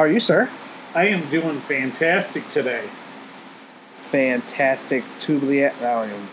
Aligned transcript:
How 0.00 0.04
are 0.06 0.10
you, 0.10 0.18
sir? 0.18 0.48
I 0.94 1.08
am 1.08 1.28
doing 1.28 1.60
fantastic 1.60 2.48
today. 2.48 2.88
Fantastic. 4.10 5.04
I 5.04 5.26
don't 5.26 6.08
even. 6.08 6.28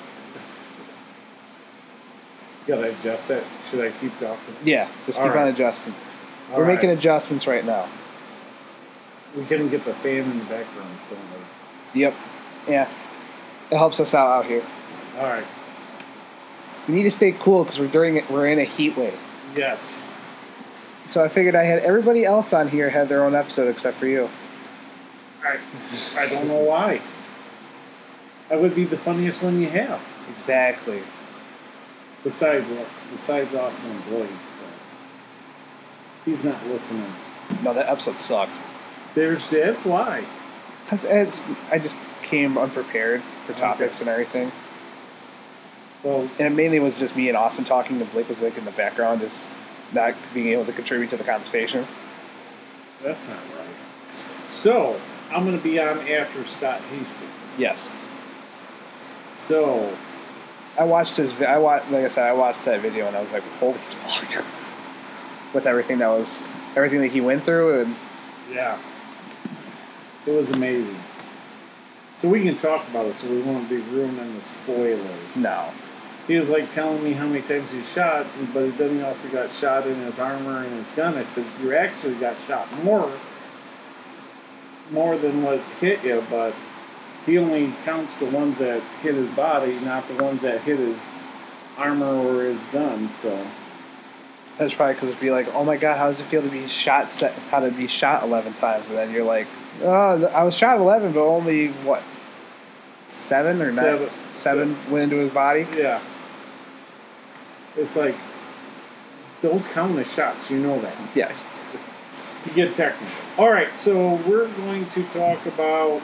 Gotta 2.66 2.91
adjust 2.98 3.30
it. 3.31 3.43
Should 3.70 3.81
I 3.85 3.91
keep 3.99 4.17
talking? 4.21 4.55
Yeah, 4.63 4.88
just 5.05 5.20
All 5.20 5.25
keep 5.25 5.35
on 5.35 5.43
right. 5.43 5.53
adjusting. 5.53 5.93
All 6.49 6.59
We're 6.59 6.66
making 6.66 6.91
adjustments 6.91 7.45
right 7.45 7.66
now. 7.66 7.90
We 9.35 9.43
can 9.43 9.68
get 9.68 9.84
the 9.84 9.95
fan 9.95 10.31
in 10.31 10.40
the 10.40 10.45
background. 10.45 10.98
Don't 11.09 11.20
we? 11.20 11.99
Yep. 11.99 12.15
Yeah. 12.70 12.90
It 13.70 13.76
helps 13.76 13.99
us 13.99 14.13
out 14.13 14.29
out 14.29 14.45
here. 14.45 14.63
All 15.18 15.26
right. 15.26 15.45
We 16.88 16.93
need 16.95 17.04
to 17.04 17.12
stay 17.12 17.34
cool 17.34 17.65
because 17.65 17.81
we're 17.81 17.88
during 17.88 18.15
it. 18.15 18.31
We're 18.31 18.48
in 18.48 18.59
a 18.59 18.63
heat 18.63 18.95
wave. 18.95 19.20
Yes. 19.57 20.02
So 21.07 21.23
I 21.23 21.29
figured 21.29 21.55
I 21.55 21.63
had 21.63 21.79
everybody 21.79 22.25
else 22.25 22.53
on 22.53 22.67
here 22.67 22.89
had 22.89 23.07
their 23.09 23.23
own 23.23 23.34
episode 23.34 23.70
except 23.70 23.98
for 23.98 24.07
you. 24.07 24.29
I, 25.43 25.57
I 26.20 26.27
don't 26.29 26.48
know 26.48 26.59
why. 26.59 27.02
That 28.49 28.61
would 28.61 28.75
be 28.75 28.84
the 28.84 28.98
funniest 28.98 29.41
one 29.41 29.62
you 29.62 29.70
have. 29.70 30.01
Exactly. 30.31 31.01
Besides, 32.23 32.70
uh, 32.71 32.85
besides 33.13 33.55
Austin 33.55 33.89
and 33.89 34.05
Blake. 34.05 34.29
He's 36.25 36.43
not 36.43 36.65
listening. 36.67 37.09
No, 37.63 37.73
that 37.73 37.87
episode 37.87 38.20
sucked. 38.20 38.51
There's 39.15 39.48
Deb. 39.48 39.76
Why? 39.85 40.26
Cause 40.87 41.05
it's 41.05 41.45
I 41.71 41.79
just 41.79 41.98
came 42.21 42.57
unprepared 42.57 43.21
for 43.45 43.54
Okay. 43.54 43.62
topics 43.62 43.99
and 44.01 44.10
everything, 44.10 44.51
Well, 46.04 46.29
and 46.39 46.48
it 46.48 46.55
mainly 46.55 46.79
was 46.79 46.98
just 46.99 47.15
me 47.15 47.27
and 47.29 47.37
Austin 47.37 47.63
talking. 47.63 48.01
And 48.01 48.12
Blake 48.12 48.27
was 48.29 48.41
like 48.41 48.57
in 48.57 48.65
the 48.65 48.71
background, 48.71 49.21
just 49.21 49.45
not 49.93 50.16
being 50.34 50.48
able 50.49 50.66
to 50.66 50.74
contribute 50.74 51.10
to 51.12 51.18
the 51.18 51.24
conversation. 51.24 51.85
that's 53.04 53.27
not 53.27 53.38
right. 53.57 54.49
So, 54.49 54.99
I'm 55.32 55.44
going 55.46 55.57
to 55.57 55.63
be 55.63 55.79
on 55.79 56.07
after 56.07 56.46
Scott 56.48 56.79
Hastings. 56.82 57.32
Yes, 57.57 57.91
So, 59.34 59.96
I 60.79 60.84
watched 60.84 61.18
his. 61.18 61.41
I 61.41 61.57
watched, 61.57 61.90
like 61.91 62.05
I 62.05 62.07
said, 62.07 62.27
I 62.27 62.34
watched 62.34 62.63
that 62.66 62.82
video 62.82 63.07
and 63.07 63.16
I 63.18 63.21
was 63.21 63.32
like, 63.32 63.44
holy 63.60 63.77
fuck, 63.79 64.29
with 65.53 65.66
everything 65.66 65.97
that 66.00 66.09
was 66.09 66.47
everything 66.75 67.01
that 67.01 67.07
he 67.07 67.19
went 67.22 67.44
through, 67.46 67.81
and 67.81 67.96
Yeah. 68.51 68.78
It 70.25 70.31
was 70.31 70.51
amazing. 70.51 70.97
So 72.19 72.28
we 72.29 72.44
can 72.44 72.57
talk 72.57 72.88
about 72.90 73.06
it 73.07 73.16
so 73.18 73.28
we 73.29 73.41
won't 73.41 73.69
be 73.69 73.78
ruining 73.78 74.35
the 74.38 74.41
spoilers. 74.44 75.38
no, 75.38 75.72
He 76.28 76.35
was 76.35 76.50
like 76.50 76.73
telling 76.73 77.01
me 77.03 77.13
how 77.13 77.25
many 77.25 77.41
times 77.41 77.72
he 77.72 77.81
shot, 77.83 78.25
but 78.53 78.78
then 78.78 78.97
he 78.97 79.01
also 79.01 79.29
got 79.29 79.50
shot 79.51 79.88
in 79.88 79.95
his 80.01 80.19
armor 80.19 80.63
and 80.63 80.73
his 80.73 80.91
gun. 80.91 81.16
I 81.17 81.23
said, 81.23 81.45
You 81.61 81.73
actually 81.73 82.16
got 82.16 82.35
shot 82.47 82.72
more 82.83 83.11
more 84.91 85.17
than 85.17 85.44
what 85.44 85.59
hit 85.81 86.03
you, 86.03 86.23
but 86.29 86.53
he 87.25 87.38
only 87.38 87.73
counts 87.83 88.17
the 88.17 88.25
ones 88.25 88.59
that 88.59 88.81
hit 89.01 89.16
his 89.16 89.29
body, 89.31 89.73
not 89.81 90.07
the 90.07 90.16
ones 90.23 90.41
that 90.44 90.61
hit 90.61 90.79
his 90.79 91.09
armor 91.78 92.05
or 92.05 92.44
his 92.44 92.61
gun, 92.72 93.11
so 93.11 93.45
that's 94.57 94.73
probably 94.73 94.95
because 94.95 95.09
it'd 95.09 95.22
be 95.22 95.29
like, 95.29 95.47
oh 95.53 95.63
my 95.66 95.75
god, 95.78 95.97
how 95.97 96.07
does 96.07 96.19
it 96.22 96.23
feel 96.25 96.41
to 96.41 96.50
be 96.50 96.67
shot? 96.67 97.11
se- 97.11 97.33
How 97.51 97.59
to 97.59 97.69
be 97.69 97.85
shot 97.88 98.23
eleven 98.23 98.53
times, 98.53 98.88
and 98.89 98.97
then 98.97 99.11
you're 99.11 99.25
like, 99.25 99.47
oh, 99.83 100.25
I 100.28 100.44
was 100.44 100.55
shot 100.55 100.79
eleven, 100.79 101.11
but 101.11 101.25
only 101.28 101.67
what 101.83 102.01
seven 103.09 103.61
or 103.61 103.71
Seven. 103.71 104.07
nine, 104.07 104.33
seven 104.33 104.77
went 104.91 105.03
into 105.03 105.17
his 105.17 105.31
body. 105.31 105.67
Yeah. 105.75 106.01
It's 107.77 107.95
like 107.95 108.15
those 109.41 109.67
count 109.67 109.97
as 109.99 110.11
shots, 110.11 110.49
you 110.49 110.59
know 110.59 110.79
that. 110.81 110.95
Yes. 111.15 111.43
To 112.47 112.53
get 112.53 112.73
technical. 112.73 113.07
Alright, 113.38 113.77
so 113.77 114.15
we're 114.27 114.47
going 114.47 114.88
to 114.89 115.03
talk 115.05 115.45
about 115.45 116.01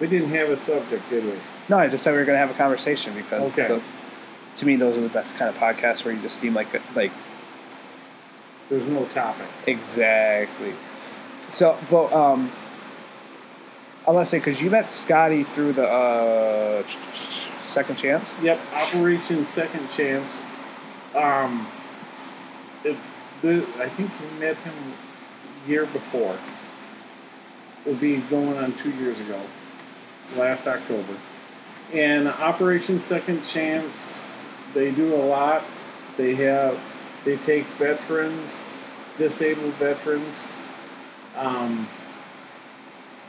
we 0.00 0.06
didn't 0.08 0.30
have 0.30 0.48
a 0.50 0.56
subject, 0.56 1.08
did 1.10 1.24
we? 1.24 1.34
No, 1.68 1.78
I 1.78 1.88
just 1.88 2.02
said 2.04 2.12
we 2.12 2.18
were 2.18 2.24
going 2.24 2.34
to 2.34 2.40
have 2.40 2.50
a 2.50 2.54
conversation 2.58 3.14
because 3.14 3.56
Okay. 3.58 3.68
the, 3.68 3.82
to 4.56 4.66
me 4.66 4.76
those 4.76 4.96
are 4.96 5.00
the 5.00 5.08
best 5.08 5.36
kind 5.36 5.48
of 5.48 5.56
podcasts 5.60 6.04
where 6.04 6.12
you 6.14 6.20
just 6.22 6.38
seem 6.38 6.54
like 6.54 6.72
a- 6.74 6.82
like 6.94 7.12
There's 8.68 8.84
no 8.86 9.04
topic. 9.06 9.46
exactly. 9.66 10.74
So, 11.48 11.78
but 11.90 12.12
um, 12.12 12.50
I 14.06 14.10
want 14.10 14.26
to 14.26 14.30
say 14.30 14.38
because 14.38 14.60
you 14.62 14.70
met 14.70 14.88
Scotty 14.88 15.44
through 15.44 15.74
the 15.74 15.86
uh, 15.88 16.82
second 17.72 17.96
chance. 17.96 18.32
Yep, 18.42 18.60
Operation 18.72 19.46
Second 19.46 19.90
Chance. 19.90 20.42
Um 21.14 21.68
it, 22.84 22.96
the, 23.42 23.66
I 23.78 23.88
think 23.88 24.10
we 24.20 24.38
met 24.38 24.56
him 24.58 24.74
year 25.66 25.86
before. 25.86 26.36
It'll 27.84 27.98
be 27.98 28.18
going 28.18 28.56
on 28.56 28.76
two 28.76 28.90
years 28.90 29.18
ago, 29.20 29.40
last 30.36 30.66
October. 30.66 31.16
And 31.92 32.28
Operation 32.28 33.00
Second 33.00 33.44
Chance, 33.44 34.20
they 34.74 34.90
do 34.90 35.14
a 35.14 35.16
lot. 35.16 35.62
They 36.16 36.34
have, 36.36 36.78
they 37.24 37.36
take 37.36 37.66
veterans, 37.78 38.60
disabled 39.18 39.74
veterans. 39.74 40.44
Um, 41.36 41.88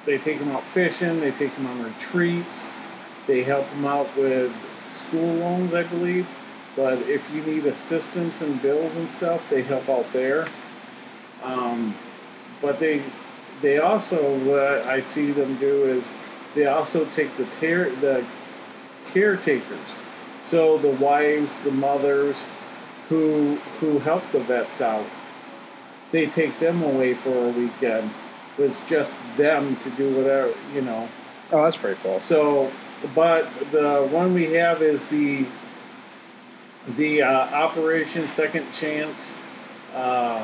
they 0.06 0.18
take 0.18 0.40
them 0.40 0.52
out 0.52 0.66
fishing. 0.68 1.20
They 1.20 1.31
take 1.31 1.56
them 1.56 1.66
on 1.66 1.84
retreats. 1.84 2.70
They 3.28 3.44
help 3.44 3.70
them 3.70 3.86
out 3.86 4.16
with 4.18 4.54
school 4.88 5.34
loans, 5.36 5.74
I 5.74 5.84
believe. 5.84 6.28
But 6.76 7.00
if 7.04 7.30
you 7.32 7.42
need 7.44 7.66
assistance 7.66 8.42
and 8.42 8.62
bills 8.62 8.96
and 8.96 9.10
stuff, 9.10 9.42
they 9.50 9.62
help 9.62 9.88
out 9.90 10.12
there. 10.12 10.48
Um, 11.44 11.96
but 12.62 12.80
they 12.80 13.04
they 13.62 13.78
also 13.78 14.38
what 14.40 14.86
I 14.88 15.02
see 15.02 15.32
them 15.32 15.58
do 15.58 15.86
is 15.86 16.12
they 16.56 16.66
also 16.66 17.06
take 17.06 17.36
the 17.38 17.46
ter- 17.46 17.96
the 17.98 18.26
caretakers, 19.14 19.98
so 20.44 20.78
the 20.78 20.90
wives, 20.90 21.58
the 21.58 21.72
mothers, 21.72 22.48
who 23.10 23.56
who 23.80 24.00
help 24.00 24.24
the 24.32 24.40
vets 24.40 24.82
out. 24.82 25.06
They 26.12 26.26
take 26.28 26.60
them 26.60 26.82
away 26.84 27.14
for 27.14 27.48
a 27.48 27.50
weekend. 27.50 28.12
It's 28.58 28.80
just 28.82 29.16
them 29.36 29.76
to 29.78 29.90
do 29.92 30.16
whatever 30.16 30.54
you 30.74 30.82
know. 30.82 31.08
Oh, 31.52 31.64
that's 31.64 31.78
pretty 31.78 32.00
cool. 32.02 32.20
So, 32.20 32.72
but 33.16 33.47
the 33.72 34.08
one 34.12 34.34
we 34.34 34.53
have 34.53 34.81
is 34.81 35.09
the 35.09 35.46
the 36.97 37.22
uh, 37.22 37.30
Operation 37.30 38.28
Second 38.28 38.72
Chance 38.74 39.34
uh, 39.96 40.44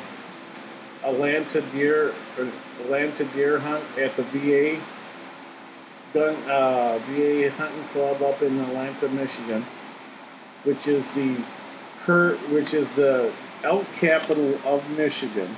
Atlanta 1.03 1.61
deer 1.73 2.13
or 2.37 2.47
Atlanta 2.81 3.25
deer 3.25 3.59
hunt 3.59 3.83
at 3.97 4.15
the 4.15 4.23
VA 4.23 4.79
gun 6.13 6.35
uh, 6.49 6.99
VA 7.09 7.49
hunting 7.51 7.83
club 7.85 8.21
up 8.21 8.41
in 8.41 8.59
Atlanta, 8.59 9.07
Michigan, 9.09 9.65
which 10.63 10.87
is 10.87 11.13
the 11.13 11.35
which 12.51 12.73
is 12.73 12.89
the 12.91 13.31
elk 13.63 13.85
capital 13.97 14.57
of 14.65 14.89
Michigan 14.91 15.55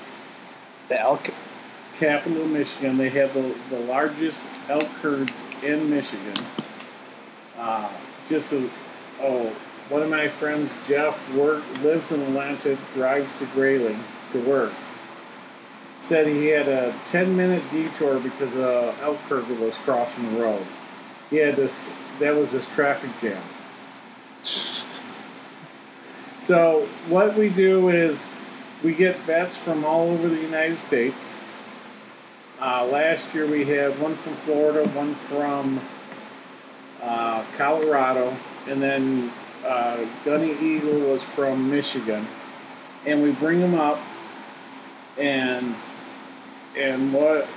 The 0.90 1.00
elk. 1.00 1.29
capital 1.97 2.41
of 2.41 2.50
Michigan. 2.50 2.97
They 2.97 3.09
have 3.09 3.34
the, 3.34 3.56
the 3.69 3.79
largest 3.79 4.47
elk 4.67 4.88
herds 5.01 5.45
in 5.63 5.90
Michigan. 5.90 6.35
Uh, 7.61 7.88
just 8.25 8.51
a, 8.53 8.67
oh, 9.22 9.55
one 9.89 10.01
of 10.01 10.09
my 10.09 10.27
friends, 10.27 10.72
Jeff, 10.88 11.31
work 11.35 11.63
lives 11.83 12.11
in 12.11 12.22
Atlanta, 12.22 12.75
drives 12.91 13.38
to 13.38 13.45
Grayling 13.47 14.03
to 14.31 14.40
work. 14.41 14.73
Said 15.99 16.25
he 16.25 16.47
had 16.47 16.67
a 16.67 16.96
10 17.05 17.37
minute 17.37 17.61
detour 17.72 18.19
because 18.19 18.55
a 18.55 18.96
elk 19.02 19.17
herd 19.29 19.47
was 19.59 19.78
crossing 19.78 20.34
the 20.34 20.41
road. 20.41 20.66
He 21.29 21.37
had 21.37 21.55
this, 21.55 21.91
that 22.19 22.35
was 22.35 22.52
this 22.52 22.67
traffic 22.67 23.11
jam. 23.22 23.41
So, 26.40 26.87
what 27.07 27.37
we 27.37 27.49
do 27.49 27.90
is 27.90 28.28
we 28.84 28.96
get 28.96 29.16
vets 29.19 29.61
from 29.61 29.85
all 29.85 30.09
over 30.09 30.28
the 30.28 30.41
United 30.41 30.79
States. 30.79 31.35
Uh, 32.59 32.84
last 32.87 33.35
year 33.35 33.46
we 33.46 33.64
had 33.64 33.99
one 33.99 34.16
from 34.16 34.35
Florida, 34.37 34.90
one 34.90 35.14
from 35.14 35.79
uh, 37.02 37.44
Colorado, 37.58 38.36
and 38.68 38.82
then 38.82 39.32
uh, 39.66 40.06
Gunny 40.24 40.53
Eagle 40.62 41.00
was 41.00 41.24
from 41.24 41.70
Michigan. 41.70 42.28
And 43.06 43.24
we 43.24 43.32
bring 43.32 43.59
them 43.59 43.74
up, 43.74 44.00
and 45.18 45.76
and 46.78 47.14
what 47.14 47.48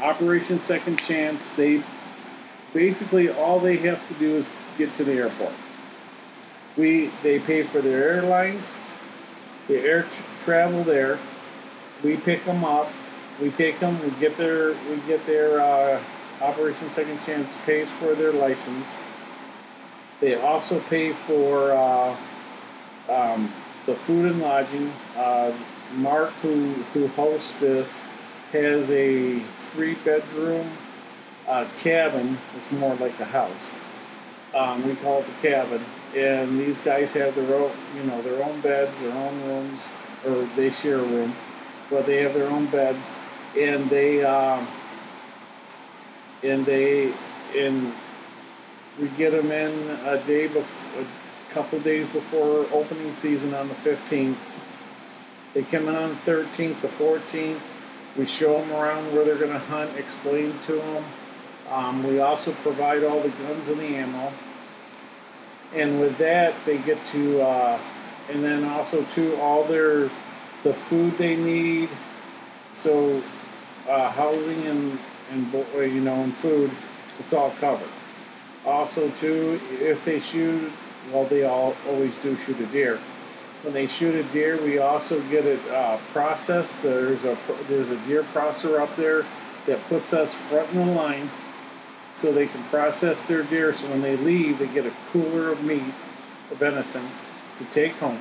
Operation 0.00 0.60
Second 0.60 0.98
Chance, 0.98 1.50
they 1.50 1.82
basically 2.72 3.28
all 3.28 3.60
they 3.60 3.76
have 3.76 4.06
to 4.08 4.14
do 4.14 4.36
is 4.36 4.50
get 4.78 4.94
to 4.94 5.04
the 5.04 5.12
airport. 5.12 5.52
We 6.76 7.10
they 7.22 7.38
pay 7.38 7.62
for 7.62 7.82
their 7.82 8.08
airlines, 8.08 8.70
the 9.68 9.78
air 9.78 10.06
travel 10.44 10.82
there. 10.82 11.18
We 12.02 12.16
pick 12.16 12.44
them 12.46 12.64
up. 12.64 12.90
We 13.40 13.50
take 13.50 13.78
them. 13.80 14.00
We 14.02 14.10
get 14.18 14.38
their 14.38 14.70
we 14.88 14.96
get 15.06 15.26
their 15.26 15.60
uh, 15.60 16.02
Operation 16.40 16.90
Second 16.90 17.18
Chance 17.26 17.58
pays 17.66 17.88
for 17.98 18.14
their 18.14 18.32
license. 18.32 18.94
They 20.20 20.34
also 20.34 20.80
pay 20.80 21.12
for 21.12 21.72
uh, 21.72 22.16
um, 23.08 23.52
the 23.86 23.94
food 23.94 24.30
and 24.30 24.40
lodging. 24.40 24.92
Uh, 25.16 25.52
Mark, 25.94 26.30
who 26.42 26.72
who 26.94 27.08
hosts 27.08 27.54
this, 27.54 27.98
has 28.52 28.90
a 28.90 29.40
three 29.72 29.94
bedroom 29.96 30.70
uh, 31.48 31.66
cabin. 31.78 32.38
It's 32.56 32.70
more 32.72 32.94
like 32.96 33.18
a 33.20 33.24
house. 33.24 33.72
Um, 34.54 34.86
we 34.86 34.96
call 34.96 35.20
it 35.20 35.26
the 35.26 35.48
cabin, 35.48 35.84
and 36.14 36.58
these 36.58 36.80
guys 36.80 37.12
have 37.12 37.34
their 37.34 37.54
own, 37.54 37.72
you 37.96 38.02
know, 38.04 38.20
their 38.22 38.42
own 38.42 38.60
beds, 38.60 38.98
their 38.98 39.12
own 39.12 39.42
rooms, 39.44 39.82
or 40.26 40.48
they 40.56 40.70
share 40.70 40.98
a 40.98 41.04
room, 41.04 41.34
but 41.88 42.04
they 42.06 42.22
have 42.22 42.34
their 42.34 42.48
own 42.48 42.66
beds, 42.66 43.04
and 43.56 43.88
they 43.88 44.24
um, 44.24 44.66
and 46.42 46.64
they 46.66 47.12
and 47.56 47.92
we 48.98 49.08
get 49.10 49.30
them 49.30 49.50
in 49.50 49.90
a 50.06 50.22
day 50.26 50.46
before, 50.46 51.02
a 51.02 51.52
couple 51.52 51.80
days 51.80 52.06
before 52.08 52.66
opening 52.72 53.14
season 53.14 53.54
on 53.54 53.68
the 53.68 53.74
fifteenth. 53.74 54.38
They 55.52 55.62
come 55.62 55.88
in 55.88 55.96
on 55.96 56.10
the 56.10 56.30
13th, 56.30 56.80
the 56.80 56.88
14th. 56.88 57.58
We 58.16 58.24
show 58.26 58.60
them 58.60 58.70
around 58.70 59.12
where 59.12 59.24
they're 59.24 59.36
going 59.36 59.50
to 59.50 59.58
hunt, 59.58 59.96
explain 59.96 60.56
to 60.60 60.74
them. 60.74 61.04
Um, 61.68 62.04
we 62.04 62.20
also 62.20 62.52
provide 62.52 63.02
all 63.02 63.20
the 63.20 63.30
guns 63.30 63.68
and 63.68 63.80
the 63.80 63.96
ammo. 63.96 64.32
And 65.74 66.00
with 66.00 66.18
that, 66.18 66.54
they 66.66 66.78
get 66.78 67.04
to, 67.06 67.42
uh, 67.42 67.80
and 68.28 68.44
then 68.44 68.64
also 68.64 69.04
to 69.14 69.36
all 69.40 69.64
their, 69.64 70.10
the 70.62 70.74
food 70.74 71.18
they 71.18 71.36
need. 71.36 71.88
So, 72.76 73.22
uh, 73.88 74.08
housing 74.10 74.66
and, 74.66 74.98
and, 75.30 75.52
you 75.74 76.00
know, 76.00 76.22
and 76.22 76.36
food, 76.36 76.70
it's 77.18 77.32
all 77.32 77.50
covered. 77.52 77.88
Also, 78.64 79.10
too, 79.12 79.60
if 79.80 80.04
they 80.04 80.20
shoot, 80.20 80.70
well, 81.12 81.24
they 81.24 81.44
all 81.44 81.74
always 81.88 82.14
do 82.16 82.36
shoot 82.36 82.58
a 82.60 82.66
deer 82.66 82.98
when 83.62 83.74
they 83.74 83.86
shoot 83.86 84.14
a 84.14 84.22
deer, 84.32 84.60
we 84.62 84.78
also 84.78 85.20
get 85.28 85.44
it 85.44 85.60
uh, 85.68 85.98
processed. 86.12 86.74
There's 86.82 87.24
a 87.24 87.36
there's 87.68 87.90
a 87.90 87.96
deer 88.06 88.22
processor 88.22 88.80
up 88.80 88.94
there 88.96 89.26
that 89.66 89.84
puts 89.88 90.14
us 90.14 90.32
front 90.32 90.70
in 90.72 90.86
the 90.86 90.92
line, 90.92 91.30
so 92.16 92.32
they 92.32 92.46
can 92.46 92.62
process 92.64 93.26
their 93.26 93.42
deer. 93.42 93.72
So 93.72 93.88
when 93.88 94.00
they 94.00 94.16
leave, 94.16 94.58
they 94.58 94.66
get 94.68 94.86
a 94.86 94.92
cooler 95.10 95.52
of 95.52 95.62
meat, 95.62 95.94
of 96.50 96.58
venison, 96.58 97.06
to 97.58 97.64
take 97.66 97.92
home. 97.92 98.20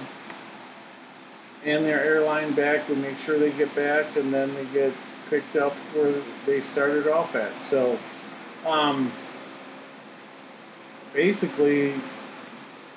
And 1.64 1.86
their 1.86 2.04
airline 2.04 2.54
back, 2.54 2.88
we 2.88 2.96
make 2.96 3.18
sure 3.18 3.38
they 3.38 3.52
get 3.52 3.74
back, 3.76 4.16
and 4.16 4.34
then 4.34 4.54
they 4.56 4.66
get 4.66 4.94
picked 5.30 5.56
up 5.56 5.74
where 5.94 6.22
they 6.46 6.62
started 6.62 7.08
off 7.08 7.36
at. 7.36 7.62
So, 7.62 7.98
um, 8.66 9.12
basically, 11.14 11.94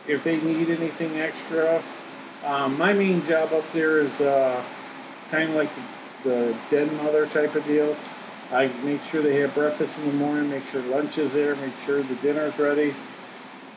if 0.06 0.25
they 0.25 0.40
need 0.40 0.70
anything 0.70 1.19
extra, 1.19 1.82
um, 2.44 2.76
my 2.76 2.93
main 2.93 3.25
job 3.25 3.52
up 3.52 3.64
there 3.73 3.99
is 3.99 4.20
uh, 4.20 4.62
kind 5.31 5.50
of 5.50 5.55
like 5.55 5.70
the, 6.25 6.31
the 6.31 6.56
den 6.70 6.96
mother 6.96 7.26
type 7.26 7.55
of 7.55 7.64
deal. 7.67 7.96
I 8.50 8.67
make 8.85 9.02
sure 9.05 9.23
they 9.23 9.40
have 9.40 9.55
breakfast 9.55 9.99
in 9.99 10.06
the 10.06 10.12
morning, 10.12 10.50
make 10.50 10.67
sure 10.67 10.82
lunch 10.82 11.17
is 11.19 11.32
there, 11.32 11.56
make 11.56 11.73
sure 11.87 12.02
the 12.02 12.17
dinner's 12.17 12.58
ready, 12.58 12.94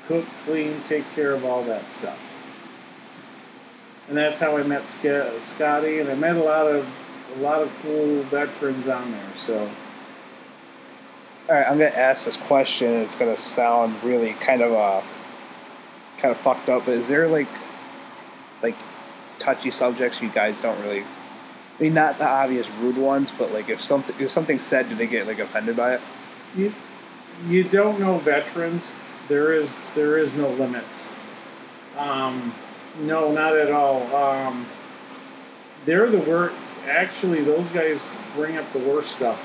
cook, 0.08 0.26
clean, 0.44 0.82
take 0.84 1.10
care 1.14 1.32
of 1.32 1.46
all 1.46 1.64
that 1.64 1.92
stuff. 1.92 2.20
And 4.10 4.18
that's 4.18 4.40
how 4.40 4.58
I 4.58 4.64
met 4.64 4.90
Scotty, 4.90 6.00
and 6.00 6.10
I 6.10 6.16
met 6.16 6.36
a 6.36 6.44
lot 6.44 6.68
of 6.68 6.86
a 7.36 7.40
lot 7.40 7.62
of 7.62 7.72
cool 7.82 8.24
veterans 8.24 8.88
on 8.88 9.12
there. 9.12 9.36
So, 9.36 9.70
all 11.50 11.56
right, 11.56 11.68
I'm 11.68 11.78
gonna 11.78 11.90
ask 11.90 12.26
this 12.26 12.38
question. 12.38 12.88
It's 13.02 13.16
gonna 13.16 13.38
sound 13.38 14.02
really 14.04 14.34
kind 14.34 14.62
of 14.62 14.74
uh, 14.74 15.02
kind 16.18 16.32
of 16.32 16.38
fucked 16.38 16.70
up, 16.70 16.86
but 16.86 16.96
is 16.96 17.08
there 17.08 17.28
like 17.28 17.50
like 18.62 18.76
touchy 19.38 19.72
subjects 19.72 20.22
you 20.22 20.30
guys 20.30 20.58
don't 20.60 20.80
really 20.82 21.04
I 21.78 21.84
mean 21.84 21.94
not 21.94 22.18
the 22.18 22.28
obvious 22.28 22.70
rude 22.80 22.98
ones, 22.98 23.32
but 23.38 23.52
like 23.52 23.70
if 23.70 23.82
something 23.82 24.16
if 24.20 24.30
something 24.30 24.60
said, 24.60 24.88
do 24.90 24.96
they 24.96 25.08
get 25.08 25.28
like 25.28 25.40
offended 25.40 25.76
by 25.76 25.96
it? 25.96 26.02
You 26.56 26.74
you 27.48 27.64
don't 27.64 28.00
know 28.00 28.18
veterans. 28.18 28.94
There 29.28 29.54
is 29.54 29.82
there 29.94 30.18
is 30.18 30.34
no 30.34 30.50
limits. 30.50 31.12
Um, 31.98 32.54
no, 33.00 33.32
not 33.32 33.56
at 33.58 33.72
all. 33.72 34.16
Um, 34.16 34.66
they're 35.86 36.10
the 36.10 36.20
worst. 36.20 36.56
Actually, 36.88 37.44
those 37.44 37.72
guys 37.72 38.12
bring 38.36 38.58
up 38.58 38.72
the 38.74 38.80
worst 38.80 39.12
stuff. 39.12 39.40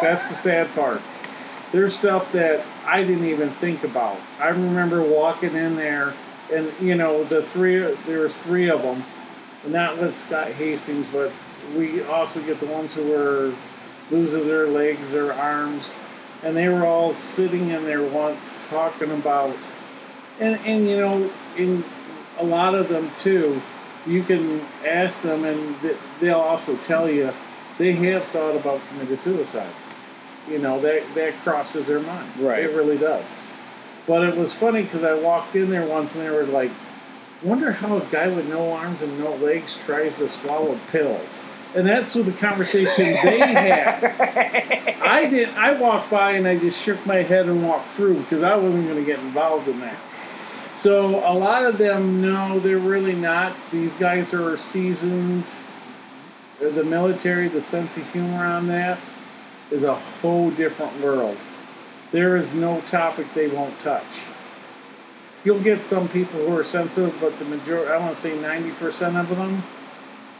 That's 0.00 0.28
the 0.28 0.34
sad 0.34 0.72
part. 0.74 1.02
There's 1.72 1.96
stuff 1.96 2.32
that 2.32 2.64
I 2.84 3.02
didn't 3.02 3.26
even 3.26 3.50
think 3.54 3.84
about. 3.84 4.18
I 4.38 4.48
remember 4.48 5.02
walking 5.02 5.54
in 5.54 5.76
there 5.76 6.14
and 6.52 6.72
you 6.80 6.94
know 6.94 7.24
the 7.24 7.42
three 7.42 7.78
there 8.06 8.20
was 8.20 8.34
three 8.34 8.70
of 8.70 8.82
them, 8.82 9.04
not 9.66 9.98
with 9.98 10.18
Scott 10.18 10.48
Hastings, 10.52 11.06
but 11.12 11.32
we 11.76 12.02
also 12.02 12.40
get 12.42 12.60
the 12.60 12.66
ones 12.66 12.94
who 12.94 13.10
were 13.10 13.54
losing 14.10 14.46
their 14.46 14.68
legs, 14.68 15.12
their 15.12 15.32
arms, 15.32 15.92
and 16.42 16.56
they 16.56 16.68
were 16.68 16.86
all 16.86 17.14
sitting 17.14 17.70
in 17.70 17.84
there 17.84 18.02
once 18.02 18.56
talking 18.68 19.10
about, 19.10 19.56
and 20.38 20.58
and 20.60 20.88
you 20.88 20.96
know 20.96 21.30
in 21.56 21.84
a 22.38 22.44
lot 22.44 22.74
of 22.74 22.88
them 22.88 23.10
too, 23.16 23.60
you 24.06 24.22
can 24.22 24.60
ask 24.84 25.22
them 25.22 25.44
and 25.44 25.76
they'll 26.20 26.40
also 26.40 26.76
tell 26.76 27.10
you 27.10 27.32
they 27.78 27.92
have 27.92 28.24
thought 28.24 28.56
about 28.56 28.80
committed 28.88 29.20
suicide. 29.20 29.72
You 30.48 30.58
know 30.58 30.80
that 30.80 31.02
that 31.14 31.34
crosses 31.42 31.86
their 31.86 32.00
mind. 32.00 32.30
Right. 32.38 32.64
It 32.64 32.74
really 32.74 32.98
does. 32.98 33.30
But 34.06 34.22
it 34.22 34.36
was 34.36 34.54
funny 34.54 34.82
because 34.82 35.02
I 35.02 35.14
walked 35.14 35.56
in 35.56 35.70
there 35.70 35.86
once 35.86 36.14
and 36.14 36.24
there 36.24 36.38
was 36.38 36.48
like, 36.48 36.70
wonder 37.42 37.72
how 37.72 37.96
a 37.96 38.04
guy 38.06 38.28
with 38.28 38.48
no 38.48 38.72
arms 38.72 39.02
and 39.02 39.18
no 39.18 39.34
legs 39.36 39.76
tries 39.76 40.18
to 40.18 40.28
swallow 40.28 40.78
pills. 40.88 41.42
And 41.74 41.86
that's 41.86 42.14
what 42.14 42.26
the 42.26 42.32
conversation 42.32 43.04
they 43.24 43.38
had. 43.38 44.96
I 45.02 45.26
did. 45.26 45.48
I 45.50 45.72
walked 45.72 46.10
by 46.10 46.32
and 46.32 46.46
I 46.46 46.56
just 46.56 46.82
shook 46.82 47.04
my 47.04 47.22
head 47.22 47.46
and 47.46 47.66
walked 47.66 47.88
through 47.88 48.20
because 48.20 48.42
I 48.42 48.54
wasn't 48.54 48.86
going 48.86 48.98
to 48.98 49.04
get 49.04 49.18
involved 49.18 49.68
in 49.68 49.80
that. 49.80 49.98
So 50.76 51.26
a 51.26 51.32
lot 51.32 51.64
of 51.64 51.78
them 51.78 52.20
know 52.20 52.60
they're 52.60 52.78
really 52.78 53.14
not. 53.14 53.56
These 53.72 53.96
guys 53.96 54.34
are 54.34 54.58
seasoned. 54.58 55.54
Uh, 56.60 56.68
the 56.68 56.84
military, 56.84 57.48
the 57.48 57.62
sense 57.62 57.96
of 57.96 58.12
humor 58.12 58.44
on 58.44 58.66
that 58.66 58.98
is 59.70 59.84
a 59.84 59.94
whole 59.94 60.50
different 60.50 61.00
world. 61.00 61.38
There 62.12 62.36
is 62.36 62.52
no 62.52 62.82
topic 62.82 63.26
they 63.34 63.48
won't 63.48 63.78
touch. 63.80 64.20
You'll 65.44 65.62
get 65.62 65.82
some 65.82 66.08
people 66.10 66.46
who 66.46 66.54
are 66.56 66.64
sensitive, 66.64 67.16
but 67.22 67.38
the 67.38 67.46
majority, 67.46 67.90
I 67.90 67.96
want 67.96 68.14
to 68.14 68.20
say 68.20 68.36
90% 68.36 69.18
of 69.18 69.30
them, 69.30 69.62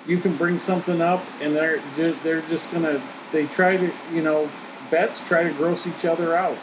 you 0.07 0.19
can 0.19 0.37
bring 0.37 0.61
something 0.61 1.01
up 1.01 1.25
and 1.41 1.57
they're 1.57 1.83
they're 1.97 2.43
just 2.43 2.71
gonna 2.71 3.03
they 3.33 3.47
try 3.47 3.77
to 3.77 3.93
you 4.13 4.23
know 4.23 4.49
vets 4.89 5.27
try 5.27 5.43
to 5.43 5.53
gross 5.55 5.87
each 5.87 6.05
other 6.05 6.37
out. 6.37 6.59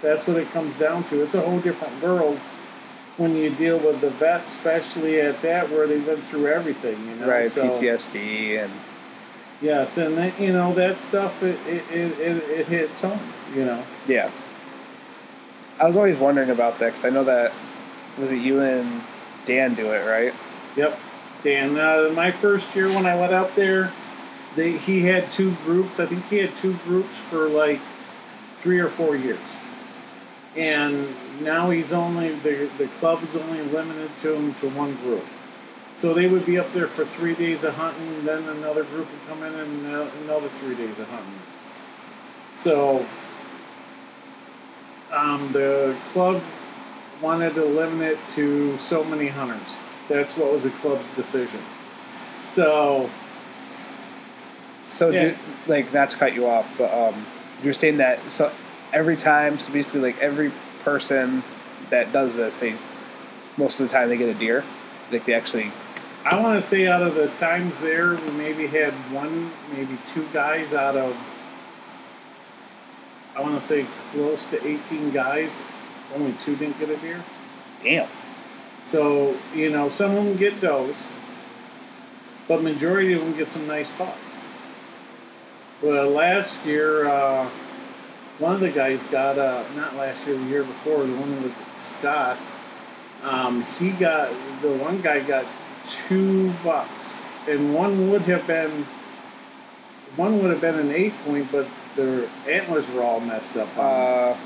That's 0.00 0.26
what 0.26 0.36
it 0.36 0.50
comes 0.52 0.76
down 0.76 1.04
to. 1.04 1.22
It's 1.22 1.34
a 1.34 1.42
whole 1.42 1.60
different 1.60 2.02
world 2.02 2.40
when 3.18 3.36
you 3.36 3.50
deal 3.50 3.78
with 3.78 4.00
the 4.00 4.10
vets, 4.10 4.52
especially 4.52 5.20
at 5.20 5.42
that 5.42 5.68
where 5.70 5.86
they 5.86 5.98
went 5.98 6.26
through 6.26 6.46
everything. 6.46 7.06
You 7.06 7.16
know, 7.16 7.28
right? 7.28 7.50
So, 7.50 7.68
PTSD 7.68 8.64
and 8.64 8.72
yes, 9.60 9.98
and 9.98 10.16
that, 10.16 10.40
you 10.40 10.52
know 10.52 10.72
that 10.74 10.98
stuff 10.98 11.42
it 11.42 11.58
it, 11.66 11.84
it, 11.90 12.18
it, 12.18 12.50
it 12.50 12.66
hits 12.66 13.02
home. 13.02 13.20
You 13.54 13.66
know. 13.66 13.84
Yeah. 14.06 14.30
I 15.80 15.86
was 15.86 15.96
always 15.96 16.16
wondering 16.16 16.50
about 16.50 16.78
that 16.80 16.86
because 16.86 17.04
I 17.04 17.10
know 17.10 17.24
that 17.24 17.52
was 18.18 18.32
it 18.32 18.36
you 18.36 18.60
and 18.60 19.02
Dan 19.44 19.74
do 19.74 19.92
it, 19.92 20.04
right? 20.06 20.34
Yep, 20.76 20.98
Dan. 21.42 21.78
Uh, 21.78 22.10
my 22.14 22.30
first 22.30 22.74
year 22.74 22.88
when 22.88 23.06
I 23.06 23.14
went 23.14 23.32
out 23.32 23.54
there, 23.54 23.92
they 24.56 24.72
he 24.72 25.02
had 25.02 25.30
two 25.30 25.54
groups. 25.64 26.00
I 26.00 26.06
think 26.06 26.26
he 26.28 26.38
had 26.38 26.56
two 26.56 26.74
groups 26.84 27.16
for 27.18 27.48
like 27.48 27.80
three 28.58 28.80
or 28.80 28.88
four 28.88 29.16
years, 29.16 29.58
and 30.56 31.08
now 31.40 31.70
he's 31.70 31.92
only 31.92 32.34
the 32.36 32.70
the 32.78 32.88
club 32.98 33.22
is 33.24 33.36
only 33.36 33.62
limited 33.62 34.16
to 34.18 34.34
him 34.34 34.54
to 34.54 34.68
one 34.70 34.94
group. 34.96 35.24
So 35.98 36.14
they 36.14 36.28
would 36.28 36.46
be 36.46 36.58
up 36.58 36.72
there 36.72 36.86
for 36.86 37.04
three 37.04 37.34
days 37.34 37.64
of 37.64 37.74
hunting, 37.74 38.24
then 38.24 38.44
another 38.48 38.84
group 38.84 39.08
would 39.10 39.26
come 39.26 39.42
in 39.42 39.52
and 39.52 39.86
uh, 39.86 40.08
another 40.22 40.48
three 40.60 40.76
days 40.76 40.96
of 40.98 41.08
hunting. 41.08 41.40
So 42.56 43.04
um, 45.10 45.52
the 45.52 45.96
club 46.12 46.40
wanted 47.20 47.54
to 47.54 47.64
limit 47.64 48.12
it 48.12 48.28
to 48.30 48.78
so 48.78 49.02
many 49.02 49.26
hunters. 49.26 49.76
That's 50.08 50.36
what 50.36 50.52
was 50.52 50.64
the 50.64 50.70
club's 50.70 51.10
decision. 51.10 51.60
So, 52.44 53.10
so 54.88 55.10
yeah. 55.10 55.30
do, 55.30 55.36
like 55.66 55.92
not 55.92 56.10
to 56.10 56.16
cut 56.16 56.32
you 56.32 56.46
off, 56.46 56.76
but 56.78 56.92
um, 56.92 57.26
you're 57.62 57.72
saying 57.72 57.96
that 57.96 58.20
so 58.30 58.52
every 58.92 59.16
time, 59.16 59.58
so 59.58 59.72
basically 59.72 60.00
like 60.00 60.18
every 60.20 60.52
person 60.88 61.42
that 61.90 62.12
does 62.12 62.34
this, 62.36 62.60
they 62.60 62.74
most 63.58 63.78
of 63.80 63.88
the 63.88 63.92
time 63.92 64.08
they 64.08 64.16
get 64.16 64.28
a 64.28 64.38
deer. 64.38 64.64
Like 65.12 65.26
they 65.26 65.34
actually. 65.34 65.70
I 66.24 66.40
want 66.40 66.60
to 66.60 66.66
say 66.66 66.86
out 66.86 67.02
of 67.02 67.14
the 67.14 67.28
times 67.28 67.80
there, 67.80 68.14
we 68.14 68.30
maybe 68.32 68.66
had 68.66 68.92
one, 69.12 69.50
maybe 69.72 69.98
two 70.12 70.26
guys 70.32 70.74
out 70.74 70.96
of 70.96 71.14
I 73.36 73.40
want 73.40 73.60
to 73.60 73.66
say 73.66 73.86
close 74.12 74.48
to 74.48 74.66
18 74.66 75.10
guys. 75.10 75.62
Only 76.14 76.32
two 76.40 76.56
didn't 76.56 76.78
get 76.78 76.88
a 76.88 76.96
deer. 76.96 77.22
Damn. 77.82 78.08
So 78.84 79.36
you 79.54 79.70
know, 79.70 79.90
some 79.90 80.16
of 80.16 80.24
them 80.24 80.36
get 80.36 80.60
does, 80.60 81.06
but 82.48 82.62
majority 82.62 83.12
of 83.12 83.20
them 83.20 83.36
get 83.36 83.50
some 83.50 83.66
nice 83.66 83.92
bucks. 83.92 84.40
Well, 85.82 86.08
last 86.10 86.64
year, 86.64 87.06
uh, 87.06 87.48
one 88.38 88.54
of 88.54 88.60
the 88.60 88.70
guys 88.70 89.06
got 89.06 89.38
uh, 89.38 89.64
not 89.74 89.96
last 89.96 90.26
year, 90.26 90.36
the 90.36 90.44
year 90.44 90.64
before, 90.64 91.04
the 91.04 91.14
one 91.16 91.42
with 91.42 91.54
Scott. 91.74 92.38
Um, 93.22 93.62
he 93.78 93.90
got 93.90 94.30
the 94.62 94.72
one 94.72 95.00
guy 95.00 95.20
got 95.20 95.44
two 95.84 96.52
bucks, 96.62 97.22
and 97.48 97.74
one 97.74 98.10
would 98.10 98.22
have 98.22 98.46
been 98.46 98.86
one 100.16 100.40
would 100.40 100.50
have 100.50 100.60
been 100.60 100.78
an 100.78 100.90
eight 100.90 101.14
point, 101.24 101.50
but 101.50 101.66
their 101.96 102.28
antlers 102.48 102.88
were 102.90 103.02
all 103.02 103.20
messed 103.20 103.56
up. 103.56 103.68
Uh, 103.76 104.36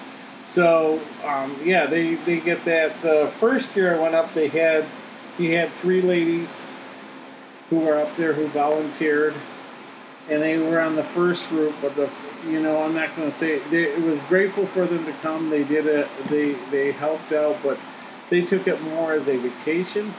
So 0.45 1.01
um, 1.25 1.57
yeah, 1.65 1.87
they, 1.87 2.17
they 2.17 2.41
get 2.41 2.65
that. 2.65 3.01
The 3.01 3.31
first 3.39 3.75
year 3.77 3.95
I 3.95 4.01
went 4.01 4.15
up, 4.15 4.35
they 4.35 4.49
had 4.49 4.85
he 5.39 5.53
had 5.53 5.73
three 5.75 6.03
ladies 6.03 6.61
who 7.71 7.79
were 7.79 7.97
up 7.97 8.15
there 8.17 8.33
who 8.33 8.49
volunteered, 8.49 9.35
and 10.29 10.43
they 10.43 10.59
were 10.59 10.81
on 10.81 10.97
the 10.97 11.05
first 11.05 11.49
group. 11.49 11.75
But 11.81 11.95
the 11.95 12.11
you 12.47 12.61
know 12.61 12.83
I'm 12.83 12.95
not 12.95 13.15
going 13.17 13.31
to 13.31 13.37
say 13.37 13.59
they, 13.71 13.85
it 13.85 14.03
was 14.03 14.21
grateful 14.23 14.67
for 14.67 14.87
them 14.87 15.05
to 15.07 15.13
come. 15.15 15.51
They 15.51 15.65
did 15.65 15.87
it. 15.87 16.09
They 16.29 16.53
they 16.71 16.93
helped 16.93 17.33
out, 17.33 17.57
but 17.63 17.79
they 18.31 18.43
took 18.43 18.67
it 18.67 18.81
more 18.83 19.13
as 19.13 19.29
a 19.29 19.37
vacation. 19.37 20.15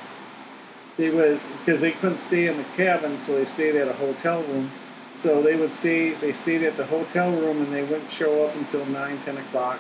They 0.98 1.10
would 1.10 1.42
because 1.60 1.82
they 1.82 1.92
couldn't 1.92 2.20
stay 2.20 2.48
in 2.48 2.58
the 2.58 2.66
cabin, 2.76 3.20
so 3.20 3.36
they 3.36 3.46
stayed 3.46 3.76
at 3.76 3.88
a 3.88 3.94
hotel 3.94 4.44
room. 4.44 4.72
So 5.16 5.42
they 5.42 5.56
would 5.56 5.74
stay. 5.74 6.12
They 6.14 6.34
stayed 6.34 6.64
at 6.64 6.78
the 6.78 6.86
hotel 6.86 7.32
room, 7.32 7.62
and 7.62 7.74
they 7.74 7.84
wouldn't 7.84 8.12
show 8.12 8.46
up 8.46 8.56
until 8.56 8.86
nine, 8.86 9.20
ten 9.24 9.38
o'clock 9.38 9.80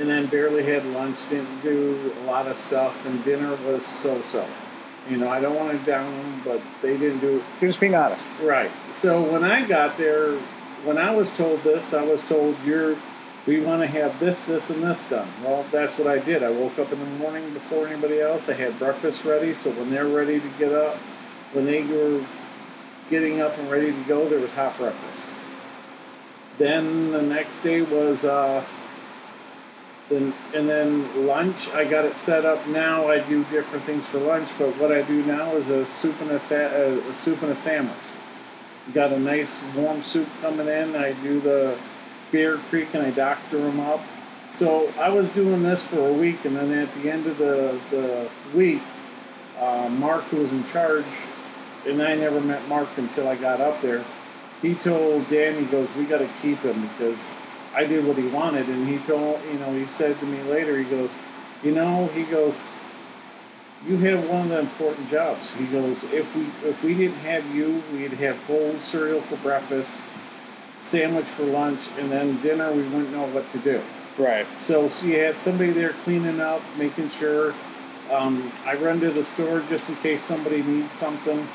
and 0.00 0.08
then 0.08 0.26
barely 0.26 0.62
had 0.64 0.84
lunch, 0.86 1.28
didn't 1.28 1.60
do 1.62 2.12
a 2.20 2.24
lot 2.24 2.46
of 2.46 2.56
stuff, 2.56 3.04
and 3.06 3.22
dinner 3.24 3.54
was 3.66 3.84
so 3.84 4.20
so. 4.22 4.46
You 5.08 5.16
know, 5.16 5.28
I 5.28 5.40
don't 5.40 5.56
want 5.56 5.78
to 5.78 5.86
down 5.86 6.12
them, 6.12 6.42
but 6.44 6.60
they 6.82 6.96
didn't 6.96 7.20
do 7.20 7.42
you're 7.60 7.68
just 7.68 7.80
being 7.80 7.94
honest. 7.94 8.26
right. 8.42 8.70
So 8.94 9.22
when 9.22 9.44
I 9.44 9.66
got 9.66 9.96
there, 9.98 10.38
when 10.84 10.98
I 10.98 11.10
was 11.14 11.30
told 11.36 11.62
this, 11.62 11.94
I 11.94 12.02
was 12.02 12.22
told 12.22 12.56
you're 12.64 12.96
we 13.46 13.58
want 13.60 13.80
to 13.80 13.86
have 13.86 14.20
this, 14.20 14.44
this, 14.44 14.68
and 14.70 14.82
this 14.82 15.02
done. 15.04 15.28
Well, 15.42 15.64
that's 15.72 15.96
what 15.96 16.06
I 16.06 16.18
did. 16.18 16.42
I 16.42 16.50
woke 16.50 16.78
up 16.78 16.92
in 16.92 16.98
the 16.98 17.06
morning 17.06 17.52
before 17.54 17.88
anybody 17.88 18.20
else. 18.20 18.48
I 18.48 18.52
had 18.52 18.78
breakfast 18.78 19.24
ready, 19.24 19.54
so 19.54 19.70
when 19.70 19.90
they're 19.90 20.06
ready 20.06 20.40
to 20.40 20.48
get 20.58 20.72
up, 20.72 20.96
when 21.52 21.64
they 21.64 21.82
were 21.82 22.24
getting 23.08 23.40
up 23.40 23.56
and 23.58 23.70
ready 23.70 23.92
to 23.92 24.02
go, 24.04 24.28
there 24.28 24.38
was 24.38 24.50
hot 24.50 24.76
breakfast. 24.76 25.30
Then 26.58 27.12
the 27.12 27.22
next 27.22 27.60
day 27.60 27.80
was 27.80 28.26
uh, 28.26 28.62
then 30.10 30.34
and 30.54 30.68
then 30.68 31.26
lunch. 31.26 31.70
I 31.70 31.84
got 31.84 32.04
it 32.04 32.18
set 32.18 32.44
up 32.44 32.66
now. 32.66 33.08
I 33.08 33.20
do 33.20 33.44
different 33.44 33.86
things 33.86 34.06
for 34.06 34.18
lunch, 34.18 34.56
but 34.58 34.76
what 34.76 34.92
I 34.92 35.00
do 35.02 35.24
now 35.24 35.56
is 35.56 35.70
a 35.70 35.86
soup 35.86 36.20
and 36.20 36.32
a, 36.32 36.38
sa- 36.38 36.56
a, 36.56 36.98
a 37.08 37.14
soup 37.14 37.40
and 37.42 37.50
a 37.50 37.56
sandwich. 37.56 37.96
Got 38.94 39.12
a 39.12 39.18
nice 39.20 39.62
warm 39.76 40.02
soup 40.02 40.28
coming 40.40 40.66
in. 40.66 40.96
I 40.96 41.12
do 41.12 41.40
the 41.40 41.78
Bear 42.32 42.56
Creek 42.56 42.88
and 42.94 43.04
I 43.04 43.10
doctor 43.10 43.58
them 43.58 43.78
up. 43.78 44.00
So 44.54 44.92
I 44.98 45.10
was 45.10 45.28
doing 45.30 45.62
this 45.62 45.82
for 45.82 46.08
a 46.08 46.12
week, 46.12 46.44
and 46.44 46.56
then 46.56 46.72
at 46.72 46.92
the 46.94 47.10
end 47.10 47.26
of 47.26 47.38
the 47.38 47.78
the 47.90 48.28
week, 48.54 48.82
uh, 49.60 49.88
Mark, 49.88 50.24
who 50.24 50.38
was 50.38 50.50
in 50.50 50.64
charge, 50.64 51.04
and 51.86 52.02
I 52.02 52.14
never 52.16 52.40
met 52.40 52.66
Mark 52.66 52.88
until 52.96 53.28
I 53.28 53.36
got 53.36 53.60
up 53.60 53.80
there. 53.80 54.04
He 54.60 54.74
told 54.74 55.28
Dan, 55.30 55.58
he 55.58 55.66
goes, 55.66 55.88
"We 55.96 56.04
got 56.04 56.18
to 56.18 56.28
keep 56.42 56.58
him 56.58 56.88
because 56.88 57.28
I 57.74 57.84
did 57.84 58.04
what 58.04 58.16
he 58.16 58.26
wanted." 58.26 58.68
And 58.68 58.88
he 58.88 58.98
told, 58.98 59.40
you 59.52 59.58
know, 59.58 59.72
he 59.72 59.86
said 59.86 60.18
to 60.18 60.26
me 60.26 60.42
later, 60.50 60.76
he 60.76 60.84
goes, 60.84 61.10
"You 61.62 61.72
know," 61.72 62.08
he 62.08 62.24
goes, 62.24 62.58
"You 63.86 63.96
have 63.98 64.28
one 64.28 64.42
of 64.42 64.48
the 64.48 64.60
important 64.60 65.08
jobs." 65.10 65.54
He 65.54 65.64
goes, 65.66 66.04
"If 66.04 66.34
we 66.36 66.46
if 66.64 66.82
we 66.84 66.94
didn't 66.94 67.18
have 67.18 67.54
you, 67.54 67.82
we'd 67.92 68.12
have 68.14 68.38
cold 68.46 68.82
cereal 68.82 69.20
for 69.20 69.36
breakfast, 69.36 69.94
sandwich 70.80 71.26
for 71.26 71.44
lunch, 71.44 71.88
and 71.98 72.10
then 72.10 72.40
dinner. 72.42 72.72
We 72.72 72.82
wouldn't 72.82 73.12
know 73.12 73.26
what 73.26 73.50
to 73.50 73.58
do." 73.58 73.80
Right. 74.18 74.46
So, 74.58 74.88
so 74.88 75.06
you 75.06 75.18
had 75.18 75.40
somebody 75.40 75.70
there 75.70 75.94
cleaning 76.04 76.40
up, 76.40 76.62
making 76.76 77.10
sure. 77.10 77.54
Um, 78.10 78.52
I 78.66 78.74
run 78.74 79.00
to 79.00 79.10
the 79.10 79.24
store 79.24 79.60
just 79.68 79.88
in 79.88 79.96
case 79.96 80.22
somebody 80.22 80.62
needs 80.62 80.96
something. 80.96 81.48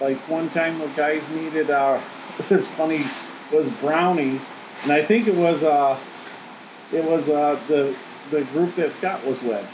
Like 0.00 0.16
one 0.28 0.48
time, 0.48 0.78
the 0.78 0.86
guys 0.88 1.28
needed. 1.30 1.70
Uh, 1.70 2.00
it's 2.38 2.68
funny 2.68 3.04
was 3.52 3.68
brownies, 3.68 4.50
and 4.82 4.92
I 4.92 5.04
think 5.04 5.26
it 5.26 5.34
was 5.34 5.64
uh, 5.64 5.98
it 6.92 7.04
was 7.04 7.28
uh, 7.28 7.60
the 7.68 7.94
the 8.30 8.42
group 8.44 8.74
that 8.76 8.92
Scott 8.92 9.24
was 9.24 9.42
with, 9.42 9.66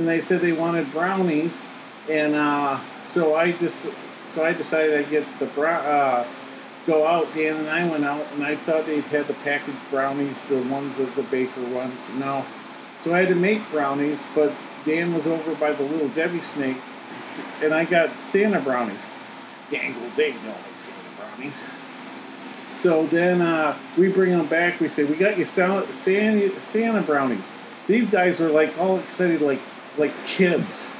and 0.00 0.08
they 0.08 0.18
said 0.18 0.40
they 0.40 0.52
wanted 0.52 0.90
brownies, 0.92 1.60
and 2.08 2.34
uh, 2.34 2.80
so 3.04 3.34
I 3.34 3.52
just 3.52 3.86
so 4.30 4.42
I 4.42 4.54
decided 4.54 4.98
I'd 4.98 5.10
get 5.10 5.26
the 5.38 5.44
brown. 5.44 5.84
Uh, 5.84 6.26
go 6.86 7.06
out, 7.06 7.32
Dan 7.34 7.56
and 7.56 7.68
I 7.68 7.86
went 7.86 8.06
out, 8.06 8.26
and 8.32 8.42
I 8.42 8.56
thought 8.56 8.86
they'd 8.86 9.04
had 9.04 9.26
the 9.28 9.34
packaged 9.34 9.76
brownies, 9.90 10.40
the 10.48 10.62
ones 10.62 10.98
of 10.98 11.14
the 11.16 11.22
baker 11.24 11.62
ones. 11.68 12.08
No, 12.14 12.46
so 13.00 13.12
I 13.12 13.18
had 13.20 13.28
to 13.28 13.34
make 13.34 13.60
brownies, 13.70 14.24
but 14.34 14.54
Dan 14.86 15.12
was 15.12 15.26
over 15.26 15.54
by 15.56 15.74
the 15.74 15.82
little 15.82 16.08
Debbie 16.08 16.40
snake, 16.40 16.78
and 17.62 17.74
I 17.74 17.84
got 17.84 18.22
Santa 18.22 18.58
brownies. 18.58 19.06
Dan 19.68 19.92
goes, 19.92 20.16
they 20.16 20.32
don't 20.32 20.46
like 20.46 20.80
Santa 20.80 20.98
brownies. 21.18 21.62
So 22.72 23.04
then 23.08 23.42
uh, 23.42 23.78
we 23.98 24.08
bring 24.08 24.30
them 24.30 24.48
back. 24.48 24.80
We 24.80 24.88
say, 24.88 25.04
we 25.04 25.16
got 25.16 25.36
you 25.36 25.44
Santa, 25.44 25.92
Santa 25.92 27.02
brownies. 27.02 27.44
These 27.86 28.08
guys 28.08 28.40
were 28.40 28.48
like 28.48 28.78
all 28.78 28.98
excited, 28.98 29.42
like 29.42 29.60
like 29.98 30.12
kids. 30.26 30.90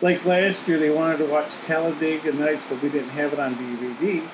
Like 0.00 0.24
last 0.24 0.66
year, 0.66 0.78
they 0.78 0.90
wanted 0.90 1.18
to 1.18 1.26
watch 1.26 1.56
Talladega 1.58 2.32
Nights, 2.32 2.64
but 2.68 2.82
we 2.82 2.88
didn't 2.88 3.10
have 3.10 3.32
it 3.32 3.38
on 3.38 3.54
DVD 3.54 4.28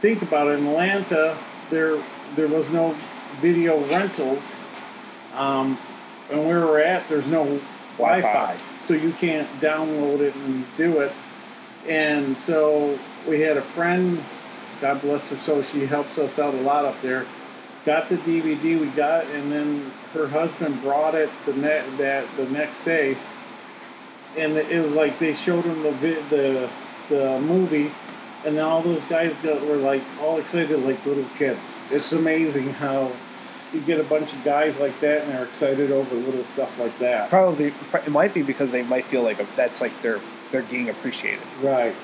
think 0.00 0.22
about 0.22 0.48
it, 0.48 0.58
in 0.58 0.66
Atlanta, 0.66 1.36
there 1.70 2.02
there 2.36 2.48
was 2.48 2.70
no 2.70 2.96
video 3.40 3.80
rentals, 3.86 4.52
um, 5.34 5.78
and 6.30 6.46
where 6.46 6.60
we're 6.66 6.80
at, 6.80 7.08
there's 7.08 7.26
no 7.26 7.44
Wi-Fi, 7.96 8.20
Wi-Fi. 8.20 8.56
so 8.80 8.94
you 8.94 9.12
can't 9.12 9.48
download 9.60 10.20
it 10.20 10.34
and 10.34 10.64
do 10.76 11.00
it. 11.00 11.12
And 11.86 12.36
so 12.36 12.98
we 13.26 13.40
had 13.40 13.56
a 13.56 13.62
friend, 13.62 14.22
God 14.80 15.00
bless 15.00 15.30
her 15.30 15.36
so 15.36 15.62
she 15.62 15.86
helps 15.86 16.18
us 16.18 16.38
out 16.38 16.54
a 16.54 16.60
lot 16.60 16.84
up 16.84 17.00
there. 17.02 17.26
Got 17.88 18.10
the 18.10 18.16
DVD 18.16 18.78
we 18.78 18.88
got, 18.88 19.24
and 19.28 19.50
then 19.50 19.90
her 20.12 20.28
husband 20.28 20.82
brought 20.82 21.14
it 21.14 21.30
the 21.46 21.54
ne- 21.54 21.88
that 21.96 22.28
the 22.36 22.44
next 22.50 22.80
day, 22.80 23.16
and 24.36 24.58
it 24.58 24.82
was 24.82 24.92
like 24.92 25.18
they 25.18 25.34
showed 25.34 25.64
him 25.64 25.82
the 25.82 25.92
vi- 25.92 26.28
the 26.28 26.68
the 27.08 27.40
movie, 27.40 27.90
and 28.44 28.58
then 28.58 28.62
all 28.66 28.82
those 28.82 29.06
guys 29.06 29.34
got, 29.36 29.62
were 29.62 29.76
like 29.76 30.02
all 30.20 30.38
excited 30.38 30.78
like 30.80 31.02
little 31.06 31.24
kids. 31.38 31.80
It's 31.90 32.12
amazing 32.12 32.74
how 32.74 33.10
you 33.72 33.80
get 33.80 33.98
a 33.98 34.04
bunch 34.04 34.34
of 34.34 34.44
guys 34.44 34.78
like 34.78 35.00
that 35.00 35.22
and 35.22 35.32
they're 35.32 35.44
excited 35.44 35.90
over 35.90 36.14
little 36.14 36.44
stuff 36.44 36.78
like 36.78 36.98
that. 36.98 37.30
Probably, 37.30 37.72
it 37.94 38.10
might 38.10 38.34
be 38.34 38.42
because 38.42 38.70
they 38.70 38.82
might 38.82 39.06
feel 39.06 39.22
like 39.22 39.38
that's 39.56 39.80
like 39.80 40.02
they're 40.02 40.20
they're 40.50 40.60
getting 40.60 40.90
appreciated. 40.90 41.40
Right. 41.62 41.96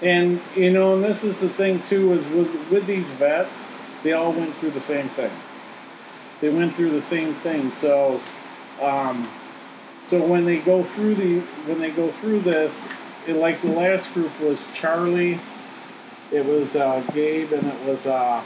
And 0.00 0.40
you 0.54 0.72
know, 0.72 0.94
and 0.94 1.04
this 1.04 1.24
is 1.24 1.40
the 1.40 1.50
thing 1.50 1.82
too 1.82 2.14
is 2.14 2.26
with 2.28 2.70
with 2.70 2.86
these 2.86 3.06
vets, 3.10 3.68
they 4.06 4.12
all 4.12 4.32
went 4.32 4.56
through 4.56 4.70
the 4.70 4.80
same 4.80 5.08
thing. 5.10 5.32
They 6.40 6.48
went 6.48 6.76
through 6.76 6.90
the 6.90 7.02
same 7.02 7.34
thing. 7.34 7.72
So 7.72 8.20
um, 8.80 9.28
so 10.06 10.24
when 10.24 10.44
they 10.44 10.58
go 10.58 10.84
through 10.84 11.16
the 11.16 11.40
when 11.66 11.80
they 11.80 11.90
go 11.90 12.12
through 12.12 12.40
this, 12.40 12.88
it, 13.26 13.34
like 13.34 13.60
the 13.62 13.68
last 13.68 14.14
group 14.14 14.38
was 14.38 14.68
Charlie, 14.72 15.40
it 16.30 16.46
was 16.46 16.76
uh, 16.76 17.00
Gabe, 17.12 17.52
and 17.52 17.66
it 17.66 17.84
was 17.84 18.06
uh, 18.06 18.44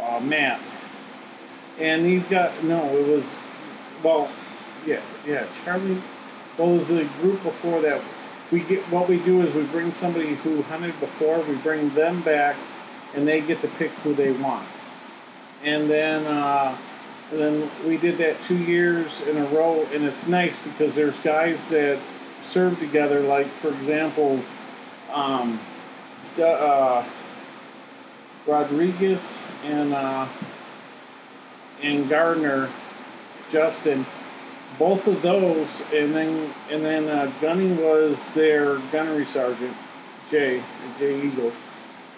uh, 0.00 0.20
Matt. 0.20 0.60
And 1.78 2.04
these 2.04 2.26
got 2.26 2.64
no, 2.64 2.96
it 2.96 3.06
was 3.06 3.36
well, 4.02 4.30
yeah, 4.86 5.02
yeah, 5.26 5.46
Charlie. 5.64 6.02
Well, 6.56 6.72
was 6.72 6.88
the 6.88 7.04
group 7.20 7.42
before 7.42 7.82
that. 7.82 8.02
We 8.50 8.60
get 8.60 8.82
what 8.90 9.08
we 9.08 9.18
do 9.18 9.42
is 9.42 9.54
we 9.54 9.64
bring 9.64 9.92
somebody 9.92 10.36
who 10.36 10.62
hunted 10.62 10.98
before. 10.98 11.40
We 11.42 11.56
bring 11.56 11.90
them 11.90 12.22
back, 12.22 12.56
and 13.14 13.26
they 13.26 13.40
get 13.40 13.60
to 13.60 13.68
pick 13.68 13.90
who 14.02 14.14
they 14.14 14.32
want. 14.32 14.68
And 15.62 15.90
then, 15.90 16.26
uh, 16.26 16.76
and 17.30 17.40
then 17.40 17.70
we 17.86 17.96
did 17.96 18.18
that 18.18 18.42
two 18.42 18.56
years 18.56 19.20
in 19.22 19.36
a 19.36 19.44
row, 19.46 19.86
and 19.92 20.04
it's 20.04 20.26
nice 20.26 20.58
because 20.58 20.94
there's 20.94 21.18
guys 21.20 21.68
that 21.68 21.98
serve 22.40 22.78
together. 22.78 23.20
Like 23.20 23.48
for 23.54 23.68
example, 23.68 24.40
um, 25.12 25.60
Du- 26.34 26.46
uh, 26.46 27.04
Rodriguez 28.46 29.42
and 29.64 29.92
uh, 29.92 30.26
and 31.82 32.08
Gardner, 32.08 32.68
Justin, 33.50 34.06
both 34.78 35.06
of 35.06 35.22
those, 35.22 35.82
and 35.92 36.14
then 36.14 36.52
and 36.70 36.84
then 36.84 37.08
uh, 37.08 37.30
was 37.80 38.28
their 38.30 38.78
gunnery 38.92 39.26
sergeant, 39.26 39.76
Jay 40.28 40.62
Jay 40.98 41.26
Eagle, 41.26 41.52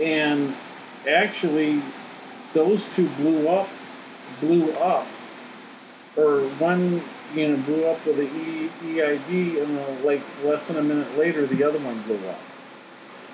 and 0.01 0.55
actually 1.09 1.83
those 2.53 2.85
two 2.95 3.09
blew 3.11 3.49
up, 3.49 3.69
blew 4.41 4.73
up, 4.73 5.07
or 6.17 6.43
one 6.59 7.03
you 7.35 7.49
know, 7.49 7.57
blew 7.63 7.85
up 7.87 8.05
with 8.05 8.17
the 8.17 8.25
e, 8.25 8.71
EID, 9.01 9.59
and 9.63 9.79
uh, 9.79 10.05
like 10.05 10.23
less 10.45 10.69
than 10.69 10.77
a 10.77 10.83
minute 10.83 11.17
later, 11.17 11.47
the 11.47 11.65
other 11.65 11.79
one 11.79 12.03
blew 12.03 12.19
up. 12.29 12.39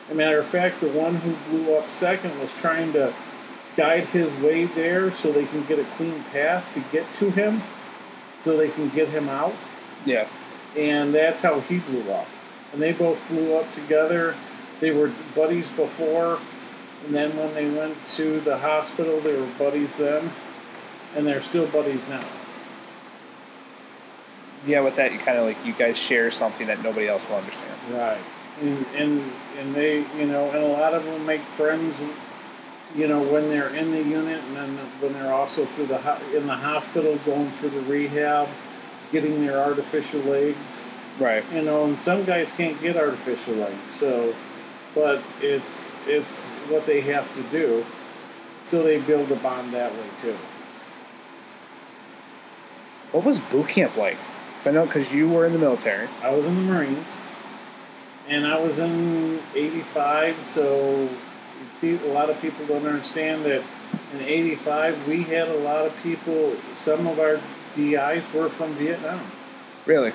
As 0.06 0.12
a 0.12 0.14
matter 0.14 0.38
of 0.38 0.46
fact, 0.46 0.80
the 0.80 0.88
one 0.88 1.16
who 1.16 1.34
blew 1.50 1.75
up 1.75 1.90
second 1.90 2.38
was 2.40 2.52
trying 2.52 2.92
to 2.92 3.12
guide 3.76 4.04
his 4.06 4.32
way 4.40 4.66
there 4.66 5.12
so 5.12 5.32
they 5.32 5.46
can 5.46 5.64
get 5.66 5.78
a 5.78 5.84
clean 5.96 6.22
path 6.32 6.64
to 6.75 6.80
get 6.92 7.12
to 7.14 7.30
him, 7.30 7.62
so 8.44 8.56
they 8.56 8.68
can 8.70 8.88
get 8.90 9.08
him 9.08 9.28
out, 9.28 9.54
Yeah. 10.04 10.28
and 10.76 11.12
that's 11.14 11.42
how 11.42 11.60
he 11.60 11.78
blew 11.78 12.10
up. 12.12 12.26
And 12.72 12.80
they 12.82 12.92
both 12.92 13.18
blew 13.28 13.56
up 13.56 13.72
together. 13.75 14.37
They 14.80 14.90
were 14.92 15.10
buddies 15.34 15.70
before, 15.70 16.38
and 17.07 17.14
then 17.14 17.37
when 17.37 17.55
they 17.55 17.69
went 17.71 17.97
to 18.09 18.40
the 18.40 18.59
hospital, 18.59 19.21
they 19.21 19.37
were 19.37 19.47
buddies 19.59 19.97
then, 19.97 20.31
and 21.14 21.26
they're 21.26 21.40
still 21.40 21.67
buddies 21.67 22.07
now. 22.09 22.25
Yeah, 24.67 24.81
with 24.81 24.97
that, 24.97 25.12
you 25.12 25.19
kind 25.19 25.38
of 25.38 25.45
like 25.47 25.57
you 25.64 25.73
guys 25.73 25.97
share 25.97 26.31
something 26.31 26.67
that 26.67 26.83
nobody 26.83 27.07
else 27.09 27.28
will 27.28 27.37
understand. 27.37 27.71
Right. 27.93 28.19
And, 28.61 28.85
and 28.97 29.33
and 29.57 29.75
they 29.75 29.99
you 30.19 30.26
know 30.26 30.50
and 30.50 30.59
a 30.64 30.67
lot 30.67 30.93
of 30.93 31.05
them 31.05 31.25
make 31.25 31.40
friends 31.57 31.97
you 32.93 33.07
know 33.07 33.23
when 33.23 33.49
they're 33.50 33.69
in 33.73 33.93
the 33.93 34.02
unit 34.02 34.43
and 34.43 34.57
then 34.57 34.76
when 34.99 35.12
they're 35.12 35.33
also 35.33 35.64
through 35.64 35.87
the 35.87 35.99
ho- 35.99 36.19
in 36.37 36.49
the 36.49 36.57
hospital 36.57 37.17
going 37.25 37.52
through 37.52 37.71
the 37.71 37.81
rehab 37.83 38.49
getting 39.12 39.47
their 39.47 39.59
artificial 39.61 40.21
legs 40.23 40.83
Right. 41.21 41.45
you 41.52 41.62
know 41.62 41.85
and 41.85 42.00
some 42.00 42.25
guys 42.25 42.50
can't 42.50 42.81
get 42.83 42.97
artificial 42.97 43.55
legs 43.55 43.95
so 43.95 44.35
but 44.93 45.23
it's 45.40 45.85
it's 46.09 46.45
what 46.71 46.87
they 46.87 47.00
have 47.00 47.33
to 47.35 47.43
do 47.45 47.85
so 48.67 48.83
they 48.83 48.99
build 49.00 49.31
a 49.33 49.37
bond 49.37 49.73
that 49.73 49.93
way 49.93 50.07
too 50.21 50.37
What 53.12 53.25
was 53.25 53.41
boot 53.41 53.69
camp 53.69 53.97
like? 53.97 54.19
Because 54.50 54.67
I 54.67 54.71
know 54.73 54.85
because 54.85 55.12
you 55.15 55.29
were 55.29 55.47
in 55.47 55.53
the 55.53 55.59
military. 55.59 56.09
I 56.23 56.31
was 56.31 56.45
in 56.45 56.55
the 56.55 56.61
Marines, 56.61 57.17
and 58.29 58.47
I 58.47 58.61
was 58.61 58.79
in 58.79 59.41
'85. 59.55 60.45
So 60.45 61.09
a 61.83 62.12
lot 62.12 62.29
of 62.29 62.38
people 62.43 62.67
don't 62.67 62.87
understand 62.87 63.45
that 63.47 63.62
in 64.12 64.21
'85 64.21 65.09
we 65.09 65.23
had 65.23 65.49
a 65.49 65.57
lot 65.61 65.87
of 65.87 65.97
people. 66.03 66.55
Some 66.77 67.07
of 67.07 67.19
our 67.19 67.41
DIs 67.75 68.31
were 68.35 68.50
from 68.50 68.75
Vietnam, 68.75 69.21
Really? 69.87 70.12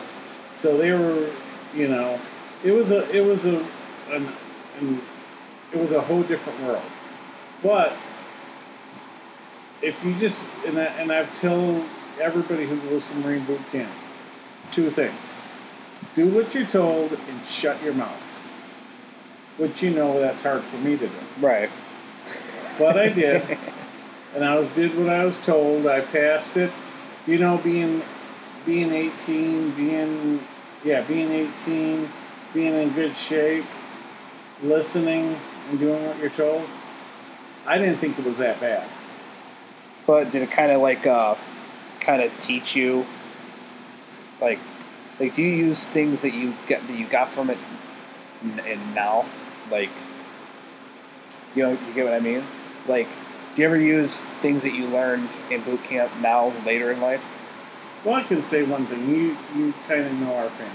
so 0.53 0.77
they 0.77 0.91
were, 0.91 1.31
you 1.73 1.87
know, 1.87 2.19
it 2.63 2.71
was 2.73 2.91
a 2.91 3.09
it 3.09 3.21
was 3.25 3.45
a 3.47 3.57
an, 4.11 4.29
an 4.79 5.01
it 5.73 5.79
was 5.79 5.91
a 5.91 6.01
whole 6.01 6.23
different 6.23 6.61
world. 6.63 6.83
But 7.61 7.93
if 9.81 10.03
you 10.03 10.15
just 10.15 10.45
and 10.65 10.77
I, 10.79 10.85
and 10.85 11.11
I've 11.11 11.39
told 11.39 11.83
everybody 12.21 12.65
who 12.65 12.77
goes 12.89 13.07
to 13.07 13.15
Marine 13.15 13.45
boot 13.45 13.61
camp 13.71 13.91
two 14.71 14.89
things: 14.89 15.33
do 16.15 16.27
what 16.29 16.53
you're 16.53 16.65
told 16.65 17.13
and 17.13 17.45
shut 17.45 17.81
your 17.83 17.93
mouth. 17.93 18.21
Which 19.57 19.83
you 19.83 19.91
know 19.91 20.19
that's 20.19 20.41
hard 20.41 20.63
for 20.63 20.77
me 20.77 20.97
to 20.97 21.07
do, 21.07 21.15
Right. 21.39 21.69
but 22.79 22.97
I 22.97 23.09
did, 23.09 23.57
and 24.35 24.43
I 24.43 24.55
was 24.55 24.67
did 24.69 24.97
what 24.97 25.09
I 25.09 25.25
was 25.25 25.39
told. 25.39 25.85
I 25.85 26.01
passed 26.01 26.57
it. 26.57 26.71
You 27.27 27.37
know, 27.37 27.57
being 27.57 28.01
being 28.65 28.91
18, 28.91 29.71
being 29.71 30.45
yeah, 30.83 31.01
being 31.01 31.31
18, 31.31 32.09
being 32.53 32.73
in 32.73 32.89
good 32.93 33.15
shape, 33.15 33.65
listening 34.61 35.37
and 35.69 35.79
doing 35.79 36.05
what 36.05 36.17
you're 36.19 36.29
told. 36.29 36.67
I 37.65 37.77
didn't 37.77 37.97
think 37.97 38.19
it 38.19 38.25
was 38.25 38.37
that 38.37 38.59
bad. 38.59 38.87
But 40.05 40.31
did 40.31 40.41
it 40.41 40.51
kind 40.51 40.71
of 40.71 40.81
like 40.81 41.07
uh, 41.07 41.35
kind 41.99 42.21
of 42.21 42.37
teach 42.39 42.75
you, 42.75 43.05
like, 44.41 44.59
like 45.19 45.33
do 45.33 45.41
you 45.41 45.55
use 45.55 45.87
things 45.87 46.21
that 46.21 46.33
you 46.33 46.53
get 46.67 46.85
that 46.87 46.97
you 46.97 47.07
got 47.07 47.29
from 47.29 47.49
it, 47.49 47.57
and 48.41 48.95
now, 48.95 49.25
like, 49.71 49.89
you 51.55 51.63
know, 51.63 51.71
you 51.71 51.93
get 51.93 52.03
what 52.03 52.13
I 52.13 52.19
mean? 52.19 52.43
Like, 52.85 53.07
do 53.55 53.61
you 53.61 53.67
ever 53.67 53.79
use 53.79 54.25
things 54.41 54.63
that 54.63 54.73
you 54.73 54.87
learned 54.87 55.29
in 55.49 55.61
boot 55.63 55.83
camp 55.85 56.11
now 56.19 56.51
later 56.65 56.91
in 56.91 56.99
life? 56.99 57.25
Well, 58.03 58.15
I 58.15 58.23
can 58.23 58.43
say 58.43 58.63
one 58.63 58.85
thing. 58.87 59.09
You 59.09 59.37
you 59.55 59.73
kind 59.87 60.05
of 60.05 60.11
know 60.13 60.35
our 60.35 60.49
family. 60.49 60.73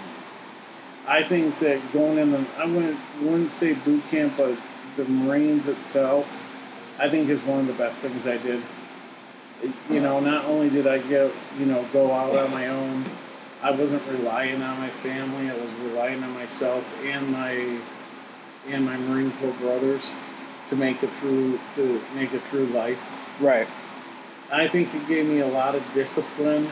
I 1.06 1.22
think 1.22 1.58
that 1.58 1.80
going 1.92 2.18
in 2.18 2.32
the 2.32 2.46
I 2.56 2.64
wouldn't 2.64 2.98
wouldn't 3.20 3.52
say 3.52 3.74
boot 3.74 4.02
camp, 4.10 4.34
but 4.38 4.58
the 4.98 5.04
Marines 5.04 5.68
itself, 5.68 6.28
I 6.98 7.08
think 7.08 7.30
is 7.30 7.42
one 7.42 7.61
of 7.61 7.66
the 7.68 7.72
best 7.72 8.02
things 8.02 8.26
I 8.26 8.37
did. 8.37 8.62
You 9.88 10.00
know, 10.00 10.20
not 10.20 10.44
only 10.44 10.68
did 10.68 10.87
I 10.87 10.98
get 10.98 11.32
you 11.58 11.66
know 11.66 11.87
go 11.92 12.12
out 12.12 12.37
on 12.37 12.50
my 12.50 12.68
own, 12.68 13.04
I 13.62 13.70
wasn't 13.70 14.06
relying 14.08 14.61
on 14.61 14.78
my 14.78 14.90
family. 14.90 15.50
I 15.50 15.56
was 15.56 15.72
relying 15.74 16.22
on 16.22 16.32
myself 16.32 16.84
and 17.04 17.30
my 17.30 17.78
and 18.66 18.84
my 18.84 18.96
Marine 18.96 19.32
Corps 19.40 19.52
brothers 19.54 20.11
to 20.68 20.76
make 20.76 21.02
it 21.02 21.11
through 21.11 21.58
to 21.76 22.02
make 22.14 22.34
it 22.34 22.42
through 22.42 22.66
life. 22.66 23.11
Right. 23.40 23.68
I 24.50 24.66
think 24.66 24.94
it 24.94 25.06
gave 25.06 25.26
me 25.26 25.40
a 25.40 25.46
lot 25.46 25.74
of 25.74 25.82
discipline 25.94 26.68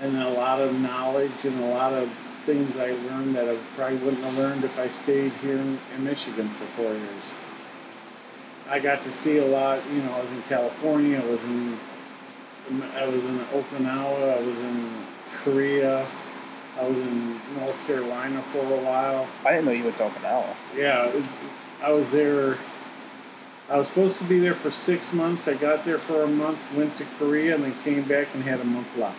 and 0.00 0.16
a 0.16 0.30
lot 0.30 0.60
of 0.60 0.74
knowledge 0.74 1.44
and 1.44 1.58
a 1.62 1.66
lot 1.66 1.92
of 1.92 2.10
things 2.44 2.76
I 2.76 2.92
learned 2.92 3.34
that 3.36 3.48
I 3.48 3.56
probably 3.76 3.98
wouldn't 3.98 4.22
have 4.22 4.36
learned 4.36 4.64
if 4.64 4.78
I 4.78 4.88
stayed 4.88 5.32
here 5.34 5.58
in, 5.58 5.78
in 5.94 6.04
Michigan 6.04 6.48
for 6.50 6.64
four 6.80 6.92
years. 6.92 7.32
I 8.68 8.78
got 8.78 9.02
to 9.02 9.12
see 9.12 9.38
a 9.38 9.46
lot. 9.46 9.80
You 9.90 10.02
know, 10.02 10.12
I 10.12 10.20
was 10.20 10.30
in 10.30 10.42
California. 10.42 11.20
I 11.20 11.26
was 11.26 11.42
in 11.44 11.78
I 12.94 13.06
was 13.06 13.24
in 13.24 13.38
Okinawa. 13.38 14.36
I 14.36 14.40
was 14.40 14.60
in 14.60 15.06
Korea. 15.42 16.06
I 16.78 16.86
was 16.86 16.98
in 16.98 17.40
North 17.56 17.76
Carolina 17.86 18.42
for 18.52 18.58
a 18.58 18.82
while. 18.82 19.26
I 19.44 19.52
didn't 19.52 19.64
know 19.64 19.72
you 19.72 19.84
went 19.84 19.96
to 19.96 20.04
Okinawa. 20.04 20.54
Yeah, 20.76 21.22
I 21.82 21.90
was 21.90 22.12
there. 22.12 22.58
I 23.70 23.76
was 23.76 23.86
supposed 23.86 24.18
to 24.18 24.24
be 24.24 24.38
there 24.38 24.54
for 24.54 24.70
six 24.70 25.12
months. 25.12 25.48
I 25.48 25.54
got 25.54 25.84
there 25.84 25.98
for 25.98 26.22
a 26.22 26.28
month, 26.28 26.72
went 26.74 26.94
to 26.96 27.04
Korea, 27.18 27.54
and 27.54 27.64
then 27.64 27.74
came 27.84 28.04
back 28.04 28.28
and 28.34 28.42
had 28.42 28.60
a 28.60 28.64
month 28.64 28.88
left. 28.96 29.18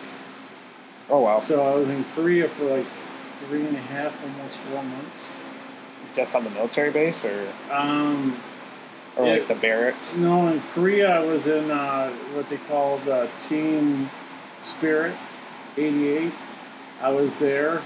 Oh 1.08 1.20
wow. 1.20 1.38
So 1.38 1.66
I 1.66 1.74
was 1.74 1.88
in 1.88 2.04
Korea 2.14 2.48
for 2.48 2.64
like 2.64 2.86
three 3.46 3.66
and 3.66 3.76
a 3.76 3.80
half, 3.80 4.14
almost 4.22 4.58
four 4.58 4.82
months. 4.82 5.30
Just 6.14 6.34
on 6.34 6.44
the 6.44 6.50
military 6.50 6.90
base, 6.90 7.24
or 7.24 7.48
Um, 7.70 8.36
or 9.16 9.26
Yeah. 9.26 9.32
like 9.34 9.48
the 9.48 9.54
barracks? 9.54 10.14
no, 10.14 10.48
in 10.48 10.60
Korea 10.72 11.16
I 11.16 11.24
was 11.24 11.46
in 11.48 11.70
uh, 11.70 12.10
what 12.34 12.48
they 12.48 12.56
called 12.68 13.06
uh, 13.08 13.26
Team 13.48 14.10
Spirit, 14.60 15.14
'88. 15.76 16.32
I 17.02 17.10
was 17.10 17.38
there, 17.38 17.80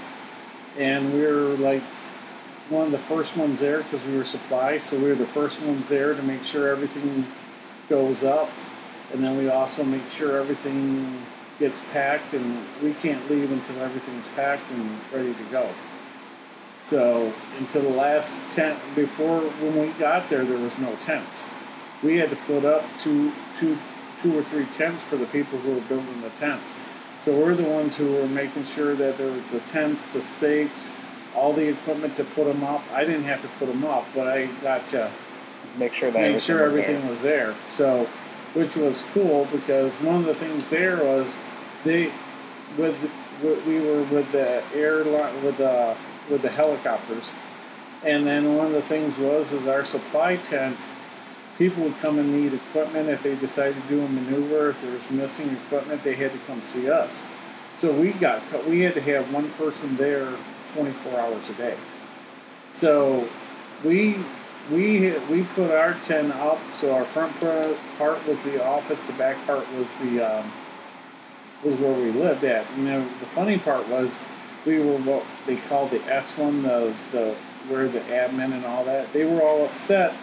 and 0.77 1.13
we 1.13 1.21
were 1.21 1.55
like 1.57 1.83
one 2.69 2.85
of 2.87 2.91
the 2.91 2.97
first 2.97 3.37
ones 3.37 3.59
there 3.59 3.79
because 3.83 4.03
we 4.05 4.17
were 4.17 4.23
supply. 4.25 4.77
So 4.79 4.97
we 4.97 5.03
were 5.09 5.15
the 5.15 5.25
first 5.27 5.61
ones 5.61 5.87
there 5.89 6.13
to 6.13 6.21
make 6.23 6.43
sure 6.43 6.67
everything 6.67 7.25
goes 7.89 8.23
up, 8.23 8.49
and 9.13 9.23
then 9.23 9.37
we 9.37 9.49
also 9.49 9.83
make 9.83 10.09
sure 10.11 10.37
everything 10.39 11.21
gets 11.59 11.81
packed, 11.93 12.33
and 12.33 12.65
we 12.81 12.93
can't 12.95 13.29
leave 13.29 13.51
until 13.51 13.79
everything's 13.81 14.27
packed 14.29 14.69
and 14.71 14.99
ready 15.13 15.33
to 15.33 15.43
go. 15.51 15.69
So 16.83 17.33
until 17.57 17.81
the 17.83 17.89
last 17.89 18.43
tent 18.51 18.79
before 18.95 19.41
when 19.41 19.79
we 19.79 19.87
got 19.99 20.29
there, 20.29 20.45
there 20.45 20.57
was 20.57 20.77
no 20.77 20.95
tents. 20.97 21.43
We 22.03 22.17
had 22.17 22.29
to 22.29 22.35
put 22.35 22.63
up 22.65 22.83
two, 23.01 23.31
two, 23.55 23.77
two 24.21 24.37
or 24.37 24.43
three 24.43 24.65
tents 24.77 25.01
for 25.03 25.17
the 25.17 25.25
people 25.27 25.57
who 25.59 25.73
were 25.73 25.81
building 25.81 26.21
the 26.21 26.29
tents. 26.31 26.77
So 27.23 27.35
we're 27.35 27.55
the 27.55 27.63
ones 27.63 27.95
who 27.95 28.13
were 28.13 28.27
making 28.27 28.65
sure 28.65 28.93
that 28.95 29.17
there 29.17 29.31
was 29.31 29.49
the 29.49 29.61
tents, 29.61 30.05
the 30.07 30.21
stakes, 30.21 30.91
all 31.33 31.53
the 31.53 31.67
equipment 31.67 32.15
to 32.17 32.23
put 32.23 32.45
them 32.45 32.63
up. 32.63 32.83
I 32.93 33.03
didn't 33.03 33.23
have 33.23 33.41
to 33.41 33.47
put 33.57 33.67
them 33.67 33.83
up, 33.83 34.05
but 34.13 34.27
I 34.27 34.45
got 34.61 34.87
to 34.89 35.09
Make 35.77 35.93
sure 35.93 36.11
that 36.11 36.21
make 36.21 36.39
sure 36.39 36.63
was 36.63 36.73
there. 36.73 36.83
everything 36.85 37.09
was 37.09 37.21
there. 37.21 37.55
So, 37.69 38.07
which 38.53 38.77
was 38.77 39.03
cool 39.13 39.45
because 39.51 39.93
one 39.95 40.17
of 40.17 40.25
the 40.25 40.35
things 40.35 40.69
there 40.69 41.03
was 41.03 41.35
they 41.85 42.11
with, 42.77 42.97
we 43.65 43.79
were 43.79 44.03
with 44.03 44.29
the 44.31 44.63
airline 44.73 45.43
with 45.43 45.57
the 45.57 45.95
with 46.29 46.41
the 46.41 46.49
helicopters, 46.49 47.31
and 48.03 48.25
then 48.25 48.55
one 48.55 48.67
of 48.67 48.73
the 48.73 48.81
things 48.81 49.17
was 49.17 49.53
is 49.53 49.67
our 49.67 49.85
supply 49.85 50.35
tent. 50.37 50.77
People 51.57 51.83
would 51.83 51.97
come 51.99 52.19
and 52.19 52.35
need 52.35 52.53
equipment 52.53 53.07
if 53.07 53.23
they 53.23 53.35
decided 53.35 53.81
to 53.81 53.87
do 53.87 54.03
a 54.03 54.09
maneuver. 54.09 54.71
If 54.71 54.81
there 54.81 54.91
was 54.91 55.09
missing 55.09 55.49
equipment, 55.51 56.03
they 56.03 56.15
had 56.15 56.33
to 56.33 56.39
come 56.39 56.61
see 56.61 56.89
us. 56.89 57.23
So 57.77 57.93
we 57.93 58.11
got 58.11 58.41
we 58.67 58.81
had 58.81 58.95
to 58.95 59.01
have 59.01 59.31
one 59.31 59.49
person 59.51 59.95
there 59.95 60.33
24 60.73 61.19
hours 61.19 61.49
a 61.49 61.53
day. 61.53 61.77
So 62.73 63.29
we 63.83 64.17
we 64.71 65.11
we 65.29 65.43
put 65.43 65.71
our 65.71 65.93
tent 66.05 66.33
up. 66.33 66.59
So 66.73 66.93
our 66.93 67.05
front 67.05 67.39
part 67.39 68.27
was 68.27 68.43
the 68.43 68.63
office. 68.65 69.01
The 69.03 69.13
back 69.13 69.43
part 69.45 69.71
was 69.73 69.89
the 70.01 70.21
um, 70.21 70.51
was 71.63 71.75
where 71.79 71.93
we 71.93 72.11
lived 72.11 72.43
at. 72.43 72.65
You 72.77 72.83
know, 72.83 73.07
the 73.19 73.25
funny 73.27 73.57
part 73.57 73.87
was 73.89 74.19
we 74.65 74.79
were 74.79 74.97
what 74.99 75.23
they 75.47 75.55
called 75.57 75.91
the 75.91 76.01
S 76.05 76.37
one, 76.37 76.63
the 76.63 76.93
the 77.11 77.35
where 77.69 77.87
the 77.87 78.01
admin 78.01 78.53
and 78.53 78.65
all 78.65 78.85
that. 78.85 79.11
They 79.13 79.25
were 79.25 79.41
all 79.41 79.65
upset 79.65 80.13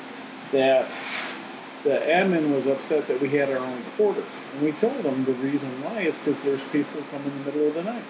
that 0.53 0.91
the 1.85 1.99
admin 1.99 2.55
was 2.55 2.67
upset 2.67 3.09
that 3.09 3.21
we 3.21 3.29
had 3.31 3.51
our 3.51 3.59
own 3.59 3.83
quarters, 3.97 4.25
and 4.55 4.63
we 4.63 4.73
told 4.73 5.03
them 5.03 5.25
the 5.25 5.33
reason 5.35 5.83
why 5.83 6.03
is 6.03 6.19
because 6.19 6.43
there's 6.45 6.65
people 6.67 7.03
coming 7.11 7.33
in 7.33 7.39
the 7.45 7.53
middle 7.53 7.69
of 7.69 7.75
the 7.75 7.83
night. 7.85 8.05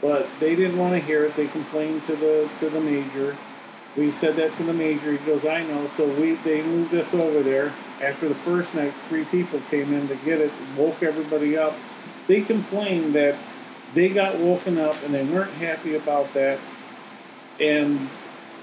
but 0.00 0.28
they 0.40 0.54
didn't 0.56 0.78
want 0.78 0.92
to 0.94 1.00
hear 1.00 1.24
it. 1.24 1.34
They 1.36 1.46
complained 1.48 2.02
to 2.04 2.16
the 2.16 2.48
to 2.58 2.70
the 2.70 2.80
major. 2.80 3.36
We 3.96 4.10
said 4.10 4.36
that 4.36 4.54
to 4.54 4.64
the 4.64 4.72
major. 4.74 5.12
He 5.12 5.18
goes, 5.18 5.46
"I 5.46 5.62
know." 5.64 5.88
So 5.88 6.06
we 6.06 6.34
they 6.36 6.62
moved 6.62 6.94
us 6.94 7.14
over 7.14 7.42
there. 7.42 7.72
After 8.00 8.28
the 8.28 8.34
first 8.34 8.74
night, 8.74 8.94
three 9.02 9.24
people 9.24 9.60
came 9.70 9.92
in 9.94 10.08
to 10.08 10.16
get 10.16 10.40
it, 10.40 10.52
woke 10.76 11.02
everybody 11.02 11.56
up. 11.56 11.74
They 12.26 12.42
complained 12.42 13.14
that 13.14 13.36
they 13.94 14.08
got 14.08 14.38
woken 14.38 14.78
up 14.78 15.00
and 15.04 15.14
they 15.14 15.24
weren't 15.24 15.52
happy 15.52 15.94
about 15.94 16.32
that. 16.34 16.58
And 17.60 18.08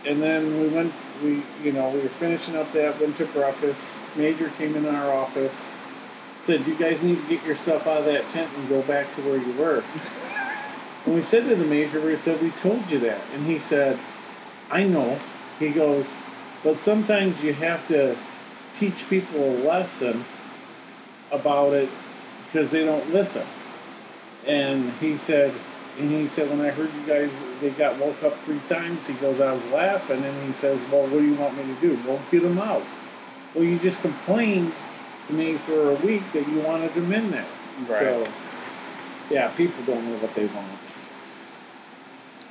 and 0.06 0.22
then 0.22 0.60
we 0.60 0.68
went. 0.68 0.94
We 1.24 1.44
you 1.64 1.72
know 1.72 1.90
we 1.90 2.00
were 2.00 2.10
finishing 2.10 2.56
up 2.56 2.72
that. 2.74 3.00
Went 3.00 3.18
to 3.18 3.26
breakfast. 3.28 3.92
Major 4.16 4.50
came 4.58 4.76
in 4.76 4.86
our 4.86 5.14
office. 5.14 5.62
Said, 6.42 6.68
"You 6.68 6.76
guys 6.76 7.02
need 7.02 7.22
to 7.22 7.28
get 7.28 7.46
your 7.46 7.56
stuff 7.56 7.88
out 7.88 8.00
of 8.00 8.06
that 8.06 8.30
tent 8.30 8.52
and 8.58 8.68
go 8.68 8.82
back 8.82 9.14
to 9.16 9.22
where 9.22 9.38
you 9.38 9.54
were." 9.54 9.84
And 11.06 11.16
we 11.16 11.22
said 11.22 11.48
to 11.50 11.56
the 11.56 11.66
major, 11.66 12.00
we 12.00 12.16
said, 12.16 12.42
we 12.42 12.52
told 12.52 12.90
you 12.90 13.00
that. 13.00 13.22
And 13.34 13.46
he 13.46 13.60
said, 13.60 14.00
I 14.72 14.84
know. 14.84 15.20
He 15.60 15.70
goes, 15.70 16.14
but 16.64 16.80
sometimes 16.80 17.44
you 17.44 17.54
have 17.54 17.88
to 17.90 18.18
teach 18.72 19.08
people 19.10 19.44
a 19.44 19.56
lesson 19.64 20.26
about 21.32 21.74
it 21.74 21.90
because 22.54 22.72
they 22.72 22.86
don't 22.86 23.12
listen. 23.12 23.46
And 24.46 24.92
he 24.94 25.18
said, 25.18 25.54
and 26.00 26.12
he 26.12 26.28
said, 26.28 26.50
when 26.50 26.62
I 26.62 26.70
heard 26.70 26.94
you 26.94 27.06
guys, 27.08 27.32
they 27.62 27.72
got 27.72 27.98
woke 28.00 28.22
up 28.24 28.38
three 28.46 28.60
times, 28.70 29.08
he 29.08 29.16
goes, 29.16 29.42
I 29.42 29.52
was 29.54 29.66
laughing. 29.68 30.18
And 30.18 30.26
then 30.26 30.48
he 30.48 30.54
says, 30.54 30.80
well, 30.92 31.04
what 31.04 31.12
do 31.12 31.24
you 31.24 31.36
want 31.36 31.58
me 31.58 31.64
to 31.64 31.82
do? 31.82 32.00
Well, 32.08 32.22
get 32.32 32.44
them 32.44 32.60
out. 32.60 32.84
Well, 33.56 33.64
you 33.64 33.80
just 33.80 34.02
complained 34.02 34.74
to 35.28 35.34
me 35.34 35.58
for 35.58 35.92
a 35.92 35.96
week 35.96 36.24
that 36.34 36.48
you 36.48 36.60
wanted 36.62 36.94
them 36.94 37.12
in 37.14 37.32
there. 37.32 37.46
Right. 37.88 38.00
So, 38.00 38.28
yeah, 39.32 39.50
people 39.50 39.84
don't 39.86 40.06
know 40.10 40.18
what 40.18 40.36
they 40.36 40.46
want. 40.48 40.68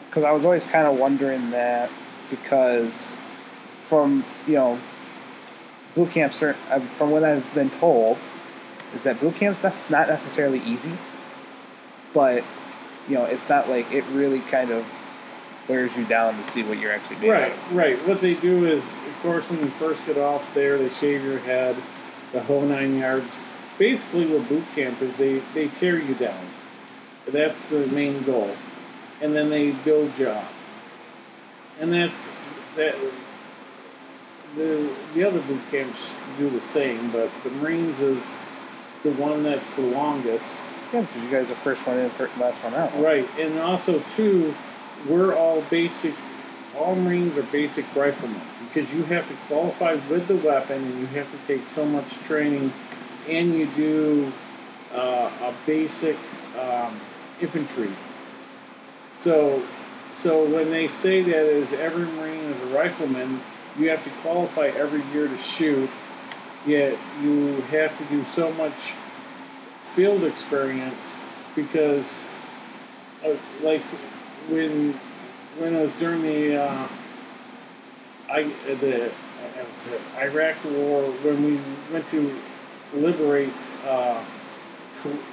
because 0.07 0.25
I 0.25 0.33
was 0.33 0.45
always 0.45 0.67
kind 0.67 0.87
of 0.87 0.99
wondering 0.99 1.51
that 1.53 1.91
because 2.29 3.13
from 3.81 4.25
you 4.47 4.55
know 4.55 4.79
boot 5.95 6.11
camps 6.11 6.43
are 6.43 6.57
uh, 6.71 6.81
from 6.81 7.11
what 7.11 7.25
I've 7.25 7.55
been 7.55 7.71
told 7.71 8.19
is 8.95 9.05
that 9.05 9.21
boot 9.21 9.35
camps 9.37 9.59
that's 9.59 9.89
not 9.91 10.09
necessarily 10.09 10.61
easy, 10.61 10.93
but 12.13 12.45
you 13.09 13.15
know 13.15 13.25
it's 13.25 13.49
not 13.49 13.69
like 13.69 13.91
it 13.93 14.05
really 14.07 14.41
kind 14.41 14.71
of 14.71 14.85
wears 15.69 15.97
you 15.97 16.05
down 16.05 16.37
to 16.37 16.45
see 16.45 16.63
what 16.63 16.79
you're 16.79 16.93
actually 16.93 17.17
doing. 17.17 17.31
Right, 17.31 17.55
right. 17.73 18.09
What 18.09 18.21
they 18.21 18.35
do 18.35 18.67
is, 18.67 18.93
of 18.93 19.23
course, 19.23 19.51
when 19.51 19.61
you 19.61 19.69
first 19.71 20.05
get 20.07 20.19
off 20.19 20.43
there, 20.55 20.79
they 20.79 20.89
shave 20.91 21.25
your 21.25 21.39
head, 21.39 21.77
the 22.33 22.41
whole 22.41 22.63
nine 22.63 22.99
yards. 22.99 23.39
Basically, 23.79 24.27
what 24.27 24.49
boot 24.49 24.65
camp 24.75 25.01
is, 25.03 25.19
they, 25.19 25.41
they 25.55 25.69
tear 25.69 25.99
you 25.99 26.15
down. 26.15 26.45
That's 27.27 27.65
the 27.65 27.87
main 27.87 28.23
goal. 28.25 28.55
And 29.21 29.35
then 29.35 29.51
they 29.51 29.71
build 29.71 30.19
you 30.19 30.29
up. 30.29 30.49
And 31.81 31.93
that's 31.93 32.31
that. 32.77 32.95
The 34.57 34.95
the 35.15 35.25
other 35.25 35.41
boot 35.41 35.63
camps 35.71 36.13
do 36.37 36.51
the 36.51 36.61
same, 36.61 37.11
but 37.11 37.31
the 37.43 37.51
Marines 37.51 38.03
is 38.03 38.31
the 39.03 39.13
one 39.13 39.43
that's 39.43 39.73
the 39.73 39.83
longest. 39.83 40.61
Yeah, 40.93 41.03
because 41.03 41.25
you 41.25 41.31
guys 41.31 41.51
are 41.51 41.55
first 41.55 41.87
one 41.87 41.99
in, 41.99 42.11
first, 42.11 42.37
last 42.39 42.63
one 42.63 42.75
out. 42.75 42.93
Right, 43.01 43.29
and 43.39 43.59
also 43.59 44.01
too, 44.15 44.55
we're 45.09 45.35
all 45.35 45.63
basic. 45.71 46.15
All 46.77 46.95
Marines 46.95 47.37
are 47.37 47.43
basic 47.45 47.85
riflemen 47.95 48.41
because 48.67 48.93
you 48.93 49.03
have 49.05 49.29
to 49.29 49.35
qualify 49.47 49.95
with 50.09 50.27
the 50.29 50.37
weapon, 50.37 50.83
and 50.83 51.01
you 51.01 51.07
have 51.09 51.31
to 51.31 51.39
take 51.47 51.69
so 51.69 51.85
much 51.85 52.15
training, 52.25 52.73
and 53.29 53.55
you 53.55 53.67
do 53.77 54.33
uh, 54.93 55.31
a 55.41 55.55
basic 55.67 56.17
um, 56.59 56.99
infantry. 57.41 57.93
So, 59.21 59.63
so 60.17 60.45
when 60.45 60.71
they 60.71 60.89
say 60.89 61.23
that 61.23 61.47
is 61.47 61.73
every 61.73 62.05
Marine 62.05 62.45
is 62.45 62.61
a 62.61 62.67
rifleman, 62.67 63.41
you 63.79 63.89
have 63.91 64.03
to 64.05 64.11
qualify 64.23 64.67
every 64.69 65.03
year 65.13 65.29
to 65.29 65.39
shoot. 65.39 65.89
Yet 66.67 66.97
you 67.21 67.61
have 67.71 67.97
to 67.99 68.05
do 68.05 68.25
so 68.35 68.53
much 68.53 68.93
field 69.95 70.23
experience 70.25 71.15
because, 71.55 72.17
uh, 73.25 73.35
like, 73.63 73.83
when 74.49 74.99
when 75.59 75.75
it 75.75 75.83
was 75.83 75.93
during 75.95 76.23
the 76.23 76.63
uh, 76.63 76.89
I 78.31 78.45
uh, 78.45 78.75
the 78.81 79.11
uh, 79.11 80.19
Iraq 80.19 80.57
War 80.65 81.11
when 81.23 81.45
we 81.45 81.61
went 81.93 82.09
to 82.09 82.39
liberate 82.95 83.53
uh, 83.87 84.23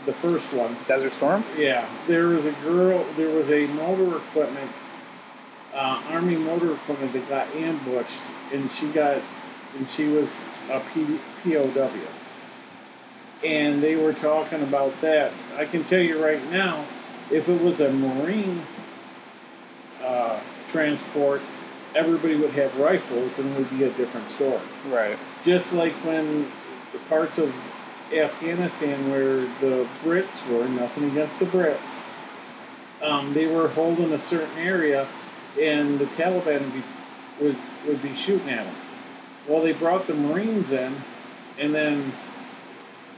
the 0.05 0.13
first 0.13 0.51
one. 0.53 0.75
Desert 0.87 1.13
Storm. 1.13 1.43
Yeah, 1.57 1.87
there 2.07 2.27
was 2.27 2.45
a 2.45 2.51
girl. 2.63 3.05
There 3.15 3.29
was 3.29 3.49
a 3.49 3.67
motor 3.67 4.17
equipment, 4.17 4.71
uh, 5.73 6.01
army 6.07 6.35
motor 6.35 6.73
equipment 6.73 7.13
that 7.13 7.29
got 7.29 7.47
ambushed, 7.55 8.21
and 8.51 8.71
she 8.71 8.87
got, 8.89 9.21
and 9.77 9.89
she 9.89 10.05
was 10.05 10.33
a 10.69 10.79
P, 10.93 11.19
POW. 11.43 11.89
And 13.43 13.81
they 13.81 13.95
were 13.95 14.13
talking 14.13 14.61
about 14.61 14.99
that. 15.01 15.31
I 15.57 15.65
can 15.65 15.83
tell 15.83 16.01
you 16.01 16.23
right 16.23 16.43
now, 16.51 16.85
if 17.31 17.47
it 17.47 17.61
was 17.61 17.79
a 17.79 17.91
Marine 17.91 18.63
uh, 20.03 20.39
transport, 20.67 21.41
everybody 21.95 22.35
would 22.35 22.51
have 22.51 22.75
rifles, 22.77 23.39
and 23.39 23.49
it 23.51 23.57
would 23.57 23.69
be 23.69 23.83
a 23.83 23.91
different 23.91 24.29
story 24.29 24.59
Right. 24.87 25.17
just 25.43 25.73
like 25.73 25.93
when 26.05 26.51
the 26.91 26.99
parts 27.07 27.37
of 27.37 27.53
Afghanistan 28.13 29.09
where 29.09 29.37
the 29.59 29.87
Brits 30.03 30.45
were, 30.49 30.67
nothing 30.67 31.05
against 31.05 31.39
the 31.39 31.45
Brits, 31.45 32.01
um, 33.01 33.33
they 33.33 33.47
were 33.47 33.69
holding 33.69 34.11
a 34.13 34.19
certain 34.19 34.57
area, 34.57 35.07
and 35.59 35.99
the 35.99 36.05
Taliban 36.05 36.61
would 36.61 36.73
be, 36.73 36.83
would, 37.41 37.57
would 37.87 38.01
be 38.01 38.13
shooting 38.15 38.49
at 38.49 38.65
them. 38.65 38.75
Well, 39.49 39.61
they 39.61 39.73
brought 39.73 40.05
the 40.07 40.13
Marines 40.13 40.71
in, 40.71 40.95
and 41.57 41.73
then 41.73 42.13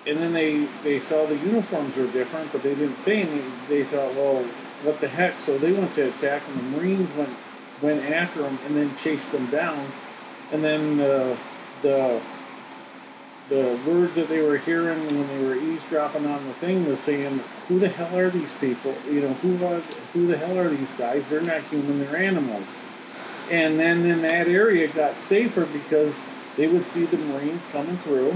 and 0.07 0.17
then 0.17 0.33
they, 0.33 0.65
they 0.83 0.99
saw 0.99 1.27
the 1.27 1.37
uniforms 1.37 1.95
were 1.95 2.07
different, 2.07 2.51
but 2.51 2.63
they 2.63 2.73
didn't 2.73 2.97
say 2.97 3.21
anything. 3.21 3.51
They 3.69 3.83
thought, 3.83 4.15
well, 4.15 4.43
what 4.81 4.99
the 4.99 5.07
heck? 5.07 5.39
So 5.39 5.57
they 5.59 5.71
went 5.71 5.91
to 5.93 6.07
attack, 6.07 6.41
and 6.47 6.57
the 6.57 6.77
Marines 6.77 7.15
went 7.15 7.35
went 7.81 8.03
after 8.11 8.43
them 8.43 8.59
and 8.65 8.77
then 8.77 8.95
chased 8.95 9.31
them 9.31 9.47
down. 9.47 9.91
And 10.51 10.63
then 10.63 10.99
uh, 10.99 11.37
the 11.81 12.21
the 13.49 13.79
words 13.85 14.15
that 14.15 14.29
they 14.29 14.41
were 14.41 14.57
hearing 14.57 15.07
when 15.07 15.27
they 15.27 15.43
were 15.43 15.55
eavesdropping 15.55 16.25
on 16.25 16.47
the 16.47 16.53
thing 16.55 16.87
was 16.87 16.99
saying, 16.99 17.43
"Who 17.67 17.77
the 17.77 17.89
hell 17.89 18.17
are 18.17 18.29
these 18.29 18.53
people? 18.53 18.95
You 19.05 19.21
know, 19.21 19.33
who 19.35 19.63
are, 19.65 19.81
who 20.13 20.27
the 20.27 20.37
hell 20.37 20.57
are 20.57 20.69
these 20.69 20.91
guys? 20.97 21.23
They're 21.29 21.41
not 21.41 21.61
human. 21.65 21.99
They're 21.99 22.17
animals." 22.17 22.77
And 23.51 23.79
then 23.79 24.05
in 24.05 24.21
that 24.21 24.47
area 24.47 24.87
got 24.87 25.19
safer 25.19 25.65
because 25.65 26.21
they 26.57 26.67
would 26.67 26.87
see 26.87 27.05
the 27.05 27.17
Marines 27.17 27.65
coming 27.71 27.97
through, 27.97 28.29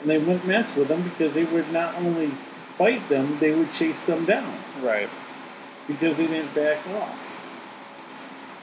and 0.00 0.10
they 0.10 0.18
wouldn't 0.18 0.46
mess 0.46 0.74
with 0.76 0.88
them 0.88 1.02
because 1.02 1.34
they 1.34 1.44
would 1.44 1.70
not 1.72 1.94
only 1.96 2.32
fight 2.76 3.08
them, 3.08 3.38
they 3.40 3.54
would 3.54 3.72
chase 3.72 4.00
them 4.00 4.24
down 4.24 4.58
Right. 4.82 5.08
because 5.86 6.18
they 6.18 6.26
didn't 6.26 6.52
back 6.54 6.84
off. 6.88 7.18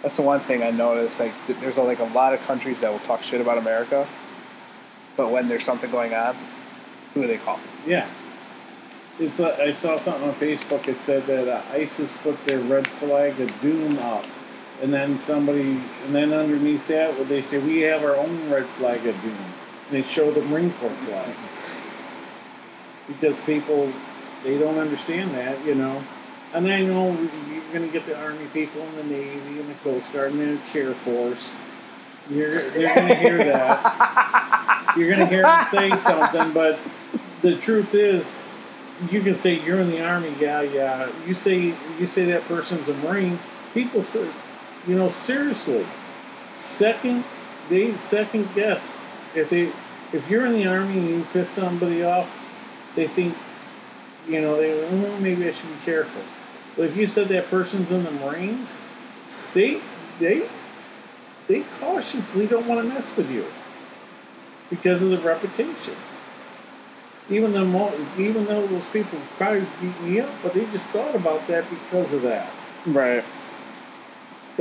That's 0.01 0.17
the 0.17 0.23
one 0.23 0.41
thing 0.41 0.61
I 0.63 0.71
noticed. 0.71 1.19
Like, 1.19 1.33
th- 1.47 1.59
there's 1.59 1.77
like 1.77 1.99
a 1.99 2.05
lot 2.05 2.33
of 2.33 2.41
countries 2.41 2.81
that 2.81 2.91
will 2.91 2.99
talk 2.99 3.23
shit 3.23 3.39
about 3.39 3.57
America, 3.57 4.07
but 5.15 5.29
when 5.31 5.47
there's 5.47 5.63
something 5.63 5.89
going 5.91 6.13
on, 6.13 6.35
who 7.13 7.21
do 7.21 7.27
they 7.27 7.37
call? 7.37 7.59
Yeah. 7.85 8.07
It's 9.19 9.39
uh, 9.39 9.55
I 9.61 9.71
saw 9.71 9.99
something 9.99 10.27
on 10.27 10.33
Facebook. 10.35 10.87
It 10.87 10.97
said 10.99 11.27
that 11.27 11.47
uh, 11.47 11.61
ISIS 11.73 12.11
put 12.23 12.43
their 12.45 12.59
red 12.59 12.87
flag 12.87 13.39
of 13.39 13.61
doom 13.61 13.99
up, 13.99 14.25
and 14.81 14.93
then 14.93 15.17
somebody, 15.19 15.81
and 16.05 16.15
then 16.15 16.33
underneath 16.33 16.87
that, 16.87 17.13
well, 17.15 17.25
they 17.25 17.41
say 17.41 17.59
we 17.59 17.81
have 17.81 18.03
our 18.03 18.15
own 18.15 18.49
red 18.49 18.65
flag 18.77 19.05
of 19.05 19.21
doom, 19.21 19.37
and 19.87 19.97
they 19.97 20.01
show 20.01 20.31
the 20.31 20.41
Marine 20.41 20.73
Corps 20.73 20.89
flag 20.89 21.35
because 23.07 23.39
people 23.41 23.91
they 24.43 24.57
don't 24.57 24.77
understand 24.77 25.35
that, 25.35 25.63
you 25.65 25.75
know. 25.75 26.03
And 26.53 26.67
I 26.69 26.81
know 26.81 27.11
you're 27.49 27.71
going 27.71 27.85
to 27.85 27.91
get 27.91 28.05
the 28.05 28.17
Army 28.17 28.45
people 28.47 28.81
and 28.81 28.97
the 28.97 29.03
Navy 29.03 29.59
and 29.59 29.69
the 29.69 29.73
Coast 29.75 30.11
Guard 30.11 30.33
and 30.33 30.59
the 30.59 30.65
Chair 30.67 30.93
Force. 30.93 31.53
You're 32.29 32.51
they're 32.51 32.93
going 32.95 33.07
to 33.07 33.15
hear 33.15 33.37
that. 33.37 34.93
You're 34.97 35.07
going 35.07 35.19
to 35.19 35.27
hear 35.27 35.43
them 35.43 35.65
say 35.71 35.95
something, 35.95 36.51
but 36.51 36.77
the 37.41 37.55
truth 37.55 37.93
is, 37.93 38.29
you 39.09 39.21
can 39.21 39.35
say 39.35 39.57
you're 39.63 39.79
in 39.79 39.89
the 39.89 40.05
army, 40.05 40.35
yeah, 40.37 40.61
yeah. 40.61 41.09
You 41.25 41.33
say 41.33 41.73
you 41.97 42.07
say 42.07 42.25
that 42.25 42.43
person's 42.43 42.89
a 42.89 42.93
marine. 42.95 43.39
People 43.73 44.03
say, 44.03 44.29
you 44.87 44.95
know, 44.95 45.09
seriously, 45.09 45.85
second 46.55 47.23
they 47.69 47.95
second 47.97 48.49
guess 48.55 48.91
if 49.35 49.49
they 49.49 49.71
if 50.13 50.29
you're 50.29 50.45
in 50.45 50.53
the 50.53 50.67
army 50.67 50.97
and 50.99 51.09
you 51.09 51.27
piss 51.33 51.49
somebody 51.49 52.03
off, 52.03 52.31
they 52.95 53.07
think, 53.07 53.37
you 54.27 54.41
know, 54.41 54.57
they 54.57 54.83
oh, 54.85 55.19
maybe 55.19 55.47
I 55.47 55.51
should 55.51 55.69
be 55.69 55.75
careful. 55.85 56.21
But 56.75 56.85
if 56.85 56.97
you 56.97 57.07
said 57.07 57.29
that 57.29 57.49
person's 57.49 57.91
in 57.91 58.03
the 58.03 58.11
Marines, 58.11 58.73
they 59.53 59.81
they 60.19 60.49
they 61.47 61.61
cautiously 61.79 62.47
don't 62.47 62.67
want 62.67 62.81
to 62.81 62.87
mess 62.87 63.15
with 63.17 63.29
you 63.31 63.45
because 64.69 65.01
of 65.01 65.09
the 65.11 65.19
reputation. 65.19 65.95
even 67.29 67.53
though 67.53 67.93
even 68.17 68.45
though 68.45 68.67
those 68.67 68.85
people 68.87 69.19
probably 69.37 69.65
beat 69.81 70.01
me 70.01 70.19
up, 70.19 70.31
but 70.43 70.53
they 70.53 70.65
just 70.67 70.87
thought 70.87 71.15
about 71.15 71.47
that 71.47 71.69
because 71.69 72.13
of 72.13 72.21
that. 72.23 72.51
Right. 72.85 73.23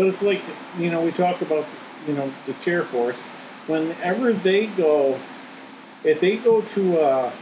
But 0.00 0.06
it's 0.06 0.22
like 0.22 0.40
you 0.78 0.88
know 0.90 1.02
we 1.02 1.12
talk 1.12 1.42
about 1.42 1.66
you 2.06 2.14
know 2.14 2.32
the 2.46 2.54
chair 2.54 2.84
force. 2.84 3.20
Whenever 3.66 4.32
they 4.32 4.64
go, 4.66 5.20
if 6.04 6.20
they 6.20 6.38
go 6.38 6.62
to 6.62 7.00
a 7.00 7.32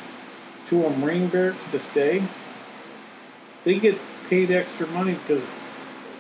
to 0.67 0.85
a 0.85 0.91
marine 0.91 1.29
barracks 1.29 1.69
to 1.69 1.79
stay, 1.79 2.25
they 3.63 3.79
get 3.79 3.97
paid 4.29 4.51
extra 4.51 4.89
money 4.89 5.15
because 5.15 5.55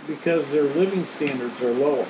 because 0.07 0.53
their 0.53 0.63
living 0.63 1.07
standards 1.07 1.61
are 1.61 1.73
lower. 1.73 2.07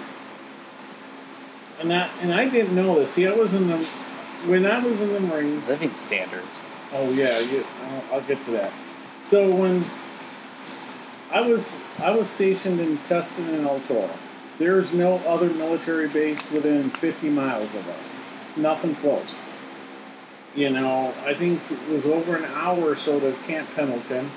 And 1.81 1.91
I 1.91 2.11
and 2.21 2.35
I 2.35 2.51
didn't 2.51 2.75
know 2.75 2.99
this. 2.99 3.15
See, 3.15 3.27
I 3.27 3.33
was 3.33 3.55
in 3.55 3.69
the 3.69 3.83
when 4.45 4.67
I 4.67 4.79
was 4.81 5.01
in 5.01 5.11
the 5.11 5.21
Marines. 5.21 5.71
Living 5.71 5.97
standards. 5.97 6.61
Oh 6.93 7.11
yeah, 7.13 7.39
you, 7.39 7.65
I'll, 7.83 8.17
I'll 8.17 8.27
get 8.27 8.43
to 8.43 8.51
that. 8.51 8.75
So 9.23 9.51
when 9.51 9.87
I 11.31 11.43
was 11.43 11.79
I 11.99 12.11
was 12.11 12.29
stationed 12.29 12.81
in 12.81 12.99
Tustin 12.99 13.49
and 13.49 13.67
El 13.67 13.81
Toro, 13.81 14.11
there's 14.59 14.93
no 14.93 15.19
other 15.19 15.51
military 15.51 16.09
base 16.09 16.51
within 16.51 16.91
50 16.91 17.29
miles 17.29 17.73
of 17.75 17.87
us. 17.89 18.19
Nothing 18.57 18.97
close. 18.97 19.43
You 20.55 20.71
know, 20.71 21.15
I 21.25 21.35
think 21.35 21.61
it 21.71 21.89
was 21.89 22.07
over 22.07 22.35
an 22.35 22.45
hour 22.47 22.91
or 22.91 22.97
so 22.97 23.21
to 23.21 23.33
Camp 23.47 23.69
Pendleton, 23.77 24.31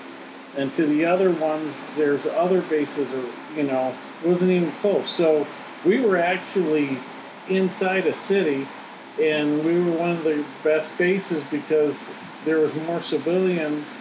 and 0.56 0.74
to 0.74 0.86
the 0.86 1.06
other 1.06 1.32
ones, 1.32 1.88
there's 1.96 2.28
other 2.28 2.62
bases, 2.62 3.12
or 3.14 3.26
you 3.56 3.64
know, 3.64 3.96
wasn't 4.24 4.52
even 4.52 4.72
close. 4.74 5.10
So 5.10 5.48
we 5.86 6.00
were 6.02 6.18
actually 6.18 7.00
inside 7.48 8.06
a 8.06 8.14
city, 8.14 8.68
and 9.20 9.64
we 9.66 9.80
were 9.80 9.98
one 9.98 10.12
of 10.12 10.24
the 10.24 10.46
best 10.64 10.98
bases 10.98 11.44
because 11.46 12.12
there 12.46 12.60
was 12.60 12.76
more 12.76 13.02
civilians. 13.02 13.96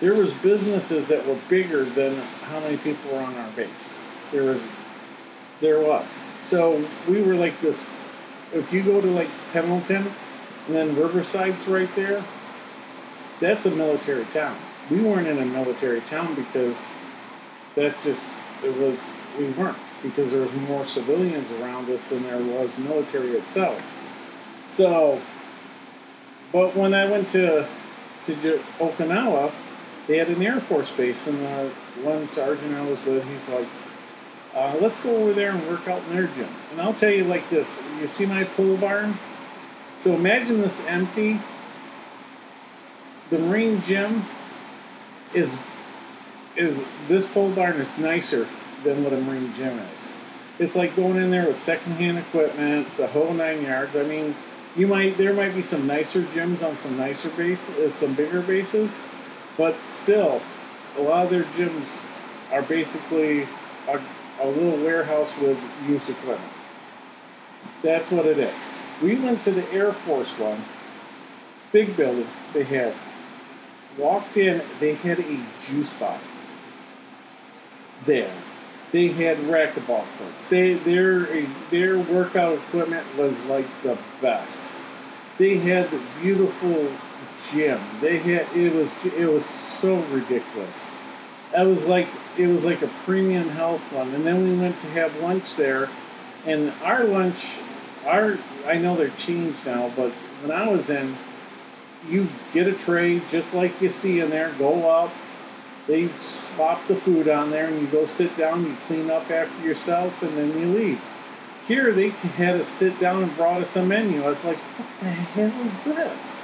There 0.00 0.14
was 0.14 0.32
businesses 0.32 1.08
that 1.08 1.26
were 1.26 1.38
bigger 1.48 1.84
than 1.84 2.16
how 2.42 2.60
many 2.60 2.76
people 2.76 3.12
were 3.12 3.20
on 3.20 3.34
our 3.34 3.50
base. 3.52 3.94
There 4.30 4.44
was, 4.44 4.64
there 5.60 5.80
was. 5.80 6.18
So 6.42 6.84
we 7.08 7.20
were 7.22 7.34
like 7.34 7.60
this. 7.60 7.84
If 8.52 8.72
you 8.72 8.82
go 8.82 9.00
to 9.00 9.06
like 9.08 9.28
Pendleton, 9.52 10.10
and 10.66 10.76
then 10.76 10.94
Riverside's 10.94 11.66
right 11.66 11.92
there, 11.96 12.22
that's 13.40 13.66
a 13.66 13.70
military 13.70 14.24
town. 14.26 14.56
We 14.90 15.00
weren't 15.00 15.26
in 15.26 15.38
a 15.38 15.44
military 15.44 16.00
town 16.02 16.34
because 16.34 16.84
that's 17.74 18.02
just 18.04 18.34
it 18.62 18.76
was 18.76 19.10
we 19.38 19.50
weren't 19.50 19.76
because 20.02 20.30
there 20.30 20.40
was 20.40 20.52
more 20.52 20.84
civilians 20.84 21.50
around 21.52 21.90
us 21.90 22.08
than 22.08 22.22
there 22.22 22.38
was 22.38 22.76
military 22.78 23.30
itself. 23.32 23.80
So, 24.66 25.20
but 26.52 26.76
when 26.76 26.94
I 26.94 27.06
went 27.10 27.28
to 27.30 27.66
to 28.22 28.60
Okinawa, 28.78 29.52
they 30.08 30.16
had 30.16 30.28
an 30.28 30.42
Air 30.42 30.58
Force 30.58 30.90
base, 30.90 31.28
and 31.28 31.38
the 31.38 31.70
one 32.02 32.26
sergeant 32.26 32.74
I 32.74 32.84
was 32.88 33.04
with, 33.04 33.24
he's 33.28 33.48
like, 33.48 33.68
uh, 34.54 34.76
"Let's 34.80 34.98
go 34.98 35.14
over 35.14 35.32
there 35.32 35.50
and 35.50 35.68
work 35.68 35.86
out 35.86 36.02
in 36.08 36.16
their 36.16 36.26
gym." 36.26 36.48
And 36.72 36.80
I'll 36.80 36.94
tell 36.94 37.10
you 37.10 37.24
like 37.24 37.48
this: 37.50 37.84
you 38.00 38.06
see 38.06 38.26
my 38.26 38.44
pool 38.44 38.76
barn? 38.78 39.18
So 39.98 40.14
imagine 40.14 40.62
this 40.62 40.82
empty. 40.86 41.40
The 43.30 43.38
Marine 43.38 43.82
gym 43.82 44.24
is 45.34 45.58
is 46.56 46.80
this 47.06 47.26
pole 47.28 47.50
barn 47.50 47.76
is 47.80 47.96
nicer 47.98 48.48
than 48.84 49.04
what 49.04 49.12
a 49.12 49.20
Marine 49.20 49.52
gym 49.54 49.78
is. 49.94 50.06
It's 50.58 50.74
like 50.74 50.96
going 50.96 51.16
in 51.16 51.30
there 51.30 51.46
with 51.46 51.56
secondhand 51.56 52.18
equipment, 52.18 52.88
the 52.96 53.06
whole 53.06 53.32
nine 53.32 53.62
yards. 53.62 53.94
I 53.94 54.02
mean, 54.02 54.34
you 54.74 54.86
might 54.86 55.18
there 55.18 55.34
might 55.34 55.54
be 55.54 55.62
some 55.62 55.86
nicer 55.86 56.22
gyms 56.22 56.66
on 56.66 56.78
some 56.78 56.96
nicer 56.96 57.30
base, 57.30 57.70
uh, 57.70 57.90
some 57.90 58.14
bigger 58.14 58.40
bases, 58.40 58.96
but 59.58 59.84
still, 59.84 60.40
a 60.96 61.02
lot 61.02 61.24
of 61.24 61.30
their 61.30 61.42
gyms 61.42 62.00
are 62.50 62.62
basically 62.62 63.46
a, 63.88 64.00
a 64.40 64.46
little 64.48 64.78
warehouse 64.78 65.36
with 65.38 65.58
used 65.86 66.08
equipment. 66.08 66.52
That's 67.82 68.10
what 68.10 68.24
it 68.24 68.38
is. 68.38 68.64
We 69.02 69.16
went 69.16 69.40
to 69.42 69.50
the 69.50 69.70
Air 69.72 69.92
Force 69.92 70.32
one, 70.38 70.64
big 71.72 71.96
building. 71.96 72.28
They 72.54 72.62
had 72.62 72.94
walked 73.98 74.36
in. 74.36 74.62
They 74.80 74.94
had 74.94 75.18
a 75.18 75.40
juice 75.62 75.92
bar 75.92 76.18
there. 78.06 78.32
They 78.90 79.08
had 79.08 79.36
racquetball 79.38 80.06
courts. 80.16 80.46
They 80.46 80.74
their 80.74 81.46
their 81.70 81.98
workout 81.98 82.54
equipment 82.54 83.06
was 83.16 83.40
like 83.42 83.66
the 83.82 83.98
best. 84.22 84.72
They 85.36 85.58
had 85.58 85.90
the 85.90 86.00
beautiful 86.20 86.90
gym. 87.50 87.80
They 88.00 88.18
had 88.18 88.46
it 88.56 88.74
was 88.74 88.92
it 89.04 89.26
was 89.26 89.44
so 89.44 90.00
ridiculous. 90.04 90.86
That 91.52 91.62
was 91.62 91.86
like 91.86 92.08
it 92.36 92.46
was 92.46 92.64
like 92.64 92.82
a 92.82 92.90
premium 93.04 93.48
health 93.50 93.80
one. 93.92 94.14
And 94.14 94.26
then 94.26 94.44
we 94.44 94.56
went 94.58 94.80
to 94.80 94.86
have 94.88 95.14
lunch 95.20 95.56
there, 95.56 95.88
and 96.44 96.72
our 96.82 97.04
lunch, 97.04 97.58
our 98.04 98.38
I 98.66 98.78
know 98.78 98.96
they're 98.96 99.08
changed 99.10 99.66
now, 99.66 99.92
but 99.96 100.12
when 100.42 100.50
I 100.50 100.68
was 100.68 100.90
in, 100.90 101.16
you 102.08 102.28
get 102.52 102.66
a 102.66 102.72
tray 102.72 103.20
just 103.30 103.54
like 103.54 103.80
you 103.80 103.88
see 103.88 104.20
in 104.20 104.30
there. 104.30 104.52
Go 104.58 104.88
up, 104.88 105.12
they 105.86 106.08
swap 106.18 106.86
the 106.86 106.96
food 106.96 107.28
on 107.28 107.50
there, 107.50 107.66
and 107.66 107.80
you 107.80 107.86
go 107.86 108.06
sit 108.06 108.36
down. 108.36 108.64
You 108.64 108.76
clean 108.86 109.10
up 109.10 109.30
after 109.30 109.66
yourself, 109.66 110.22
and 110.22 110.36
then 110.36 110.58
you 110.58 110.66
leave. 110.66 111.00
Here 111.66 111.92
they 111.92 112.10
had 112.10 112.58
us 112.60 112.68
sit 112.68 112.98
down 112.98 113.22
and 113.22 113.36
brought 113.36 113.60
us 113.60 113.76
a 113.76 113.84
menu. 113.84 114.22
I 114.22 114.28
was 114.28 114.44
like, 114.44 114.56
what 114.56 114.88
the 115.00 115.10
hell 115.10 115.66
is 115.66 115.84
this? 115.84 116.42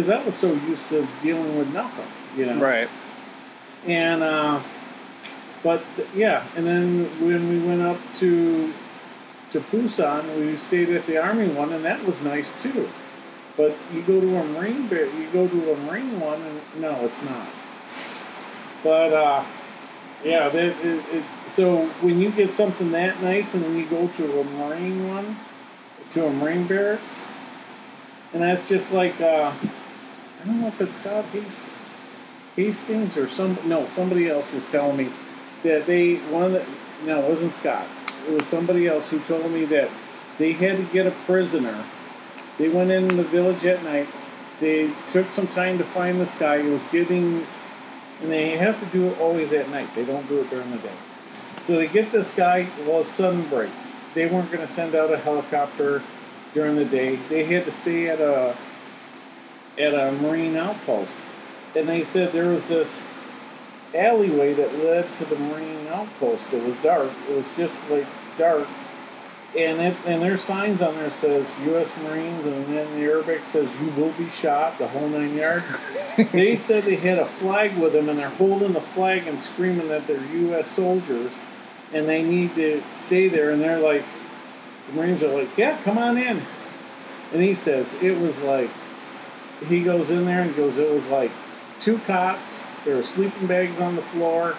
Because 0.00 0.18
I 0.18 0.24
was 0.24 0.34
so 0.34 0.54
used 0.54 0.88
to 0.88 1.06
dealing 1.22 1.58
with 1.58 1.74
nothing, 1.74 2.06
you 2.34 2.46
know. 2.46 2.58
Right. 2.58 2.88
And 3.84 4.22
uh, 4.22 4.62
but 5.62 5.84
yeah, 6.14 6.46
and 6.56 6.66
then 6.66 7.04
when 7.22 7.50
we 7.50 7.58
went 7.58 7.82
up 7.82 7.98
to 8.14 8.72
to 9.50 9.60
Busan, 9.60 10.38
we 10.38 10.56
stayed 10.56 10.88
at 10.88 11.04
the 11.04 11.18
army 11.18 11.48
one, 11.48 11.74
and 11.74 11.84
that 11.84 12.02
was 12.06 12.22
nice 12.22 12.50
too. 12.52 12.88
But 13.58 13.76
you 13.92 14.00
go 14.00 14.18
to 14.22 14.36
a 14.38 14.44
marine 14.44 14.88
you 14.88 15.28
go 15.34 15.46
to 15.46 15.72
a 15.74 15.76
marine 15.76 16.18
one, 16.18 16.40
and 16.40 16.62
no, 16.78 17.04
it's 17.04 17.22
not. 17.22 17.48
But 18.82 19.12
uh, 19.12 19.44
yeah, 20.24 20.48
that 20.48 20.82
it, 20.82 21.04
it, 21.12 21.24
so 21.46 21.84
when 22.00 22.18
you 22.18 22.30
get 22.30 22.54
something 22.54 22.90
that 22.92 23.22
nice, 23.22 23.52
and 23.52 23.62
then 23.62 23.76
you 23.76 23.84
go 23.84 24.08
to 24.08 24.40
a 24.40 24.44
marine 24.44 25.10
one, 25.10 25.36
to 26.12 26.24
a 26.24 26.30
marine 26.30 26.66
barracks, 26.66 27.20
and 28.32 28.42
that's 28.42 28.66
just 28.66 28.94
like 28.94 29.20
uh, 29.20 29.52
I 30.40 30.46
don't 30.46 30.60
know 30.60 30.68
if 30.68 30.80
it's 30.80 30.96
Scott 30.96 31.26
Hastings. 32.56 33.16
Or 33.16 33.26
some 33.28 33.58
no 33.64 33.88
somebody 33.88 34.28
else 34.28 34.52
was 34.52 34.66
telling 34.66 34.96
me 34.96 35.12
that 35.62 35.86
they 35.86 36.16
one 36.16 36.44
of 36.44 36.52
the 36.52 36.64
no 37.04 37.20
it 37.20 37.28
wasn't 37.28 37.52
Scott. 37.52 37.86
It 38.26 38.32
was 38.32 38.46
somebody 38.46 38.86
else 38.86 39.10
who 39.10 39.20
told 39.20 39.50
me 39.50 39.64
that 39.66 39.90
they 40.38 40.52
had 40.52 40.76
to 40.78 40.84
get 40.84 41.06
a 41.06 41.10
prisoner. 41.10 41.84
They 42.58 42.68
went 42.68 42.90
in 42.90 43.16
the 43.16 43.24
village 43.24 43.64
at 43.64 43.82
night. 43.82 44.08
They 44.60 44.92
took 45.08 45.32
some 45.32 45.48
time 45.48 45.78
to 45.78 45.84
find 45.84 46.20
this 46.20 46.34
guy 46.34 46.60
who 46.62 46.72
was 46.72 46.86
getting 46.88 47.46
and 48.20 48.30
they 48.30 48.56
have 48.56 48.78
to 48.80 48.86
do 48.86 49.08
it 49.08 49.18
always 49.20 49.52
at 49.52 49.68
night. 49.70 49.88
They 49.94 50.04
don't 50.04 50.28
do 50.28 50.40
it 50.40 50.50
during 50.50 50.70
the 50.70 50.78
day. 50.78 50.96
So 51.62 51.76
they 51.76 51.88
get 51.88 52.12
this 52.12 52.32
guy 52.32 52.68
well 52.86 53.04
sudden 53.04 53.48
break 53.48 53.70
they 54.14 54.26
weren't 54.26 54.50
going 54.50 54.60
to 54.60 54.72
send 54.72 54.94
out 54.94 55.12
a 55.12 55.16
helicopter 55.16 56.02
during 56.54 56.76
the 56.76 56.84
day. 56.84 57.16
They 57.28 57.44
had 57.44 57.64
to 57.64 57.70
stay 57.70 58.08
at 58.08 58.20
a 58.20 58.56
at 59.80 59.94
a 59.94 60.12
marine 60.12 60.56
outpost 60.56 61.18
and 61.74 61.88
they 61.88 62.04
said 62.04 62.32
there 62.32 62.48
was 62.48 62.68
this 62.68 63.00
alleyway 63.94 64.52
that 64.54 64.74
led 64.78 65.10
to 65.12 65.24
the 65.24 65.36
marine 65.36 65.86
outpost. 65.88 66.52
It 66.52 66.62
was 66.64 66.76
dark. 66.78 67.10
It 67.28 67.36
was 67.36 67.46
just 67.56 67.88
like 67.90 68.06
dark, 68.36 68.68
and 69.56 69.80
it 69.80 69.96
and 70.06 70.22
their 70.22 70.36
signs 70.36 70.82
on 70.82 70.94
there 70.94 71.10
says 71.10 71.54
U.S. 71.66 71.96
Marines, 71.98 72.46
and 72.46 72.66
then 72.66 72.92
the 72.94 73.04
Arabic 73.04 73.44
says 73.44 73.68
you 73.80 73.90
will 73.90 74.12
be 74.12 74.30
shot. 74.30 74.78
The 74.78 74.88
whole 74.88 75.08
nine 75.08 75.34
yards. 75.34 75.78
they 76.32 76.56
said 76.56 76.84
they 76.84 76.96
had 76.96 77.18
a 77.18 77.26
flag 77.26 77.76
with 77.78 77.92
them, 77.92 78.08
and 78.08 78.18
they're 78.18 78.28
holding 78.28 78.72
the 78.72 78.80
flag 78.80 79.26
and 79.26 79.40
screaming 79.40 79.88
that 79.88 80.06
they're 80.06 80.24
U.S. 80.24 80.68
soldiers, 80.68 81.32
and 81.92 82.08
they 82.08 82.22
need 82.22 82.54
to 82.56 82.82
stay 82.92 83.28
there. 83.28 83.50
And 83.50 83.60
they're 83.60 83.80
like, 83.80 84.04
the 84.88 84.94
Marines 84.94 85.22
are 85.22 85.36
like, 85.36 85.56
yeah, 85.56 85.80
come 85.82 85.98
on 85.98 86.18
in. 86.18 86.42
And 87.32 87.42
he 87.42 87.54
says 87.54 87.94
it 88.02 88.18
was 88.18 88.40
like, 88.40 88.70
he 89.68 89.82
goes 89.82 90.10
in 90.10 90.24
there 90.24 90.42
and 90.42 90.54
goes, 90.56 90.78
it 90.78 90.90
was 90.90 91.08
like 91.08 91.30
two 91.78 91.98
cots. 91.98 92.62
There 92.84 92.96
were 92.96 93.02
sleeping 93.02 93.46
bags 93.46 93.80
on 93.80 93.96
the 93.96 94.02
floor. 94.02 94.56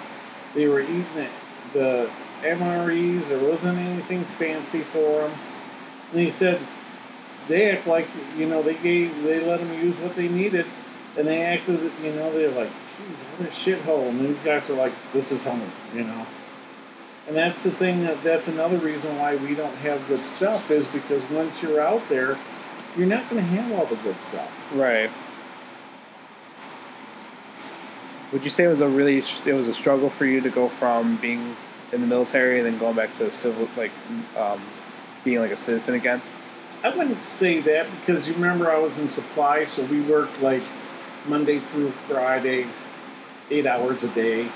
They 0.54 0.68
were 0.68 0.82
eating 0.82 1.18
it. 1.18 1.32
The 1.74 2.10
MREs. 2.42 3.30
There 3.30 3.40
wasn't 3.40 3.80
anything 3.80 4.26
fancy 4.26 4.82
for 4.82 5.22
them. 5.22 5.40
And 6.12 6.20
he 6.20 6.30
said 6.30 6.60
they 7.48 7.72
act 7.72 7.88
like 7.88 8.08
you 8.38 8.48
know 8.48 8.62
they 8.62 8.76
gave 8.76 9.24
they 9.24 9.40
let 9.40 9.60
them 9.60 9.74
use 9.82 9.96
what 9.98 10.16
they 10.16 10.28
needed, 10.28 10.66
and 11.18 11.28
they 11.28 11.42
acted 11.42 11.92
you 12.04 12.14
know 12.14 12.32
they're 12.32 12.52
like, 12.52 12.70
geez, 12.70 13.18
what 13.38 13.48
a 13.48 13.52
shithole. 13.52 14.10
And 14.10 14.20
these 14.22 14.42
guys 14.42 14.70
are 14.70 14.76
like, 14.76 14.94
this 15.14 15.32
is 15.32 15.44
home, 15.44 15.72
you 15.94 16.04
know. 16.04 16.26
And 17.28 17.36
that's 17.36 17.64
the 17.64 17.72
thing 17.72 18.04
that 18.04 18.24
that's 18.24 18.48
another 18.48 18.78
reason 18.78 19.18
why 19.18 19.36
we 19.36 19.56
don't 19.56 19.76
have 19.78 20.06
good 20.08 20.20
stuff 20.20 20.70
is 20.72 20.88
because 20.88 21.24
once 21.30 21.62
you're 21.62 21.80
out 21.80 22.08
there, 22.10 22.38
you're 22.98 23.08
not 23.08 23.30
going 23.30 23.44
to 23.44 23.50
have 23.50 23.72
all 23.72 23.86
the 23.86 23.96
good 23.98 24.20
stuff. 24.20 24.66
Right. 24.74 25.10
Would 28.32 28.44
you 28.44 28.50
say 28.50 28.64
it 28.64 28.70
was 28.70 28.82
a 28.82 28.88
really 28.88 29.18
it 29.18 29.54
was 29.54 29.68
a 29.68 29.74
struggle 29.74 30.10
for 30.10 30.26
you 30.26 30.40
to 30.42 30.50
go 30.50 30.70
from 30.70 31.18
being 31.18 31.56
in 31.92 32.00
the 32.00 32.08
military 32.08 32.60
and 32.60 32.66
then 32.66 32.78
going 32.78 32.96
back 32.96 33.14
to 33.16 33.30
civil 33.30 33.68
like 33.76 33.92
um, 34.38 34.62
being 35.24 35.40
like 35.40 35.52
a 35.52 35.58
citizen 35.58 35.96
again? 35.96 36.22
I 36.84 36.96
wouldn't 36.96 37.26
say 37.26 37.60
that 37.62 37.88
because 38.00 38.28
you 38.28 38.34
remember 38.34 38.72
I 38.72 38.80
was 38.80 38.98
in 38.98 39.08
supply, 39.08 39.66
so 39.66 39.84
we 39.84 40.02
worked 40.02 40.42
like 40.42 40.64
Monday 41.28 41.60
through 41.60 41.92
Friday, 42.08 42.68
eight 43.52 43.68
hours 43.68 44.04
a 44.04 44.08
day. 44.10 44.50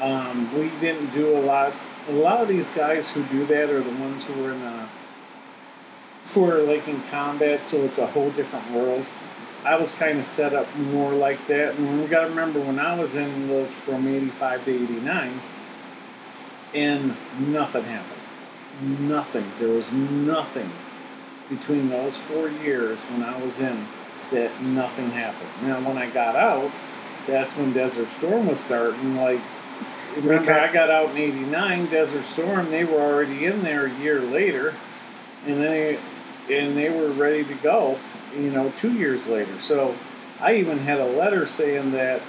Um, 0.00 0.52
we 0.58 0.70
didn't 0.80 1.10
do 1.14 1.36
a 1.36 1.40
lot. 1.40 1.72
A 2.08 2.12
lot 2.12 2.40
of 2.40 2.48
these 2.48 2.70
guys 2.70 3.10
who 3.10 3.22
do 3.24 3.46
that 3.46 3.70
are 3.70 3.82
the 3.82 3.94
ones 3.96 4.24
who 4.24 4.44
are 4.44 4.52
in 4.52 4.62
a, 4.62 4.88
who 6.32 6.50
are 6.50 6.62
like 6.62 6.86
in 6.88 7.02
combat, 7.04 7.66
so 7.66 7.82
it's 7.84 7.98
a 7.98 8.06
whole 8.06 8.30
different 8.30 8.70
world. 8.72 9.04
I 9.64 9.76
was 9.76 9.92
kind 9.92 10.18
of 10.18 10.26
set 10.26 10.54
up 10.54 10.72
more 10.76 11.12
like 11.12 11.44
that, 11.48 11.74
and 11.74 12.00
we 12.00 12.06
got 12.06 12.22
to 12.22 12.28
remember 12.28 12.60
when 12.60 12.78
I 12.78 12.98
was 12.98 13.16
in 13.16 13.48
was 13.48 13.74
from 13.78 14.06
'85 14.06 14.64
to 14.64 14.70
'89, 14.70 15.40
and 16.74 17.16
nothing 17.38 17.84
happened. 17.84 18.20
Nothing. 19.08 19.50
There 19.58 19.70
was 19.70 19.90
nothing 19.90 20.70
between 21.48 21.88
those 21.88 22.16
four 22.16 22.48
years 22.48 23.02
when 23.04 23.22
I 23.22 23.42
was 23.42 23.60
in 23.60 23.86
that 24.30 24.60
nothing 24.62 25.10
happened. 25.10 25.50
Now, 25.62 25.80
when 25.80 25.96
I 25.96 26.10
got 26.10 26.36
out, 26.36 26.70
that's 27.26 27.56
when 27.56 27.72
Desert 27.72 28.08
Storm 28.08 28.46
was 28.46 28.60
starting. 28.60 29.16
Like, 29.16 29.40
remember, 30.16 30.52
I 30.52 30.72
got 30.72 30.90
out 30.90 31.10
in 31.10 31.16
'89. 31.16 31.86
Desert 31.86 32.24
Storm, 32.24 32.70
they 32.70 32.84
were 32.84 33.00
already 33.00 33.46
in 33.46 33.62
there 33.62 33.86
a 33.86 33.94
year 33.98 34.20
later, 34.20 34.74
and 35.46 35.62
they 35.62 35.98
and 36.50 36.76
they 36.76 36.90
were 36.90 37.10
ready 37.10 37.44
to 37.44 37.54
go. 37.54 37.98
You 38.34 38.50
know, 38.50 38.72
two 38.76 38.92
years 38.92 39.26
later. 39.26 39.60
So, 39.60 39.96
I 40.40 40.56
even 40.56 40.78
had 40.78 41.00
a 41.00 41.06
letter 41.06 41.46
saying 41.46 41.92
that. 41.92 42.22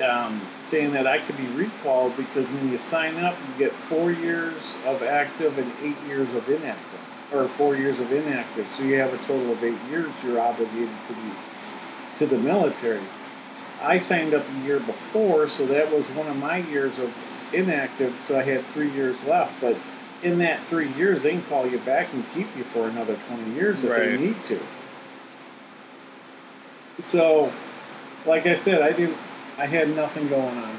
Um, 0.00 0.40
saying 0.62 0.92
that 0.92 1.06
I 1.06 1.18
could 1.18 1.36
be 1.36 1.46
recalled 1.48 2.16
because 2.16 2.46
when 2.46 2.70
you 2.70 2.78
sign 2.78 3.16
up, 3.16 3.36
you 3.46 3.58
get 3.58 3.72
four 3.72 4.10
years 4.10 4.54
of 4.86 5.02
active 5.02 5.58
and 5.58 5.70
eight 5.82 5.96
years 6.08 6.32
of 6.32 6.48
inactive 6.48 7.00
or 7.32 7.48
four 7.48 7.76
years 7.76 7.98
of 7.98 8.12
inactive. 8.12 8.68
So 8.72 8.82
you 8.82 8.94
have 8.96 9.12
a 9.12 9.18
total 9.18 9.52
of 9.52 9.62
eight 9.62 9.78
years 9.90 10.22
you're 10.22 10.40
obligated 10.40 10.90
to 11.06 11.12
the 11.12 11.30
to 12.18 12.26
the 12.26 12.38
military. 12.38 13.00
I 13.80 13.98
signed 13.98 14.34
up 14.34 14.44
a 14.46 14.66
year 14.66 14.78
before, 14.78 15.48
so 15.48 15.64
that 15.66 15.90
was 15.90 16.04
one 16.08 16.26
of 16.26 16.36
my 16.36 16.58
years 16.58 16.98
of 16.98 17.16
inactive. 17.54 18.14
So 18.20 18.38
I 18.38 18.42
had 18.42 18.66
three 18.66 18.90
years 18.90 19.22
left, 19.24 19.58
but 19.60 19.76
in 20.22 20.38
that 20.38 20.66
three 20.66 20.90
years, 20.92 21.22
they 21.22 21.30
can 21.30 21.42
call 21.42 21.66
you 21.66 21.78
back 21.78 22.12
and 22.12 22.24
keep 22.34 22.46
you 22.56 22.64
for 22.64 22.86
another 22.88 23.16
twenty 23.28 23.52
years 23.54 23.82
if 23.84 23.90
Right. 23.90 24.04
they 24.10 24.16
need 24.18 24.44
to. 24.44 24.60
So, 27.00 27.52
like 28.26 28.46
I 28.46 28.56
said, 28.56 28.82
I 28.82 28.92
didn't. 28.92 29.16
I 29.58 29.66
had 29.66 29.94
nothing 29.94 30.28
going 30.28 30.56
on. 30.58 30.78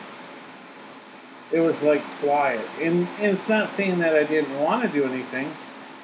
It 1.51 1.60
was 1.60 1.84
like 1.84 2.01
quiet, 2.21 2.65
and, 2.80 3.08
and 3.19 3.34
it's 3.34 3.49
not 3.49 3.69
saying 3.69 3.99
that 3.99 4.15
I 4.15 4.23
didn't 4.23 4.58
want 4.60 4.84
to 4.84 4.89
do 4.89 5.04
anything. 5.04 5.54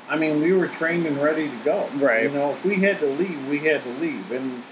I 0.10 0.18
mean, 0.18 0.42
we 0.42 0.52
were 0.54 0.68
trained 0.68 1.06
and 1.06 1.18
ready 1.22 1.48
to 1.50 1.56
go. 1.64 1.88
Right. 1.96 2.24
You 2.24 2.32
know, 2.32 2.52
if 2.52 2.66
we 2.66 2.76
had 2.76 3.00
to 3.00 3.06
leave, 3.08 3.48
we 3.48 3.60
had 3.60 3.84
to 3.84 3.90
leave, 4.00 4.32
and 4.32 4.64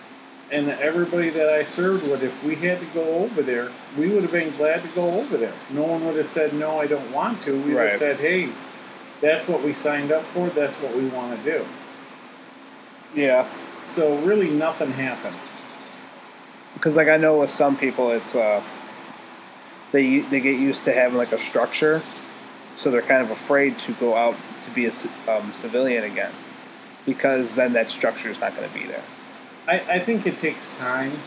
and 0.52 0.70
everybody 0.70 1.30
that 1.32 1.50
I 1.50 1.64
served 1.64 2.04
with, 2.08 2.22
if 2.24 2.44
we 2.44 2.56
had 2.56 2.80
to 2.80 2.86
go 2.88 3.04
over 3.20 3.42
there, 3.42 3.72
we 3.98 4.10
would 4.10 4.24
have 4.24 4.32
been 4.32 4.56
glad 4.58 4.82
to 4.84 4.88
go 4.90 5.20
over 5.20 5.38
there. 5.38 5.54
No 5.72 5.84
one 5.84 6.06
would 6.06 6.16
have 6.18 6.26
said 6.28 6.54
no, 6.54 6.80
I 6.80 6.88
don't 6.88 7.12
want 7.12 7.42
to. 7.44 7.52
We 7.54 7.74
would 7.74 7.76
Right. 7.78 7.90
have 7.90 8.00
said, 8.00 8.18
hey, 8.20 8.50
that's 9.22 9.48
what 9.48 9.64
we 9.64 9.74
signed 9.74 10.12
up 10.12 10.24
for. 10.34 10.50
That's 10.50 10.76
what 10.78 10.96
we 10.96 11.08
want 11.08 11.44
to 11.44 11.52
do. 11.52 11.66
Yeah, 13.16 13.48
So 13.88 14.18
really, 14.20 14.50
nothing 14.50 14.92
happened. 14.92 15.36
because 16.74 16.96
like 16.98 17.08
I 17.08 17.18
know 17.18 17.40
with 17.40 17.50
some 17.50 17.78
people, 17.78 18.12
it's 18.12 18.36
uh, 18.36 18.62
they 19.94 20.20
they 20.20 20.42
get 20.42 20.58
used 20.60 20.84
to 20.86 20.94
having 20.94 21.18
like 21.18 21.32
a 21.32 21.40
structure, 21.40 22.02
so 22.76 22.92
they're 22.92 23.02
kind 23.02 23.22
of 23.22 23.32
afraid 23.32 23.80
to 23.80 23.94
go 23.94 24.16
out 24.16 24.36
to 24.64 24.72
be 24.72 24.86
a 24.86 24.92
um, 25.30 25.54
civilian 25.54 26.04
again, 26.04 26.34
because 27.06 27.54
then 27.54 27.72
that 27.74 27.90
structure 27.90 28.30
is 28.30 28.40
not 28.42 28.56
going 28.56 28.68
to 28.70 28.74
be 28.78 28.86
there. 28.86 29.04
I, 29.68 29.80
I 29.80 30.00
think 30.00 30.28
it 30.28 30.38
takes 30.38 30.76
time. 30.78 31.20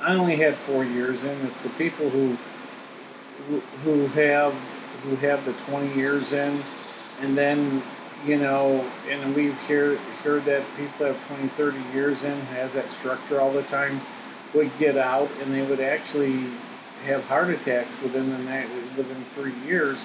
I 0.00 0.14
only 0.14 0.36
had 0.36 0.56
four 0.56 0.84
years 0.84 1.24
in. 1.24 1.40
It's 1.46 1.62
the 1.62 1.70
people 1.70 2.10
who 2.10 2.36
who, 3.82 4.06
have 4.08 4.54
who 5.02 5.16
have 5.16 5.44
the 5.44 5.52
twenty 5.54 5.92
years 5.94 6.32
in, 6.32 6.62
and 7.20 7.36
then 7.36 7.82
you 8.26 8.36
know, 8.36 8.88
and 9.08 9.34
we've 9.34 9.56
heard 9.68 9.98
heard 10.22 10.44
that 10.44 10.64
people 10.76 11.06
have 11.06 11.26
20, 11.26 11.48
30 11.48 11.78
years 11.92 12.22
in 12.22 12.38
has 12.42 12.74
that 12.74 12.92
structure 12.92 13.40
all 13.40 13.52
the 13.52 13.62
time 13.62 14.00
would 14.54 14.70
get 14.78 14.96
out 14.96 15.28
and 15.40 15.52
they 15.52 15.62
would 15.62 15.80
actually 15.80 16.46
have 17.04 17.24
heart 17.24 17.50
attacks 17.50 18.00
within 18.00 18.30
the 18.30 18.38
night 18.38 18.68
within 18.96 19.24
three 19.30 19.54
years 19.66 20.04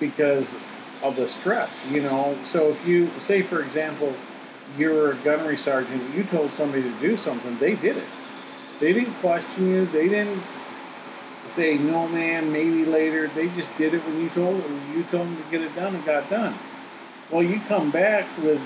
because 0.00 0.58
of 1.02 1.14
the 1.14 1.28
stress. 1.28 1.86
You 1.86 2.02
know, 2.02 2.36
so 2.42 2.68
if 2.68 2.86
you 2.86 3.10
say, 3.20 3.42
for 3.42 3.62
example, 3.62 4.14
you're 4.78 5.12
a 5.12 5.16
gunnery 5.16 5.56
sergeant, 5.56 6.14
you 6.14 6.24
told 6.24 6.52
somebody 6.52 6.82
to 6.82 7.00
do 7.00 7.16
something, 7.16 7.56
they 7.58 7.74
did 7.74 7.96
it. 7.96 8.08
They 8.80 8.92
didn't 8.92 9.14
question 9.14 9.68
you. 9.68 9.86
They 9.86 10.08
didn't 10.08 10.44
say 11.46 11.78
no, 11.78 12.08
man, 12.08 12.50
maybe 12.50 12.84
later. 12.84 13.28
They 13.28 13.48
just 13.50 13.76
did 13.76 13.94
it 13.94 14.04
when 14.04 14.20
you 14.20 14.28
told 14.30 14.62
them. 14.62 14.96
You 14.96 15.04
told 15.04 15.28
them 15.28 15.36
to 15.36 15.50
get 15.50 15.60
it 15.60 15.74
done, 15.76 15.94
and 15.94 16.04
got 16.04 16.28
done. 16.28 16.58
Well, 17.30 17.42
you 17.42 17.60
come 17.68 17.90
back 17.90 18.26
with 18.42 18.60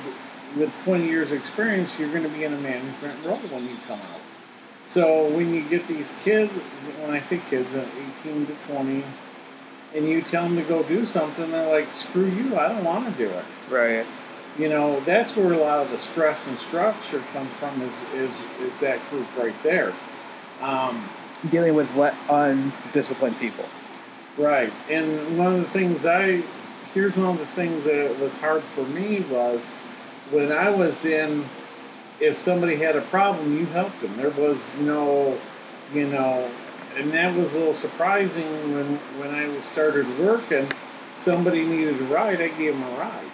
with 0.56 0.72
20 0.84 1.06
years 1.06 1.32
experience, 1.32 1.98
you're 1.98 2.10
going 2.10 2.22
to 2.22 2.30
be 2.30 2.44
in 2.44 2.54
a 2.54 2.58
management 2.58 3.26
role 3.26 3.36
when 3.38 3.68
you 3.68 3.76
come 3.86 4.00
out. 4.00 4.20
So 4.88 5.28
when 5.28 5.52
you 5.52 5.68
get 5.68 5.86
these 5.86 6.14
kids, 6.24 6.50
when 7.00 7.10
I 7.10 7.20
say 7.20 7.42
kids, 7.50 7.74
uh, 7.74 7.84
18 8.24 8.46
to 8.46 8.54
20, 8.72 9.04
and 9.94 10.08
you 10.08 10.22
tell 10.22 10.44
them 10.44 10.56
to 10.56 10.62
go 10.62 10.82
do 10.82 11.04
something, 11.04 11.50
they're 11.50 11.68
like, 11.68 11.92
"Screw 11.92 12.26
you! 12.26 12.56
I 12.56 12.68
don't 12.68 12.84
want 12.84 13.04
to 13.04 13.22
do 13.22 13.28
it." 13.28 13.44
Right. 13.68 14.06
You 14.58 14.68
know, 14.70 15.00
that's 15.00 15.36
where 15.36 15.52
a 15.52 15.58
lot 15.58 15.80
of 15.84 15.90
the 15.90 15.98
stress 15.98 16.46
and 16.46 16.58
structure 16.58 17.22
comes 17.32 17.52
from. 17.54 17.82
Is 17.82 18.04
is 18.14 18.30
is 18.60 18.80
that 18.80 18.98
group 19.10 19.26
right 19.36 19.54
there? 19.62 19.92
Um, 20.60 21.08
Dealing 21.50 21.74
with 21.74 21.94
le- 21.94 22.16
undisciplined 22.30 23.38
people. 23.38 23.66
Right. 24.38 24.72
And 24.88 25.38
one 25.38 25.54
of 25.54 25.60
the 25.60 25.68
things 25.68 26.06
I 26.06 26.42
here's 26.94 27.14
one 27.16 27.34
of 27.34 27.38
the 27.38 27.46
things 27.48 27.84
that 27.84 28.18
was 28.18 28.34
hard 28.34 28.62
for 28.62 28.84
me 28.84 29.20
was 29.30 29.68
when 30.30 30.50
I 30.50 30.70
was 30.70 31.04
in 31.04 31.44
if 32.20 32.38
somebody 32.38 32.76
had 32.76 32.96
a 32.96 33.02
problem, 33.02 33.58
you 33.58 33.66
helped 33.66 34.00
them. 34.00 34.16
There 34.16 34.30
was 34.30 34.72
no, 34.80 35.38
you 35.92 36.06
know, 36.06 36.50
and 36.96 37.12
that 37.12 37.36
was 37.36 37.52
a 37.52 37.58
little 37.58 37.74
surprising 37.74 38.74
when 38.74 38.96
when 39.18 39.34
I 39.34 39.60
started 39.60 40.06
working. 40.18 40.70
Somebody 41.18 41.64
needed 41.64 42.00
a 42.00 42.04
ride, 42.04 42.40
I 42.40 42.48
gave 42.48 42.74
them 42.74 42.82
a 42.82 42.98
ride. 42.98 43.25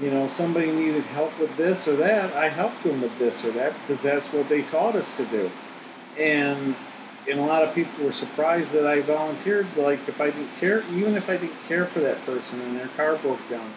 You 0.00 0.10
know, 0.10 0.26
somebody 0.28 0.72
needed 0.72 1.04
help 1.04 1.38
with 1.38 1.54
this 1.56 1.86
or 1.86 1.96
that, 1.96 2.32
I 2.34 2.48
helped 2.48 2.82
them 2.82 3.02
with 3.02 3.16
this 3.18 3.44
or 3.44 3.52
that 3.52 3.74
because 3.80 4.02
that's 4.02 4.26
what 4.32 4.48
they 4.48 4.62
taught 4.62 4.96
us 4.96 5.12
to 5.16 5.24
do. 5.26 5.50
And 6.18 6.74
and 7.30 7.38
a 7.38 7.42
lot 7.44 7.62
of 7.62 7.72
people 7.72 8.04
were 8.04 8.12
surprised 8.12 8.72
that 8.72 8.86
I 8.86 9.00
volunteered. 9.00 9.66
Like 9.76 10.00
if 10.08 10.20
I 10.20 10.30
didn't 10.30 10.50
care, 10.58 10.82
even 10.90 11.14
if 11.14 11.28
I 11.30 11.36
didn't 11.36 11.62
care 11.68 11.86
for 11.86 12.00
that 12.00 12.24
person 12.26 12.60
and 12.62 12.76
their 12.76 12.88
car 12.88 13.16
broke 13.16 13.48
down, 13.48 13.70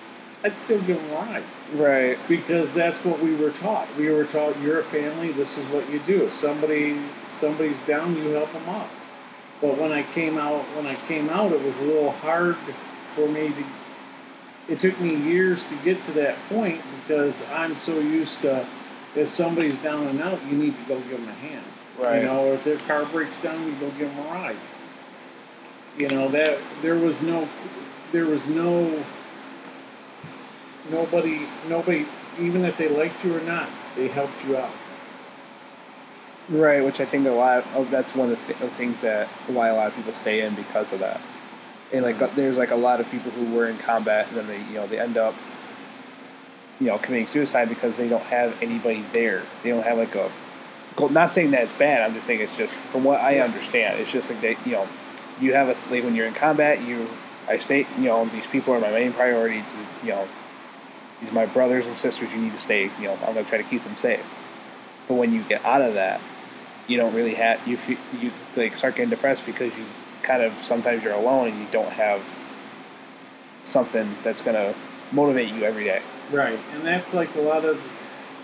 I'd 0.43 0.57
still 0.57 0.81
give 0.81 0.97
them 0.97 1.11
a 1.11 1.15
ride 1.15 1.43
Right. 1.73 2.17
because 2.27 2.73
that's 2.73 3.03
what 3.05 3.19
we 3.21 3.35
were 3.35 3.51
taught. 3.51 3.87
We 3.97 4.09
were 4.09 4.25
taught 4.25 4.59
you're 4.61 4.79
a 4.79 4.83
family. 4.83 5.31
This 5.31 5.57
is 5.57 5.65
what 5.67 5.89
you 5.89 5.99
do. 6.07 6.23
If 6.23 6.33
somebody 6.33 6.99
somebody's 7.29 7.77
down, 7.85 8.15
you 8.15 8.29
help 8.29 8.51
them 8.51 8.67
up. 8.69 8.89
But 9.61 9.77
when 9.77 9.91
I 9.91 10.03
came 10.03 10.37
out, 10.37 10.61
when 10.75 10.87
I 10.87 10.95
came 11.07 11.29
out, 11.29 11.51
it 11.51 11.61
was 11.61 11.77
a 11.77 11.83
little 11.83 12.11
hard 12.11 12.57
for 13.13 13.27
me 13.27 13.49
to. 13.49 13.65
It 14.67 14.79
took 14.79 14.99
me 14.99 15.15
years 15.15 15.63
to 15.65 15.75
get 15.77 16.01
to 16.03 16.11
that 16.13 16.37
point 16.49 16.81
because 17.01 17.43
I'm 17.51 17.77
so 17.77 17.99
used 17.99 18.41
to 18.41 18.65
if 19.15 19.27
somebody's 19.29 19.77
down 19.77 20.07
and 20.07 20.21
out, 20.21 20.43
you 20.45 20.57
need 20.57 20.75
to 20.77 20.83
go 20.87 20.99
give 21.01 21.19
them 21.19 21.29
a 21.29 21.33
hand. 21.33 21.65
Right. 21.97 22.21
You 22.21 22.27
know, 22.27 22.47
or 22.47 22.53
if 22.55 22.63
their 22.63 22.77
car 22.79 23.05
breaks 23.05 23.41
down, 23.41 23.65
you 23.65 23.73
go 23.75 23.89
give 23.91 24.13
them 24.13 24.19
a 24.19 24.29
ride. 24.29 24.57
You 25.97 26.09
know 26.09 26.27
that 26.29 26.59
there 26.81 26.95
was 26.95 27.21
no, 27.21 27.47
there 28.11 28.25
was 28.25 28.45
no. 28.47 29.03
Nobody, 30.91 31.47
nobody, 31.67 32.05
even 32.39 32.63
if 32.63 32.77
they 32.77 32.87
liked 32.89 33.23
you 33.23 33.35
or 33.35 33.41
not, 33.41 33.67
they 33.95 34.07
helped 34.07 34.45
you 34.45 34.55
out. 34.55 34.71
Right, 36.47 36.83
which 36.83 36.99
I 36.99 37.05
think 37.05 37.25
a 37.25 37.31
lot 37.31 37.65
of 37.73 37.89
that's 37.89 38.13
one 38.13 38.31
of 38.31 38.47
the 38.47 38.53
th- 38.53 38.71
things 38.73 39.01
that 39.01 39.27
why 39.47 39.69
a 39.69 39.75
lot 39.75 39.87
of 39.87 39.95
people 39.95 40.13
stay 40.13 40.41
in 40.41 40.53
because 40.53 40.93
of 40.93 40.99
that. 40.99 41.21
And 41.95 42.03
like, 42.03 42.35
there's 42.35 42.57
like 42.57 42.71
a 42.71 42.75
lot 42.75 42.99
of 42.99 43.09
people 43.09 43.31
who 43.31 43.53
were 43.53 43.67
in 43.67 43.77
combat 43.77 44.27
and 44.27 44.35
then 44.35 44.47
they, 44.47 44.57
you 44.57 44.73
know, 44.73 44.85
they 44.85 44.99
end 44.99 45.15
up, 45.15 45.33
you 46.79 46.87
know, 46.87 46.97
committing 46.97 47.27
suicide 47.27 47.69
because 47.69 47.95
they 47.95 48.09
don't 48.09 48.23
have 48.23 48.61
anybody 48.61 49.05
there. 49.13 49.43
They 49.63 49.69
don't 49.69 49.83
have 49.83 49.97
like 49.97 50.13
a. 50.15 50.29
Not 51.09 51.31
saying 51.31 51.51
that 51.51 51.63
it's 51.63 51.73
bad. 51.73 52.01
I'm 52.01 52.13
just 52.13 52.27
saying 52.27 52.41
it's 52.41 52.57
just 52.57 52.83
from 52.85 53.05
what 53.05 53.21
I 53.21 53.39
understand. 53.39 53.99
It's 53.99 54.11
just 54.11 54.29
like 54.29 54.41
they, 54.41 54.57
you 54.65 54.73
know, 54.73 54.87
you 55.39 55.53
have 55.53 55.69
a 55.69 55.93
like 55.93 56.03
when 56.03 56.15
you're 56.15 56.27
in 56.27 56.33
combat, 56.33 56.81
you, 56.81 57.07
I 57.47 57.57
say, 57.57 57.87
you 57.97 58.05
know, 58.05 58.25
these 58.25 58.47
people 58.47 58.73
are 58.73 58.79
my 58.79 58.91
main 58.91 59.13
priority. 59.13 59.61
To 59.61 60.05
you 60.05 60.11
know, 60.11 60.27
these 61.21 61.31
are 61.31 61.35
my 61.35 61.45
brothers 61.45 61.87
and 61.87 61.97
sisters. 61.97 62.31
You 62.33 62.39
need 62.39 62.51
to 62.51 62.57
stay. 62.57 62.91
You 62.99 63.07
know, 63.07 63.13
I'm 63.25 63.33
gonna 63.33 63.45
try 63.45 63.57
to 63.57 63.63
keep 63.63 63.83
them 63.85 63.95
safe. 63.95 64.25
But 65.07 65.15
when 65.15 65.33
you 65.33 65.43
get 65.43 65.63
out 65.63 65.81
of 65.81 65.93
that, 65.93 66.19
you 66.87 66.97
don't 66.97 67.13
really 67.13 67.35
have 67.35 67.65
you 67.65 67.77
you 68.19 68.31
like 68.55 68.75
start 68.75 68.95
getting 68.95 69.09
depressed 69.09 69.45
because 69.45 69.77
you 69.77 69.85
kind 70.25 70.41
of 70.41 70.55
sometimes 70.55 71.03
you're 71.03 71.13
alone 71.13 71.49
and 71.49 71.59
you 71.59 71.67
don't 71.71 71.91
have 71.91 72.35
something 73.63 74.15
that's 74.23 74.41
gonna 74.41 74.73
motivate 75.11 75.53
you 75.53 75.63
every 75.63 75.83
day. 75.83 76.01
Right, 76.31 76.59
and 76.73 76.85
that's 76.85 77.13
like 77.13 77.33
a 77.35 77.41
lot 77.41 77.63
of 77.63 77.79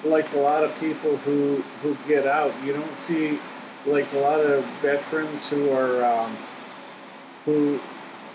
like 0.03 0.31
a 0.33 0.37
lot 0.37 0.63
of 0.63 0.77
people 0.79 1.17
who 1.17 1.63
who 1.81 1.97
get 2.07 2.27
out. 2.27 2.53
You 2.63 2.73
don't 2.73 2.97
see 2.97 3.39
like 3.85 4.11
a 4.13 4.19
lot 4.19 4.39
of 4.39 4.63
veterans 4.81 5.47
who 5.47 5.71
are 5.71 6.05
um, 6.05 6.37
who 7.45 7.79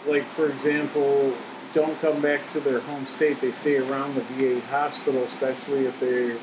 like 0.06 0.24
for 0.24 0.48
example 0.48 1.32
don't 1.72 2.00
come 2.00 2.20
back 2.20 2.40
to 2.52 2.60
their 2.60 2.80
home 2.80 3.06
state. 3.06 3.40
They 3.40 3.52
stay 3.52 3.76
around 3.76 4.16
the 4.16 4.22
VA 4.22 4.60
hospital, 4.66 5.22
especially 5.22 5.86
if 5.86 5.98
they 6.00 6.36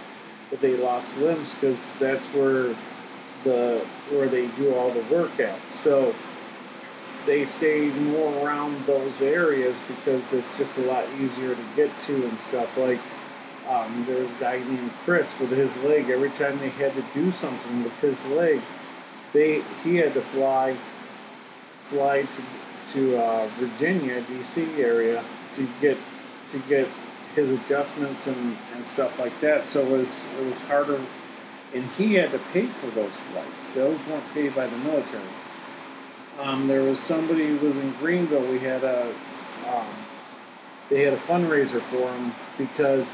if 0.51 0.61
they 0.61 0.77
lost 0.77 1.17
limbs, 1.17 1.53
because 1.53 1.85
that's 1.99 2.27
where 2.27 2.75
the 3.43 3.85
where 4.09 4.29
they 4.29 4.47
do 4.47 4.73
all 4.73 4.91
the 4.91 5.03
work 5.13 5.37
at. 5.41 5.59
So 5.69 6.15
they 7.25 7.45
stay 7.45 7.87
more 7.87 8.45
around 8.45 8.85
those 8.85 9.21
areas 9.21 9.75
because 9.87 10.33
it's 10.33 10.55
just 10.57 10.77
a 10.77 10.81
lot 10.81 11.05
easier 11.19 11.55
to 11.55 11.63
get 11.75 11.91
to 12.05 12.27
and 12.27 12.39
stuff. 12.39 12.77
Like 12.77 12.99
um, 13.67 14.05
there 14.07 14.21
was 14.21 14.29
a 14.29 14.35
guy 14.35 14.59
named 14.59 14.91
Chris 15.03 15.39
with 15.39 15.51
his 15.51 15.75
leg. 15.77 16.09
Every 16.09 16.31
time 16.31 16.59
they 16.59 16.69
had 16.69 16.93
to 16.95 17.05
do 17.13 17.31
something 17.31 17.83
with 17.83 17.93
his 17.99 18.23
leg, 18.25 18.61
they 19.31 19.63
he 19.83 19.95
had 19.97 20.13
to 20.13 20.21
fly 20.21 20.77
fly 21.85 22.23
to 22.23 22.43
to 22.91 23.17
uh, 23.17 23.47
Virginia, 23.57 24.21
D.C. 24.21 24.81
area 24.81 25.23
to 25.53 25.67
get 25.79 25.97
to 26.49 26.59
get 26.59 26.87
his 27.35 27.51
adjustments 27.51 28.27
and, 28.27 28.57
and 28.75 28.87
stuff 28.87 29.17
like 29.19 29.39
that. 29.41 29.67
So 29.67 29.81
it 29.81 29.89
was 29.89 30.25
it 30.39 30.45
was 30.45 30.61
harder, 30.61 31.01
and 31.73 31.85
he 31.91 32.15
had 32.15 32.31
to 32.31 32.39
pay 32.51 32.67
for 32.67 32.87
those 32.87 33.13
flights. 33.13 33.67
Those 33.73 33.99
weren't 34.07 34.33
paid 34.33 34.55
by 34.55 34.67
the 34.67 34.77
military. 34.77 35.23
Um, 36.39 36.67
there 36.67 36.81
was 36.83 36.99
somebody 36.99 37.45
who 37.45 37.67
was 37.67 37.77
in 37.77 37.91
Greenville. 37.93 38.45
We 38.51 38.59
had 38.59 38.83
a 38.83 39.13
um, 39.67 39.87
they 40.89 41.03
had 41.03 41.13
a 41.13 41.17
fundraiser 41.17 41.81
for 41.81 42.11
him 42.11 42.33
because 42.57 43.05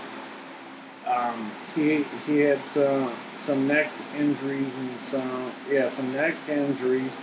um, 1.05 1.51
he 1.76 2.05
he 2.26 2.39
had 2.39 2.63
some 2.63 3.13
some 3.41 3.67
neck 3.67 3.91
injuries 4.17 4.74
and 4.76 4.99
some 5.01 5.51
yeah 5.70 5.89
some 5.89 6.13
neck 6.13 6.36
injuries. 6.47 7.15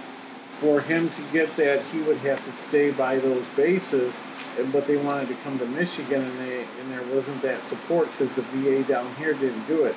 For 0.60 0.80
him 0.80 1.10
to 1.10 1.22
get 1.34 1.54
that, 1.56 1.82
he 1.86 2.00
would 2.00 2.16
have 2.18 2.42
to 2.46 2.56
stay 2.56 2.90
by 2.90 3.18
those 3.18 3.44
bases. 3.56 4.16
But 4.72 4.86
they 4.86 4.96
wanted 4.96 5.28
to 5.28 5.34
come 5.36 5.58
to 5.58 5.66
Michigan, 5.66 6.22
and 6.22 6.38
they 6.40 6.66
and 6.80 6.90
there 6.90 7.04
wasn't 7.14 7.40
that 7.42 7.64
support 7.66 8.10
because 8.12 8.32
the 8.34 8.42
VA 8.42 8.82
down 8.84 9.14
here 9.16 9.32
didn't 9.32 9.66
do 9.66 9.84
it. 9.84 9.94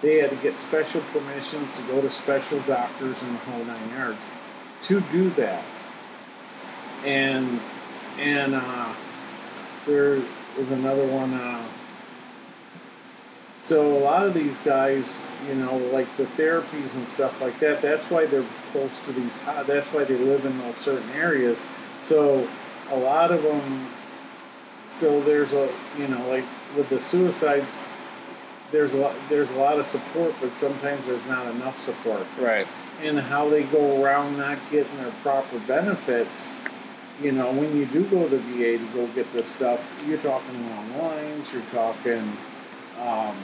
They 0.00 0.18
had 0.18 0.30
to 0.30 0.36
get 0.36 0.58
special 0.58 1.00
permissions 1.12 1.76
to 1.76 1.82
go 1.84 2.00
to 2.00 2.10
special 2.10 2.60
doctors 2.60 3.22
in 3.22 3.32
the 3.32 3.38
whole 3.40 3.64
nine 3.64 3.90
yards 3.90 4.26
to 4.84 5.00
do 5.00 5.30
that. 5.30 5.64
And 7.04 7.60
and 8.18 8.54
uh, 8.54 8.94
there 9.86 10.22
was 10.58 10.70
another 10.70 11.06
one. 11.06 11.34
Uh, 11.34 11.66
so 13.64 13.96
a 13.96 14.00
lot 14.00 14.26
of 14.26 14.34
these 14.34 14.58
guys, 14.58 15.18
you 15.48 15.54
know, 15.54 15.76
like 15.76 16.14
the 16.16 16.24
therapies 16.24 16.94
and 16.94 17.08
stuff 17.08 17.40
like 17.40 17.58
that. 17.60 17.80
That's 17.80 18.10
why 18.10 18.26
they're 18.26 18.44
close 18.72 18.98
to 19.00 19.12
these. 19.12 19.38
That's 19.66 19.90
why 19.92 20.04
they 20.04 20.18
live 20.18 20.44
in 20.44 20.58
those 20.58 20.76
certain 20.76 21.08
areas. 21.10 21.62
So 22.02 22.48
a 22.90 22.96
lot 22.96 23.32
of 23.32 23.42
them. 23.42 23.88
So 24.96 25.20
there's 25.22 25.52
a 25.52 25.72
you 25.98 26.06
know 26.08 26.28
like 26.28 26.44
with 26.76 26.88
the 26.88 27.00
suicides, 27.00 27.78
there's 28.70 28.92
a 28.92 28.96
lot 28.96 29.14
there's 29.28 29.50
a 29.50 29.54
lot 29.54 29.78
of 29.78 29.86
support, 29.86 30.34
but 30.40 30.54
sometimes 30.54 31.06
there's 31.06 31.24
not 31.26 31.46
enough 31.46 31.80
support 31.80 32.26
Right. 32.38 32.66
And 33.02 33.18
how 33.18 33.48
they 33.48 33.62
go 33.64 34.02
around 34.02 34.38
not 34.38 34.58
getting 34.70 34.96
their 34.98 35.12
proper 35.22 35.58
benefits. 35.60 36.50
You 37.22 37.32
know, 37.32 37.52
when 37.52 37.76
you 37.76 37.86
do 37.86 38.04
go 38.04 38.28
to 38.28 38.28
the 38.28 38.38
VA 38.38 38.78
to 38.78 38.86
go 38.92 39.06
get 39.08 39.32
this 39.32 39.48
stuff, 39.48 39.84
you're 40.06 40.18
talking 40.18 40.68
long 40.70 40.98
lines. 40.98 41.52
You're 41.52 41.62
talking 41.62 42.36
um, 43.00 43.36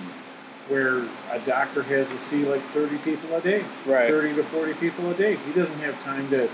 where 0.68 0.98
a 1.30 1.38
doctor 1.46 1.82
has 1.84 2.08
to 2.10 2.18
see 2.18 2.44
like 2.44 2.62
30 2.68 2.98
people 2.98 3.34
a 3.34 3.40
day, 3.40 3.64
Right. 3.86 4.08
30 4.08 4.34
to 4.36 4.44
40 4.44 4.74
people 4.74 5.10
a 5.10 5.14
day. 5.14 5.36
He 5.36 5.52
doesn't 5.52 5.78
have 5.80 6.00
time 6.02 6.30
to 6.30 6.48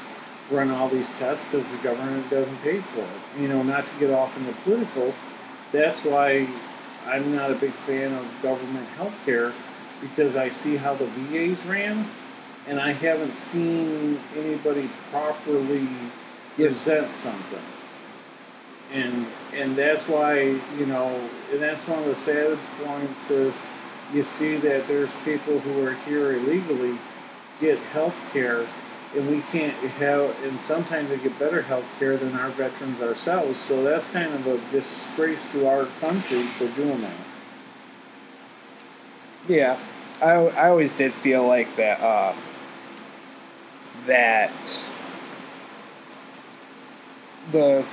run 0.51 0.70
all 0.70 0.88
these 0.88 1.11
tests 1.11 1.44
because 1.47 1.70
the 1.70 1.78
government 1.78 2.28
doesn't 2.30 2.57
pay 2.62 2.80
for 2.80 3.01
it. 3.01 3.40
You 3.40 3.49
know, 3.49 3.62
not 3.62 3.84
to 3.84 3.90
get 3.99 4.11
off 4.11 4.36
into 4.36 4.53
political, 4.62 5.14
that's 5.72 6.05
why 6.05 6.49
I'm 7.07 7.34
not 7.34 7.51
a 7.51 7.55
big 7.55 7.72
fan 7.72 8.12
of 8.12 8.26
government 8.42 8.86
health 8.90 9.14
care 9.24 9.53
because 10.01 10.36
I 10.36 10.51
see 10.51 10.76
how 10.76 10.94
the 10.94 11.07
VAs 11.07 11.64
ran 11.66 12.07
and 12.66 12.80
I 12.80 12.92
haven't 12.92 13.36
seen 13.36 14.20
anybody 14.36 14.90
properly 15.10 15.88
present 16.56 17.14
something. 17.14 17.62
And 18.92 19.26
and 19.52 19.76
that's 19.76 20.06
why, 20.08 20.40
you 20.78 20.86
know, 20.86 21.28
and 21.52 21.60
that's 21.60 21.86
one 21.86 22.00
of 22.00 22.06
the 22.06 22.16
sad 22.16 22.58
points 22.82 23.30
is 23.30 23.60
you 24.12 24.22
see 24.22 24.56
that 24.58 24.86
there's 24.86 25.14
people 25.24 25.58
who 25.58 25.84
are 25.84 25.94
here 25.94 26.32
illegally 26.32 26.98
get 27.60 27.78
health 27.78 28.16
care 28.32 28.66
and 29.16 29.28
we 29.28 29.40
can't 29.52 29.74
have 29.74 30.34
and 30.44 30.60
sometimes 30.60 31.08
they 31.08 31.18
get 31.18 31.36
better 31.38 31.62
health 31.62 31.86
care 31.98 32.16
than 32.16 32.34
our 32.34 32.50
veterans 32.50 33.00
ourselves. 33.02 33.58
So 33.58 33.82
that's 33.82 34.06
kind 34.08 34.32
of 34.32 34.46
a 34.46 34.58
disgrace 34.70 35.46
to 35.48 35.68
our 35.68 35.86
country 36.00 36.42
for 36.42 36.68
doing 36.68 37.00
that. 37.00 37.16
Yeah, 39.48 39.78
I, 40.20 40.32
I 40.32 40.68
always 40.68 40.92
did 40.92 41.14
feel 41.14 41.46
like 41.46 41.74
that 41.76 42.00
uh, 42.00 42.34
that 44.07 44.86
the 47.53 47.84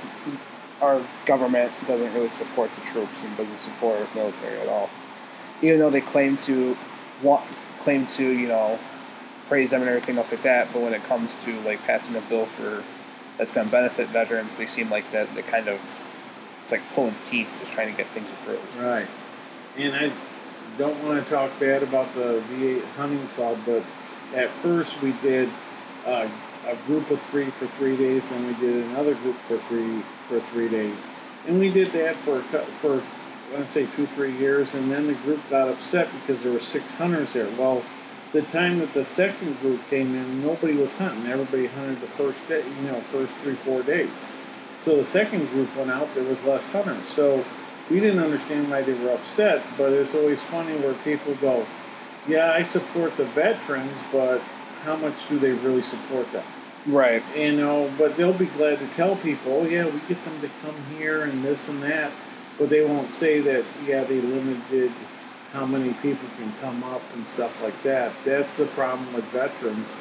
our 0.80 1.02
government 1.24 1.72
doesn't 1.86 2.12
really 2.14 2.28
support 2.28 2.72
the 2.74 2.80
troops 2.82 3.22
and 3.22 3.36
doesn't 3.36 3.58
support 3.58 4.12
military 4.14 4.60
at 4.60 4.68
all, 4.68 4.90
even 5.62 5.78
though 5.78 5.90
they 5.90 6.00
claim 6.00 6.36
to 6.36 6.76
want 7.22 7.44
claim 7.78 8.06
to 8.06 8.24
you 8.24 8.48
know 8.48 8.78
praise 9.46 9.70
them 9.70 9.80
and 9.80 9.88
everything 9.88 10.16
else 10.16 10.32
like 10.32 10.42
that. 10.42 10.72
But 10.72 10.82
when 10.82 10.94
it 10.94 11.02
comes 11.04 11.34
to 11.36 11.60
like 11.60 11.80
passing 11.82 12.16
a 12.16 12.20
bill 12.22 12.46
for 12.46 12.82
that's 13.38 13.52
going 13.52 13.66
to 13.66 13.72
benefit 13.72 14.08
veterans, 14.08 14.56
they 14.56 14.66
seem 14.66 14.90
like 14.90 15.10
that 15.12 15.32
they 15.34 15.42
kind 15.42 15.68
of 15.68 15.90
it's 16.62 16.72
like 16.72 16.82
pulling 16.94 17.14
teeth, 17.22 17.54
just 17.60 17.72
trying 17.72 17.90
to 17.90 17.96
get 17.96 18.10
things 18.12 18.30
approved. 18.30 18.74
Right. 18.76 19.06
And 19.76 19.94
I 19.94 20.12
don't 20.78 21.02
want 21.04 21.22
to 21.22 21.30
talk 21.30 21.50
bad 21.60 21.82
about 21.82 22.14
the 22.14 22.40
VA 22.48 22.84
hunting 22.96 23.26
club, 23.28 23.58
but 23.66 23.84
at 24.34 24.50
first 24.62 25.02
we 25.02 25.12
did 25.20 25.50
a 26.06 26.76
group 26.86 27.10
of 27.10 27.20
three 27.22 27.50
for 27.50 27.66
three 27.66 27.96
days, 27.96 28.28
then 28.28 28.46
we 28.46 28.54
did 28.54 28.84
another 28.86 29.14
group 29.16 29.36
for 29.46 29.58
three 29.58 30.02
for 30.28 30.40
three 30.40 30.68
days, 30.68 30.96
and 31.46 31.58
we 31.58 31.70
did 31.70 31.88
that 31.88 32.16
for 32.16 32.42
for 32.42 33.02
I'd 33.56 33.70
say 33.70 33.86
two 33.86 34.06
three 34.08 34.36
years, 34.36 34.74
and 34.74 34.90
then 34.90 35.06
the 35.06 35.14
group 35.14 35.40
got 35.50 35.68
upset 35.68 36.08
because 36.20 36.42
there 36.42 36.52
were 36.52 36.60
six 36.60 36.94
hunters 36.94 37.34
there. 37.34 37.48
Well, 37.58 37.82
the 38.32 38.42
time 38.42 38.78
that 38.80 38.92
the 38.94 39.04
second 39.04 39.60
group 39.60 39.80
came 39.90 40.14
in, 40.14 40.42
nobody 40.42 40.74
was 40.74 40.94
hunting. 40.94 41.26
Everybody 41.30 41.66
hunted 41.66 42.00
the 42.00 42.08
first 42.08 42.38
day, 42.48 42.64
you 42.64 42.82
know, 42.88 43.00
first 43.02 43.32
three 43.42 43.54
four 43.56 43.82
days. 43.82 44.10
So 44.80 44.96
the 44.96 45.04
second 45.04 45.48
group 45.48 45.74
went 45.76 45.90
out, 45.90 46.12
there 46.14 46.24
was 46.24 46.42
less 46.42 46.68
hunters. 46.68 47.08
So 47.08 47.44
we 47.90 48.00
didn't 48.00 48.18
understand 48.18 48.70
why 48.70 48.82
they 48.82 48.94
were 48.94 49.12
upset, 49.12 49.62
but 49.78 49.92
it's 49.92 50.14
always 50.14 50.40
funny 50.42 50.76
where 50.78 50.94
people 51.04 51.34
go, 51.36 51.66
Yeah, 52.26 52.52
I 52.52 52.62
support 52.62 53.16
the 53.16 53.26
veterans, 53.26 53.98
but 54.10 54.42
how 54.84 54.96
much 54.96 55.28
do 55.28 55.38
they 55.38 55.52
really 55.52 55.82
support 55.82 56.30
them? 56.32 56.44
Right. 56.86 57.22
You 57.34 57.52
know, 57.56 57.90
but 57.96 58.16
they'll 58.16 58.34
be 58.34 58.46
glad 58.46 58.78
to 58.78 58.86
tell 58.88 59.16
people, 59.16 59.52
oh, 59.52 59.64
yeah, 59.64 59.86
we 59.86 59.98
get 60.00 60.22
them 60.24 60.40
to 60.42 60.50
come 60.60 60.76
here 60.98 61.22
and 61.24 61.42
this 61.42 61.68
and 61.68 61.82
that, 61.82 62.12
but 62.58 62.68
they 62.68 62.84
won't 62.84 63.14
say 63.14 63.40
that, 63.40 63.64
yeah, 63.86 64.04
they 64.04 64.20
limited 64.20 64.92
how 65.52 65.64
many 65.64 65.94
people 65.94 66.28
can 66.36 66.52
come 66.60 66.84
up 66.84 67.00
and 67.14 67.26
stuff 67.26 67.62
like 67.62 67.80
that. 67.84 68.12
That's 68.24 68.54
the 68.56 68.66
problem 68.66 69.12
with 69.14 69.24
veterans 69.26 69.96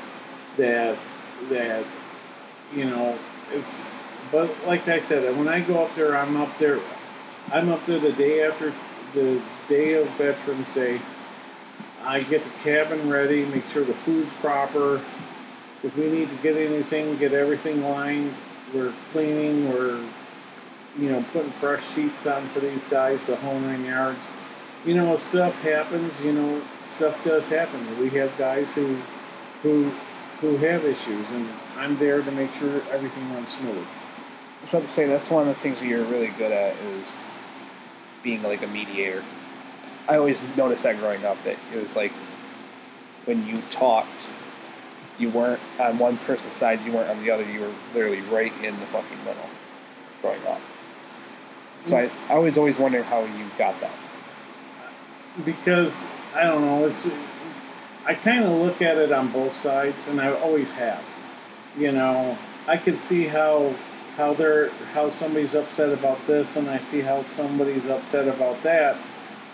that, 0.57 0.97
that, 1.49 1.85
you 2.75 2.85
know, 2.85 3.17
it's, 3.53 3.81
but 4.31 4.51
like 4.65 4.87
I 4.87 4.99
said, 4.99 5.37
when 5.37 5.47
I 5.47 5.61
go 5.61 5.85
up 5.85 5.95
there, 5.95 6.17
I'm 6.17 6.35
up 6.37 6.57
there, 6.57 6.79
I'm 7.51 7.69
up 7.69 7.85
there 7.85 7.99
the 7.99 8.11
day 8.13 8.43
after 8.43 8.73
the 9.13 9.41
day 9.69 9.93
of 9.93 10.09
Veterans 10.11 10.73
Day. 10.73 10.99
I 12.05 12.21
get 12.21 12.43
the 12.43 12.49
cabin 12.63 13.09
ready, 13.09 13.45
make 13.45 13.69
sure 13.69 13.85
the 13.85 13.93
food's 13.93 14.31
proper. 14.33 15.01
If 15.83 15.95
we 15.95 16.09
need 16.09 16.29
to 16.29 16.35
get 16.43 16.57
anything, 16.57 17.17
get 17.17 17.33
everything 17.33 17.81
lined. 17.81 18.33
We're 18.73 18.93
cleaning. 19.11 19.71
We're, 19.71 20.03
you 20.97 21.09
know, 21.09 21.25
putting 21.31 21.51
fresh 21.51 21.93
sheets 21.93 22.27
on 22.27 22.47
for 22.47 22.59
these 22.59 22.83
guys, 22.85 23.25
the 23.25 23.37
whole 23.37 23.59
nine 23.59 23.85
yards. 23.85 24.25
You 24.85 24.95
know, 24.95 25.15
stuff 25.15 25.61
happens. 25.61 26.19
You 26.19 26.33
know, 26.33 26.61
stuff 26.87 27.23
does 27.23 27.47
happen. 27.47 27.99
We 27.99 28.09
have 28.11 28.37
guys 28.37 28.73
who, 28.73 28.97
who, 29.61 29.91
who 30.41 30.57
have 30.57 30.83
issues, 30.83 31.29
and 31.31 31.47
I'm 31.77 31.97
there 31.97 32.21
to 32.21 32.31
make 32.31 32.53
sure 32.53 32.81
everything 32.91 33.33
runs 33.33 33.55
smooth. 33.55 33.77
I 33.77 34.61
was 34.61 34.69
about 34.69 34.81
to 34.81 34.87
say 34.87 35.07
that's 35.07 35.29
one 35.29 35.47
of 35.47 35.55
the 35.55 35.59
things 35.61 35.79
that 35.79 35.87
you're 35.87 36.03
really 36.05 36.29
good 36.29 36.51
at 36.51 36.75
is 36.95 37.19
being 38.23 38.43
like 38.43 38.61
a 38.61 38.67
mediator. 38.67 39.23
I 40.07 40.17
always 40.17 40.43
noticed 40.57 40.83
that 40.83 40.99
growing 40.99 41.25
up 41.25 41.41
that 41.43 41.57
it 41.73 41.81
was 41.81 41.95
like 41.95 42.11
when 43.25 43.45
you 43.47 43.61
talked 43.69 44.29
you 45.17 45.29
weren't 45.29 45.61
on 45.79 45.97
one 45.99 46.17
person's 46.17 46.55
side, 46.55 46.83
you 46.85 46.91
weren't 46.91 47.09
on 47.09 47.23
the 47.23 47.31
other. 47.31 47.43
You 47.43 47.61
were 47.61 47.73
literally 47.93 48.21
right 48.21 48.51
in 48.63 48.79
the 48.79 48.85
fucking 48.87 49.17
middle 49.23 49.49
growing 50.21 50.43
up. 50.47 50.59
So 51.85 51.97
I, 51.97 52.11
I 52.29 52.37
was 52.39 52.57
always 52.57 52.79
wondering 52.79 53.03
how 53.03 53.23
you 53.23 53.45
got 53.57 53.79
that. 53.81 53.93
because 55.45 55.93
I 56.33 56.43
don't 56.43 56.61
know. 56.61 56.85
It's 56.87 57.07
I 58.05 58.15
kind 58.15 58.43
of 58.43 58.51
look 58.59 58.81
at 58.81 58.97
it 58.97 59.11
on 59.11 59.31
both 59.31 59.53
sides, 59.53 60.07
and 60.07 60.19
I 60.19 60.33
always 60.33 60.71
have. 60.73 61.03
You 61.77 61.91
know, 61.91 62.37
I 62.67 62.77
can 62.77 62.97
see 62.97 63.25
how 63.25 63.73
how 64.17 64.33
they're 64.33 64.69
how 64.93 65.09
somebody's 65.09 65.55
upset 65.55 65.91
about 65.91 66.25
this, 66.27 66.55
and 66.55 66.69
I 66.69 66.79
see 66.79 67.01
how 67.01 67.23
somebody's 67.23 67.87
upset 67.87 68.27
about 68.27 68.61
that. 68.63 68.97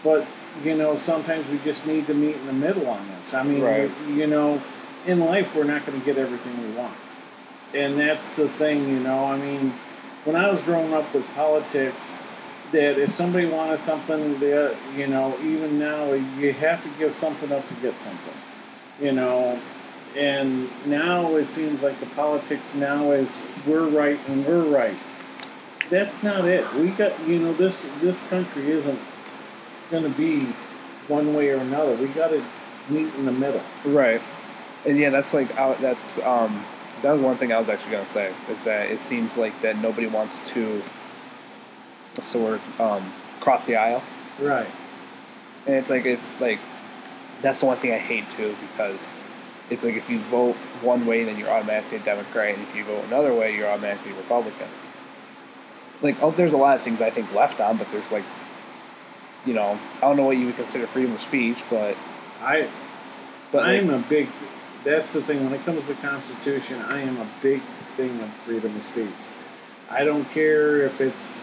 But 0.04 0.26
you 0.64 0.76
know, 0.76 0.98
sometimes 0.98 1.50
we 1.50 1.58
just 1.60 1.86
need 1.86 2.08
to 2.08 2.14
meet 2.14 2.36
in 2.36 2.46
the 2.48 2.54
middle 2.54 2.88
on 2.88 3.08
this. 3.18 3.34
I 3.34 3.44
mean, 3.44 3.62
Right. 3.62 3.92
you 4.08 4.28
know, 4.28 4.62
in 5.06 5.20
life 5.20 5.56
we're 5.56 5.64
not 5.64 5.86
going 5.86 6.00
to 6.00 6.06
get 6.06 6.18
everything 6.18 6.62
we 6.62 6.76
want, 6.78 6.96
and 7.74 8.00
that's 8.00 8.34
the 8.34 8.50
thing. 8.50 8.90
You 8.90 9.00
know, 9.00 9.26
I 9.26 9.38
mean, 9.38 9.74
when 10.26 10.36
I 10.36 10.50
was 10.52 10.62
growing 10.62 10.94
up 10.94 11.14
with 11.14 11.26
politics, 11.36 12.18
that 12.72 12.98
if 13.00 13.12
somebody 13.14 13.46
wanted 13.46 13.80
something, 13.80 14.40
that 14.40 14.76
you 14.96 15.08
know, 15.08 15.38
even 15.42 15.80
now 15.80 16.12
you 16.14 16.54
have 16.54 16.84
to 16.84 16.90
give 17.00 17.16
something 17.16 17.52
up 17.52 17.68
to 17.68 17.74
get 17.76 17.98
something. 17.98 18.34
You 19.02 19.14
know, 19.14 19.60
and 20.16 20.70
now 20.86 21.36
it 21.36 21.48
seems 21.50 21.82
like 21.82 22.00
the 22.00 22.06
politics 22.08 22.74
now 22.74 23.12
is 23.12 23.38
we're 23.66 23.88
right 23.88 24.20
and 24.28 24.46
we're 24.46 24.64
right. 24.64 24.98
That's 25.90 26.22
not 26.22 26.46
it. 26.46 26.72
We 26.74 26.90
got 26.90 27.18
you 27.28 27.40
know 27.40 27.54
this 27.54 27.84
this 28.02 28.22
country 28.24 28.70
isn't 28.72 29.00
going 29.90 30.04
to 30.04 30.10
be 30.10 30.46
one 31.08 31.34
way 31.34 31.50
or 31.50 31.58
another. 31.58 31.96
We 31.96 32.08
got 32.08 32.30
to 32.30 32.44
meet 32.90 33.14
in 33.16 33.26
the 33.26 33.32
middle. 33.32 33.62
Right. 33.86 34.22
And 34.86 34.98
yeah, 34.98 35.10
that's 35.10 35.34
like 35.34 35.54
that's 35.56 36.18
um 36.20 36.66
that 37.02 37.12
was 37.12 37.22
one 37.22 37.38
thing 37.38 37.52
I 37.52 37.60
was 37.60 37.68
actually 37.68 37.92
gonna 37.92 38.06
say 38.06 38.34
is 38.50 38.64
that 38.64 38.90
it 38.90 39.02
seems 39.02 39.36
like 39.38 39.60
that 39.62 39.78
nobody 39.78 40.08
wants 40.08 40.40
to 40.52 40.82
word 42.36 42.62
um 42.80 43.14
cross 43.42 43.66
the 43.66 43.76
aisle, 43.76 44.02
Right. 44.40 44.68
and 45.66 45.76
it's 45.76 45.90
like 45.90 46.06
if 46.06 46.42
like 46.42 46.60
that's 47.42 47.60
the 47.60 47.66
one 47.66 47.78
thing 47.78 47.92
I 47.94 47.98
hate 47.98 48.30
too 48.30 48.56
because 48.70 49.10
it's 49.70 49.84
like 49.84 49.96
if 49.96 50.10
you 50.10 50.20
vote 50.20 50.56
one 50.82 51.06
way 51.06 51.24
then 51.26 51.38
you're 51.38 51.50
automatically 51.50 51.98
a 51.98 52.02
Democrat 52.02 52.56
and 52.56 52.64
if 52.64 52.76
you 52.76 52.84
vote 52.86 53.04
another 53.06 53.34
way 53.34 53.56
you're 53.56 53.68
automatically 53.70 54.14
Republican. 54.14 54.68
Like 56.02 56.22
oh, 56.24 56.32
there's 56.32 56.54
a 56.54 56.58
lot 56.58 56.78
of 56.78 56.84
things 56.84 57.02
I 57.02 57.10
think 57.10 57.34
left 57.34 57.60
on, 57.60 57.78
but 57.78 57.92
there's 57.92 58.12
like 58.14 58.24
you 59.46 59.54
know 59.54 59.80
I 59.98 60.02
don't 60.02 60.18
know 60.18 60.26
what 60.26 60.38
you 60.38 60.48
would 60.48 60.56
consider 60.56 60.88
freedom 60.88 61.14
of 61.14 61.22
speech, 61.22 61.64
but 61.70 61.96
I 62.42 62.70
but 63.52 63.64
I'm 63.64 63.90
a 63.90 64.00
big. 64.00 64.30
That's 64.84 65.14
the 65.14 65.22
thing. 65.22 65.44
When 65.44 65.54
it 65.54 65.66
comes 65.66 65.88
to 65.88 65.94
the 65.94 66.02
Constitution, 66.02 66.82
I 66.82 67.02
am 67.02 67.18
a 67.18 67.28
big 67.42 67.62
thing 67.98 68.20
of 68.22 68.30
freedom 68.46 68.76
of 68.76 68.84
speech. 68.84 69.10
I 69.90 70.04
don't 70.04 70.26
care 70.32 70.82
if 70.82 71.02
it's 71.02 71.36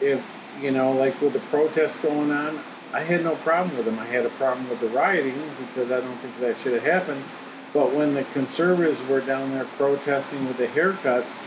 if 0.00 0.24
you 0.60 0.70
know, 0.70 0.92
like 0.92 1.20
with 1.20 1.32
the 1.32 1.40
protests 1.40 1.96
going 1.98 2.30
on. 2.30 2.60
I 2.92 3.00
had 3.00 3.24
no 3.24 3.34
problem 3.36 3.76
with 3.76 3.84
them. 3.84 3.98
I 3.98 4.06
had 4.06 4.24
a 4.24 4.30
problem 4.30 4.68
with 4.70 4.80
the 4.80 4.88
rioting 4.88 5.42
because 5.58 5.90
I 5.90 6.00
don't 6.00 6.16
think 6.18 6.38
that 6.40 6.58
should 6.58 6.72
have 6.72 6.82
happened. 6.82 7.22
But 7.74 7.92
when 7.92 8.14
the 8.14 8.24
conservatives 8.24 9.02
were 9.08 9.20
down 9.20 9.50
there 9.50 9.64
protesting 9.76 10.46
with 10.46 10.56
the 10.56 10.66
haircuts, 10.66 11.42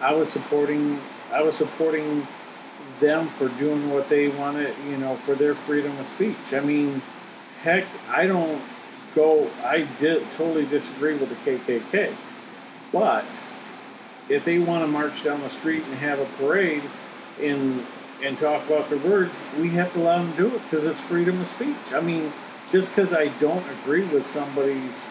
I 0.00 0.12
was 0.14 0.30
supporting. 0.30 1.00
I 1.32 1.42
was 1.42 1.56
supporting 1.56 2.26
them 3.00 3.28
for 3.30 3.48
doing 3.48 3.90
what 3.90 4.08
they 4.08 4.28
want 4.28 4.56
to, 4.56 4.74
You 4.88 4.96
know, 4.96 5.16
for 5.16 5.34
their 5.34 5.54
freedom 5.54 5.98
of 5.98 6.06
speech. 6.06 6.52
I 6.52 6.60
mean, 6.60 7.02
heck, 7.62 7.86
I 8.08 8.26
don't 8.26 8.60
go. 9.14 9.50
I 9.62 9.82
did 9.98 10.30
totally 10.32 10.66
disagree 10.66 11.16
with 11.16 11.28
the 11.28 11.50
KKK, 11.50 12.14
but 12.92 13.24
if 14.28 14.44
they 14.44 14.58
want 14.58 14.82
to 14.82 14.86
march 14.86 15.22
down 15.22 15.40
the 15.40 15.50
street 15.50 15.84
and 15.84 15.94
have 15.94 16.18
a 16.18 16.26
parade 16.36 16.82
and 17.40 17.86
and 18.22 18.38
talk 18.38 18.64
about 18.66 18.88
their 18.88 18.98
words, 18.98 19.38
we 19.58 19.70
have 19.70 19.92
to 19.92 20.00
allow 20.00 20.18
them 20.18 20.30
to 20.32 20.36
do 20.36 20.56
it 20.56 20.62
because 20.64 20.86
it's 20.86 21.00
freedom 21.00 21.40
of 21.40 21.48
speech. 21.48 21.76
I 21.92 22.00
mean, 22.00 22.32
just 22.70 22.94
because 22.94 23.12
I 23.12 23.28
don't 23.38 23.64
agree 23.80 24.04
with 24.06 24.26
somebody's 24.26 25.06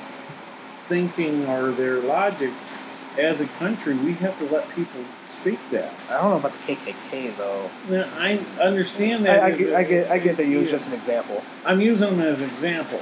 thinking 0.88 1.46
or 1.46 1.72
their 1.72 2.00
logic, 2.00 2.52
as 3.18 3.42
a 3.42 3.48
country, 3.48 3.96
we 3.96 4.14
have 4.16 4.38
to 4.40 4.46
let 4.46 4.68
people 4.70 5.02
speak 5.44 5.60
that. 5.72 5.94
I 6.10 6.22
don't 6.22 6.30
know 6.32 6.38
about 6.38 6.54
the 6.54 6.60
KKK 6.60 7.36
though. 7.36 7.70
Now, 7.90 8.10
I 8.18 8.38
understand 8.62 9.26
that. 9.26 9.44
I, 9.44 9.52
get, 9.52 9.74
I 9.74 9.84
get 9.84 10.10
I 10.12 10.18
get 10.18 10.38
that 10.38 10.48
you 10.48 10.60
was 10.60 10.72
just 10.72 10.88
an 10.88 10.94
example. 10.94 11.44
I'm 11.66 11.82
using 11.82 12.12
them 12.18 12.22
as 12.22 12.42
an 12.42 12.50
example. 12.50 13.02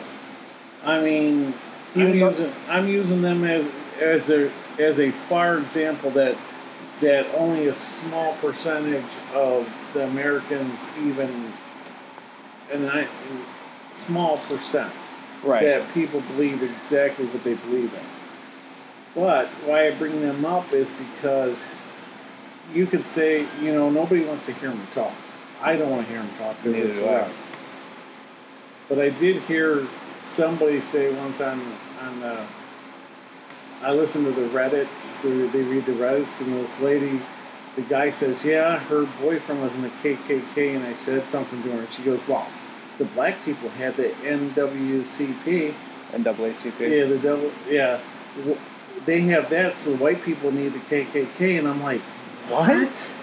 I 0.83 0.99
mean, 1.01 1.53
Even 1.93 2.13
I'm, 2.13 2.19
though- 2.19 2.29
using, 2.31 2.53
I'm 2.67 2.87
using 2.87 3.21
them 3.21 3.43
as 3.43 3.65
as 3.99 4.29
a 4.31 4.51
as 4.79 4.99
a 4.99 5.11
far 5.11 5.59
example 5.59 6.09
that 6.11 6.35
that 7.01 7.27
only 7.35 7.67
a 7.67 7.75
small 7.75 8.33
percentage 8.37 9.03
of 9.35 9.71
the 9.93 10.03
Americans 10.05 10.87
even 11.03 11.53
and 12.71 12.89
I 12.89 13.07
small 13.93 14.35
percent 14.37 14.91
Right. 15.43 15.63
that 15.63 15.91
people 15.95 16.21
believe 16.21 16.61
exactly 16.61 17.25
what 17.25 17.43
they 17.43 17.55
believe 17.55 17.91
in. 17.93 17.99
But 19.15 19.47
why 19.65 19.87
I 19.87 19.91
bring 19.91 20.21
them 20.21 20.45
up 20.45 20.71
is 20.71 20.87
because 20.91 21.67
you 22.73 22.85
could 22.85 23.05
say, 23.05 23.47
you 23.61 23.73
know, 23.73 23.89
nobody 23.89 24.23
wants 24.23 24.45
to 24.47 24.53
hear 24.53 24.69
them 24.69 24.87
talk. 24.91 25.13
I 25.61 25.75
don't 25.75 25.89
want 25.89 26.07
to 26.07 26.11
hear 26.11 26.21
him 26.21 26.35
talk 26.37 26.55
because 26.63 26.97
it's 26.97 26.99
loud. 26.99 27.31
But 28.89 28.99
I 28.99 29.09
did 29.09 29.41
hear 29.43 29.87
somebody 30.25 30.81
say 30.81 31.13
once 31.13 31.41
on 31.41 31.61
on 32.01 32.23
uh, 32.23 32.47
I 33.81 33.91
listened 33.91 34.25
to 34.25 34.31
the 34.31 34.47
Reddits. 34.49 35.21
They, 35.21 35.47
they 35.47 35.63
read 35.63 35.85
the 35.85 35.93
Reddits, 35.93 36.41
and 36.41 36.53
this 36.53 36.79
lady, 36.79 37.21
the 37.75 37.81
guy 37.83 38.11
says, 38.11 38.43
"Yeah, 38.43 38.79
her 38.79 39.05
boyfriend 39.21 39.61
was 39.61 39.73
in 39.73 39.83
the 39.83 39.91
KKK," 40.03 40.75
and 40.75 40.85
I 40.85 40.93
said 40.93 41.29
something 41.29 41.61
to 41.63 41.71
her, 41.71 41.79
and 41.79 41.93
she 41.93 42.03
goes, 42.03 42.21
"Well, 42.27 42.47
the 42.97 43.05
black 43.05 43.43
people 43.45 43.69
had 43.69 43.95
the 43.97 44.09
NWCP." 44.23 45.73
NAACP. 46.11 46.79
Yeah, 46.79 47.05
the 47.05 47.17
devil. 47.19 47.51
Yeah, 47.69 47.99
they 49.05 49.21
have 49.21 49.49
that, 49.49 49.79
so 49.79 49.95
white 49.95 50.21
people 50.21 50.51
need 50.51 50.73
the 50.73 50.79
KKK, 50.79 51.59
and 51.59 51.67
I'm 51.67 51.81
like, 51.81 52.01
what? 52.49 53.15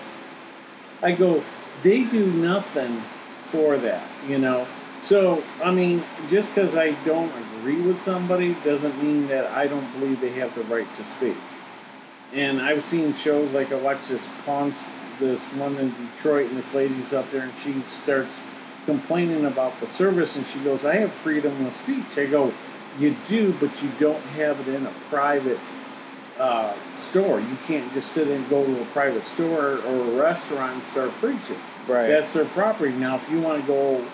I 1.03 1.13
go, 1.13 1.45
they 1.83 2.05
do 2.05 2.27
nothing 2.27 3.03
for 3.45 3.77
that, 3.79 4.07
you 4.27 4.39
know. 4.39 4.67
So 5.03 5.43
I 5.63 5.71
mean, 5.71 6.03
just 6.29 6.55
because 6.55 6.77
I 6.77 6.93
don't 7.05 7.33
agree 7.59 7.81
with 7.81 8.01
somebody 8.01 8.55
doesn't 8.65 9.03
mean 9.03 9.29
that 9.29 9.47
I 9.47 9.67
don't 9.67 9.91
believe 9.93 10.21
they 10.21 10.31
have 10.31 10.55
the 10.55 10.65
right 10.65 10.93
to 10.95 11.05
speak. 11.05 11.37
And 12.33 12.61
I've 12.61 12.85
seen 12.85 13.15
shows 13.15 13.53
like 13.53 13.71
this 13.71 14.29
Ponce, 14.45 14.89
this 15.19 15.43
one 15.45 15.77
in 15.77 15.95
Detroit, 16.15 16.49
and 16.49 16.59
this 16.59 16.75
lady's 16.75 17.15
up 17.15 17.31
there, 17.31 17.43
and 17.43 17.57
she 17.59 17.81
starts 17.83 18.41
complaining 18.87 19.47
about 19.47 19.79
the 19.81 19.87
service, 19.89 20.37
and 20.37 20.47
she 20.47 20.59
goes, 20.61 20.85
"I 20.85 20.97
have 20.97 21.13
freedom 21.13 21.65
of 21.65 21.73
speech." 21.73 22.17
I 22.17 22.27
go, 22.27 22.53
"You 22.99 23.17
do, 23.29 23.53
but 23.61 23.83
you 23.83 23.91
don't 23.99 24.23
have 24.37 24.61
it 24.61 24.75
in 24.75 24.85
a 24.85 24.93
private 25.09 25.61
uh, 26.39 26.75
store. 26.95 27.41
You 27.41 27.57
can't 27.67 27.93
just 27.93 28.13
sit 28.13 28.29
and 28.29 28.49
go 28.49 28.65
to 28.65 28.83
a 28.83 28.85
private 28.87 29.25
store 29.27 29.79
or 29.79 29.95
a 29.95 30.11
restaurant 30.17 30.75
and 30.77 30.85
start 30.85 31.11
preaching. 31.13 31.59
Right. 31.87 32.09
That's 32.09 32.33
their 32.33 32.45
property. 32.47 32.93
Now, 32.93 33.17
if 33.17 33.29
you 33.31 33.41
want 33.41 33.61
to 33.61 33.67
go 33.67 34.05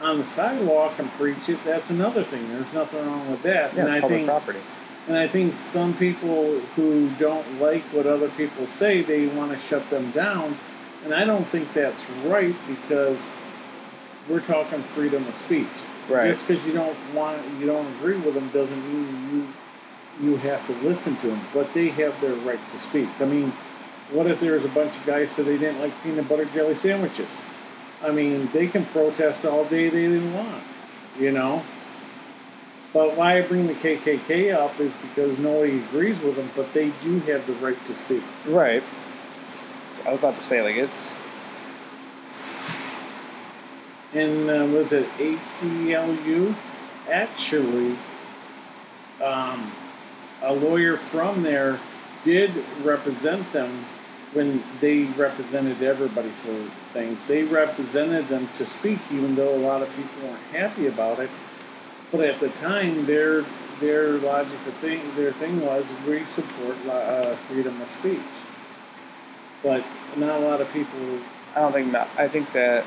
on 0.00 0.18
the 0.18 0.24
sidewalk 0.24 0.98
and 0.98 1.10
preach 1.12 1.48
it, 1.48 1.62
that's 1.64 1.90
another 1.90 2.24
thing. 2.24 2.48
There's 2.48 2.72
nothing 2.72 3.04
wrong 3.06 3.30
with 3.30 3.42
that. 3.42 3.74
yeah, 3.74 3.86
and 3.86 3.88
it's 3.88 3.96
I 3.96 4.00
public 4.00 4.18
think 4.18 4.28
property. 4.28 4.60
and 5.08 5.16
I 5.16 5.28
think 5.28 5.56
some 5.56 5.94
people 5.96 6.60
who 6.76 7.08
don't 7.18 7.60
like 7.60 7.82
what 7.92 8.06
other 8.06 8.28
people 8.30 8.66
say, 8.66 9.02
they 9.02 9.26
want 9.26 9.52
to 9.52 9.58
shut 9.58 9.88
them 9.90 10.10
down. 10.10 10.58
And 11.04 11.14
I 11.14 11.24
don't 11.24 11.46
think 11.48 11.72
that's 11.74 12.08
right 12.24 12.54
because 12.66 13.30
we're 14.28 14.40
talking 14.40 14.82
freedom 14.82 15.26
of 15.26 15.34
speech. 15.34 15.66
Right. 16.08 16.28
Just 16.30 16.46
because 16.46 16.64
you 16.66 16.72
don't 16.72 16.96
want, 17.14 17.42
you 17.58 17.66
don't 17.66 17.86
agree 17.96 18.16
with 18.18 18.34
them, 18.34 18.48
doesn't 18.50 18.92
mean 18.92 19.30
you 19.32 19.48
you 20.20 20.36
have 20.36 20.64
to 20.66 20.72
listen 20.86 21.16
to 21.18 21.28
them. 21.28 21.40
But 21.52 21.72
they 21.74 21.88
have 21.88 22.18
their 22.20 22.34
right 22.34 22.60
to 22.70 22.78
speak. 22.78 23.08
I 23.20 23.24
mean, 23.24 23.52
what 24.10 24.26
if 24.26 24.40
there's 24.40 24.64
a 24.64 24.68
bunch 24.68 24.96
of 24.96 25.04
guys 25.06 25.30
said 25.30 25.46
they 25.46 25.58
didn't 25.58 25.80
like 25.80 25.92
peanut 26.02 26.28
butter 26.28 26.44
jelly 26.46 26.74
sandwiches? 26.74 27.40
I 28.02 28.10
mean, 28.10 28.50
they 28.52 28.66
can 28.66 28.84
protest 28.86 29.44
all 29.44 29.64
day 29.64 29.88
they 29.88 30.02
didn't 30.02 30.34
want, 30.34 30.62
you 31.18 31.32
know. 31.32 31.62
But 32.92 33.16
why 33.16 33.38
I 33.38 33.42
bring 33.42 33.66
the 33.66 33.74
KKK 33.74 34.54
up 34.54 34.78
is 34.78 34.92
because 35.02 35.38
nobody 35.38 35.78
agrees 35.78 36.20
with 36.20 36.36
them, 36.36 36.50
but 36.54 36.72
they 36.72 36.90
do 37.02 37.18
have 37.20 37.46
the 37.46 37.54
right 37.54 37.82
to 37.86 37.94
speak. 37.94 38.22
Right. 38.46 38.82
So 39.94 40.02
I 40.06 40.10
was 40.10 40.18
about 40.18 40.36
to 40.36 40.42
say 40.42 40.62
like 40.62 40.76
it's 40.76 41.16
And 44.14 44.48
uh, 44.48 44.64
was 44.72 44.92
it 44.92 45.08
ACLU? 45.18 46.54
Actually, 47.10 47.98
um, 49.20 49.72
a 50.44 50.52
lawyer 50.52 50.96
from 50.96 51.42
there 51.42 51.80
did 52.22 52.52
represent 52.82 53.50
them 53.52 53.84
when 54.32 54.62
they 54.80 55.04
represented 55.04 55.82
everybody 55.82 56.30
for 56.30 56.70
things. 56.92 57.26
They 57.26 57.44
represented 57.44 58.28
them 58.28 58.48
to 58.54 58.66
speak, 58.66 58.98
even 59.12 59.36
though 59.36 59.54
a 59.54 59.58
lot 59.58 59.82
of 59.82 59.88
people 59.94 60.28
weren't 60.28 60.42
happy 60.52 60.86
about 60.86 61.20
it. 61.20 61.30
But 62.10 62.22
at 62.22 62.40
the 62.40 62.50
time, 62.50 63.06
their 63.06 63.44
their 63.80 64.12
logical 64.18 64.72
thing, 64.80 65.14
their 65.16 65.32
thing 65.32 65.60
was 65.60 65.92
we 66.06 66.24
support 66.24 66.76
uh, 66.86 67.34
freedom 67.48 67.80
of 67.80 67.88
speech, 67.88 68.20
but 69.62 69.84
not 70.16 70.40
a 70.40 70.44
lot 70.44 70.60
of 70.60 70.72
people. 70.72 71.18
I 71.54 71.60
don't 71.60 71.72
think 71.72 71.92
not. 71.92 72.08
I 72.16 72.28
think 72.28 72.52
that 72.52 72.84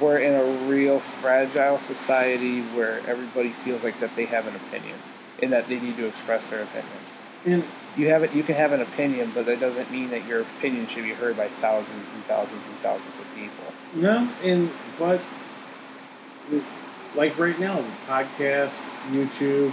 we're 0.00 0.18
in 0.18 0.34
a 0.34 0.66
real 0.68 1.00
fragile 1.00 1.78
society 1.80 2.60
where 2.60 3.00
everybody 3.06 3.50
feels 3.50 3.82
like 3.82 3.98
that 4.00 4.14
they 4.16 4.26
have 4.26 4.46
an 4.46 4.54
opinion 4.54 4.98
and 5.42 5.52
that 5.52 5.68
they 5.68 5.78
need 5.78 5.96
to 5.96 6.06
express 6.06 6.50
their 6.50 6.62
opinion. 6.62 6.92
And 7.44 7.64
You 7.96 8.08
have 8.08 8.22
it. 8.22 8.32
You 8.32 8.42
can 8.42 8.54
have 8.56 8.72
an 8.72 8.80
opinion, 8.80 9.32
but 9.34 9.46
that 9.46 9.60
doesn't 9.60 9.90
mean 9.90 10.10
that 10.10 10.26
your 10.26 10.42
opinion 10.42 10.86
should 10.86 11.04
be 11.04 11.12
heard 11.12 11.36
by 11.36 11.48
thousands 11.48 12.06
and 12.14 12.24
thousands 12.24 12.66
and 12.66 12.76
thousands 12.78 13.18
of 13.18 13.26
people. 13.34 13.64
no, 13.94 14.28
and 14.42 14.70
but 14.98 15.20
like 17.14 17.38
right 17.38 17.58
now, 17.58 17.84
podcasts, 18.06 18.88
YouTube, 19.10 19.72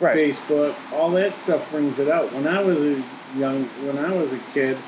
right. 0.00 0.16
Facebook, 0.16 0.74
all 0.92 1.10
that 1.12 1.36
stuff 1.36 1.68
brings 1.70 1.98
it 1.98 2.08
out. 2.08 2.32
When 2.32 2.46
I 2.46 2.62
was 2.62 2.82
a 2.82 3.02
young, 3.36 3.64
when 3.84 3.98
I 3.98 4.12
was 4.12 4.32
a 4.32 4.38
kid, 4.54 4.78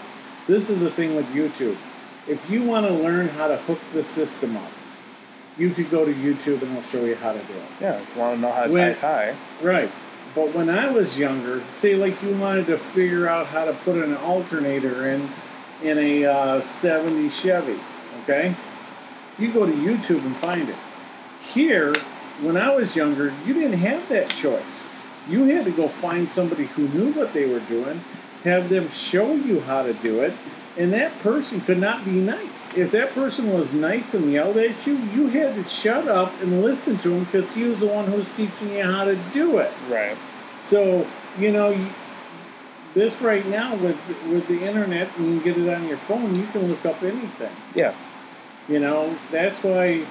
this 0.47 0.70
is 0.70 0.78
the 0.78 0.91
thing 0.91 1.16
with 1.16 1.26
YouTube. 1.26 1.76
If 2.26 2.49
you 2.51 2.62
want 2.62 2.86
to 2.86 2.93
learn 2.93 3.28
how 3.28 3.49
to 3.49 3.57
hook 3.57 3.80
the 3.93 4.03
system 4.03 4.57
up, 4.57 4.70
you 5.59 5.71
could 5.71 5.91
go 5.91 6.05
to 6.05 6.13
YouTube 6.15 6.63
and 6.63 6.75
they'll 6.75 6.83
show 6.83 7.05
you 7.05 7.17
how 7.17 7.33
to 7.33 7.39
do 7.39 7.53
it. 7.55 7.63
Yeah, 7.81 7.95
if 7.97 8.15
you 8.15 8.21
want 8.21 8.37
to 8.37 8.41
know 8.41 8.53
how 8.53 8.67
to 8.67 8.73
When- 8.73 8.95
tie 8.95 9.23
a 9.25 9.33
tie. 9.33 9.39
Right. 9.63 9.91
But 10.35 10.55
when 10.55 10.71
I 10.71 10.91
was 10.91 11.19
younger, 11.19 11.63
say 11.73 11.95
like 11.97 12.23
you 12.23 12.37
wanted 12.37 12.67
to 12.69 12.79
figure 12.79 13.29
out 13.29 13.47
how 13.47 13.65
to 13.65 13.73
put 13.73 13.97
an 13.97 14.17
alternator 14.19 15.09
in 15.11 15.29
in 15.83 15.97
a 15.99 16.25
uh, 16.25 16.61
70 16.61 17.29
Chevy, 17.31 17.79
okay? 18.23 18.55
You 19.39 19.53
go 19.53 19.65
to 19.65 19.73
YouTube 19.73 20.25
and 20.27 20.37
find 20.37 20.69
it. 20.69 20.75
Here, 21.41 21.95
when 22.43 22.57
I 22.57 22.75
was 22.75 22.97
younger, 22.97 23.33
you 23.47 23.55
didn't 23.55 23.79
have 23.79 24.09
that 24.09 24.29
choice. 24.31 24.85
You 25.29 25.45
had 25.45 25.65
to 25.67 25.71
go 25.71 25.89
find 25.89 26.31
somebody 26.31 26.65
who 26.65 26.89
knew 26.89 27.13
what 27.13 27.33
they 27.33 27.47
were 27.47 27.61
doing, 27.61 28.03
have 28.43 28.69
them 28.69 28.89
show 28.89 29.35
you 29.35 29.61
how 29.61 29.85
to 29.85 29.93
do 29.95 30.21
it, 30.21 30.33
and 30.79 30.93
that 30.93 31.18
person 31.18 31.61
could 31.61 31.79
not 31.79 32.05
be 32.05 32.12
nice. 32.12 32.72
If 32.76 32.93
that 32.93 33.11
person 33.11 33.53
was 33.53 33.72
nice 33.72 34.14
and 34.14 34.33
yelled 34.33 34.57
at 34.57 34.87
you, 34.87 34.97
you 34.97 35.26
had 35.26 35.57
to 35.57 35.64
shut 35.68 36.07
up 36.07 36.33
and 36.41 36.62
listen 36.62 36.97
to 36.99 37.12
him 37.12 37.24
because 37.24 37.53
he 37.53 37.64
was 37.64 37.81
the 37.81 37.89
one 37.89 38.07
who 38.07 38.16
was 38.16 38.29
teaching 38.31 38.70
you 38.70 38.85
how 38.85 39.05
to 39.05 39.16
do 39.33 39.59
it. 39.59 39.72
Right. 39.89 40.16
So 40.62 41.07
you 41.39 41.53
know, 41.53 41.76
this 42.95 43.20
right 43.20 43.45
now 43.47 43.74
with 43.76 43.99
with 44.29 44.47
the 44.47 44.61
internet, 44.61 45.09
and 45.16 45.26
you 45.26 45.41
can 45.41 45.55
get 45.55 45.62
it 45.62 45.74
on 45.74 45.87
your 45.89 45.99
phone. 45.99 46.35
You 46.35 46.47
can 46.47 46.68
look 46.68 46.87
up 46.87 47.03
anything. 47.03 47.55
Yeah. 47.74 47.95
You 48.68 48.79
know, 48.79 49.18
that's 49.31 49.62
why, 49.64 50.07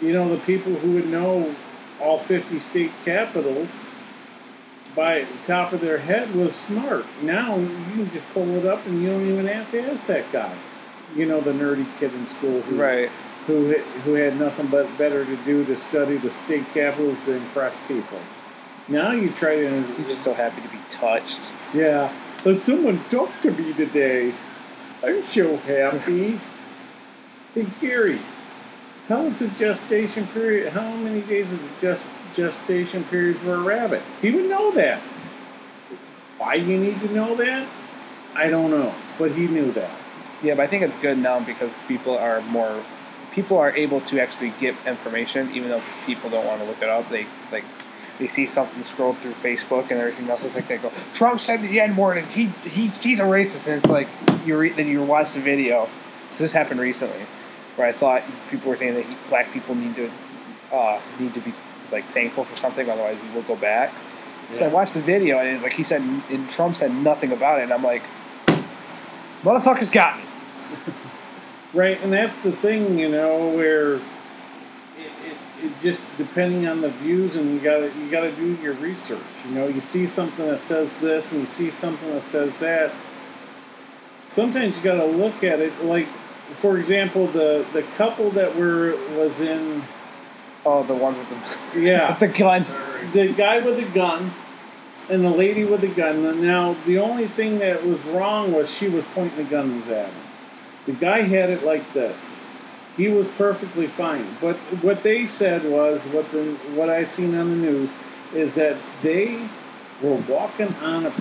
you 0.00 0.12
know, 0.12 0.28
the 0.28 0.40
people 0.44 0.74
who 0.74 0.92
would 0.92 1.08
know 1.08 1.54
all 2.00 2.18
50 2.18 2.60
state 2.60 2.92
capitals 3.04 3.80
by 4.94 5.20
the 5.20 5.44
top 5.44 5.72
of 5.72 5.80
their 5.80 5.98
head 5.98 6.34
was 6.34 6.54
smart. 6.54 7.04
Now 7.22 7.56
you 7.56 7.66
can 7.94 8.10
just 8.10 8.28
pull 8.34 8.48
it 8.56 8.66
up 8.66 8.84
and 8.86 9.02
you 9.02 9.08
don't 9.10 9.26
even 9.28 9.46
have 9.46 9.70
to 9.70 9.92
ask 9.92 10.06
that 10.08 10.30
guy. 10.32 10.54
You 11.16 11.26
know, 11.26 11.40
the 11.40 11.52
nerdy 11.52 11.86
kid 11.98 12.12
in 12.14 12.26
school 12.26 12.60
who, 12.62 12.76
Right. 12.80 13.08
who, 13.46 13.72
who 14.04 14.14
had 14.14 14.38
nothing 14.38 14.66
but 14.66 14.86
better 14.98 15.24
to 15.24 15.36
do 15.44 15.64
to 15.64 15.76
study 15.76 16.16
the 16.18 16.30
state 16.30 16.64
capitals 16.74 17.22
to 17.22 17.32
impress 17.34 17.76
people. 17.88 18.18
Now 18.88 19.12
you 19.12 19.30
try 19.30 19.56
to 19.56 19.66
I'm 19.68 20.04
just 20.06 20.22
so 20.24 20.34
happy 20.34 20.60
to 20.62 20.68
be 20.68 20.78
touched. 20.88 21.40
yeah. 21.74 22.12
But 22.44 22.56
someone 22.56 23.02
talked 23.08 23.42
to 23.44 23.52
me 23.52 23.72
today. 23.72 24.34
I'm 25.04 25.24
so 25.26 25.56
happy. 25.58 26.40
hey 27.54 27.66
Gary, 27.80 28.18
how 29.08 29.22
is 29.26 29.38
the 29.40 29.48
gestation 29.48 30.26
period? 30.28 30.72
How 30.72 30.90
many 30.96 31.20
days 31.22 31.52
is 31.52 31.58
the 31.58 31.68
gest, 31.80 32.04
gestation 32.34 33.04
period 33.04 33.36
for 33.38 33.54
a 33.54 33.60
rabbit? 33.60 34.02
He 34.20 34.30
would 34.30 34.48
know 34.48 34.70
that. 34.72 35.00
Why 36.38 36.54
you 36.54 36.78
need 36.78 37.00
to 37.02 37.12
know 37.12 37.36
that? 37.36 37.68
I 38.34 38.48
don't 38.48 38.70
know, 38.70 38.94
but 39.18 39.32
he 39.32 39.46
knew 39.46 39.70
that. 39.72 39.90
Yeah, 40.42 40.54
but 40.54 40.62
I 40.62 40.66
think 40.66 40.82
it's 40.82 40.96
good 40.96 41.18
now 41.18 41.40
because 41.40 41.70
people 41.86 42.16
are 42.16 42.40
more 42.42 42.82
people 43.32 43.58
are 43.58 43.70
able 43.74 44.00
to 44.02 44.20
actually 44.20 44.50
get 44.58 44.74
information, 44.86 45.50
even 45.54 45.68
though 45.68 45.82
people 46.06 46.30
don't 46.30 46.46
want 46.46 46.60
to 46.60 46.66
look 46.66 46.80
it 46.82 46.88
up. 46.88 47.08
They 47.10 47.26
like 47.50 47.64
they 48.18 48.26
see 48.26 48.46
something 48.46 48.82
scroll 48.84 49.14
through 49.14 49.32
Facebook 49.34 49.90
and 49.90 50.00
everything 50.00 50.28
else. 50.28 50.44
It's 50.44 50.54
like 50.54 50.68
they 50.68 50.78
go, 50.78 50.92
Trump 51.12 51.40
said 51.40 51.62
the 51.62 51.80
N 51.80 51.96
word 51.96 52.18
and 52.18 52.26
he 52.28 52.46
he 52.68 52.88
he's 52.88 53.20
a 53.20 53.24
racist, 53.24 53.68
and 53.68 53.76
it's 53.82 53.90
like 53.90 54.08
you 54.44 54.56
re- 54.56 54.70
then 54.70 54.88
you 54.88 55.02
watch 55.02 55.32
the 55.32 55.40
video. 55.40 55.88
So 56.30 56.44
this 56.44 56.52
happened 56.52 56.80
recently, 56.80 57.26
where 57.76 57.86
I 57.86 57.92
thought 57.92 58.22
people 58.50 58.70
were 58.70 58.76
saying 58.76 58.94
that 58.94 59.04
he, 59.04 59.16
black 59.28 59.52
people 59.52 59.74
need 59.74 59.94
to 59.96 60.10
uh, 60.72 61.00
need 61.18 61.34
to 61.34 61.40
be 61.40 61.54
like 61.92 62.06
thankful 62.06 62.44
for 62.44 62.56
something, 62.56 62.88
otherwise 62.88 63.18
we 63.22 63.30
will 63.34 63.42
go 63.42 63.56
back. 63.56 63.92
So 64.52 64.66
I 64.66 64.68
watched 64.68 64.94
the 64.94 65.00
video 65.00 65.38
and 65.38 65.48
it's 65.48 65.62
like 65.62 65.72
he 65.72 65.84
said, 65.84 66.02
and 66.02 66.50
Trump 66.50 66.76
said 66.76 66.92
nothing 66.92 67.32
about 67.32 67.60
it, 67.60 67.64
and 67.64 67.72
I'm 67.72 67.82
like, 67.82 68.04
motherfucker's 69.42 69.88
got 69.88 70.18
me. 70.18 70.24
Right, 71.74 71.98
and 72.02 72.12
that's 72.12 72.42
the 72.42 72.52
thing, 72.52 72.98
you 72.98 73.08
know, 73.08 73.48
where 73.48 73.94
it, 73.94 74.02
it, 74.98 75.36
it 75.62 75.72
just 75.80 76.00
depending 76.18 76.66
on 76.68 76.82
the 76.82 76.90
views, 76.90 77.36
and 77.36 77.50
you 77.54 77.60
gotta 77.60 77.90
you 77.98 78.10
gotta 78.10 78.30
do 78.32 78.56
your 78.56 78.74
research. 78.74 79.22
You 79.46 79.54
know, 79.54 79.68
you 79.68 79.80
see 79.80 80.06
something 80.06 80.44
that 80.44 80.62
says 80.62 80.90
this, 81.00 81.32
and 81.32 81.40
you 81.40 81.46
see 81.46 81.70
something 81.70 82.10
that 82.10 82.26
says 82.26 82.60
that. 82.60 82.92
Sometimes 84.28 84.76
you 84.76 84.82
gotta 84.82 85.06
look 85.06 85.42
at 85.42 85.60
it. 85.60 85.82
Like, 85.82 86.08
for 86.56 86.76
example, 86.78 87.26
the 87.26 87.64
the 87.72 87.82
couple 87.96 88.30
that 88.32 88.54
were 88.54 88.94
was 89.16 89.40
in, 89.40 89.82
Oh, 90.64 90.82
the 90.84 90.94
ones 90.94 91.18
with 91.18 91.28
the 91.74 91.80
yeah, 91.80 92.10
with 92.10 92.20
the 92.20 92.28
guns. 92.28 92.82
the 93.12 93.32
guy 93.32 93.58
with 93.58 93.76
the 93.78 93.88
gun 93.94 94.32
and 95.08 95.24
the 95.24 95.30
lady 95.30 95.64
with 95.64 95.80
the 95.80 95.88
gun. 95.88 96.44
Now, 96.44 96.76
the 96.86 96.98
only 96.98 97.26
thing 97.26 97.58
that 97.58 97.84
was 97.84 98.02
wrong 98.04 98.52
was 98.52 98.72
she 98.72 98.88
was 98.88 99.04
pointing 99.14 99.36
the 99.36 99.44
guns 99.50 99.88
at 99.88 100.06
him. 100.06 100.14
The 100.86 100.92
guy 100.92 101.22
had 101.22 101.50
it 101.50 101.64
like 101.64 101.92
this. 101.92 102.36
He 102.96 103.08
was 103.08 103.26
perfectly 103.38 103.86
fine. 103.86 104.36
But 104.40 104.56
what 104.82 105.02
they 105.02 105.26
said 105.26 105.64
was 105.64 106.06
what 106.06 106.30
the 106.30 106.52
what 106.74 106.90
I 106.90 107.04
seen 107.04 107.34
on 107.34 107.50
the 107.50 107.56
news 107.56 107.90
is 108.34 108.54
that 108.54 108.76
they 109.02 109.48
were 110.02 110.16
walking 110.28 110.74
on 110.76 111.06
a 111.06 111.12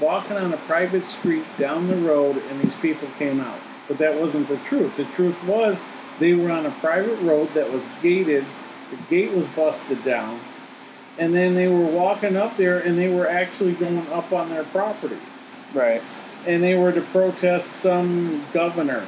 walking 0.00 0.36
on 0.36 0.52
a 0.52 0.56
private 0.58 1.04
street 1.06 1.44
down 1.56 1.88
the 1.88 1.96
road, 1.96 2.36
and 2.36 2.62
these 2.62 2.76
people 2.76 3.08
came 3.18 3.40
out. 3.40 3.60
But 3.88 3.98
that 3.98 4.18
wasn't 4.20 4.48
the 4.48 4.56
truth. 4.58 4.96
The 4.96 5.04
truth 5.06 5.36
was 5.44 5.84
they 6.18 6.34
were 6.34 6.50
on 6.50 6.66
a 6.66 6.70
private 6.72 7.20
road 7.20 7.52
that 7.54 7.70
was 7.72 7.88
gated. 8.02 8.44
The 8.90 8.96
gate 9.08 9.32
was 9.32 9.46
busted 9.48 10.02
down 10.04 10.40
and 11.18 11.34
then 11.34 11.54
they 11.54 11.68
were 11.68 11.84
walking 11.86 12.36
up 12.36 12.56
there 12.56 12.78
and 12.78 12.98
they 12.98 13.08
were 13.08 13.28
actually 13.28 13.74
going 13.74 14.06
up 14.08 14.32
on 14.32 14.48
their 14.48 14.64
property. 14.64 15.18
Right. 15.72 16.02
and 16.46 16.62
they 16.62 16.74
were 16.74 16.90
to 16.90 17.00
protest 17.00 17.68
some 17.68 18.44
governor 18.52 19.06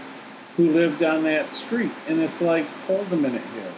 who 0.57 0.71
lived 0.71 1.03
on 1.03 1.25
that 1.25 1.51
street. 1.51 1.91
And 2.07 2.21
it's 2.21 2.41
like 2.41 2.67
hold 2.87 3.13
a 3.13 3.17
minute 3.17 3.43
here. 3.55 3.73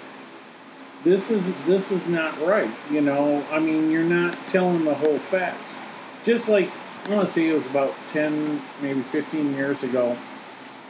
This 1.05 1.31
is 1.31 1.51
this 1.67 1.93
is 1.93 2.07
not 2.07 2.39
right 2.41 2.71
you 2.91 3.01
know? 3.01 3.45
I 3.51 3.61
mean 3.61 3.91
you're 3.91 4.03
not 4.03 4.37
telling 4.49 4.85
the 4.85 4.95
whole 4.95 5.19
facts. 5.19 5.79
Just 6.25 6.49
like 6.49 6.71
i 7.07 7.15
want 7.15 7.27
to 7.27 7.33
say 7.33 7.49
it 7.49 7.55
was 7.55 7.67
about 7.67 7.95
10 8.09 8.63
maybe 8.81 9.03
15 9.03 9.55
years 9.55 9.83
ago 9.83 10.17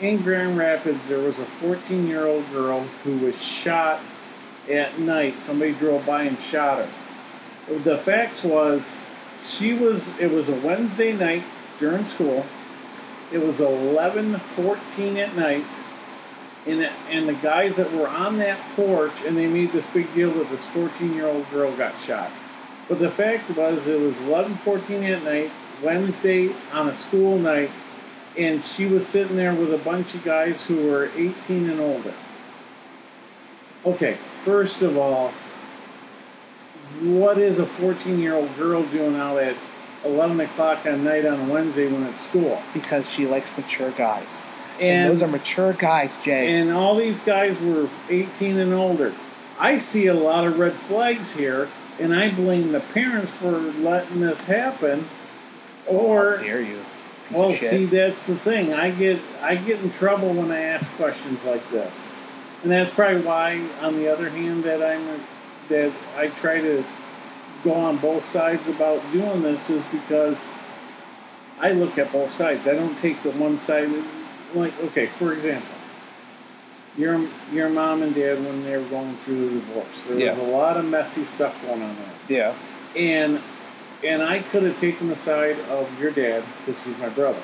in 0.00 0.22
grand 0.22 0.56
rapids 0.56 1.00
there 1.08 1.18
was 1.18 1.38
a 1.40 1.44
14 1.44 2.06
year 2.06 2.26
old 2.26 2.48
girl 2.52 2.80
who 3.02 3.18
was 3.18 3.40
shot 3.42 4.00
at 4.68 4.98
night 4.98 5.42
somebody 5.42 5.72
drove 5.72 6.06
by 6.06 6.24
and 6.24 6.40
shot 6.40 6.78
her. 6.78 7.78
The 7.78 7.98
facts 7.98 8.44
was 8.44 8.94
she 9.44 9.74
was 9.74 10.08
it 10.18 10.30
was 10.30 10.48
a 10.48 10.54
wednesday 10.54 11.12
night 11.12 11.44
during 11.78 12.04
school. 12.04 12.44
It 13.32 13.38
was 13.38 13.60
11:14 13.60 15.16
at 15.16 15.36
night. 15.36 15.64
And 16.66 16.90
and 17.10 17.28
the 17.28 17.34
guys 17.34 17.76
that 17.76 17.92
were 17.92 18.08
on 18.08 18.38
that 18.38 18.58
porch 18.74 19.12
and 19.26 19.36
they 19.36 19.46
made 19.46 19.72
this 19.72 19.86
big 19.86 20.12
deal 20.14 20.32
that 20.34 20.50
this 20.50 20.64
14 20.68 21.14
year 21.14 21.26
old 21.26 21.48
girl 21.50 21.74
got 21.76 22.00
shot. 22.00 22.30
But 22.88 22.98
the 22.98 23.10
fact 23.10 23.50
was 23.56 23.86
it 23.88 24.00
was 24.00 24.16
11:14 24.16 25.04
at 25.04 25.22
night 25.22 25.50
wednesday 25.82 26.54
on 26.72 26.88
a 26.88 26.94
school 26.94 27.36
night 27.36 27.70
and 28.38 28.64
she 28.64 28.86
was 28.86 29.06
sitting 29.06 29.36
there 29.36 29.54
with 29.54 29.74
a 29.74 29.78
bunch 29.78 30.14
of 30.14 30.24
guys 30.24 30.64
who 30.64 30.88
were 30.88 31.10
18 31.16 31.68
and 31.68 31.80
older 31.80 32.14
okay 33.86 34.16
first 34.36 34.82
of 34.82 34.96
all 34.96 35.32
what 37.00 37.38
is 37.38 37.58
a 37.58 37.66
14 37.66 38.18
year 38.18 38.34
old 38.34 38.56
girl 38.56 38.84
doing 38.84 39.16
out 39.16 39.38
at 39.38 39.56
11 40.04 40.40
o'clock 40.40 40.86
at 40.86 40.98
night 40.98 41.26
on 41.26 41.48
a 41.48 41.52
Wednesday 41.52 41.90
when 41.90 42.02
it's 42.04 42.22
school? 42.22 42.60
Because 42.72 43.10
she 43.10 43.26
likes 43.26 43.50
mature 43.56 43.90
guys. 43.92 44.46
And, 44.78 44.82
And, 44.82 45.10
those 45.10 45.22
are 45.22 45.28
mature 45.28 45.72
guys, 45.72 46.16
Jay. 46.22 46.52
and 46.54 46.72
all 46.72 46.96
these 46.96 47.22
guys 47.22 47.58
were 47.60 47.88
18 48.08 48.58
and 48.58 48.72
older. 48.72 49.14
I 49.58 49.78
see 49.78 50.08
a 50.08 50.14
lot 50.14 50.46
of 50.46 50.58
red 50.58 50.74
flags 50.74 51.32
here, 51.34 51.68
and 52.00 52.14
I 52.14 52.30
blame 52.30 52.72
the 52.72 52.80
parents 52.80 53.32
for 53.34 53.52
letting 53.52 54.20
this 54.20 54.44
happen. 54.46 55.08
Or, 55.86 56.38
How 56.38 56.42
dare 56.42 56.60
you? 56.60 56.78
Piece 57.28 57.38
well, 57.38 57.48
of 57.48 57.52
oh, 57.52 57.56
shit. 57.56 57.70
see, 57.70 57.86
that's 57.86 58.26
the 58.26 58.36
thing. 58.36 58.74
I 58.74 58.90
get 58.90 59.18
I 59.40 59.54
get 59.56 59.80
in 59.80 59.90
trouble 59.90 60.34
when 60.34 60.50
I 60.50 60.60
ask 60.60 60.90
questions 60.92 61.44
like 61.44 61.68
this, 61.70 62.08
and 62.64 62.72
that's 62.72 62.92
probably 62.92 63.20
why, 63.20 63.60
on 63.82 63.96
the 63.98 64.08
other 64.08 64.28
hand, 64.30 64.64
that 64.64 64.82
I'm 64.82 65.20
that 65.68 65.92
I 66.16 66.28
try 66.28 66.60
to 66.60 66.82
go 67.62 67.72
on 67.74 67.98
both 67.98 68.24
sides 68.24 68.68
about 68.68 69.00
doing 69.12 69.42
this 69.42 69.70
is 69.70 69.82
because 69.92 70.46
I 71.60 71.72
look 71.72 71.96
at 71.98 72.10
both 72.10 72.30
sides. 72.30 72.66
I 72.66 72.74
don't 72.74 72.98
take 72.98 73.22
the 73.22 73.30
one 73.32 73.56
side. 73.58 73.90
Like, 74.54 74.78
okay, 74.80 75.06
for 75.06 75.32
example, 75.34 75.68
your 76.96 77.28
your 77.52 77.68
mom 77.68 78.02
and 78.02 78.14
dad 78.14 78.42
when 78.42 78.62
they 78.64 78.76
were 78.78 78.88
going 78.88 79.16
through 79.18 79.50
the 79.50 79.54
divorce, 79.56 80.02
there 80.04 80.16
was 80.16 80.38
a 80.38 80.42
lot 80.42 80.76
of 80.78 80.86
messy 80.86 81.24
stuff 81.26 81.60
going 81.66 81.82
on 81.82 81.96
there, 81.96 82.12
Yeah. 82.38 82.54
and 82.96 83.40
and 84.02 84.22
I 84.22 84.40
could 84.40 84.62
have 84.62 84.78
taken 84.80 85.08
the 85.08 85.16
side 85.16 85.58
of 85.68 86.00
your 86.00 86.10
dad 86.12 86.44
because 86.64 86.80
he's 86.82 86.96
my 86.98 87.08
brother, 87.10 87.42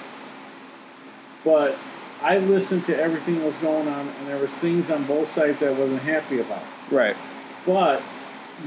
but 1.45 1.77
I 2.23 2.39
listened 2.39 2.85
to 2.87 2.97
everything 3.01 3.39
that 3.39 3.47
was 3.47 3.57
going 3.57 3.89
on, 3.89 4.09
and 4.09 4.29
there 4.29 4.37
was 4.37 4.55
things 4.55 4.91
on 4.91 5.05
both 5.07 5.29
sides 5.29 5.63
I 5.63 5.71
wasn't 5.71 6.03
happy 6.03 6.41
about. 6.41 6.63
Right. 6.91 7.17
But 7.65 8.03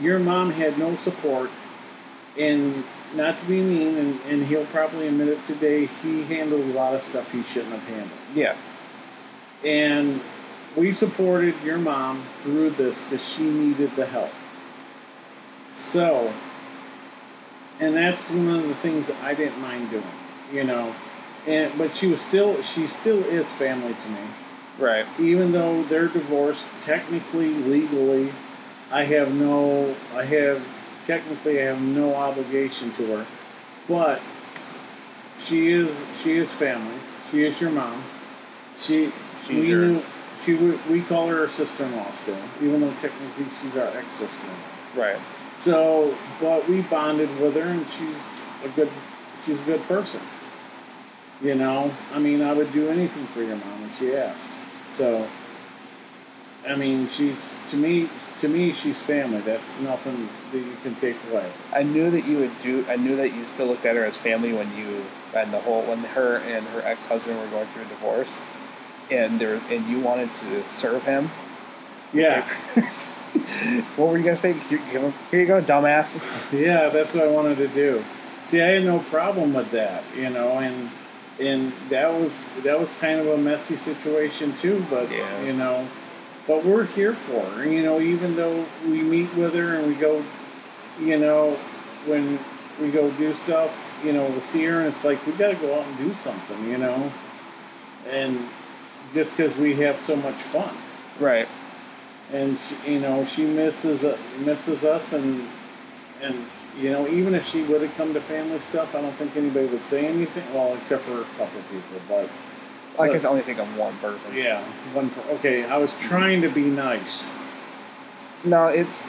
your 0.01 0.19
mom 0.19 0.51
had 0.51 0.77
no 0.79 0.95
support, 0.95 1.51
and 2.37 2.83
not 3.13 3.37
to 3.37 3.45
be 3.45 3.61
mean, 3.61 3.97
and, 3.97 4.19
and 4.21 4.45
he'll 4.45 4.65
probably 4.67 5.07
admit 5.07 5.27
it 5.27 5.43
today, 5.43 5.85
he 6.01 6.23
handled 6.23 6.61
a 6.61 6.73
lot 6.73 6.95
of 6.95 7.03
stuff 7.03 7.31
he 7.31 7.43
shouldn't 7.43 7.73
have 7.73 7.83
handled. 7.83 8.19
Yeah. 8.33 8.55
And 9.63 10.19
we 10.75 10.91
supported 10.91 11.55
your 11.63 11.77
mom 11.77 12.25
through 12.39 12.71
this 12.71 13.01
because 13.01 13.27
she 13.27 13.43
needed 13.43 13.95
the 13.95 14.05
help. 14.05 14.31
So, 15.73 16.33
and 17.79 17.95
that's 17.95 18.31
one 18.31 18.49
of 18.49 18.67
the 18.67 18.75
things 18.75 19.07
that 19.07 19.17
I 19.23 19.33
didn't 19.33 19.59
mind 19.59 19.91
doing, 19.91 20.03
you 20.51 20.63
know. 20.63 20.95
And 21.47 21.77
but 21.77 21.93
she 21.93 22.07
was 22.07 22.21
still, 22.21 22.61
she 22.61 22.87
still 22.87 23.23
is 23.25 23.45
family 23.53 23.93
to 23.93 24.09
me 24.09 24.21
Right. 24.79 25.05
even 25.19 25.51
though 25.51 25.83
they're 25.83 26.07
divorced, 26.07 26.65
technically, 26.81 27.49
legally, 27.49 28.31
I 28.91 29.03
have 29.03 29.33
no, 29.33 29.95
I 30.15 30.23
have, 30.25 30.63
technically, 31.05 31.61
I 31.61 31.65
have 31.65 31.81
no 31.81 32.15
obligation 32.15 32.91
to 32.93 33.05
her. 33.17 33.27
But 33.87 34.21
she 35.37 35.71
is, 35.71 36.03
she 36.21 36.37
is 36.37 36.49
family. 36.49 36.95
She 37.29 37.43
is 37.43 37.59
your 37.59 37.71
mom. 37.71 38.03
She, 38.77 39.11
She's 39.41 39.49
we 39.49 39.67
your- 39.69 39.79
knew, 39.87 40.03
she, 40.43 40.53
we, 40.55 40.71
we 40.89 41.01
call 41.01 41.27
her 41.27 41.41
our 41.41 41.47
sister-in-law 41.49 42.11
still, 42.13 42.37
even 42.61 42.81
though 42.81 42.93
technically 42.95 43.45
she's 43.61 43.77
our 43.77 43.87
ex-sister-in-law. 43.97 45.01
Right. 45.03 45.19
So, 45.57 46.17
but 46.41 46.67
we 46.67 46.81
bonded 46.81 47.29
with 47.39 47.55
her, 47.55 47.61
and 47.61 47.89
she's 47.91 48.17
a 48.63 48.69
good, 48.69 48.89
she's 49.45 49.59
a 49.59 49.63
good 49.63 49.81
person. 49.83 50.19
You 51.43 51.55
know, 51.55 51.93
I 52.13 52.19
mean, 52.19 52.41
I 52.41 52.53
would 52.53 52.71
do 52.71 52.87
anything 52.87 53.27
for 53.27 53.43
your 53.43 53.57
mom 53.57 53.83
if 53.83 53.99
she 53.99 54.15
asked. 54.15 54.51
So, 54.91 55.27
I 56.65 56.75
mean, 56.75 57.09
she's 57.09 57.49
to 57.71 57.75
me, 57.75 58.09
to 58.39 58.47
me, 58.47 58.71
she's 58.71 59.03
family. 59.03 59.41
That's 59.41 59.77
nothing 59.79 60.29
that 60.53 60.57
you 60.59 60.77
can 60.83 60.95
take 60.95 61.17
away. 61.29 61.51
I 61.73 61.83
knew 61.83 62.09
that 62.11 62.25
you 62.25 62.37
would 62.37 62.57
do. 62.59 62.85
I 62.87 62.95
knew 62.95 63.17
that 63.17 63.33
you 63.33 63.45
still 63.45 63.65
looked 63.65 63.85
at 63.85 63.97
her 63.97 64.05
as 64.05 64.17
family 64.17 64.53
when 64.53 64.73
you 64.77 65.03
and 65.35 65.53
the 65.53 65.59
whole 65.59 65.83
when 65.83 65.99
her 65.99 66.37
and 66.37 66.65
her 66.67 66.81
ex 66.83 67.07
husband 67.07 67.37
were 67.37 67.47
going 67.47 67.67
through 67.67 67.83
a 67.83 67.87
divorce, 67.87 68.39
and 69.11 69.37
there 69.37 69.61
and 69.69 69.85
you 69.89 69.99
wanted 69.99 70.33
to 70.35 70.69
serve 70.69 71.03
him. 71.03 71.29
Yeah, 72.13 72.47
what 73.97 74.07
were 74.07 74.17
you 74.17 74.23
gonna 74.23 74.37
say? 74.37 74.53
Here, 74.53 75.13
here 75.29 75.39
you 75.41 75.45
go, 75.45 75.61
dumbass. 75.61 76.57
yeah, 76.57 76.87
that's 76.87 77.13
what 77.13 77.25
I 77.25 77.27
wanted 77.27 77.57
to 77.57 77.67
do. 77.67 78.05
See, 78.41 78.61
I 78.61 78.67
had 78.67 78.85
no 78.85 78.99
problem 78.99 79.53
with 79.53 79.71
that, 79.71 80.03
you 80.15 80.29
know, 80.29 80.59
and 80.59 80.89
and 81.39 81.73
that 81.89 82.11
was 82.13 82.37
that 82.63 82.79
was 82.79 82.93
kind 82.93 83.19
of 83.19 83.27
a 83.27 83.37
messy 83.37 83.77
situation 83.77 84.55
too. 84.57 84.85
But 84.89 85.11
Yeah. 85.11 85.43
you 85.43 85.53
know, 85.53 85.87
but 86.47 86.63
we're 86.65 86.85
here 86.85 87.13
for 87.13 87.41
her. 87.41 87.65
You 87.67 87.83
know, 87.83 87.99
even 87.99 88.35
though 88.35 88.65
we 88.85 89.01
meet 89.01 89.33
with 89.35 89.53
her 89.53 89.75
and 89.75 89.87
we 89.87 89.95
go, 89.95 90.23
you 90.99 91.17
know, 91.17 91.57
when 92.05 92.39
we 92.81 92.91
go 92.91 93.09
do 93.11 93.33
stuff, 93.33 93.79
you 94.03 94.13
know, 94.13 94.25
we'll 94.25 94.41
see 94.41 94.63
her 94.65 94.79
and 94.79 94.87
it's 94.87 95.03
like 95.03 95.25
we 95.25 95.33
got 95.33 95.49
to 95.49 95.55
go 95.55 95.79
out 95.79 95.85
and 95.87 95.97
do 95.97 96.13
something, 96.15 96.69
you 96.69 96.77
know, 96.77 97.11
and 98.09 98.39
just 99.13 99.37
because 99.37 99.55
we 99.57 99.75
have 99.75 99.99
so 99.99 100.15
much 100.15 100.35
fun 100.35 100.75
Right. 101.19 101.47
and 102.31 102.59
she, 102.59 102.93
you 102.93 102.99
know 102.99 103.23
she 103.23 103.45
misses 103.45 104.03
uh, 104.03 104.17
misses 104.39 104.83
us 104.83 105.13
and 105.13 105.47
and 106.21 106.45
you 106.77 106.89
know 106.91 107.07
even 107.07 107.35
if 107.35 107.47
she 107.47 107.63
would 107.63 107.81
have 107.81 107.93
come 107.95 108.13
to 108.13 108.21
family 108.21 108.59
stuff, 108.59 108.95
I 108.95 109.01
don't 109.01 109.15
think 109.15 109.35
anybody 109.35 109.67
would 109.67 109.83
say 109.83 110.05
anything. 110.05 110.43
Well, 110.53 110.75
except 110.75 111.03
for 111.03 111.21
a 111.21 111.25
couple 111.37 111.59
of 111.59 111.69
people, 111.69 111.99
but 112.07 112.29
I 112.99 113.09
can 113.09 113.25
only 113.25 113.41
think 113.41 113.59
of 113.59 113.75
one 113.77 113.97
person. 113.99 114.35
yeah, 114.35 114.63
one. 114.93 115.09
per- 115.09 115.29
Okay, 115.35 115.65
I 115.65 115.77
was 115.77 115.93
trying 115.95 116.41
to 116.41 116.49
be 116.49 116.63
nice. 116.63 117.33
No, 118.43 118.67
it's 118.67 119.07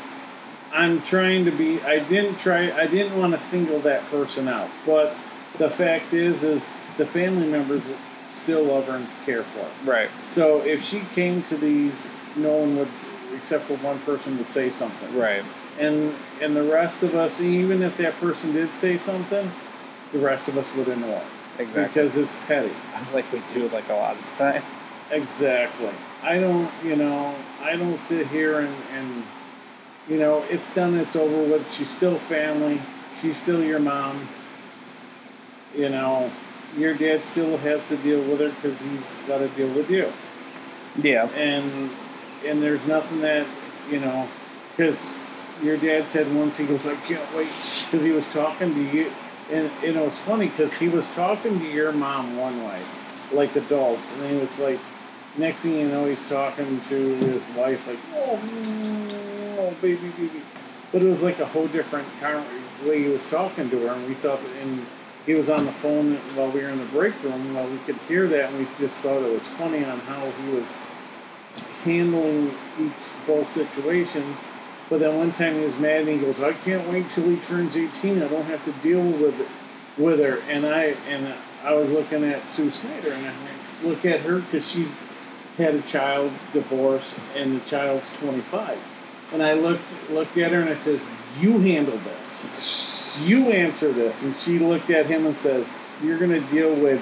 I'm 0.72 1.02
trying 1.02 1.44
to 1.44 1.50
be. 1.50 1.80
I 1.82 1.98
didn't 2.00 2.38
try. 2.38 2.70
I 2.72 2.86
didn't 2.86 3.18
want 3.18 3.32
to 3.32 3.38
single 3.38 3.80
that 3.80 4.02
person 4.10 4.48
out, 4.48 4.70
but 4.86 5.14
the 5.58 5.70
fact 5.70 6.12
is, 6.12 6.42
is 6.44 6.62
the 6.98 7.06
family 7.06 7.46
members 7.46 7.82
still 8.30 8.64
love 8.64 8.86
her 8.86 8.96
and 8.96 9.08
care 9.24 9.44
for 9.44 9.60
her. 9.60 9.70
right. 9.84 10.10
So 10.30 10.60
if 10.62 10.82
she 10.84 11.00
came 11.14 11.42
to 11.44 11.56
these, 11.56 12.08
no 12.34 12.52
one 12.56 12.76
would, 12.78 12.88
except 13.34 13.62
for 13.64 13.76
one 13.76 14.00
person, 14.00 14.36
would 14.38 14.48
say 14.48 14.70
something. 14.70 15.16
Right. 15.16 15.44
And 15.78 16.14
and 16.40 16.56
the 16.56 16.62
rest 16.62 17.02
of 17.02 17.14
us, 17.14 17.40
even 17.40 17.82
if 17.82 17.96
that 17.98 18.14
person 18.20 18.52
did 18.52 18.74
say 18.74 18.96
something, 18.98 19.50
the 20.12 20.18
rest 20.18 20.48
of 20.48 20.56
us 20.58 20.72
would 20.74 20.88
ignore 20.88 21.22
Exactly. 21.58 21.84
because 21.84 22.16
it's 22.16 22.36
petty. 22.46 22.72
like 23.12 23.30
we 23.32 23.40
do 23.52 23.68
like 23.68 23.88
a 23.88 23.94
lot 23.94 24.16
of 24.18 24.26
time. 24.32 24.62
Exactly. 25.10 25.90
I 26.22 26.40
don't, 26.40 26.70
you 26.82 26.96
know, 26.96 27.34
I 27.60 27.76
don't 27.76 28.00
sit 28.00 28.26
here 28.28 28.60
and 28.60 28.74
and 28.92 29.24
you 30.08 30.18
know, 30.18 30.42
it's 30.50 30.72
done, 30.74 30.94
it's 30.98 31.16
over 31.16 31.42
with. 31.50 31.72
She's 31.72 31.88
still 31.88 32.18
family. 32.18 32.80
She's 33.20 33.40
still 33.40 33.62
your 33.64 33.78
mom. 33.78 34.28
You 35.74 35.88
know, 35.88 36.30
your 36.76 36.94
dad 36.94 37.24
still 37.24 37.56
has 37.58 37.86
to 37.88 37.96
deal 37.98 38.20
with 38.22 38.40
her 38.40 38.50
because 38.50 38.80
he's 38.80 39.14
got 39.26 39.38
to 39.38 39.48
deal 39.48 39.72
with 39.72 39.90
you. 39.90 40.12
Yeah. 41.02 41.26
and 41.30 41.90
and 42.44 42.62
there's 42.62 42.84
nothing 42.86 43.20
that 43.22 43.46
you 43.90 43.98
know 44.00 44.28
because 44.76 45.08
your 45.62 45.76
dad 45.76 46.08
said 46.08 46.32
once 46.34 46.56
he 46.56 46.66
goes 46.66 46.86
i 46.86 46.96
can't 46.96 47.34
wait 47.34 47.46
because 47.94 48.02
he 48.04 48.12
was 48.12 48.26
talking 48.26 48.74
to 48.74 48.82
you. 48.82 49.12
And, 49.50 49.70
and 49.84 49.96
it 49.96 50.04
was 50.04 50.18
funny 50.18 50.48
because 50.48 50.74
he 50.74 50.88
was 50.88 51.06
talking 51.08 51.58
to 51.60 51.66
your 51.66 51.92
mom 51.92 52.36
one 52.36 52.64
way 52.64 52.80
like 53.32 53.54
adults. 53.56 54.12
And 54.12 54.30
he 54.30 54.36
was 54.36 54.58
like 54.58 54.80
next 55.36 55.62
thing 55.62 55.74
you 55.74 55.88
know 55.88 56.06
he's 56.06 56.22
talking 56.22 56.80
to 56.88 57.14
his 57.16 57.42
wife 57.56 57.86
like 57.86 57.98
oh, 58.14 58.40
oh 59.58 59.74
baby 59.80 60.08
baby. 60.10 60.42
But 60.92 61.02
it 61.02 61.06
was 61.06 61.22
like 61.22 61.40
a 61.40 61.46
whole 61.46 61.66
different 61.68 62.08
kind 62.20 62.38
of 62.38 62.88
way 62.88 63.02
he 63.02 63.08
was 63.08 63.24
talking 63.26 63.68
to 63.70 63.78
her. 63.86 63.94
And 63.94 64.08
we 64.08 64.14
thought 64.14 64.40
and 64.60 64.86
he 65.26 65.34
was 65.34 65.50
on 65.50 65.66
the 65.66 65.72
phone 65.72 66.16
while 66.34 66.50
we 66.50 66.60
were 66.60 66.68
in 66.68 66.78
the 66.78 66.86
break 66.86 67.20
room 67.22 67.54
while 67.54 67.68
we 67.68 67.78
could 67.78 67.96
hear 68.08 68.26
that 68.28 68.50
and 68.50 68.58
we 68.58 68.66
just 68.78 68.96
thought 68.98 69.22
it 69.22 69.32
was 69.32 69.46
funny 69.46 69.84
on 69.84 70.00
how 70.00 70.30
he 70.30 70.52
was 70.52 70.78
handling 71.84 72.54
each 72.80 72.92
both 73.26 73.50
situations. 73.50 74.40
But 74.90 75.00
then 75.00 75.16
one 75.16 75.32
time 75.32 75.54
he 75.54 75.60
was 75.60 75.78
mad 75.78 76.00
and 76.02 76.08
he 76.08 76.18
goes, 76.18 76.40
"I 76.40 76.52
can't 76.52 76.86
wait 76.88 77.10
till 77.10 77.24
he 77.24 77.36
turns 77.36 77.76
18. 77.76 78.22
I 78.22 78.28
don't 78.28 78.44
have 78.44 78.64
to 78.64 78.72
deal 78.82 79.02
with 79.02 79.40
it, 79.40 79.48
with 79.96 80.20
her." 80.20 80.40
And 80.50 80.66
I 80.66 80.94
and 81.08 81.32
I 81.64 81.72
was 81.72 81.90
looking 81.90 82.24
at 82.24 82.48
Sue 82.48 82.70
Snyder 82.70 83.12
and 83.12 83.26
I 83.26 83.32
look 83.82 84.04
at 84.04 84.20
her 84.20 84.40
because 84.40 84.70
she's 84.70 84.92
had 85.56 85.74
a 85.74 85.80
child 85.82 86.32
divorce 86.52 87.14
and 87.36 87.60
the 87.60 87.64
child's 87.64 88.10
25. 88.10 88.76
And 89.32 89.42
I 89.42 89.54
looked 89.54 90.10
looked 90.10 90.36
at 90.36 90.52
her 90.52 90.60
and 90.60 90.68
I 90.68 90.74
says, 90.74 91.00
"You 91.40 91.58
handle 91.58 91.98
this. 92.04 93.18
You 93.24 93.50
answer 93.52 93.92
this." 93.92 94.22
And 94.22 94.36
she 94.36 94.58
looked 94.58 94.90
at 94.90 95.06
him 95.06 95.24
and 95.24 95.36
says, 95.36 95.66
"You're 96.02 96.18
going 96.18 96.32
to 96.32 96.40
deal 96.52 96.74
with." 96.74 97.00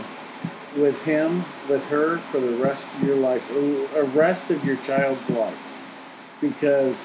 with 0.76 1.02
him, 1.04 1.44
with 1.68 1.84
her, 1.84 2.16
for 2.30 2.40
the 2.40 2.56
rest 2.56 2.88
of 2.94 3.06
your 3.06 3.16
life, 3.16 3.42
or 3.50 3.60
the 3.94 4.10
rest 4.14 4.50
of 4.50 4.64
your 4.64 4.76
child's 4.76 5.28
life. 5.28 5.52
Because 6.40 7.02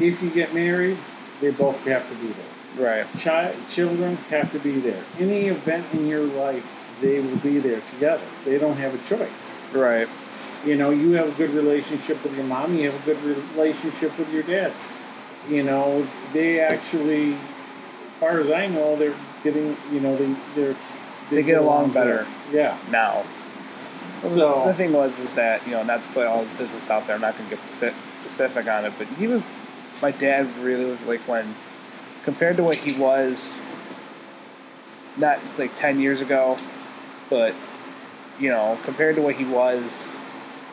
if 0.00 0.22
you 0.22 0.30
get 0.30 0.54
married, 0.54 0.98
they 1.40 1.50
both 1.50 1.78
have 1.84 2.08
to 2.08 2.14
be 2.16 2.28
there. 2.28 3.04
Right. 3.04 3.18
Child, 3.18 3.56
children 3.68 4.16
have 4.28 4.52
to 4.52 4.58
be 4.58 4.78
there. 4.80 5.02
Any 5.18 5.46
event 5.46 5.86
in 5.94 6.06
your 6.06 6.24
life, 6.24 6.66
they 7.00 7.20
will 7.20 7.36
be 7.36 7.58
there 7.58 7.80
together. 7.92 8.24
They 8.44 8.58
don't 8.58 8.76
have 8.76 8.94
a 8.94 8.98
choice. 9.06 9.50
Right. 9.72 10.08
You 10.64 10.76
know, 10.76 10.90
you 10.90 11.12
have 11.12 11.28
a 11.28 11.32
good 11.32 11.50
relationship 11.50 12.22
with 12.22 12.34
your 12.34 12.44
mom, 12.44 12.76
you 12.76 12.90
have 12.90 13.00
a 13.00 13.04
good 13.04 13.22
relationship 13.54 14.18
with 14.18 14.30
your 14.30 14.42
dad. 14.42 14.72
You 15.48 15.62
know, 15.62 16.06
they 16.32 16.60
actually, 16.60 17.34
as 17.34 17.40
far 18.20 18.40
as 18.40 18.50
I 18.50 18.66
know, 18.66 18.96
they're 18.96 19.14
getting, 19.44 19.76
you 19.92 20.00
know, 20.00 20.16
they, 20.16 20.34
they're, 20.54 20.76
They 21.30 21.42
get 21.42 21.58
along 21.58 21.92
better. 21.92 22.26
Yeah. 22.52 22.76
Now. 22.90 23.24
So- 24.26 24.64
the 24.66 24.74
thing 24.74 24.92
was 24.92 25.18
is 25.20 25.34
that 25.34 25.64
you 25.66 25.72
know 25.72 25.82
not 25.82 26.02
to 26.02 26.08
put 26.08 26.26
all 26.26 26.42
the 26.44 26.54
business 26.58 26.90
out 26.90 27.06
there. 27.06 27.14
I'm 27.14 27.20
not 27.20 27.36
going 27.36 27.48
to 27.50 27.56
get 27.56 27.94
specific 28.10 28.66
on 28.66 28.84
it, 28.84 28.94
but 28.98 29.06
he 29.18 29.26
was 29.28 29.44
my 30.02 30.10
dad 30.10 30.46
really 30.58 30.84
was 30.84 31.02
like 31.02 31.20
when 31.28 31.54
compared 32.24 32.56
to 32.56 32.62
what 32.62 32.76
he 32.76 33.00
was 33.00 33.56
not 35.16 35.38
like 35.56 35.74
10 35.74 36.00
years 36.00 36.20
ago, 36.20 36.58
but 37.30 37.54
you 38.38 38.50
know 38.50 38.78
compared 38.84 39.16
to 39.16 39.22
what 39.22 39.34
he 39.34 39.44
was 39.44 40.08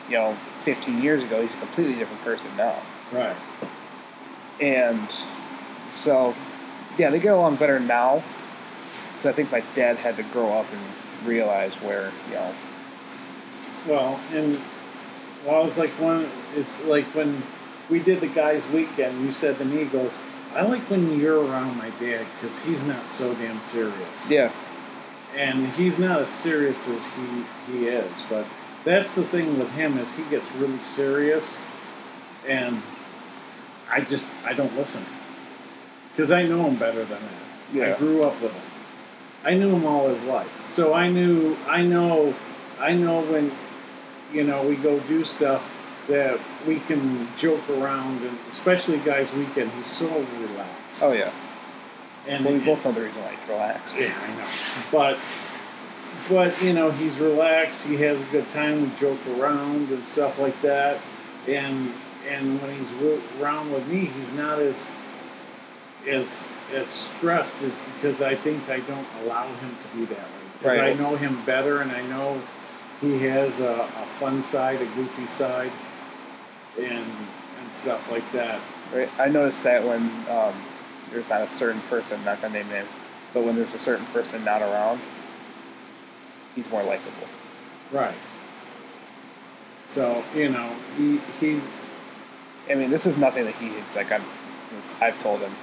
you 0.08 0.16
know 0.16 0.36
15 0.60 1.02
years 1.02 1.22
ago, 1.22 1.42
he's 1.42 1.54
a 1.54 1.58
completely 1.58 1.94
different 1.94 2.22
person 2.22 2.50
now. 2.56 2.80
Right. 3.12 3.36
And 4.60 5.10
so 5.92 6.34
yeah, 6.98 7.10
they 7.10 7.18
get 7.18 7.32
along 7.32 7.56
better 7.56 7.80
now. 7.80 8.22
'Cause 9.16 9.26
I 9.26 9.32
think 9.32 9.50
my 9.50 9.62
dad 9.74 9.96
had 9.96 10.16
to 10.18 10.22
grow 10.22 10.52
up 10.52 10.66
and 10.70 11.26
realize 11.26 11.74
where 11.76 12.10
you 12.28 12.34
know. 12.34 12.54
Well, 13.86 14.20
and 14.32 14.60
well, 15.46 15.64
it's 15.66 15.78
like 15.78 15.90
when 15.92 16.28
it's 16.56 16.80
like 16.82 17.04
when 17.14 17.42
we 17.88 17.98
did 17.98 18.20
the 18.20 18.28
guys' 18.28 18.66
weekend. 18.68 19.24
You 19.24 19.32
said 19.32 19.58
to 19.58 19.64
me, 19.64 19.78
he 19.78 19.84
"Goes, 19.84 20.18
I 20.54 20.62
like 20.62 20.82
when 20.90 21.18
you're 21.18 21.44
around 21.44 21.76
my 21.76 21.90
dad 22.00 22.26
because 22.34 22.58
he's 22.60 22.84
not 22.84 23.10
so 23.10 23.34
damn 23.34 23.60
serious." 23.62 24.30
Yeah, 24.30 24.52
and 25.36 25.68
he's 25.72 25.98
not 25.98 26.20
as 26.20 26.28
serious 26.28 26.88
as 26.88 27.06
he 27.06 27.44
he 27.72 27.86
is. 27.88 28.22
But 28.28 28.46
that's 28.84 29.14
the 29.14 29.24
thing 29.24 29.58
with 29.58 29.70
him 29.72 29.98
is 29.98 30.14
he 30.14 30.22
gets 30.24 30.50
really 30.52 30.82
serious, 30.82 31.58
and 32.46 32.82
I 33.90 34.00
just 34.00 34.30
I 34.44 34.54
don't 34.54 34.74
listen 34.76 35.04
because 36.10 36.30
I 36.30 36.44
know 36.44 36.64
him 36.64 36.76
better 36.76 37.04
than 37.04 37.20
that. 37.20 37.74
Yeah. 37.74 37.94
I 37.94 37.98
grew 37.98 38.22
up 38.22 38.40
with 38.40 38.52
him. 38.52 38.62
I 39.44 39.54
knew 39.54 39.74
him 39.74 39.84
all 39.84 40.08
his 40.08 40.22
life, 40.22 40.70
so 40.70 40.94
I 40.94 41.10
knew 41.10 41.56
I 41.66 41.82
know 41.82 42.34
I 42.78 42.94
know 42.94 43.20
when 43.22 43.52
you 44.32 44.44
know 44.44 44.62
we 44.66 44.76
go 44.76 45.00
do 45.00 45.24
stuff 45.24 45.62
that 46.08 46.38
we 46.66 46.80
can 46.80 47.28
joke 47.36 47.68
around, 47.70 48.22
and 48.22 48.38
especially 48.48 48.98
guys' 48.98 49.32
weekend. 49.34 49.70
He's 49.72 49.88
so 49.88 50.06
relaxed. 50.08 51.02
oh 51.02 51.12
yeah. 51.12 51.32
and 52.26 52.44
Well, 52.44 52.54
we 52.54 52.60
both 52.60 52.84
know 52.84 52.92
the 52.92 53.02
reason 53.02 53.22
why 53.22 53.34
he's 53.34 53.48
relaxed. 53.48 54.00
yeah, 54.00 54.18
I 54.22 54.36
know. 54.36 54.48
But 54.92 55.18
but 56.28 56.62
you 56.62 56.72
know, 56.72 56.90
he's 56.90 57.18
relaxed. 57.18 57.86
He 57.86 57.96
has 57.96 58.22
a 58.22 58.26
good 58.26 58.48
time. 58.48 58.82
We 58.82 58.96
joke 58.96 59.18
around 59.38 59.90
and 59.90 60.06
stuff 60.06 60.38
like 60.38 60.60
that. 60.62 61.00
And 61.48 61.92
and 62.28 62.60
when 62.62 62.78
he's 62.78 62.92
around 63.40 63.72
with 63.72 63.86
me, 63.88 64.06
he's 64.06 64.32
not 64.32 64.58
as 64.58 64.88
as 66.08 66.46
as 66.72 66.88
stressed 66.88 67.62
as 67.62 67.72
because 67.96 68.20
I 68.22 68.34
think 68.34 68.68
I 68.68 68.80
don't 68.80 69.06
allow 69.22 69.46
him 69.46 69.76
to 69.82 69.96
be 69.98 70.04
that 70.06 70.18
way. 70.18 70.26
Because 70.58 70.78
Right. 70.78 70.90
I 70.90 70.94
know 70.94 71.16
him 71.16 71.44
better, 71.44 71.80
and 71.82 71.90
I 71.92 72.02
know 72.06 72.40
he 73.00 73.18
has 73.24 73.60
a, 73.60 73.88
a 73.96 74.06
fun 74.18 74.42
side, 74.42 74.80
a 74.80 74.86
goofy 74.94 75.26
side, 75.26 75.72
and 76.78 77.06
and 77.60 77.72
stuff 77.72 78.10
like 78.10 78.30
that. 78.32 78.60
Right. 78.92 79.08
I 79.18 79.28
noticed 79.28 79.62
that 79.64 79.84
when 79.84 80.02
um, 80.28 80.54
there's 81.10 81.30
not 81.30 81.42
a 81.42 81.48
certain 81.48 81.80
person, 81.82 82.22
not 82.24 82.40
gonna 82.42 82.54
name 82.54 82.68
names, 82.68 82.88
but 83.32 83.44
when 83.44 83.56
there's 83.56 83.74
a 83.74 83.78
certain 83.78 84.06
person 84.06 84.44
not 84.44 84.62
around, 84.62 85.00
he's 86.54 86.70
more 86.70 86.82
likable. 86.82 87.28
Right. 87.90 88.14
So 89.88 90.24
you 90.34 90.48
know, 90.48 90.74
he 90.96 91.18
he's 91.40 91.62
I 92.70 92.74
mean, 92.74 92.90
this 92.90 93.06
is 93.06 93.16
nothing 93.16 93.44
that 93.44 93.54
he's 93.56 93.94
like. 93.94 94.10
I'm, 94.10 94.22
I've 95.00 95.18
told 95.20 95.40
him 95.40 95.54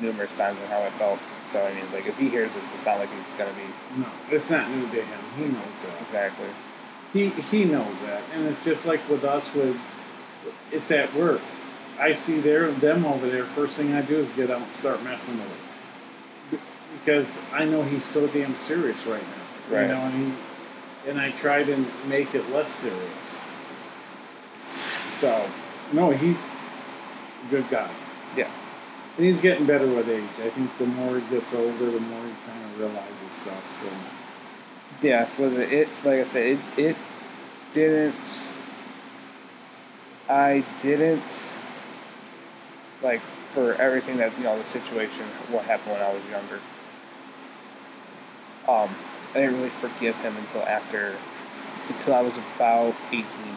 numerous 0.00 0.32
times 0.32 0.58
on 0.60 0.66
how 0.68 0.82
I 0.82 0.90
felt. 0.90 1.18
So 1.52 1.62
I 1.62 1.72
mean, 1.74 1.84
like 1.92 2.06
if 2.06 2.16
he 2.18 2.28
hears 2.28 2.54
this, 2.54 2.70
it's 2.74 2.84
not 2.84 2.98
like 2.98 3.08
it's 3.24 3.34
gonna 3.34 3.52
be 3.52 4.00
No, 4.00 4.06
it's 4.30 4.50
not 4.50 4.68
new 4.70 4.86
to 4.88 5.02
him. 5.02 5.20
He 5.36 5.44
knows 5.44 5.82
that. 5.82 6.02
exactly. 6.02 6.48
He 7.12 7.28
he 7.30 7.64
knows 7.64 8.00
that, 8.00 8.22
and 8.34 8.46
it's 8.46 8.62
just 8.64 8.84
like 8.84 9.06
with 9.08 9.24
us. 9.24 9.52
With 9.54 9.76
it's 10.72 10.90
at 10.90 11.12
work. 11.14 11.40
I 11.98 12.12
see 12.12 12.40
their 12.40 12.70
them 12.70 13.06
over 13.06 13.28
there. 13.28 13.44
First 13.44 13.76
thing 13.78 13.94
I 13.94 14.02
do 14.02 14.16
is 14.16 14.28
get 14.30 14.50
out 14.50 14.62
and 14.62 14.74
start 14.74 15.02
messing 15.02 15.38
with 15.38 15.48
it 15.50 16.60
because 17.06 17.38
I 17.52 17.64
know 17.64 17.82
he's 17.82 18.04
so 18.04 18.26
damn 18.26 18.56
serious 18.56 19.06
right 19.06 19.22
now. 19.22 19.76
Right. 19.76 19.82
You 19.82 19.88
know, 19.88 20.00
and 20.00 20.32
he, 20.32 21.10
and 21.10 21.20
I 21.20 21.30
try 21.32 21.62
to 21.62 21.86
make 22.06 22.34
it 22.34 22.48
less 22.50 22.70
serious. 22.70 23.38
So 25.14 25.48
no, 25.92 26.10
he 26.10 26.36
good 27.50 27.68
guy. 27.70 27.90
Yeah. 28.36 28.50
And 29.16 29.24
he's 29.24 29.40
getting 29.40 29.66
better 29.66 29.86
with 29.86 30.08
age. 30.08 30.24
I 30.38 30.50
think 30.50 30.76
the 30.78 30.86
more 30.86 31.18
he 31.18 31.26
gets 31.30 31.54
older, 31.54 31.90
the 31.90 32.00
more 32.00 32.22
he 32.22 32.34
kind 32.46 32.64
of 32.64 32.78
realizes 32.78 33.34
stuff. 33.34 33.76
So. 33.76 33.88
Yeah. 35.00 35.28
Was 35.38 35.54
it? 35.54 35.72
It 35.72 35.88
like 36.04 36.20
I 36.20 36.24
said, 36.24 36.46
it 36.46 36.78
it 36.78 36.96
didn't. 37.72 38.45
I 40.28 40.64
didn't 40.80 41.50
like 43.02 43.20
for 43.52 43.74
everything 43.74 44.16
that 44.18 44.36
you 44.38 44.44
know 44.44 44.58
the 44.58 44.64
situation 44.64 45.24
what 45.50 45.64
happened 45.64 45.92
when 45.92 46.02
I 46.02 46.12
was 46.12 46.22
younger. 46.30 46.60
Um, 48.68 48.94
I 49.34 49.40
didn't 49.40 49.56
really 49.56 49.70
forgive 49.70 50.16
him 50.16 50.36
until 50.36 50.62
after 50.62 51.16
until 51.88 52.14
I 52.14 52.20
was 52.22 52.34
about 52.56 52.94
eighteen. 53.12 53.56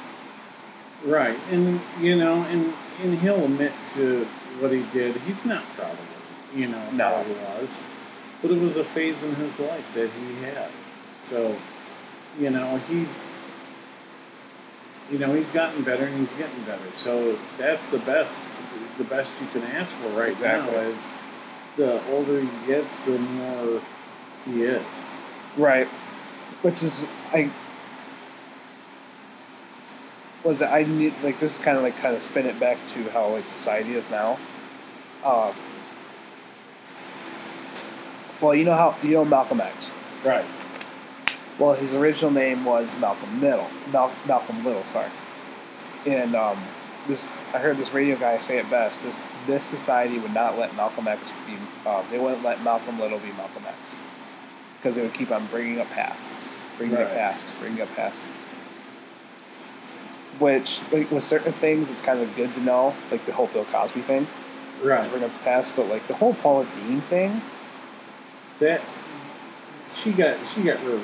Right, 1.06 1.40
and 1.52 1.82
you 2.00 2.16
know, 2.16 2.44
and 2.44 2.74
and 3.02 3.18
he'll 3.20 3.44
admit 3.46 3.72
to 3.94 4.26
what 4.60 4.72
he 4.72 4.84
did. 4.92 5.16
He's 5.22 5.44
not 5.46 5.64
proud 5.76 5.94
of 5.94 6.00
it, 6.00 6.58
you 6.60 6.68
know, 6.68 6.92
No. 6.92 7.06
how 7.06 7.22
it 7.22 7.38
was, 7.62 7.78
but 8.42 8.52
it 8.52 8.60
was 8.60 8.76
a 8.76 8.84
phase 8.84 9.24
in 9.24 9.34
his 9.36 9.58
life 9.60 9.86
that 9.96 10.10
he 10.12 10.36
had. 10.44 10.70
So, 11.24 11.56
you 12.38 12.50
know, 12.50 12.78
he's, 12.90 13.08
you 15.12 15.18
know, 15.20 15.34
he's 15.34 15.50
gotten 15.52 15.84
better 15.84 16.06
and 16.06 16.20
he's 16.20 16.34
getting 16.34 16.62
better. 16.64 16.86
So 16.96 17.38
that's 17.58 17.86
the 17.88 18.00
best, 18.00 18.38
the 18.98 19.04
best 19.04 19.32
you 19.42 19.48
can 19.48 19.64
ask 19.64 19.92
for 19.96 20.10
right 20.10 20.32
Exactly. 20.32 20.72
now. 20.76 20.82
Is 20.82 21.08
the 21.78 22.14
older 22.14 22.42
he 22.42 22.50
gets, 22.68 23.00
the 23.02 23.18
more 23.18 23.82
he 24.46 24.64
is. 24.64 25.02
Right. 25.58 25.88
Which 26.62 26.84
is 26.84 27.06
I 27.32 27.50
was 30.44 30.62
it 30.62 30.66
I 30.66 30.84
need 30.84 31.14
like 31.24 31.40
this 31.40 31.54
is 31.54 31.58
kind 31.58 31.78
of 31.78 31.84
like 31.84 31.98
kind 31.98 32.16
of 32.16 32.22
spin 32.24 32.46
it 32.46 32.60
back 32.60 32.78
to 32.88 33.04
how 33.12 33.30
like 33.30 33.48
society 33.48 33.96
is 33.96 34.10
now. 34.10 34.38
Uh, 35.24 35.54
well, 38.42 38.56
you 38.56 38.64
know 38.64 38.74
how 38.74 38.96
you 39.04 39.12
know 39.12 39.26
Malcolm 39.26 39.62
X. 39.62 39.94
Right. 40.24 40.46
Well, 41.60 41.74
his 41.74 41.94
original 41.94 42.32
name 42.32 42.64
was 42.64 42.96
Malcolm 42.96 43.42
Little. 43.42 43.68
Mal- 43.92 44.12
Malcolm 44.26 44.64
Little, 44.64 44.84
sorry. 44.86 45.10
And 46.06 46.34
um, 46.36 46.58
this, 47.08 47.34
I 47.54 47.58
heard 47.60 47.76
this 47.78 47.94
radio 47.94 48.16
guy 48.18 48.40
say 48.40 48.58
it 48.60 48.70
best. 48.70 49.04
This 49.04 49.24
this 49.46 49.66
society 49.66 50.20
would 50.20 50.34
not 50.34 50.58
let 50.58 50.74
Malcolm 50.76 51.08
X 51.08 51.34
be. 51.46 51.56
Um, 51.90 52.06
they 52.12 52.18
wouldn't 52.18 52.44
let 52.44 52.64
Malcolm 52.64 52.98
Little 53.00 53.20
be 53.20 53.32
Malcolm 53.34 53.66
X 53.68 53.94
because 54.78 54.96
they 54.96 55.02
would 55.02 55.14
keep 55.14 55.32
on 55.32 55.46
bringing 55.48 55.82
up 55.82 55.90
pasts, 55.90 56.48
bringing 56.78 56.96
up 56.96 57.08
Right. 57.08 57.14
pasts, 57.14 57.52
bringing 57.60 57.82
up 57.82 57.90
pasts. 57.94 58.28
Which, 60.40 60.80
like, 60.94 61.12
with 61.12 61.24
certain 61.24 61.52
things, 61.54 61.92
it's 61.92 62.00
kind 62.02 62.22
of 62.22 62.34
good 62.38 62.54
to 62.56 62.62
know, 62.62 62.96
like 63.12 63.26
the 63.26 63.34
whole 63.34 63.48
Bill 63.48 63.66
Cosby 63.66 64.00
thing, 64.02 64.26
to 64.82 64.88
Right. 64.88 65.10
bring 65.12 65.24
up 65.26 65.34
the 65.34 65.40
past. 65.40 65.76
But 65.76 65.88
like 65.90 66.08
the 66.08 66.14
whole 66.14 66.34
Paula 66.36 66.66
Deen 66.74 67.02
thing, 67.02 67.42
That 68.60 68.82
she 69.94 70.12
got 70.14 70.46
she 70.48 70.62
got 70.62 70.82
real 70.86 71.00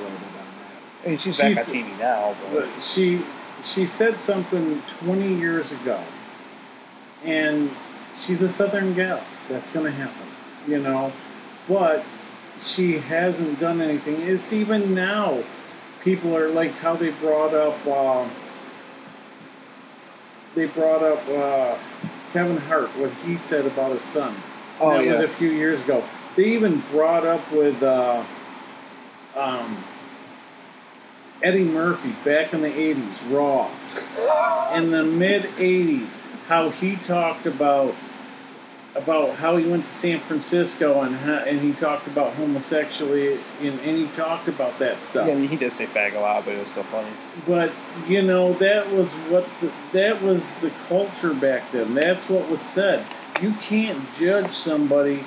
on 1.06 1.12
that. 1.12 1.12
I 1.12 1.12
mean, 1.12 1.18
she's, 1.20 1.38
back 1.38 1.58
on 1.58 1.64
TV 1.64 2.00
now, 2.00 2.36
but 2.52 2.66
But 2.66 2.84
she 2.84 3.22
she 3.64 3.86
said 3.86 4.22
something 4.22 4.82
20 4.88 5.36
years 5.36 5.72
ago 5.72 6.00
and 7.24 7.72
she's 8.18 8.42
a 8.44 8.50
southern 8.50 8.94
gal 8.94 9.24
that's 9.50 9.72
going 9.72 9.86
to 9.86 9.92
happen 9.92 10.28
you 10.68 10.80
know 10.80 11.12
but 11.68 12.04
she 12.62 13.00
hasn't 13.00 13.60
done 13.60 13.82
anything 13.82 14.22
it's 14.22 14.54
even 14.54 14.94
now 14.94 15.44
people 16.04 16.36
are 16.38 16.50
like 16.50 16.72
how 16.74 16.96
they 16.96 17.10
brought 17.10 17.56
up 17.56 17.88
uh, 17.88 18.28
they 20.54 20.68
brought 20.68 21.02
up 21.02 21.28
uh, 21.30 21.78
kevin 22.32 22.58
hart 22.58 22.90
what 23.00 23.12
he 23.26 23.36
said 23.36 23.66
about 23.66 23.92
his 23.92 24.04
son 24.04 24.36
oh 24.80 24.92
that 24.92 25.06
yeah, 25.06 25.12
was 25.12 25.22
a 25.22 25.28
few 25.28 25.50
years 25.50 25.82
ago. 25.82 26.04
They 26.36 26.54
even 26.54 26.84
brought 26.92 27.26
up 27.26 27.50
with 27.52 27.82
uh, 27.82 28.24
um, 29.36 29.84
Eddie 31.42 31.64
Murphy 31.64 32.16
back 32.24 32.54
in 32.54 32.62
the 32.62 32.70
'80s, 32.70 33.22
Raw, 33.32 33.70
in 34.74 34.92
the 34.92 35.04
mid 35.04 35.44
'80s, 35.44 36.10
how 36.48 36.70
he 36.70 36.96
talked 36.96 37.46
about 37.46 37.96
about 38.96 39.36
how 39.36 39.58
he 39.58 39.68
went 39.68 39.84
to 39.84 39.92
San 39.92 40.22
Francisco 40.22 41.02
and 41.02 41.16
how, 41.16 41.40
and 41.40 41.60
he 41.60 41.74
talked 41.74 42.08
about 42.08 42.34
homosexuality 42.34 43.42
and, 43.60 43.78
and 43.82 43.98
he 43.98 44.08
talked 44.16 44.48
about 44.48 44.80
that 44.80 45.04
stuff. 45.04 45.28
yeah. 45.28 45.34
I 45.34 45.36
mean, 45.36 45.50
he 45.50 45.58
did 45.58 45.74
say 45.74 45.86
fag 45.86 46.16
a 46.16 46.20
lot, 46.20 46.46
but 46.46 46.56
it 46.56 46.60
was 46.62 46.72
still 46.72 46.84
funny. 46.84 47.10
But 47.46 47.74
you 48.08 48.22
know 48.22 48.54
that 48.54 48.90
was 48.92 49.10
what 49.30 49.46
the, 49.60 49.72
that 49.92 50.22
was 50.22 50.54
the 50.56 50.72
culture 50.88 51.34
back 51.34 51.72
then. 51.72 51.94
That's 51.94 52.30
what 52.30 52.50
was 52.50 52.62
said. 52.62 53.06
You 53.42 53.52
can't 53.56 54.02
judge 54.16 54.52
somebody 54.54 55.26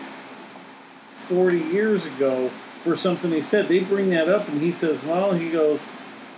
forty 1.25 1.59
years 1.61 2.07
ago 2.07 2.51
for 2.81 2.97
something 2.97 3.31
they 3.31 3.43
said. 3.43 3.69
They 3.69 3.81
bring 3.81 4.09
that 4.11 4.29
up, 4.29 4.49
and 4.49 4.63
he 4.63 4.73
says, 4.73 5.03
"Well," 5.05 5.35
he 5.35 5.51
goes, 5.51 5.85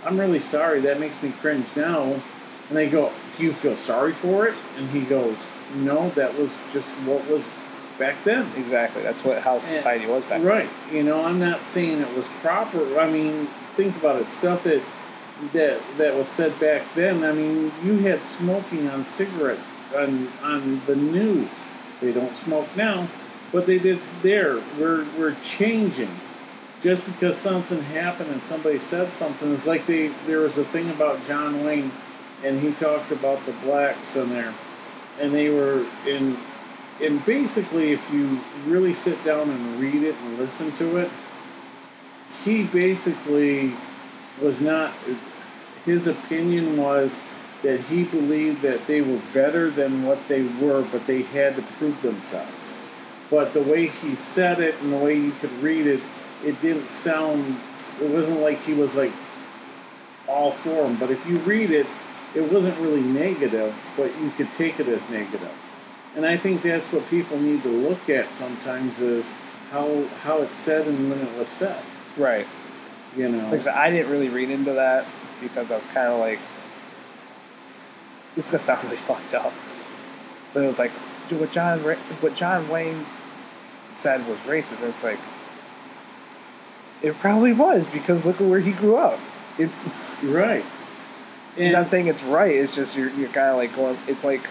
"I'm 0.05 0.19
really 0.19 0.39
sorry. 0.39 0.81
That 0.81 0.99
makes 0.99 1.21
me 1.21 1.33
cringe 1.41 1.67
now." 1.75 2.21
And 2.69 2.77
they 2.77 2.87
go, 2.87 3.11
"Do 3.37 3.43
you 3.43 3.53
feel 3.53 3.77
sorry 3.77 4.13
for 4.13 4.47
it?" 4.47 4.55
And 4.77 4.89
he 4.89 5.01
goes, 5.01 5.37
"No, 5.75 6.09
that 6.11 6.37
was 6.37 6.55
just 6.71 6.91
what 7.05 7.27
was 7.29 7.47
back 7.99 8.15
then." 8.23 8.51
Exactly. 8.57 9.03
That's 9.03 9.23
what 9.23 9.39
how 9.39 9.59
society 9.59 10.05
was 10.05 10.23
back 10.23 10.39
then. 10.41 10.45
Right. 10.45 10.69
You 10.91 11.03
know, 11.03 11.23
I'm 11.23 11.39
not 11.39 11.65
saying 11.65 12.01
it 12.01 12.15
was 12.15 12.29
proper. 12.41 12.99
I 12.99 13.09
mean, 13.09 13.47
think 13.75 13.95
about 13.97 14.21
it. 14.21 14.29
Stuff 14.29 14.63
that 14.63 14.81
that 15.53 15.81
that 15.97 16.15
was 16.15 16.27
said 16.27 16.59
back 16.59 16.83
then. 16.95 17.23
I 17.23 17.31
mean, 17.31 17.71
you 17.83 17.97
had 17.99 18.23
smoking 18.23 18.87
on 18.89 19.05
cigarette 19.05 19.59
on 19.95 20.31
on 20.41 20.81
the 20.85 20.95
news. 20.95 21.49
They 22.01 22.11
don't 22.11 22.37
smoke 22.37 22.67
now. 22.75 23.07
but 23.51 23.65
they 23.65 23.79
did 23.79 23.99
there, 24.21 24.61
we're 24.79 25.05
we're 25.17 25.35
changing. 25.41 26.09
Just 26.81 27.05
because 27.05 27.37
something 27.37 27.79
happened 27.81 28.31
and 28.31 28.43
somebody 28.43 28.79
said 28.79 29.13
something 29.13 29.51
is 29.51 29.67
like 29.67 29.85
they 29.85 30.07
there 30.25 30.39
was 30.39 30.57
a 30.57 30.65
thing 30.65 30.89
about 30.89 31.23
John 31.25 31.63
Wayne, 31.63 31.91
and 32.43 32.59
he 32.59 32.71
talked 32.73 33.11
about 33.11 33.45
the 33.45 33.51
blacks 33.53 34.15
in 34.15 34.29
there, 34.29 34.53
and 35.19 35.33
they 35.33 35.49
were 35.49 35.85
in, 36.07 36.37
and 36.99 37.23
basically 37.25 37.91
if 37.91 38.11
you 38.11 38.39
really 38.65 38.95
sit 38.95 39.23
down 39.23 39.49
and 39.51 39.79
read 39.79 40.01
it 40.01 40.15
and 40.15 40.39
listen 40.39 40.71
to 40.73 40.97
it, 40.97 41.11
he 42.43 42.63
basically 42.63 43.75
was 44.41 44.59
not. 44.59 44.91
His 45.85 46.07
opinion 46.07 46.77
was 46.77 47.19
that 47.61 47.79
he 47.79 48.05
believed 48.05 48.63
that 48.63 48.87
they 48.87 49.01
were 49.01 49.21
better 49.33 49.69
than 49.69 50.03
what 50.03 50.27
they 50.27 50.43
were, 50.43 50.81
but 50.91 51.05
they 51.05 51.21
had 51.21 51.55
to 51.57 51.61
prove 51.77 52.01
themselves. 52.01 52.71
But 53.29 53.53
the 53.53 53.61
way 53.61 53.87
he 53.87 54.15
said 54.15 54.59
it 54.59 54.75
and 54.81 54.91
the 54.91 54.97
way 54.97 55.15
you 55.15 55.31
could 55.33 55.53
read 55.61 55.85
it, 55.85 56.01
it 56.43 56.61
didn't 56.61 56.89
sound. 56.89 57.59
It 58.01 58.09
wasn't 58.09 58.41
like 58.41 58.61
he 58.63 58.73
was 58.73 58.95
like 58.95 59.11
all 60.27 60.51
for 60.51 60.85
him. 60.85 60.97
But 60.97 61.11
if 61.11 61.25
you 61.25 61.37
read 61.39 61.71
it, 61.71 61.87
it 62.33 62.51
wasn't 62.51 62.77
really 62.79 63.01
negative, 63.01 63.75
but 63.97 64.17
you 64.19 64.31
could 64.31 64.51
take 64.51 64.79
it 64.79 64.87
as 64.87 65.01
negative. 65.09 65.51
And 66.15 66.25
I 66.25 66.37
think 66.37 66.61
that's 66.61 66.85
what 66.87 67.07
people 67.09 67.39
need 67.39 67.63
to 67.63 67.69
look 67.69 68.09
at 68.09 68.33
sometimes 68.35 68.99
is 68.99 69.29
how 69.69 70.05
how 70.23 70.41
it's 70.41 70.55
said 70.55 70.87
and 70.87 71.09
when 71.09 71.19
it 71.19 71.37
was 71.37 71.49
said. 71.49 71.81
Right. 72.17 72.47
You 73.15 73.29
know. 73.29 73.49
Like 73.49 73.65
I 73.67 73.87
I 73.87 73.89
didn't 73.89 74.11
really 74.11 74.29
read 74.29 74.49
into 74.49 74.73
that 74.73 75.05
because 75.39 75.71
I 75.71 75.75
was 75.75 75.87
kind 75.87 76.07
of 76.07 76.19
like, 76.19 76.39
this 78.35 78.45
is 78.45 78.51
gonna 78.51 78.59
sound 78.59 78.83
really 78.83 78.97
fucked 79.09 79.33
up, 79.33 79.53
but 80.53 80.63
it 80.63 80.67
was 80.67 80.79
like, 80.79 80.91
what 81.29 81.51
John 81.51 81.79
what 81.79 82.35
John 82.35 82.67
Wayne 82.67 83.05
said 83.95 84.25
was 84.27 84.37
racist. 84.39 84.79
And 84.79 84.89
it's 84.89 85.03
like, 85.03 85.19
it 87.01 87.17
probably 87.19 87.53
was 87.53 87.87
because 87.87 88.23
look 88.25 88.39
at 88.41 88.47
where 88.47 88.59
he 88.59 88.71
grew 88.71 88.95
up. 88.95 89.19
It's 89.57 89.81
right. 90.23 90.63
I'm 91.57 91.71
not 91.73 91.87
saying 91.87 92.07
it's 92.07 92.23
right. 92.23 92.55
It's 92.55 92.75
just 92.75 92.95
you're 92.95 93.09
you're 93.11 93.29
kind 93.29 93.49
of 93.49 93.57
like 93.57 93.75
going. 93.75 93.97
It's 94.07 94.23
like 94.23 94.41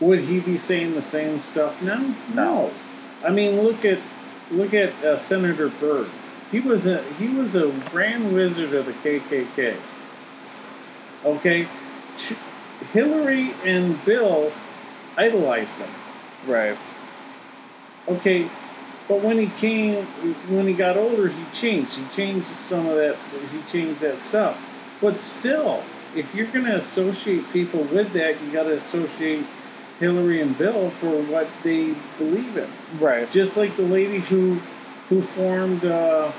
would 0.00 0.20
he 0.20 0.40
be 0.40 0.58
saying 0.58 0.94
the 0.94 1.02
same 1.02 1.40
stuff 1.40 1.80
now? 1.82 2.14
No. 2.32 2.72
I 3.24 3.30
mean, 3.30 3.60
look 3.62 3.84
at 3.84 3.98
look 4.50 4.74
at 4.74 4.92
uh, 5.04 5.18
Senator 5.18 5.68
Byrd. 5.68 6.08
He 6.50 6.60
was 6.60 6.86
a 6.86 7.02
he 7.14 7.28
was 7.28 7.56
a 7.56 7.68
grand 7.90 8.32
wizard 8.34 8.72
of 8.74 8.86
the 8.86 8.92
KKK. 8.92 9.76
Okay, 11.24 11.66
Ch- 12.16 12.34
Hillary 12.92 13.52
and 13.64 14.02
Bill 14.04 14.52
idolized 15.16 15.72
him. 15.74 15.90
right. 16.46 16.76
Okay, 18.08 18.48
but 19.08 19.20
when 19.20 19.38
he 19.38 19.46
came, 19.46 20.04
when 20.48 20.66
he 20.66 20.72
got 20.72 20.96
older, 20.96 21.28
he 21.28 21.44
changed. 21.52 21.94
He 21.98 22.06
changed 22.08 22.46
some 22.46 22.86
of 22.86 22.96
that. 22.96 23.22
He 23.52 23.62
changed 23.70 24.00
that 24.00 24.20
stuff. 24.20 24.60
But 25.00 25.20
still, 25.20 25.82
if 26.14 26.34
you're 26.34 26.46
going 26.46 26.64
to 26.64 26.76
associate 26.76 27.44
people 27.52 27.82
with 27.84 28.12
that, 28.14 28.40
you 28.42 28.50
got 28.52 28.64
to 28.64 28.74
associate 28.76 29.44
Hillary 30.00 30.40
and 30.42 30.56
Bill 30.58 30.90
for 30.90 31.22
what 31.22 31.48
they 31.62 31.94
believe 32.18 32.56
in. 32.56 32.70
Right. 32.98 33.30
Just 33.30 33.56
like 33.56 33.76
the 33.76 33.82
lady 33.82 34.18
who 34.18 34.60
who 35.08 35.22
formed 35.22 35.84
uh, 35.84 36.32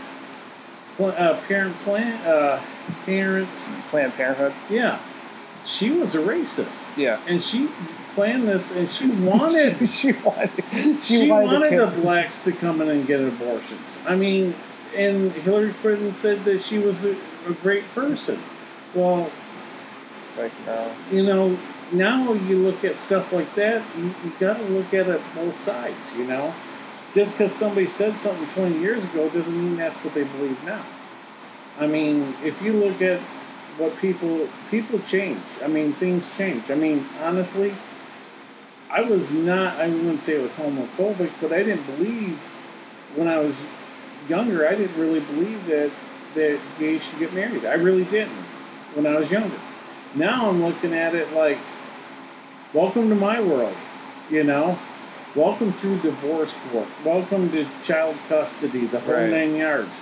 pl- 0.97 1.07
uh, 1.17 1.39
parent 1.47 1.75
plan 1.79 2.13
uh, 2.27 2.61
parent. 3.05 3.47
Planned 3.89 4.11
Parenthood. 4.13 4.53
Yeah, 4.69 4.99
she 5.65 5.91
was 5.91 6.13
a 6.15 6.19
racist, 6.19 6.85
Yeah. 6.97 7.21
and 7.25 7.41
she 7.41 7.69
planned 8.17 8.47
this, 8.47 8.71
and 8.71 8.89
she 8.89 9.09
wanted 9.09 9.87
she 9.91 10.11
wanted. 10.11 11.03
she, 11.03 11.29
wanted, 11.29 11.69
to 11.69 11.85
the 11.85 12.01
blacks 12.01 12.43
to 12.43 12.51
come 12.51 12.81
in 12.81 12.89
and 12.89 13.05
get 13.05 13.21
abortions. 13.21 13.95
I 14.07 14.15
mean, 14.15 14.55
and 14.95 15.31
Hillary 15.31 15.71
Clinton 15.81 16.15
said 16.15 16.43
that 16.45 16.63
she 16.63 16.79
was 16.79 17.05
a, 17.05 17.15
a 17.47 17.53
great 17.61 17.87
person. 17.93 18.41
Well, 18.95 19.31
like 20.35 20.51
no. 20.65 20.91
you 21.11 21.21
know, 21.21 21.59
now 21.91 22.33
you 22.33 22.57
look 22.57 22.83
at 22.83 22.99
stuff 22.99 23.31
like 23.31 23.53
that, 23.53 23.85
you, 23.95 24.05
you 24.23 24.33
got 24.39 24.57
to 24.57 24.63
look 24.63 24.95
at 24.95 25.07
it 25.07 25.21
both 25.35 25.55
sides. 25.55 26.11
You 26.17 26.23
know, 26.23 26.55
just 27.13 27.33
because 27.33 27.53
somebody 27.53 27.87
said 27.87 28.19
something 28.19 28.47
20 28.47 28.79
years 28.79 29.03
ago 29.03 29.29
doesn't 29.29 29.55
mean 29.55 29.77
that's 29.77 29.97
what 29.97 30.15
they 30.15 30.23
believe 30.23 30.61
now. 30.63 30.83
I 31.79 31.85
mean, 31.85 32.35
if 32.43 32.63
you 32.63 32.73
look 32.73 32.99
at 33.03 33.21
what 33.77 33.95
people 33.97 34.49
people 34.71 34.99
change. 35.01 35.43
I 35.63 35.67
mean, 35.67 35.93
things 35.93 36.35
change. 36.35 36.71
I 36.71 36.75
mean, 36.75 37.07
honestly, 37.21 37.75
I 38.89 39.01
was 39.01 39.29
not. 39.31 39.79
I 39.79 39.89
wouldn't 39.89 40.21
say 40.21 40.35
it 40.35 40.41
was 40.41 40.51
homophobic, 40.51 41.31
but 41.41 41.51
I 41.51 41.63
didn't 41.63 41.85
believe 41.97 42.39
when 43.15 43.27
I 43.27 43.37
was 43.39 43.55
younger. 44.29 44.67
I 44.67 44.75
didn't 44.75 44.97
really 44.97 45.19
believe 45.19 45.65
that 45.67 45.91
that 46.35 46.59
gays 46.79 47.03
should 47.03 47.19
get 47.19 47.33
married. 47.33 47.65
I 47.65 47.73
really 47.73 48.05
didn't 48.05 48.43
when 48.93 49.05
I 49.05 49.17
was 49.17 49.29
younger. 49.31 49.57
Now 50.15 50.49
I'm 50.49 50.63
looking 50.63 50.93
at 50.93 51.15
it 51.15 51.33
like, 51.33 51.57
welcome 52.73 53.09
to 53.09 53.15
my 53.15 53.41
world. 53.41 53.75
You 54.29 54.43
know, 54.43 54.77
welcome 55.35 55.73
through 55.73 55.99
divorce 55.99 56.55
court. 56.71 56.87
Welcome 57.03 57.51
to 57.51 57.65
child 57.83 58.15
custody. 58.29 58.85
The 58.87 58.99
whole 59.01 59.15
Right. 59.15 59.29
nine 59.29 59.55
yards. 59.55 59.97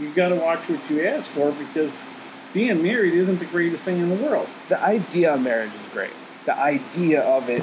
You 0.00 0.10
got 0.10 0.28
to 0.30 0.36
watch 0.36 0.68
what 0.68 0.88
you 0.88 1.04
ask 1.06 1.30
for 1.30 1.52
because 1.52 2.02
being 2.54 2.82
married 2.82 3.14
isn't 3.14 3.38
the 3.38 3.44
greatest 3.46 3.84
thing 3.84 3.98
in 3.98 4.08
the 4.08 4.14
world. 4.24 4.48
the 4.68 4.80
idea 4.82 5.34
of 5.34 5.40
marriage 5.42 5.70
is 5.70 5.92
great. 5.92 6.10
The 6.44 6.58
idea 6.58 7.22
of 7.22 7.48
it, 7.48 7.62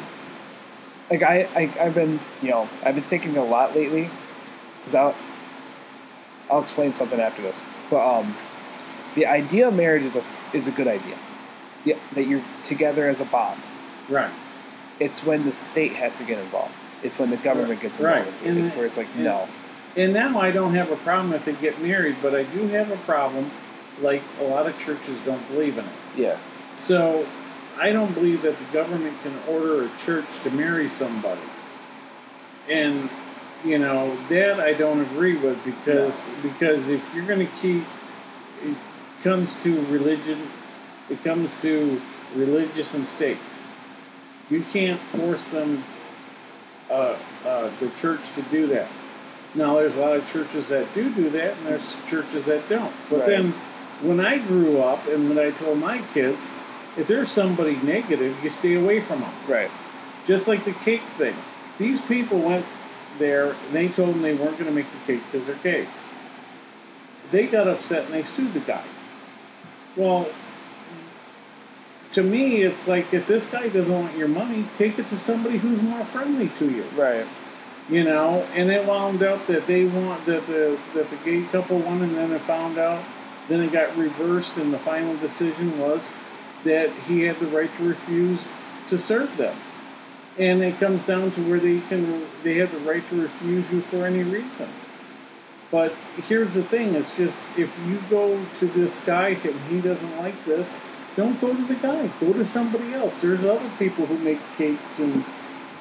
like 1.11 1.23
I, 1.23 1.47
I 1.55 1.73
I've 1.79 1.95
been, 1.95 2.19
you 2.41 2.49
know, 2.51 2.69
I've 2.83 2.95
been 2.95 3.03
thinking 3.03 3.35
a 3.37 3.43
lot 3.43 3.75
lately, 3.75 4.09
because 4.79 4.95
I'll, 4.95 5.15
I'll 6.49 6.61
explain 6.61 6.93
something 6.93 7.19
after 7.19 7.41
this. 7.41 7.59
But 7.89 8.19
um, 8.19 8.35
the 9.15 9.25
idea 9.25 9.67
of 9.67 9.73
marriage 9.73 10.03
is 10.03 10.15
a 10.15 10.23
is 10.53 10.67
a 10.67 10.71
good 10.71 10.87
idea. 10.87 11.17
Yeah, 11.85 11.97
that 12.13 12.27
you're 12.27 12.43
together 12.63 13.07
as 13.09 13.21
a 13.21 13.25
bond. 13.25 13.59
Right. 14.09 14.31
It's 14.99 15.23
when 15.23 15.45
the 15.45 15.51
state 15.51 15.93
has 15.93 16.15
to 16.17 16.23
get 16.23 16.37
involved. 16.39 16.73
It's 17.03 17.17
when 17.17 17.29
the 17.29 17.37
government 17.37 17.79
gets 17.81 17.99
Right. 17.99 18.19
involved. 18.25 18.45
And- 18.45 18.57
It's 18.59 18.75
where 18.75 18.85
it's 18.85 18.97
like 18.97 19.07
and- 19.15 19.23
no, 19.23 19.47
And 19.95 20.13
now 20.13 20.39
I 20.39 20.51
don't 20.51 20.73
have 20.75 20.91
a 20.91 20.97
problem 20.97 21.33
if 21.33 21.45
they 21.45 21.53
get 21.53 21.81
married, 21.81 22.17
but 22.21 22.35
I 22.35 22.43
do 22.43 22.67
have 22.67 22.91
a 22.91 22.97
problem, 22.97 23.49
like 24.01 24.21
a 24.41 24.43
lot 24.43 24.67
of 24.67 24.77
churches 24.77 25.17
don't 25.25 25.45
believe 25.51 25.77
in 25.77 25.85
it. 25.85 25.91
yeah, 26.17 26.37
So 26.79 27.25
I 27.79 27.91
don't 27.91 28.13
believe 28.13 28.41
that 28.41 28.57
the 28.57 28.73
government 28.73 29.21
can 29.23 29.33
order 29.47 29.83
a 29.83 29.97
church 29.97 30.39
to 30.43 30.51
marry 30.51 30.89
somebody. 30.89 31.41
And 32.67 33.09
you 33.63 33.79
know 33.79 34.17
that 34.29 34.59
I 34.59 34.73
don't 34.73 35.01
agree 35.01 35.35
with 35.35 35.63
because 35.65 36.15
because 36.41 36.87
if 36.87 37.03
you're 37.13 37.25
going 37.25 37.45
to 37.45 37.53
keep 37.61 37.83
it 38.63 38.75
comes 39.23 39.61
to 39.63 39.85
religion, 39.87 40.49
it 41.09 41.23
comes 41.23 41.55
to 41.61 42.01
religious 42.35 42.93
and 42.93 43.07
state. 43.07 43.37
You 44.49 44.63
can't 44.71 44.99
force 44.99 45.45
them, 45.45 45.83
uh, 46.89 47.17
uh, 47.45 47.71
the 47.79 47.89
church, 47.91 48.29
to 48.35 48.41
do 48.43 48.67
that. 48.67 48.87
Now, 49.55 49.75
there's 49.75 49.95
a 49.95 50.01
lot 50.01 50.15
of 50.15 50.31
churches 50.31 50.69
that 50.69 50.93
do 50.93 51.09
do 51.11 51.29
that, 51.31 51.57
and 51.57 51.67
there's 51.67 51.97
churches 52.07 52.45
that 52.45 52.67
don't. 52.69 52.93
But 53.09 53.19
Right. 53.19 53.27
then, 53.27 53.53
when 54.01 54.19
I 54.19 54.37
grew 54.37 54.79
up, 54.79 55.07
and 55.07 55.29
when 55.29 55.39
I 55.39 55.51
told 55.51 55.79
my 55.79 56.01
kids, 56.13 56.49
if 56.97 57.07
there's 57.07 57.31
somebody 57.31 57.75
negative, 57.77 58.37
you 58.43 58.49
stay 58.49 58.75
away 58.75 59.01
from 59.01 59.21
them. 59.21 59.33
right, 59.47 59.71
Just 60.25 60.47
like 60.47 60.65
the 60.65 60.73
cake 60.73 61.03
thing. 61.17 61.35
These 61.77 62.01
people 62.01 62.39
went 62.39 62.65
there, 63.17 63.51
and 63.51 63.73
they 63.73 63.87
told 63.87 64.15
them 64.15 64.21
they 64.21 64.33
weren't 64.33 64.57
going 64.57 64.65
to 64.65 64.71
make 64.71 64.87
the 64.91 65.13
cake 65.13 65.23
because 65.31 65.47
they're 65.47 65.55
gay. 65.57 65.87
They 67.31 67.47
got 67.47 67.67
upset 67.67 68.05
and 68.05 68.13
they 68.13 68.23
sued 68.23 68.53
the 68.53 68.59
guy. 68.59 68.83
Well, 69.95 70.29
to 72.13 72.23
me, 72.23 72.63
it's 72.63 72.87
like 72.87 73.13
if 73.13 73.27
this 73.27 73.45
guy 73.45 73.69
doesn't 73.69 73.93
want 73.93 74.17
your 74.17 74.27
money, 74.27 74.67
take 74.75 74.97
it 74.97 75.07
to 75.07 75.17
somebody 75.17 75.57
who's 75.57 75.81
more 75.81 76.03
friendly 76.05 76.49
to 76.57 76.69
you 76.69 76.83
right, 76.95 77.27
you 77.87 78.03
know, 78.03 78.47
and 78.55 78.71
it 78.71 78.85
wound 78.85 79.21
up 79.21 79.45
that 79.47 79.67
they 79.67 79.85
want 79.85 80.25
that 80.25 80.45
the 80.47 80.79
that 80.95 81.09
the 81.09 81.15
gay 81.17 81.43
couple 81.51 81.79
won, 81.79 82.01
and 82.01 82.15
then 82.15 82.31
it 82.31 82.41
found 82.41 82.77
out, 82.77 83.03
then 83.47 83.61
it 83.61 83.71
got 83.71 83.95
reversed, 83.95 84.57
and 84.57 84.73
the 84.73 84.79
final 84.79 85.15
decision 85.17 85.77
was 85.79 86.11
that 86.63 86.91
he 87.07 87.21
had 87.21 87.39
the 87.39 87.47
right 87.47 87.69
to 87.77 87.87
refuse 87.87 88.47
to 88.87 88.97
serve 88.97 89.35
them, 89.37 89.55
and 90.37 90.61
it 90.61 90.79
comes 90.79 91.03
down 91.05 91.31
to 91.31 91.49
where 91.49 91.59
they 91.59 91.79
can 91.81 92.27
they 92.43 92.55
have 92.55 92.71
the 92.71 92.79
right 92.79 93.07
to 93.09 93.21
refuse 93.21 93.69
you 93.71 93.81
for 93.81 94.05
any 94.05 94.23
reason. 94.23 94.69
But 95.71 95.93
here's 96.27 96.53
the 96.53 96.63
thing: 96.63 96.95
it's 96.95 97.15
just 97.15 97.45
if 97.57 97.77
you 97.85 98.01
go 98.09 98.43
to 98.59 98.67
this 98.67 98.99
guy 98.99 99.29
and 99.29 99.59
he 99.69 99.81
doesn't 99.81 100.17
like 100.17 100.43
this, 100.45 100.77
don't 101.15 101.39
go 101.39 101.55
to 101.55 101.63
the 101.63 101.75
guy. 101.75 102.07
Go 102.19 102.33
to 102.33 102.45
somebody 102.45 102.93
else. 102.93 103.21
There's 103.21 103.43
other 103.43 103.69
people 103.77 104.05
who 104.05 104.17
make 104.17 104.39
cakes 104.57 104.99
and 104.99 105.23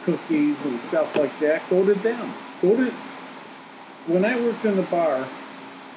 cookies 0.08 0.64
and 0.64 0.80
stuff 0.80 1.16
like 1.16 1.38
that, 1.40 1.68
go 1.68 1.84
to 1.84 1.94
them. 1.94 2.32
Go 2.62 2.76
to. 2.76 2.90
When 4.06 4.24
I 4.24 4.40
worked 4.40 4.64
in 4.64 4.76
the 4.76 4.82
bar, 4.82 5.28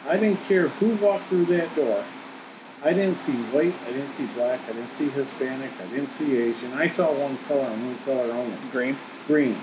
I 0.05 0.17
didn't 0.17 0.43
care 0.45 0.67
who 0.67 0.95
walked 0.95 1.27
through 1.27 1.45
that 1.45 1.73
door. 1.75 2.03
I 2.83 2.93
didn't 2.93 3.21
see 3.21 3.33
white, 3.33 3.75
I 3.87 3.91
didn't 3.91 4.11
see 4.13 4.25
black, 4.27 4.59
I 4.67 4.73
didn't 4.73 4.93
see 4.95 5.09
Hispanic, 5.09 5.69
I 5.79 5.85
didn't 5.87 6.11
see 6.11 6.35
Asian. 6.37 6.73
I 6.73 6.87
saw 6.87 7.13
one 7.13 7.37
color 7.47 7.61
and 7.61 7.85
one 7.85 7.97
color 7.99 8.31
only 8.33 8.57
green, 8.71 8.97
green. 9.27 9.55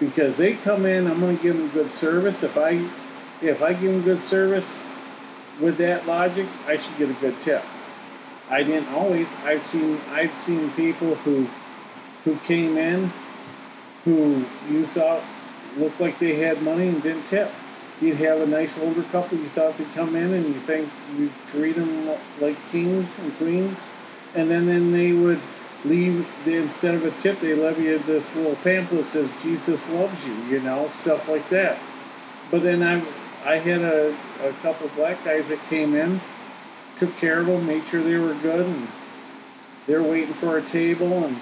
because 0.00 0.36
they 0.36 0.54
come 0.54 0.86
in. 0.86 1.06
I'm 1.06 1.20
going 1.20 1.36
to 1.36 1.42
give 1.42 1.56
them 1.56 1.68
good 1.70 1.92
service. 1.92 2.42
If 2.42 2.56
I 2.56 2.88
if 3.42 3.62
I 3.62 3.74
give 3.74 3.92
them 3.92 4.02
good 4.02 4.20
service 4.20 4.74
with 5.60 5.76
that 5.78 6.06
logic, 6.06 6.46
I 6.66 6.76
should 6.76 6.96
get 6.98 7.10
a 7.10 7.14
good 7.14 7.40
tip. 7.40 7.62
I 8.50 8.62
didn't 8.62 8.88
always. 8.88 9.28
I've 9.44 9.64
seen 9.64 10.00
I've 10.10 10.36
seen 10.36 10.70
people 10.72 11.14
who 11.16 11.46
who 12.24 12.36
came 12.38 12.76
in 12.76 13.12
who 14.04 14.44
you 14.68 14.86
thought 14.88 15.22
looked 15.76 16.00
like 16.00 16.18
they 16.18 16.36
had 16.36 16.62
money 16.62 16.88
and 16.88 17.02
didn't 17.02 17.24
tip. 17.24 17.50
You'd 18.00 18.16
have 18.16 18.40
a 18.40 18.46
nice 18.46 18.78
older 18.78 19.02
couple 19.04 19.38
you 19.38 19.48
thought 19.48 19.78
they'd 19.78 19.92
come 19.94 20.16
in 20.16 20.34
and 20.34 20.46
you 20.46 20.60
think 20.60 20.90
you 21.16 21.32
treat 21.46 21.76
them 21.76 22.08
like 22.40 22.56
kings 22.70 23.08
and 23.18 23.36
queens, 23.38 23.78
and 24.34 24.50
then 24.50 24.66
then 24.66 24.92
they 24.92 25.12
would 25.12 25.40
leave 25.84 26.26
they, 26.44 26.54
instead 26.56 26.94
of 26.94 27.04
a 27.04 27.10
tip 27.20 27.40
they 27.40 27.54
levy 27.54 27.84
you 27.84 27.98
this 28.00 28.34
little 28.34 28.56
pamphlet 28.56 29.02
that 29.02 29.06
says 29.06 29.32
Jesus 29.42 29.88
loves 29.90 30.26
you, 30.26 30.34
you 30.44 30.60
know, 30.60 30.88
stuff 30.88 31.28
like 31.28 31.48
that. 31.50 31.78
But 32.50 32.62
then 32.62 32.82
I 32.82 33.04
I 33.44 33.58
had 33.58 33.82
a, 33.82 34.16
a 34.42 34.52
couple 34.62 34.86
of 34.86 34.94
black 34.96 35.22
guys 35.24 35.48
that 35.50 35.60
came 35.68 35.94
in, 35.94 36.20
took 36.96 37.16
care 37.16 37.40
of 37.40 37.46
them, 37.46 37.66
made 37.66 37.86
sure 37.86 38.02
they 38.02 38.16
were 38.16 38.34
good, 38.34 38.66
and 38.66 38.88
they're 39.86 40.02
waiting 40.02 40.34
for 40.34 40.58
a 40.58 40.62
table, 40.62 41.24
and 41.24 41.38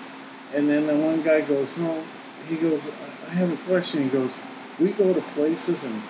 and 0.55 0.69
then 0.69 0.87
the 0.87 0.97
one 0.97 1.23
guy 1.23 1.41
goes, 1.41 1.75
no, 1.79 2.05
he 2.47 2.57
goes, 2.57 2.81
I 3.27 3.31
have 3.31 3.51
a 3.51 3.57
question. 3.69 4.03
He 4.03 4.09
goes, 4.11 4.35
we 4.79 4.91
go 4.91 5.15
to 5.15 5.23
places 5.35 5.85
and 5.85 6.03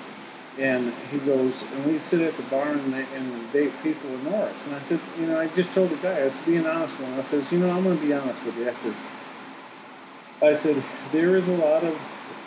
and 0.58 0.92
he 1.10 1.18
goes, 1.18 1.62
and 1.62 1.86
we 1.86 1.98
sit 1.98 2.20
at 2.20 2.36
the 2.36 2.42
bar 2.44 2.68
and, 2.68 2.92
they, 2.92 3.06
and 3.14 3.52
date 3.52 3.72
people 3.82 4.10
in 4.10 4.24
Norris. 4.24 4.56
And 4.66 4.74
I 4.74 4.82
said, 4.82 5.00
you 5.18 5.26
know, 5.26 5.40
I 5.40 5.46
just 5.48 5.72
told 5.72 5.90
the 5.90 5.96
guy, 5.96 6.20
I 6.20 6.24
was 6.24 6.34
being 6.44 6.66
honest 6.66 6.98
with 6.98 7.08
him. 7.08 7.18
I 7.18 7.22
says, 7.22 7.50
you 7.50 7.58
know, 7.58 7.70
I'm 7.70 7.82
going 7.82 7.98
to 7.98 8.04
be 8.04 8.12
honest 8.12 8.44
with 8.44 8.56
you. 8.58 8.68
I 8.68 8.74
says, 8.74 9.00
I 10.42 10.54
said, 10.54 10.82
there 11.10 11.36
is 11.36 11.48
a 11.48 11.56
lot 11.56 11.84
of, 11.84 11.98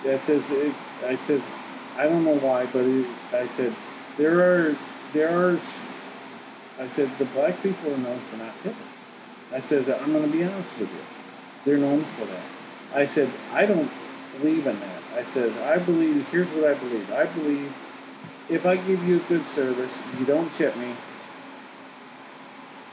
I 0.06 0.20
says, 0.20 0.50
it, 0.52 0.76
I 1.04 1.16
says, 1.16 1.42
I 1.98 2.04
don't 2.04 2.24
know 2.24 2.38
why, 2.38 2.68
but 2.68 2.86
it, 2.86 3.08
I 3.34 3.48
said, 3.48 3.76
there 4.18 4.40
are, 4.42 4.78
there 5.14 5.30
are, 5.30 5.60
I 6.80 6.88
said, 6.88 7.10
the 7.18 7.26
black 7.26 7.62
people 7.64 7.92
are 7.92 7.98
known 7.98 8.20
for 8.30 8.38
not 8.38 8.54
tipping. 8.62 8.78
I 9.52 9.60
said, 9.60 9.90
I'm 9.90 10.12
going 10.12 10.30
to 10.30 10.38
be 10.38 10.44
honest 10.44 10.78
with 10.78 10.90
you. 10.90 11.00
They're 11.64 11.78
known 11.78 12.04
for 12.04 12.26
that. 12.26 12.46
I 12.94 13.06
said, 13.06 13.32
I 13.52 13.66
don't 13.66 13.90
believe 14.40 14.68
in 14.68 14.80
that. 14.80 15.02
I 15.16 15.24
says, 15.24 15.56
I 15.58 15.78
believe, 15.78 16.28
here's 16.30 16.50
what 16.50 16.66
I 16.66 16.76
believe. 16.76 17.12
I 17.12 17.26
believe 17.26 17.74
if 18.50 18.66
I 18.66 18.76
give 18.76 19.04
you 19.04 19.18
a 19.18 19.24
good 19.28 19.46
service, 19.46 20.00
you 20.20 20.26
don't 20.26 20.54
tip 20.54 20.76
me, 20.78 20.94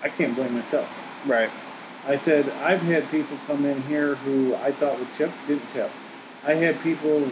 I 0.03 0.09
can't 0.09 0.35
blame 0.35 0.55
myself. 0.55 0.89
Right. 1.27 1.51
I 2.07 2.17
said, 2.17 2.49
I've 2.51 2.83
had 2.83 3.09
people 3.11 3.39
come 3.47 3.65
in 3.65 3.83
here 3.83 4.17
who 4.17 4.55
I 4.57 4.73
thought 4.73 4.99
would 4.99 5.13
tip, 5.15 5.31
didn't 5.47 5.69
tip. 5.71 5.91
I 6.45 6.55
had 6.55 6.81
people 6.83 7.31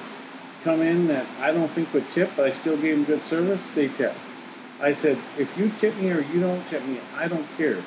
come 0.62 0.82
in 0.82 1.08
that 1.08 1.26
I 1.40 1.50
don't 1.50 1.70
think 1.70 1.92
would 1.92 2.08
tip, 2.10 2.30
but 2.36 2.46
I 2.46 2.52
still 2.52 2.76
gave 2.76 2.96
them 2.96 3.04
good 3.04 3.22
service, 3.22 3.64
they 3.74 3.88
tip. 3.88 4.14
I 4.80 4.92
said, 4.92 5.18
if 5.38 5.58
you 5.58 5.70
tip 5.78 5.96
me 5.96 6.10
or 6.10 6.20
you 6.20 6.40
don't 6.40 6.66
tip 6.68 6.84
me, 6.84 7.00
I 7.16 7.28
don't 7.28 7.46
care. 7.56 7.82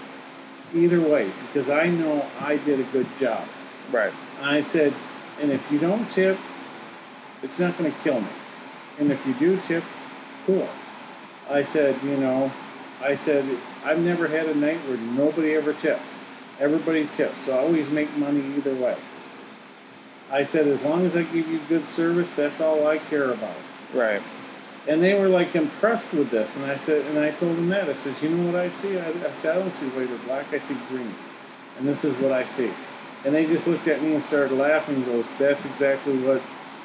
Either 0.74 1.00
way, 1.00 1.32
because 1.48 1.70
I 1.70 1.88
know 1.88 2.26
I 2.40 2.58
did 2.58 2.80
a 2.80 2.84
good 2.92 3.08
job. 3.18 3.48
Right. 3.92 4.14
I 4.42 4.62
said, 4.62 4.94
and 5.40 5.52
if 5.52 5.72
you 5.72 5.80
don't 5.80 6.10
tip, 6.12 6.38
it's 7.42 7.60
not 7.60 7.78
going 7.78 7.92
to 7.92 7.98
kill 8.00 8.20
me. 8.20 8.28
And 9.00 9.12
if 9.12 9.26
you 9.26 9.34
do 9.36 9.60
tip, 9.62 9.84
cool. 10.46 10.68
I 11.50 11.64
said, 11.64 12.02
you 12.04 12.18
know, 12.18 12.52
I 13.02 13.16
said, 13.16 13.46
I've 13.84 14.00
never 14.00 14.28
had 14.28 14.48
a 14.48 14.56
night 14.56 14.78
where 14.88 14.98
nobody 14.98 15.56
ever 15.56 15.74
tipped. 15.74 16.02
Everybody 16.60 17.10
tips, 17.14 17.42
so 17.42 17.58
I 17.58 17.60
always 17.60 17.90
make 17.90 18.16
money 18.16 18.42
either 18.56 18.76
way. 18.76 18.96
I 20.32 20.44
said, 20.44 20.68
as 20.68 20.82
long 20.84 21.06
as 21.06 21.16
I 21.16 21.24
give 21.24 21.48
you 21.48 21.60
good 21.68 21.86
service, 21.86 22.30
that's 22.32 22.62
all 22.62 22.88
I 22.88 23.00
care 23.00 23.32
about. 23.32 23.56
Right. 23.94 24.22
And 24.88 25.04
they 25.04 25.14
were 25.14 25.30
like 25.30 25.56
impressed 25.56 26.12
with 26.14 26.30
this, 26.30 26.56
and 26.56 26.66
I 26.66 26.76
said, 26.76 27.06
and 27.08 27.20
I 27.20 27.32
told 27.32 27.58
them 27.58 27.70
that 27.70 27.90
I 27.90 27.94
said, 27.94 28.16
you 28.22 28.30
know 28.30 28.52
what 28.52 28.56
I 28.56 28.70
see? 28.70 28.98
I, 29.00 29.10
I 29.28 29.32
said, 29.32 29.58
I 29.58 29.60
don't 29.60 29.76
see 29.76 29.88
white 29.90 30.12
or 30.12 30.18
black, 30.26 30.54
I 30.54 30.58
see 30.58 30.78
green, 30.90 31.14
and 31.78 31.88
this 31.88 32.06
is 32.06 32.14
what 32.16 32.32
I 32.32 32.46
see. 32.46 32.72
And 33.26 33.34
they 33.34 33.46
just 33.46 33.68
looked 33.68 33.88
at 33.88 34.02
me 34.02 34.14
and 34.14 34.24
started 34.24 34.58
laughing. 34.58 34.96
and 34.96 35.06
Goes, 35.06 35.32
that's 35.40 35.66
exactly 35.66 36.18
what 36.18 36.42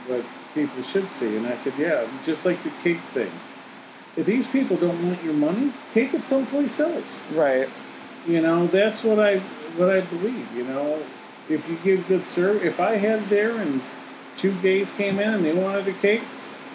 what 0.06 0.24
people 0.58 0.82
should 0.82 1.10
see. 1.10 1.36
And 1.36 1.46
I 1.46 1.56
said, 1.56 1.74
yeah, 1.78 2.06
just 2.24 2.44
like 2.44 2.62
the 2.64 2.70
cake 2.82 3.00
thing. 3.14 3.30
If 4.16 4.26
these 4.26 4.46
people 4.46 4.76
don't 4.76 5.00
want 5.06 5.22
your 5.22 5.34
money, 5.34 5.72
take 5.90 6.12
it 6.14 6.26
someplace 6.26 6.80
else. 6.80 7.20
Right. 7.32 7.68
You 8.26 8.40
know, 8.40 8.66
that's 8.66 9.04
what 9.04 9.20
I 9.20 9.38
what 9.78 9.90
I 9.90 10.00
believe. 10.00 10.52
You 10.56 10.64
know, 10.64 11.00
if 11.48 11.68
you 11.68 11.76
give 11.84 12.06
good 12.08 12.26
service, 12.26 12.64
if 12.64 12.80
I 12.80 12.96
had 12.96 13.28
there 13.28 13.56
and 13.56 13.80
two 14.36 14.52
gays 14.60 14.90
came 14.92 15.20
in 15.20 15.34
and 15.34 15.44
they 15.44 15.52
wanted 15.52 15.86
a 15.86 15.92
cake, 15.92 16.22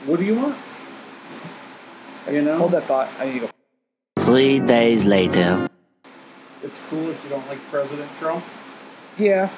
what 0.05 0.19
do 0.19 0.25
you 0.25 0.35
want? 0.35 0.57
You 2.31 2.41
know, 2.41 2.57
Hold 2.57 2.71
that 2.71 2.83
thought. 2.83 3.11
I 3.19 3.25
need 3.25 3.39
to 3.41 3.47
go. 3.47 3.49
Three 4.19 4.59
days 4.59 5.03
later. 5.03 5.67
it's 6.63 6.79
cool 6.89 7.09
if 7.09 7.21
you 7.23 7.29
don't 7.29 7.45
like 7.47 7.59
President 7.69 8.09
Trump. 8.15 8.43
Yeah. 9.17 9.49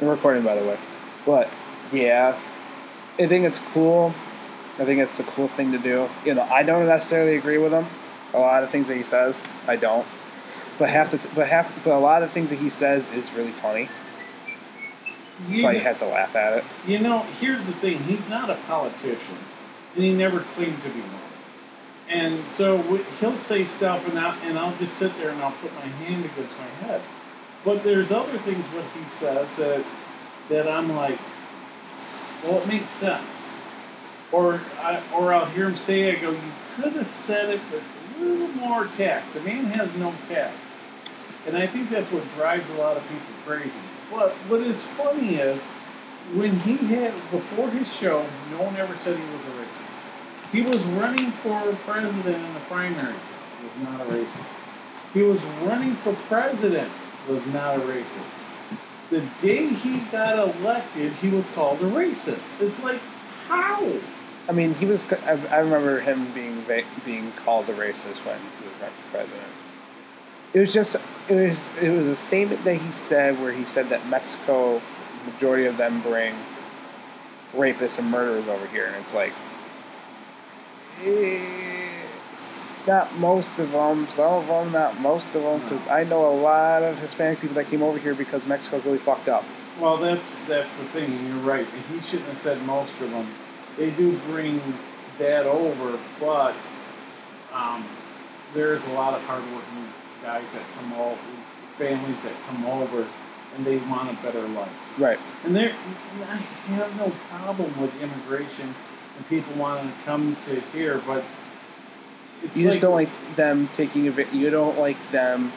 I'm 0.00 0.08
recording, 0.08 0.44
by 0.44 0.54
the 0.54 0.64
way. 0.64 0.78
But, 1.24 1.48
yeah. 1.90 2.38
I 3.18 3.26
think 3.26 3.44
it's 3.46 3.58
cool. 3.58 4.14
I 4.78 4.84
think 4.84 5.00
it's 5.00 5.18
a 5.20 5.24
cool 5.24 5.48
thing 5.48 5.72
to 5.72 5.78
do. 5.78 6.08
You 6.24 6.34
know, 6.34 6.42
I 6.42 6.62
don't 6.62 6.86
necessarily 6.86 7.36
agree 7.36 7.58
with 7.58 7.72
him. 7.72 7.86
A 8.34 8.38
lot 8.38 8.62
of 8.62 8.70
things 8.70 8.88
that 8.88 8.96
he 8.96 9.02
says, 9.02 9.40
I 9.66 9.76
don't. 9.76 10.06
But 10.78 10.90
half 10.90 11.10
the, 11.10 11.18
t- 11.18 11.28
but 11.34 11.46
half, 11.46 11.72
but 11.84 11.96
a 11.96 11.98
lot 11.98 12.22
of 12.22 12.30
things 12.30 12.50
that 12.50 12.58
he 12.58 12.68
says 12.68 13.08
is 13.14 13.32
really 13.32 13.52
funny. 13.52 13.88
You, 15.48 15.58
So 15.58 15.68
I 15.68 15.78
had 15.78 15.98
to 16.00 16.06
laugh 16.06 16.34
at 16.36 16.58
it. 16.58 16.64
you 16.86 16.98
know, 16.98 17.20
here's 17.40 17.66
the 17.66 17.72
thing: 17.74 17.98
he's 18.04 18.28
not 18.28 18.50
a 18.50 18.56
politician, 18.66 19.38
and 19.94 20.04
he 20.04 20.12
never 20.14 20.40
claimed 20.54 20.82
to 20.82 20.88
be 20.90 21.00
one. 21.00 21.10
And 22.08 22.44
so 22.52 22.78
w- 22.78 23.04
he'll 23.20 23.38
say 23.38 23.64
stuff, 23.64 24.06
and 24.08 24.18
I'll, 24.18 24.38
and 24.42 24.58
I'll 24.58 24.76
just 24.76 24.96
sit 24.96 25.16
there 25.18 25.30
and 25.30 25.42
I'll 25.42 25.52
put 25.60 25.74
my 25.74 25.80
hand 25.86 26.24
against 26.24 26.56
my 26.58 26.66
head. 26.86 27.00
But 27.64 27.82
there's 27.82 28.12
other 28.12 28.38
things 28.38 28.64
what 28.74 28.84
he 29.02 29.08
says 29.10 29.56
that 29.56 29.84
that 30.50 30.68
I'm 30.68 30.94
like, 30.94 31.18
well, 32.44 32.60
it 32.60 32.66
makes 32.66 32.92
sense. 32.92 33.48
Or 34.32 34.60
I, 34.78 35.02
or 35.14 35.32
I'll 35.32 35.46
hear 35.46 35.68
him 35.68 35.76
say, 35.76 36.16
I 36.16 36.20
go, 36.20 36.30
you 36.30 36.40
could 36.76 36.92
have 36.94 37.06
said 37.06 37.50
it 37.50 37.60
with 37.72 37.82
a 38.18 38.24
little 38.24 38.48
more 38.48 38.86
tact. 38.86 39.34
The 39.34 39.40
man 39.40 39.66
has 39.66 39.92
no 39.94 40.14
tact. 40.28 40.56
And 41.46 41.56
I 41.56 41.66
think 41.66 41.90
that's 41.90 42.10
what 42.10 42.28
drives 42.30 42.68
a 42.70 42.74
lot 42.74 42.96
of 42.96 43.02
people 43.04 43.26
crazy. 43.44 43.80
But 44.10 44.32
what 44.48 44.60
is 44.60 44.82
funny 44.82 45.36
is 45.36 45.62
when 46.34 46.58
he 46.60 46.76
had 46.76 47.14
before 47.30 47.70
his 47.70 47.92
show, 47.94 48.26
no 48.50 48.62
one 48.62 48.76
ever 48.76 48.96
said 48.96 49.16
he 49.16 49.24
was 49.32 49.44
a 49.44 49.48
racist. 49.48 50.52
He 50.52 50.62
was 50.62 50.84
running 50.84 51.30
for 51.32 51.76
president 51.84 52.36
in 52.36 52.54
the 52.54 52.60
primaries. 52.60 53.16
Was 53.62 53.82
not 53.82 54.00
a 54.00 54.04
racist. 54.10 54.44
He 55.14 55.22
was 55.22 55.44
running 55.62 55.94
for 55.96 56.12
president. 56.28 56.90
Was 57.28 57.44
not 57.46 57.76
a 57.76 57.80
racist. 57.80 58.42
The 59.10 59.20
day 59.40 59.68
he 59.68 60.00
got 60.10 60.56
elected, 60.56 61.12
he 61.14 61.28
was 61.28 61.48
called 61.50 61.80
a 61.80 61.84
racist. 61.84 62.60
It's 62.60 62.82
like 62.82 63.00
how? 63.46 63.92
I 64.48 64.52
mean, 64.52 64.74
he 64.74 64.86
was. 64.86 65.04
I, 65.12 65.40
I 65.50 65.58
remember 65.58 66.00
him 66.00 66.32
being 66.32 66.64
being 67.04 67.32
called 67.32 67.68
a 67.68 67.74
racist 67.74 68.24
when 68.24 68.38
he 68.58 68.66
was 68.66 68.74
running 68.80 68.96
for 68.96 69.10
president. 69.12 69.42
It 70.52 70.60
was 70.60 70.72
just. 70.72 70.96
It 71.28 71.34
was. 71.34 71.58
It 71.80 71.90
was 71.90 72.08
a 72.08 72.16
statement 72.16 72.64
that 72.64 72.76
he 72.76 72.92
said 72.92 73.40
where 73.40 73.52
he 73.52 73.64
said 73.64 73.88
that 73.90 74.06
Mexico, 74.08 74.82
majority 75.24 75.66
of 75.66 75.76
them 75.76 76.02
bring 76.02 76.34
rapists 77.54 77.98
and 77.98 78.10
murderers 78.10 78.48
over 78.48 78.66
here, 78.68 78.86
and 78.86 78.96
it's 78.96 79.14
like. 79.14 79.32
It's 81.00 82.60
not 82.86 83.14
most 83.18 83.58
of 83.58 83.72
them. 83.72 84.06
Some 84.10 84.32
of 84.32 84.46
them, 84.46 84.72
not 84.72 85.00
most 85.00 85.28
of 85.34 85.42
them, 85.42 85.60
because 85.60 85.86
I 85.88 86.04
know 86.04 86.24
a 86.30 86.36
lot 86.40 86.82
of 86.82 86.98
Hispanic 86.98 87.40
people 87.40 87.56
that 87.56 87.66
came 87.66 87.82
over 87.82 87.98
here 87.98 88.14
because 88.14 88.44
Mexico's 88.46 88.84
really 88.84 88.98
fucked 88.98 89.28
up. 89.28 89.44
Well, 89.80 89.96
that's 89.98 90.36
that's 90.48 90.76
the 90.76 90.84
thing, 90.86 91.12
and 91.12 91.28
you're 91.28 91.36
right. 91.38 91.66
He 91.90 92.00
shouldn't 92.00 92.28
have 92.28 92.38
said 92.38 92.62
most 92.62 92.98
of 93.00 93.10
them. 93.10 93.28
They 93.76 93.90
do 93.90 94.16
bring 94.20 94.60
that 95.18 95.46
over, 95.46 95.98
but 96.18 96.54
um, 97.52 97.86
there's 98.54 98.84
a 98.86 98.92
lot 98.92 99.14
of 99.14 99.22
hardworking 99.22 99.92
guys 100.22 100.44
that 100.52 100.62
come 100.78 100.92
over, 100.94 101.18
families 101.76 102.22
that 102.22 102.32
come 102.46 102.64
over, 102.64 103.06
and 103.54 103.66
they 103.66 103.78
want 103.78 104.10
a 104.10 104.22
better 104.22 104.46
life. 104.48 104.70
Right. 104.98 105.18
And 105.44 105.54
there, 105.54 105.74
I 106.22 106.36
have 106.36 106.96
no 106.96 107.12
problem 107.28 107.78
with 107.80 107.92
immigration 108.00 108.74
and 109.16 109.28
people 109.28 109.54
wanting 109.56 109.90
to 109.90 109.98
come 110.04 110.36
to 110.46 110.60
here, 110.72 111.02
but 111.06 111.24
You 112.54 112.68
just 112.68 112.80
don't 112.80 112.94
like 112.94 113.10
them 113.36 113.68
taking 113.72 114.08
a 114.08 114.24
You 114.32 114.50
don't 114.50 114.78
like 114.78 114.96
them 115.10 115.52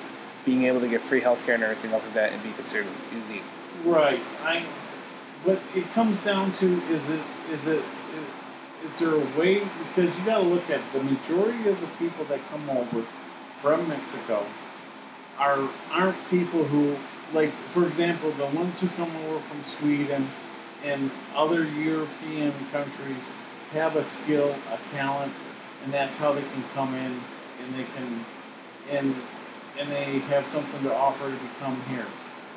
being 0.45 0.65
able 0.65 0.79
to 0.81 0.87
get 0.87 1.01
free 1.01 1.21
healthcare 1.21 1.55
and 1.55 1.63
everything 1.63 1.91
else 1.91 2.03
like 2.03 2.13
that 2.13 2.33
and 2.33 2.41
be 2.41 2.51
considered 2.53 2.87
illegal. 3.11 3.47
Right. 3.85 4.21
I. 4.41 4.65
What 5.43 5.61
it 5.73 5.89
comes 5.93 6.19
down 6.19 6.51
to 6.53 6.81
is 6.91 7.09
it 7.09 7.21
is 7.51 7.67
it 7.67 7.83
is 8.87 8.99
there 8.99 9.15
a 9.15 9.39
way 9.39 9.59
because 9.59 10.17
you 10.17 10.25
got 10.25 10.39
to 10.39 10.43
look 10.43 10.69
at 10.69 10.81
the 10.93 11.01
majority 11.03 11.69
of 11.69 11.79
the 11.79 11.87
people 11.97 12.25
that 12.25 12.39
come 12.49 12.69
over 12.69 13.05
from 13.61 13.87
Mexico 13.87 14.45
are 15.37 15.69
aren't 15.91 16.17
people 16.29 16.65
who 16.65 16.97
like 17.33 17.51
for 17.69 17.87
example 17.87 18.31
the 18.33 18.45
ones 18.47 18.79
who 18.79 18.87
come 18.89 19.15
over 19.27 19.39
from 19.39 19.63
Sweden 19.63 20.29
and 20.83 21.11
other 21.35 21.63
European 21.63 22.53
countries 22.71 23.23
have 23.71 23.95
a 23.95 24.03
skill, 24.03 24.55
a 24.71 24.95
talent, 24.95 25.31
and 25.83 25.93
that's 25.93 26.17
how 26.17 26.33
they 26.33 26.41
can 26.41 26.63
come 26.73 26.93
in 26.93 27.21
and 27.61 27.75
they 27.75 27.85
can 27.95 28.25
and 28.89 29.15
and 29.77 29.89
they 29.91 30.19
have 30.27 30.45
something 30.47 30.83
to 30.83 30.93
offer 30.93 31.29
to 31.29 31.49
come 31.59 31.81
here. 31.83 32.05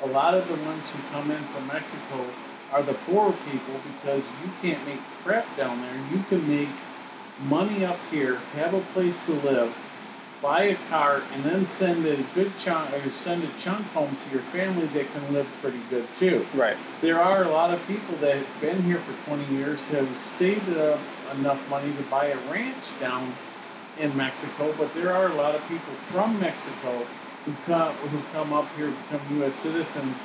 A 0.03 0.07
lot 0.07 0.33
of 0.33 0.47
the 0.47 0.55
ones 0.65 0.89
who 0.89 0.99
come 1.11 1.31
in 1.31 1.41
from 1.45 1.67
Mexico 1.67 2.25
are 2.71 2.83
the 2.83 2.93
poor 3.05 3.31
people 3.49 3.75
because 4.01 4.23
you 4.43 4.51
can't 4.61 4.85
make 4.85 4.99
crap 5.23 5.45
down 5.55 5.79
there. 5.81 5.95
You 6.11 6.23
can 6.27 6.47
make 6.49 6.69
money 7.47 7.85
up 7.85 7.99
here, 8.11 8.37
have 8.55 8.73
a 8.73 8.81
place 8.93 9.19
to 9.19 9.31
live, 9.31 9.73
buy 10.41 10.63
a 10.63 10.75
car, 10.89 11.21
and 11.31 11.45
then 11.45 11.65
send 11.67 12.05
a 12.05 12.21
good 12.35 12.51
chunk 12.57 12.93
or 12.93 13.11
send 13.11 13.43
a 13.43 13.51
chunk 13.57 13.85
home 13.87 14.17
to 14.25 14.33
your 14.33 14.43
family 14.43 14.87
that 14.87 15.11
can 15.13 15.33
live 15.33 15.47
pretty 15.61 15.81
good 15.89 16.07
too. 16.15 16.45
Right. 16.53 16.75
There 17.01 17.21
are 17.21 17.43
a 17.43 17.49
lot 17.49 17.73
of 17.73 17.85
people 17.87 18.17
that 18.17 18.35
have 18.35 18.61
been 18.61 18.81
here 18.83 18.99
for 18.99 19.13
20 19.29 19.55
years 19.55 19.81
have 19.85 20.09
saved 20.37 20.67
up 20.77 20.99
enough 21.31 21.67
money 21.69 21.93
to 21.93 22.03
buy 22.03 22.27
a 22.27 22.37
ranch 22.51 22.99
down 22.99 23.33
in 23.99 24.15
Mexico, 24.17 24.73
but 24.77 24.93
there 24.93 25.13
are 25.13 25.27
a 25.27 25.35
lot 25.35 25.55
of 25.55 25.61
people 25.67 25.93
from 26.11 26.39
Mexico 26.39 27.05
who 27.45 27.53
come 27.65 27.93
who 27.95 28.21
come 28.31 28.53
up 28.53 28.67
here 28.75 28.91
become 29.09 29.37
U.S. 29.39 29.55
citizens, 29.55 30.17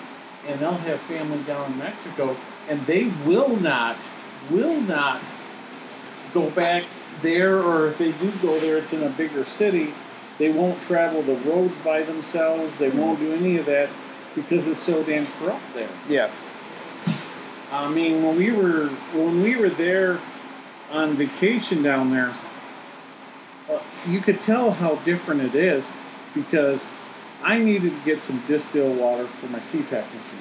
and 0.46 0.60
they'll 0.60 0.72
have 0.72 1.00
family 1.02 1.42
down 1.44 1.72
in 1.72 1.78
Mexico, 1.78 2.36
and 2.68 2.84
they 2.86 3.06
will 3.26 3.56
not 3.56 3.96
will 4.50 4.80
not 4.80 5.20
go 6.32 6.50
back 6.50 6.84
there, 7.20 7.60
or 7.60 7.88
if 7.88 7.98
they 7.98 8.12
do 8.12 8.30
go 8.40 8.58
there, 8.60 8.78
it's 8.78 8.92
in 8.92 9.02
a 9.02 9.10
bigger 9.10 9.44
city. 9.44 9.92
They 10.38 10.50
won't 10.50 10.80
travel 10.80 11.22
the 11.22 11.34
roads 11.34 11.74
by 11.84 12.02
themselves. 12.04 12.78
They 12.78 12.90
won't 12.90 13.18
do 13.18 13.32
any 13.32 13.58
of 13.58 13.66
that 13.66 13.90
because 14.36 14.68
it's 14.68 14.80
so 14.80 15.02
damn 15.02 15.26
corrupt 15.38 15.74
there. 15.74 15.90
Yeah. 16.08 16.30
I 17.72 17.90
mean, 17.90 18.22
when 18.22 18.36
we 18.36 18.52
were 18.52 18.88
when 19.12 19.42
we 19.42 19.56
were 19.56 19.68
there 19.68 20.20
on 20.90 21.16
vacation 21.16 21.82
down 21.82 22.10
there, 22.10 22.34
uh, 23.70 23.80
you 24.06 24.20
could 24.20 24.40
tell 24.40 24.72
how 24.72 24.96
different 24.96 25.42
it 25.42 25.54
is 25.54 25.90
because 26.34 26.88
I 27.42 27.58
needed 27.58 27.90
to 27.90 28.04
get 28.04 28.22
some 28.22 28.42
distilled 28.46 28.98
water 28.98 29.26
for 29.26 29.46
my 29.46 29.60
CPAP 29.60 30.14
machine. 30.14 30.38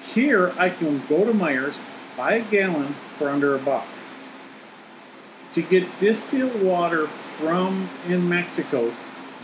Here, 0.00 0.52
I 0.56 0.70
can 0.70 1.04
go 1.06 1.24
to 1.24 1.32
Meijer, 1.32 1.78
buy 2.16 2.34
a 2.34 2.42
gallon 2.42 2.94
for 3.18 3.28
under 3.28 3.54
a 3.54 3.58
buck. 3.58 3.86
To 5.52 5.62
get 5.62 5.98
distilled 5.98 6.62
water 6.62 7.06
from 7.06 7.88
in 8.06 8.28
Mexico, 8.28 8.94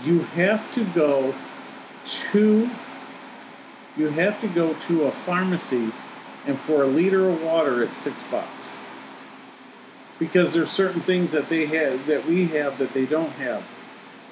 you 0.05 0.21
have 0.21 0.73
to 0.75 0.85
go 0.85 1.35
to 2.05 2.71
you 3.97 4.09
have 4.09 4.41
to 4.41 4.49
go 4.49 4.75
to 4.75 5.05
a 5.05 5.11
pharmacy 5.13 5.93
and 6.47 6.59
for 6.59 6.83
a 6.83 6.87
liter 6.87 7.29
of 7.29 7.43
water 7.43 7.83
it's 7.83 7.99
six 7.99 8.23
bucks. 8.25 8.73
Because 10.19 10.53
there's 10.53 10.71
certain 10.71 11.01
things 11.01 11.33
that 11.33 11.49
they 11.49 11.67
have 11.67 12.07
that 12.07 12.27
we 12.27 12.47
have 12.49 12.79
that 12.79 12.93
they 12.93 13.07
don't 13.07 13.33
have. 13.33 13.65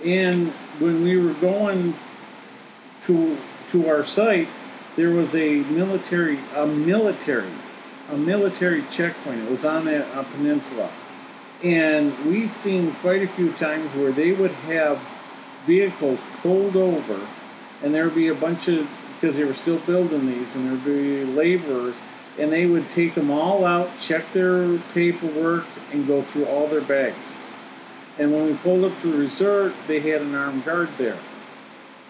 And 0.04 0.52
when 0.78 1.02
we 1.02 1.16
were 1.16 1.34
going 1.34 1.94
to 3.04 3.36
to 3.68 3.88
our 3.88 4.04
site 4.04 4.48
there 4.96 5.10
was 5.10 5.34
a 5.34 5.56
military 5.64 6.38
a 6.54 6.66
military 6.66 7.50
a 8.10 8.16
military 8.16 8.82
checkpoint. 8.90 9.42
It 9.44 9.50
was 9.50 9.64
on 9.64 9.88
a, 9.88 10.00
a 10.14 10.24
peninsula. 10.24 10.90
And 11.62 12.16
we've 12.26 12.50
seen 12.50 12.92
quite 12.96 13.22
a 13.22 13.28
few 13.28 13.52
times 13.52 13.94
where 13.94 14.12
they 14.12 14.32
would 14.32 14.50
have 14.50 15.00
vehicles 15.64 16.18
pulled 16.42 16.76
over 16.76 17.26
and 17.82 17.94
there 17.94 18.04
would 18.04 18.14
be 18.14 18.28
a 18.28 18.34
bunch 18.34 18.68
of 18.68 18.88
because 19.22 19.36
they 19.36 19.44
were 19.44 19.54
still 19.54 19.78
building 19.80 20.26
these 20.26 20.56
and 20.56 20.68
there'd 20.68 20.84
be 20.84 21.24
laborers. 21.24 21.94
And 22.38 22.50
they 22.50 22.66
would 22.66 22.90
take 22.90 23.14
them 23.14 23.30
all 23.30 23.64
out 23.64 23.90
check 24.00 24.24
their 24.32 24.78
paperwork 24.94 25.66
and 25.92 26.06
go 26.06 26.22
through 26.22 26.46
all 26.46 26.66
their 26.66 26.80
bags. 26.80 27.36
And 28.18 28.32
when 28.32 28.46
we 28.46 28.54
pulled 28.54 28.84
up 28.84 29.00
to 29.02 29.12
the 29.12 29.18
resort 29.18 29.74
they 29.86 30.00
had 30.00 30.22
an 30.22 30.34
armed 30.34 30.64
guard 30.64 30.88
there. 30.98 31.18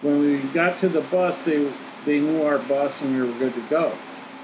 When 0.01 0.19
we 0.19 0.39
got 0.53 0.79
to 0.79 0.89
the 0.89 1.01
bus 1.01 1.45
they 1.45 1.71
they 2.05 2.19
knew 2.19 2.41
our 2.41 2.57
bus 2.57 3.01
and 3.01 3.15
we 3.15 3.21
were 3.21 3.37
good 3.37 3.53
to 3.53 3.61
go. 3.69 3.95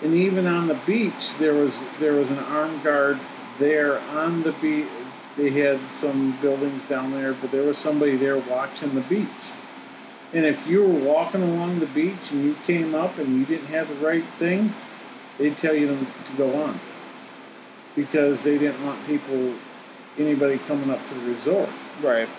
And 0.04 0.14
even 0.14 0.46
on 0.46 0.68
the 0.68 0.80
beach 0.86 1.34
there 1.40 1.54
was 1.54 1.84
there 2.00 2.14
was 2.14 2.30
an 2.30 2.40
armed 2.40 2.84
guard 2.84 3.20
there 3.58 4.00
on 4.00 4.44
the 4.44 4.52
beach 4.54 4.88
they 5.38 5.50
had 5.50 5.80
some 5.92 6.38
buildings 6.42 6.84
down 6.90 7.12
there 7.12 7.34
but 7.34 7.52
there 7.52 7.64
was 7.64 7.78
somebody 7.78 8.16
there 8.18 8.38
watching 8.38 8.94
the 8.94 9.02
beach 9.02 9.28
and 10.34 10.46
if 10.46 10.68
you 10.68 10.84
were 10.84 11.00
walking 11.00 11.42
along 11.42 11.80
the 11.80 11.88
beach 11.88 12.32
and 12.32 12.44
you 12.44 12.56
came 12.68 12.94
up 12.94 13.18
and 13.18 13.36
you 13.36 13.46
didn't 13.46 13.68
have 13.68 13.88
the 13.88 14.06
right 14.06 14.24
thing, 14.38 14.74
they'd 15.38 15.58
tell 15.58 15.74
you 15.74 15.88
to, 15.88 16.08
go 16.38 16.62
on. 16.62 16.80
Because 17.96 18.44
they 18.44 18.58
didn't 18.58 18.86
want 18.86 19.06
people, 19.08 19.56
anybody 20.18 20.60
coming 20.60 20.92
up 20.92 21.06
to 21.08 21.14
the 21.16 21.22
resort. 21.22 21.70
Right. 22.02 22.30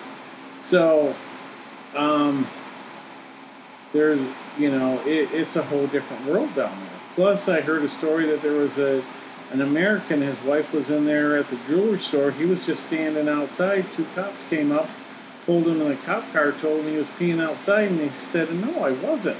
So, 0.62 1.15
um, 1.97 2.47
there's, 3.93 4.21
you 4.57 4.71
know, 4.71 5.01
it, 5.01 5.33
it's 5.33 5.57
a 5.57 5.62
whole 5.62 5.89
different 5.89 6.25
world 6.27 6.55
down 6.55 6.79
there. 6.79 7.01
Plus, 7.17 7.49
I 7.49 7.61
heard 7.61 7.83
a 7.83 7.89
story 7.89 8.27
that 8.27 8.41
there 8.43 8.53
was 8.53 8.79
a 8.79 9.03
an 9.51 9.62
American, 9.62 10.23
his 10.23 10.41
wife 10.43 10.73
was 10.73 10.91
in 10.91 11.05
there 11.07 11.37
at 11.37 11.49
the 11.49 11.57
jewelry 11.67 11.99
store. 11.99 12.31
He 12.31 12.45
was 12.45 12.65
just 12.65 12.85
standing 12.85 13.29
outside. 13.29 13.85
Two 13.93 14.07
cops 14.15 14.45
came 14.45 14.71
up 14.71 14.89
pulled 15.47 15.67
him 15.67 15.81
in 15.81 15.89
the 15.89 15.97
cop 15.97 16.31
car, 16.33 16.53
told 16.53 16.81
him 16.81 16.93
he 16.93 16.99
was 16.99 17.07
peeing 17.09 17.41
outside, 17.41 17.89
and 17.89 18.01
he 18.01 18.11
said, 18.11 18.53
"No, 18.55 18.85
I 18.85 18.93
wasn't." 18.93 19.39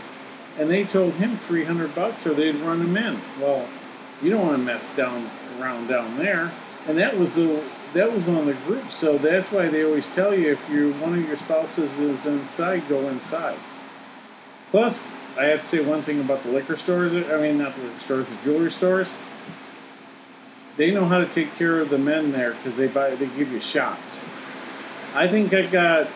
And 0.59 0.71
they 0.71 0.85
told 0.85 1.15
him 1.15 1.39
three 1.39 1.65
hundred 1.65 1.95
bucks, 1.95 2.27
or 2.27 2.35
they'd 2.35 2.57
run 2.57 2.81
him 2.81 2.97
in. 2.97 3.21
Well, 3.41 3.69
you 4.23 4.31
don't 4.31 4.43
want 4.43 4.57
to 4.57 4.63
mess 4.63 4.89
down 4.97 5.31
around 5.59 5.89
down 5.89 6.19
there. 6.19 6.53
And 6.87 6.99
that 6.99 7.17
was 7.17 7.35
the 7.35 7.63
that 7.95 8.13
was 8.13 8.23
one 8.25 8.37
of 8.37 8.47
the 8.47 8.55
groups. 8.67 8.97
So 8.97 9.19
that's 9.19 9.51
why 9.51 9.69
they 9.69 9.85
always 9.85 10.07
tell 10.07 10.35
you 10.35 10.53
if 10.53 10.69
you 10.69 10.93
one 10.95 11.15
of 11.15 11.27
your 11.27 11.37
spouses 11.37 11.99
is 11.99 12.27
inside, 12.27 12.89
go 12.89 13.09
inside. 13.09 13.59
Plus, 14.71 15.05
I 15.37 15.47
have 15.47 15.61
to 15.61 15.67
say 15.67 15.81
one 15.81 16.03
thing 16.03 16.21
about 16.21 16.43
the 16.43 16.51
liquor 16.51 16.77
stores. 16.77 17.13
I 17.13 17.41
mean, 17.41 17.59
not 17.59 17.75
the 17.77 17.83
liquor 17.83 17.99
stores, 17.99 18.27
the 18.27 18.37
jewelry 18.45 18.71
stores. 18.71 19.15
They 20.77 20.93
know 20.93 21.07
how 21.07 21.19
to 21.19 21.27
take 21.27 21.55
care 21.57 21.81
of 21.81 21.91
the 21.91 21.99
men 21.99 22.33
there 22.33 22.55
because 22.55 22.77
they 22.77 22.87
buy 22.87 23.15
they 23.15 23.27
give 23.27 23.53
you 23.53 23.61
shots. 23.61 24.23
I 25.15 25.27
think 25.29 25.53
I 25.53 25.67
got, 25.67 26.09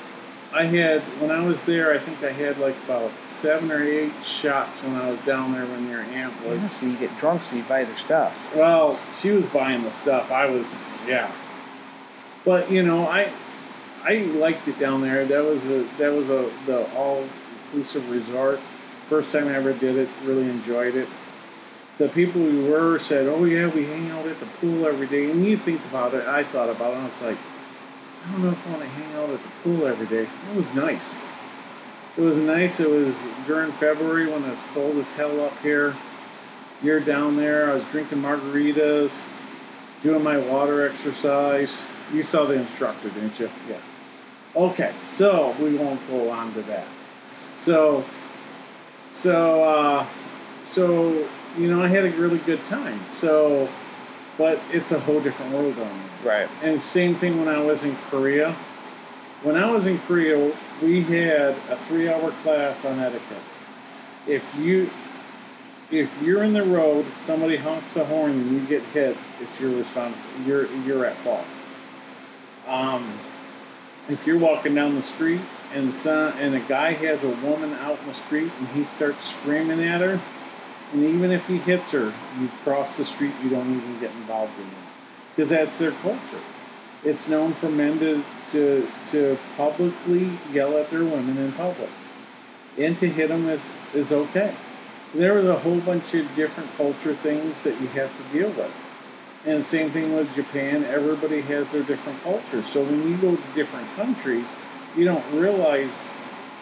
I 0.53 0.65
had, 0.65 1.03
when 1.21 1.31
I 1.31 1.45
was 1.45 1.63
there, 1.65 1.93
I 1.93 1.99
think 1.99 2.23
I 2.23 2.31
had 2.31 2.59
like 2.59 2.77
about 2.85 3.11
seven 3.33 3.71
or 3.71 3.83
eight 3.83 4.13
shots 4.25 4.83
when 4.85 4.95
I 4.95 5.11
was 5.11 5.21
down 5.23 5.53
there 5.53 5.67
when 5.67 5.89
your 5.89 6.01
aunt 6.01 6.35
was. 6.45 6.59
Yeah, 6.59 6.67
so 6.69 6.87
you 6.87 6.97
get 6.97 7.17
drunk, 7.19 7.43
so 7.43 7.57
you 7.57 7.63
buy 7.65 7.85
their 7.85 7.97
stuff. 7.97 8.55
Well, 8.55 8.95
she 9.21 9.31
was 9.31 9.45
buying 9.47 9.83
the 9.83 9.91
stuff. 9.91 10.31
I 10.31 10.47
was, 10.47 10.83
yeah. 11.07 11.31
But 12.45 12.71
you 12.71 12.83
know, 12.83 13.07
I, 13.07 13.33
I 14.03 14.17
liked 14.19 14.69
it 14.69 14.79
down 14.79 15.01
there. 15.01 15.25
That 15.25 15.43
was 15.43 15.67
a 15.67 15.83
that 15.99 16.13
was 16.13 16.29
a 16.29 16.53
the 16.67 16.91
all 16.95 17.27
inclusive 17.67 18.09
resort. 18.11 18.61
First 19.07 19.33
time 19.33 19.49
I 19.49 19.55
ever 19.55 19.73
did 19.73 19.97
it. 19.97 20.09
Really 20.25 20.49
enjoyed 20.49 20.95
it. 20.95 21.09
The 21.97 22.09
people 22.09 22.43
we 22.43 22.69
were 22.69 22.99
said, 22.99 23.27
"Oh 23.29 23.45
yeah, 23.45 23.67
we 23.69 23.85
hang 23.87 24.11
out 24.11 24.27
at 24.27 24.41
the 24.41 24.47
pool 24.47 24.87
every 24.87 25.07
day." 25.07 25.31
And 25.31 25.45
you 25.47 25.57
think 25.57 25.81
about 25.87 26.13
it. 26.13 26.27
I 26.27 26.45
thought 26.45 26.69
about 26.69 26.93
it. 26.93 26.99
and 26.99 27.09
It's 27.09 27.23
like 27.23 27.39
I 28.25 28.33
don't 28.33 28.43
know 28.43 28.51
if 28.51 28.67
I 28.67 28.71
want 28.71 28.83
to 28.83 28.89
hang 28.89 29.15
out 29.17 29.31
at 29.31 29.43
the 29.43 29.49
pool 29.63 29.87
every 29.87 30.07
day. 30.07 30.29
It 30.51 30.57
was 30.57 30.67
nice. 30.75 31.19
It 32.17 32.23
was 32.23 32.39
nice. 32.39 32.81
It 32.81 32.89
was 32.89 33.15
during 33.47 33.71
February 33.73 34.31
when 34.31 34.45
it's 34.45 34.61
cold 34.73 34.97
as 34.97 35.13
hell 35.13 35.45
up 35.45 35.59
here. 35.59 35.95
You're 36.83 37.01
down 37.01 37.37
there. 37.37 37.71
I 37.71 37.75
was 37.75 37.85
drinking 37.87 38.23
margaritas, 38.23 39.21
doing 40.03 40.23
my 40.23 40.39
water 40.39 40.89
exercise. 40.89 41.87
You 42.13 42.23
saw 42.23 42.47
the 42.47 42.55
instructor, 42.55 43.11
didn't 43.11 43.39
you? 43.41 43.51
Yeah. 43.69 43.81
Okay, 44.57 44.95
so 45.05 45.55
we 45.61 45.77
won't 45.77 46.07
go 46.09 46.31
on 46.31 46.55
to 46.55 46.63
that. 46.63 46.87
So, 47.57 48.05
so, 49.13 49.65
uh, 49.65 50.07
so 50.65 51.29
you 51.59 51.71
know, 51.71 51.83
I 51.83 51.89
had 51.89 52.05
a 52.05 52.11
really 52.11 52.39
good 52.39 52.65
time. 52.65 53.01
So, 53.13 53.69
but 54.37 54.61
it's 54.73 54.93
a 54.93 55.01
whole 55.01 55.21
different 55.21 55.53
world 55.53 55.77
down 55.77 56.03
there. 56.23 56.33
Right. 56.33 56.51
And 56.63 56.85
same 56.85 57.15
thing 57.15 57.39
when 57.39 57.49
I 57.49 57.61
was 57.61 57.85
in 57.85 57.97
Korea. 58.11 58.57
When 59.43 59.57
I 59.57 59.71
was 59.71 59.87
in 59.87 59.99
Korea, 60.01 60.57
we 60.83 61.03
had 61.03 61.55
a 61.69 61.77
three-hour 61.77 62.33
class 62.43 62.85
on 62.85 62.99
etiquette. 62.99 63.43
If 64.27 64.43
you 64.57 64.91
if 65.91 66.23
you're 66.23 66.43
in 66.43 66.55
the 66.55 66.65
road, 66.65 67.07
somebody 67.19 67.57
honks 67.57 67.93
the 67.93 68.05
horn 68.05 68.33
and 68.33 68.53
you 68.53 68.67
get 68.67 68.83
hit, 68.85 69.17
it's 69.41 69.61
your 69.61 69.71
response. 69.71 70.27
You're 70.47 70.67
you're 70.83 71.05
at 71.05 71.17
fault. 71.19 71.45
Um, 72.67 73.19
if 74.09 74.27
you're 74.27 74.39
walking 74.39 74.75
down 74.75 74.95
the 74.95 75.03
street 75.03 75.41
and 75.73 75.95
some, 75.95 76.33
and 76.39 76.55
a 76.55 76.61
guy 76.61 76.93
has 76.93 77.25
a 77.25 77.29
woman 77.29 77.73
out 77.75 77.99
in 78.01 78.07
the 78.07 78.15
street 78.15 78.51
and 78.59 78.69
he 78.69 78.85
starts 78.85 79.27
screaming 79.27 79.83
at 79.83 80.01
her, 80.01 80.21
and 80.95 81.05
even 81.05 81.33
if 81.33 81.45
he 81.49 81.59
hits 81.59 81.91
her, 81.91 82.15
you 82.41 82.49
cross 82.63 82.97
the 82.97 83.05
street. 83.05 83.33
You 83.43 83.51
don't 83.51 83.77
even 83.77 83.99
get 83.99 84.13
involved 84.13 84.57
in 84.61 84.67
it 84.67 84.73
because 85.35 85.51
that's 85.51 85.77
their 85.77 85.91
culture. 85.91 86.39
It's 87.03 87.29
known 87.29 87.53
for 87.55 87.69
men 87.69 87.99
to, 87.99 88.25
to, 88.53 88.89
to 89.11 89.37
publicly 89.57 90.39
yell 90.53 90.79
at 90.79 90.91
their 90.91 91.05
women 91.05 91.37
in 91.37 91.51
public. 91.53 91.91
And 92.79 92.97
to 92.99 93.09
hit 93.09 93.29
them 93.29 93.49
is, 93.49 93.73
is 93.93 94.13
okay. 94.13 94.55
there 95.13 95.35
was 95.35 95.47
a 95.47 95.59
whole 95.59 95.81
bunch 95.81 96.15
of 96.15 96.33
different 96.37 96.73
culture 96.77 97.15
things 97.17 97.65
that 97.65 97.81
you 97.81 97.89
have 97.89 98.11
to 98.17 98.33
deal 98.33 98.51
with. 98.51 98.73
And 99.45 99.67
same 99.67 99.91
thing 99.91 100.15
with 100.15 100.33
Japan, 100.33 100.85
everybody 100.85 101.41
has 101.43 101.73
their 101.73 101.83
different 101.83 102.23
cultures. 102.23 102.67
So 102.67 102.85
when 102.85 103.11
you 103.11 103.17
go 103.17 103.35
to 103.35 103.43
different 103.55 103.93
countries, 103.97 104.47
you 104.97 105.05
don't 105.05 105.25
realize 105.33 106.11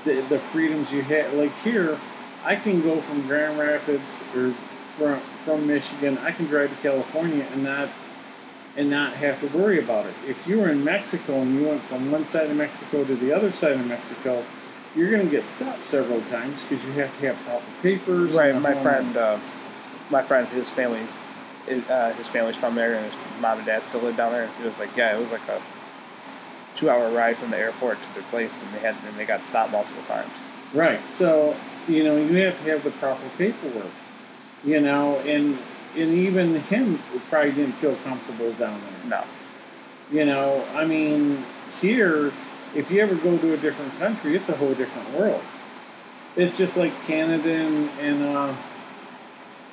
the, 0.04 0.22
the 0.22 0.38
freedoms 0.38 0.90
you 0.90 1.02
have. 1.02 1.34
Like 1.34 1.54
here, 1.58 2.00
I 2.44 2.56
can 2.56 2.82
go 2.82 3.00
from 3.00 3.26
Grand 3.26 3.58
Rapids 3.58 4.18
or 4.34 4.54
from, 4.96 5.20
from 5.44 5.66
Michigan, 5.66 6.18
I 6.18 6.32
can 6.32 6.46
drive 6.46 6.70
to 6.70 6.76
California 6.82 7.46
and 7.52 7.64
not 7.64 7.88
and 8.74 8.88
not 8.88 9.12
have 9.12 9.38
to 9.40 9.46
worry 9.48 9.78
about 9.78 10.06
it. 10.06 10.14
If 10.26 10.46
you 10.46 10.58
were 10.58 10.70
in 10.70 10.82
Mexico 10.82 11.42
and 11.42 11.54
you 11.54 11.68
went 11.68 11.82
from 11.82 12.10
one 12.10 12.24
side 12.24 12.50
of 12.50 12.56
Mexico 12.56 13.04
to 13.04 13.14
the 13.16 13.30
other 13.30 13.52
side 13.52 13.72
of 13.72 13.86
Mexico, 13.86 14.42
you're 14.96 15.10
going 15.10 15.24
to 15.24 15.30
get 15.30 15.46
stopped 15.46 15.84
several 15.84 16.22
times 16.22 16.62
because 16.62 16.82
you 16.84 16.92
have 16.92 17.10
to 17.18 17.26
have 17.26 17.36
proper 17.44 17.64
papers. 17.82 18.32
Right. 18.32 18.58
My 18.58 18.74
friend, 18.80 19.14
uh, 19.14 19.38
my 20.08 20.22
friend, 20.22 20.48
his 20.48 20.70
family, 20.72 21.06
uh, 21.88 22.12
his 22.14 22.30
family's 22.30 22.56
from 22.56 22.74
there, 22.74 22.94
and 22.94 23.04
his 23.04 23.20
mom 23.40 23.58
and 23.58 23.66
dad 23.66 23.84
still 23.84 24.00
live 24.00 24.16
down 24.16 24.32
there. 24.32 24.48
It 24.62 24.66
was 24.66 24.78
like, 24.78 24.96
yeah, 24.96 25.16
it 25.16 25.20
was 25.20 25.30
like 25.30 25.46
a 25.48 25.60
two-hour 26.74 27.10
ride 27.10 27.36
from 27.36 27.50
the 27.50 27.58
airport 27.58 28.00
to 28.02 28.14
their 28.14 28.22
place, 28.24 28.54
and 28.54 28.74
they 28.74 28.78
had 28.78 28.96
and 29.06 29.18
they 29.18 29.26
got 29.26 29.44
stopped 29.44 29.72
multiple 29.72 30.02
times. 30.04 30.32
Right. 30.72 31.00
So, 31.12 31.54
you 31.88 32.04
know, 32.04 32.16
you 32.16 32.36
have 32.36 32.56
to 32.64 32.70
have 32.70 32.84
the 32.84 32.90
proper 32.92 33.28
paperwork. 33.36 33.90
You 34.64 34.80
know, 34.80 35.18
and 35.20 35.58
and 35.96 36.14
even 36.14 36.54
him 36.62 36.98
probably 37.28 37.52
didn't 37.52 37.74
feel 37.74 37.96
comfortable 37.96 38.52
down 38.54 38.80
there. 38.80 39.20
No. 39.20 39.24
You 40.10 40.24
know, 40.24 40.64
I 40.74 40.84
mean, 40.84 41.44
here, 41.80 42.32
if 42.74 42.90
you 42.90 43.00
ever 43.00 43.14
go 43.14 43.36
to 43.36 43.54
a 43.54 43.56
different 43.56 43.98
country, 43.98 44.36
it's 44.36 44.48
a 44.48 44.56
whole 44.56 44.74
different 44.74 45.10
world. 45.12 45.42
It's 46.36 46.56
just 46.56 46.76
like 46.76 46.92
Canada 47.04 47.50
and, 47.50 47.90
and 48.00 48.34
uh, 48.34 48.54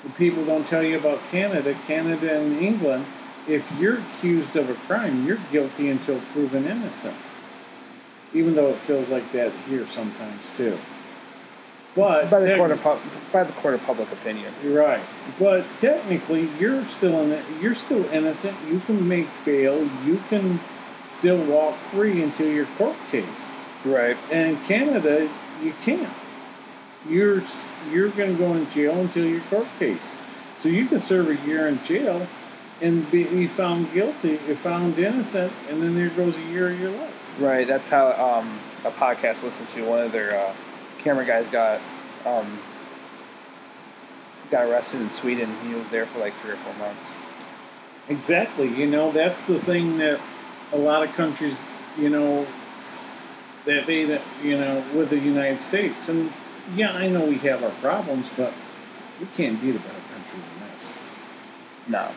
the 0.04 0.10
people 0.12 0.46
don't 0.46 0.68
tell 0.68 0.84
you 0.84 0.98
about 0.98 1.20
Canada, 1.32 1.78
Canada 1.88 2.40
and 2.40 2.58
England. 2.60 3.06
If 3.48 3.70
you're 3.80 4.00
accused 4.00 4.56
of 4.56 4.70
a 4.70 4.76
crime, 4.76 5.26
you're 5.26 5.40
guilty 5.52 5.90
until 5.90 6.20
proven 6.34 6.66
innocent. 6.66 7.16
Even 8.34 8.56
though 8.56 8.70
it 8.70 8.80
feels 8.80 9.08
like 9.10 9.32
that 9.32 9.52
here 9.68 9.88
sometimes 9.92 10.50
too. 10.56 10.78
But 11.96 12.30
By 12.30 12.40
the 12.40 12.56
court 12.56 12.72
of 12.72 12.82
pub- 12.82 13.00
by 13.32 13.44
the 13.44 13.52
court 13.54 13.74
of 13.74 13.82
public 13.84 14.12
opinion. 14.12 14.54
you're 14.64 14.80
right, 14.80 15.02
but 15.40 15.66
technically, 15.78 16.50
you're 16.60 16.86
still 16.86 17.20
in. 17.22 17.32
it. 17.32 17.44
You're 17.62 17.76
still 17.76 18.06
innocent. 18.12 18.56
You 18.68 18.80
can 18.82 19.08
make 19.08 19.28
bail. 19.44 19.90
You 20.06 20.22
can 20.30 20.60
still 21.18 21.44
walk 21.46 21.76
free 21.78 22.22
until 22.22 22.48
your 22.48 22.68
court 22.78 22.96
case. 23.12 23.48
Right. 23.84 24.16
And 24.32 24.52
in 24.58 24.64
Canada, 24.66 25.30
you 25.64 25.74
can't. 25.84 26.14
You're 27.08 27.42
you're 27.92 28.10
going 28.10 28.34
to 28.34 28.38
go 28.38 28.54
in 28.54 28.70
jail 28.70 28.94
until 29.00 29.26
your 29.26 29.42
court 29.42 29.68
case. 29.80 30.12
So 30.60 30.70
you 30.70 30.86
can 30.88 31.00
serve 31.00 31.30
a 31.30 31.36
year 31.48 31.68
in 31.68 31.82
jail 31.84 32.28
and 32.82 33.10
be, 33.12 33.24
be 33.26 33.48
found 33.48 33.92
guilty, 33.94 34.40
if 34.48 34.60
found 34.60 34.98
innocent, 35.00 35.52
and 35.70 35.82
then 35.82 35.96
there 35.96 36.10
goes 36.10 36.38
a 36.38 36.42
year 36.44 36.72
of 36.72 36.80
your 36.80 36.92
life. 36.92 37.40
Right. 37.40 37.66
That's 37.68 37.90
how 37.90 38.12
um, 38.12 38.60
a 38.86 38.92
podcast 38.92 39.44
I 39.44 39.48
listened 39.48 39.68
to. 39.76 39.84
One 39.86 40.00
of 40.00 40.12
their 40.12 40.38
uh, 40.40 40.54
camera 41.00 41.26
guys 41.26 41.48
got 41.48 41.82
um, 42.26 42.60
got 44.52 44.68
arrested 44.68 45.02
in 45.02 45.10
Sweden. 45.10 45.54
He 45.68 45.74
was 45.74 45.88
there 45.90 46.06
for 46.06 46.20
like 46.20 46.34
three 46.42 46.52
or 46.52 46.58
four 46.58 46.74
months. 46.76 47.10
Exactly. 48.08 48.68
You 48.68 48.88
know, 48.88 49.12
that's 49.12 49.46
the 49.46 49.60
thing 49.60 49.98
that 50.00 50.20
a 50.72 50.78
lot 50.78 51.04
of 51.04 51.14
countries, 51.16 51.56
you 51.98 52.10
know, 52.10 52.48
that 53.66 53.86
they, 53.86 54.06
that, 54.06 54.22
you 54.44 54.58
know, 54.58 54.84
with 54.96 55.10
the 55.10 55.20
United 55.20 55.62
States. 55.62 56.10
And 56.10 56.32
yeah, 56.76 56.92
I 56.92 57.08
know 57.08 57.26
we 57.26 57.38
have 57.40 57.64
our 57.64 57.72
problems, 57.82 58.32
but 58.36 58.54
we 59.20 59.28
can't 59.38 59.62
beat 59.62 59.76
a 59.76 59.80
better 59.80 60.02
country 60.14 60.40
than 60.40 60.72
this. 60.72 60.94
No. 61.88 62.12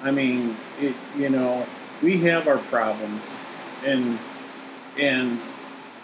I 0.00 0.10
mean, 0.10 0.56
it, 0.80 0.94
you 1.16 1.30
know, 1.30 1.66
we 2.02 2.18
have 2.22 2.48
our 2.48 2.58
problems, 2.58 3.36
and 3.84 4.18
and 4.98 5.40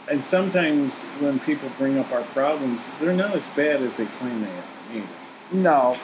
and 0.09 0.24
sometimes 0.24 1.05
when 1.20 1.39
people 1.40 1.70
bring 1.78 1.98
up 1.98 2.10
our 2.12 2.22
problems, 2.22 2.89
they're 3.01 3.12
not 3.12 3.35
as 3.35 3.47
bad 3.48 3.82
as 3.82 3.97
they 3.98 4.06
claim 4.06 4.40
they 4.40 4.51
are. 4.51 4.64
Either. 4.94 5.09
No. 5.52 5.97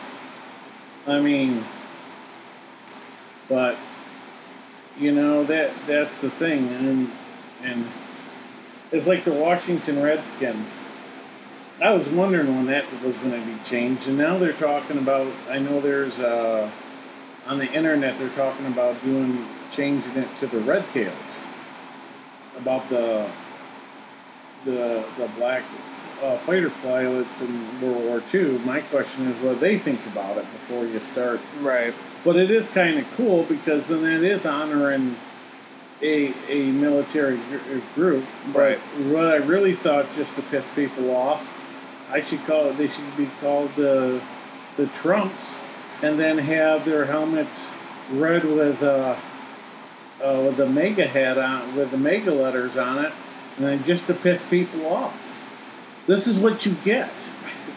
I 1.07 1.21
mean, 1.21 1.65
but 3.49 3.77
you 4.99 5.13
know 5.13 5.45
that 5.45 5.73
that's 5.87 6.21
the 6.21 6.31
thing, 6.31 6.69
and 6.69 7.11
and 7.63 7.87
it's 8.93 9.07
like 9.07 9.25
the 9.25 9.33
Washington 9.33 10.03
Redskins. 10.03 10.75
I 11.83 11.91
was 11.91 12.09
wondering 12.09 12.55
when 12.55 12.67
that 12.67 12.85
was 13.03 13.19
going 13.19 13.33
to 13.33 13.47
be 13.47 13.59
changed, 13.65 14.07
and 14.07 14.17
now 14.17 14.39
they're 14.39 14.53
talking 14.53 14.99
about. 14.99 15.33
I 15.49 15.59
know 15.59 15.81
there's 15.81 16.21
uh, 16.21 16.71
on 17.47 17.59
the 17.59 17.71
internet 17.73 18.19
they're 18.19 18.29
talking 18.31 18.67
about 18.67 19.03
doing 19.03 19.47
changing 19.71 20.17
it 20.17 20.37
to 20.39 20.47
the 20.47 20.61
Red 20.61 20.89
Tails 20.89 21.41
about 22.57 22.89
the 22.89 23.29
the 24.65 25.05
the 25.19 25.29
black 25.37 25.63
uh, 26.23 26.39
fighter 26.39 26.71
pilots 26.83 27.41
in 27.43 27.81
World 27.81 28.05
War 28.05 28.23
II. 28.33 28.59
My 28.59 28.81
question 28.81 29.27
is 29.27 29.43
what 29.43 29.61
they 29.61 29.79
think 29.79 30.05
about 30.07 30.39
it 30.39 30.47
before 30.53 30.85
you 30.87 31.01
start. 31.01 31.41
Right. 31.61 31.93
But 32.25 32.37
it 32.37 32.51
is 32.51 32.69
kind 32.69 32.99
of 32.99 33.11
cool 33.17 33.43
because 33.45 33.89
then 33.89 34.05
it 34.05 34.23
is 34.23 34.47
honoring 34.47 35.17
a 36.03 36.33
a 36.49 36.71
military 36.73 37.37
gr- 37.37 37.79
group. 37.95 38.25
But 38.53 38.59
Right. 38.59 38.79
what 39.13 39.27
I 39.27 39.37
really 39.37 39.75
thought, 39.75 40.07
just 40.15 40.35
to 40.37 40.43
piss 40.43 40.67
people 40.75 41.11
off, 41.15 41.47
I 42.11 42.21
should 42.21 42.45
call 42.47 42.67
it. 42.67 42.79
They 42.79 42.89
should 42.89 43.17
be 43.17 43.29
called 43.41 43.71
the 43.77 44.21
the 44.77 44.87
Trumps, 44.89 45.61
and 46.03 46.19
then 46.19 46.39
have 46.39 46.85
their 46.85 47.05
helmets 47.05 47.71
red 48.13 48.45
with 48.45 48.83
uh, 48.83 49.17
uh, 50.23 50.41
with 50.47 50.57
the 50.57 50.67
MAGA 50.67 51.07
hat 51.07 51.39
on, 51.39 51.77
with 51.77 51.91
the 51.91 51.97
MAGA 51.99 52.33
letters 52.33 52.77
on 52.77 53.05
it, 53.05 53.13
and 53.57 53.67
then 53.67 53.85
just 53.85 54.07
to 54.09 54.15
piss 54.15 54.43
people 54.43 54.87
off. 54.87 55.35
This 56.07 56.27
is 56.27 56.39
what 56.39 56.65
you 56.67 56.77
get. 56.85 57.11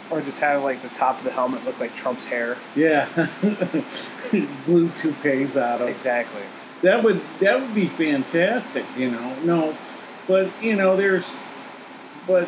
Or 0.09 0.21
just 0.21 0.39
have 0.39 0.63
like 0.63 0.81
the 0.81 0.87
top 0.87 1.17
of 1.17 1.25
the 1.25 1.31
helmet 1.31 1.65
look 1.65 1.81
like 1.81 1.93
Trump's 1.93 2.23
hair. 2.23 2.57
Yeah, 2.77 3.09
blue 4.65 4.89
toupees 4.91 5.57
out 5.57 5.81
of 5.81 5.89
Exactly. 5.89 6.43
that 6.81 7.03
would 7.03 7.19
that 7.41 7.59
would 7.59 7.75
be 7.75 7.87
fantastic. 7.87 8.85
You 8.97 9.11
know, 9.11 9.35
no, 9.43 9.77
but 10.25 10.49
you 10.61 10.77
know, 10.77 10.95
there's, 10.95 11.29
but 12.25 12.47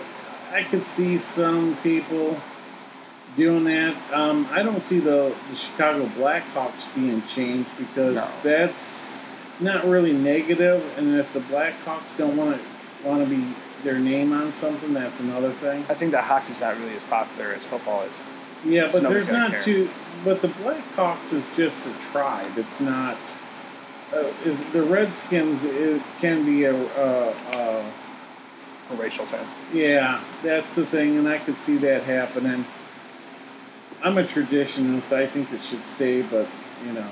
I 0.53 0.63
could 0.63 0.85
see 0.85 1.17
some 1.17 1.75
people 1.83 2.39
doing 3.35 3.65
that. 3.65 3.95
Um, 4.13 4.47
I 4.51 4.63
don't 4.63 4.85
see 4.85 4.99
the, 4.99 5.35
the 5.49 5.55
Chicago 5.57 6.05
Blackhawks 6.17 6.87
being 6.95 7.21
changed 7.25 7.69
because 7.77 8.15
No. 8.15 8.27
that's 8.41 9.11
not 9.59 9.85
really 9.85 10.13
negative. 10.13 10.81
And 10.97 11.15
if 11.19 11.31
the 11.33 11.41
Blackhawks 11.41 12.15
don't 12.17 12.37
want 12.37 12.55
to 12.55 12.63
want 13.03 13.27
to 13.27 13.29
be 13.35 13.53
their 13.83 13.99
name 13.99 14.33
on 14.33 14.51
something, 14.53 14.93
that's 14.93 15.19
another 15.19 15.51
thing. 15.53 15.85
I 15.89 15.93
think 15.93 16.11
that 16.11 16.23
hockey's 16.23 16.61
not 16.61 16.77
really 16.79 16.95
as 16.95 17.03
popular 17.03 17.53
as 17.53 17.65
football 17.65 18.03
is. 18.03 18.19
Yeah, 18.65 18.89
but 18.91 19.03
there's 19.03 19.27
not 19.29 19.51
care. 19.51 19.61
too. 19.61 19.89
But 20.25 20.41
the 20.41 20.49
Blackhawks 20.49 21.31
is 21.31 21.47
just 21.55 21.85
a 21.85 21.93
tribe. 22.11 22.57
It's 22.57 22.81
not. 22.81 23.17
Uh, 24.13 24.31
is, 24.43 24.57
the 24.73 24.83
Redskins 24.83 25.63
it 25.63 26.01
can 26.19 26.45
be 26.45 26.65
a. 26.65 26.75
Uh, 26.75 27.33
uh, 27.53 27.83
A 28.91 28.95
racial 28.95 29.25
term. 29.27 29.47
yeah, 29.71 30.19
that's 30.43 30.73
the 30.73 30.85
thing, 30.85 31.17
and 31.17 31.27
I 31.29 31.37
could 31.37 31.59
see 31.59 31.77
that 31.77 32.03
happening. 32.03 32.65
I'm 34.01 34.17
a 34.17 34.23
traditionalist. 34.23 35.13
I 35.13 35.27
think 35.27 35.53
it 35.53 35.61
should 35.61 35.85
stay, 35.85 36.21
but 36.23 36.47
you 36.85 36.93
know. 36.93 37.07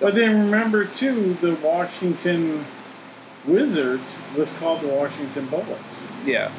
But 0.00 0.14
then 0.14 0.46
remember 0.46 0.86
too, 0.86 1.34
the 1.42 1.54
Washington 1.56 2.64
Wizards 3.44 4.16
was 4.36 4.52
called 4.52 4.82
the 4.82 4.88
Washington 4.88 5.46
Bullets. 5.46 6.06
Yeah. 6.24 6.52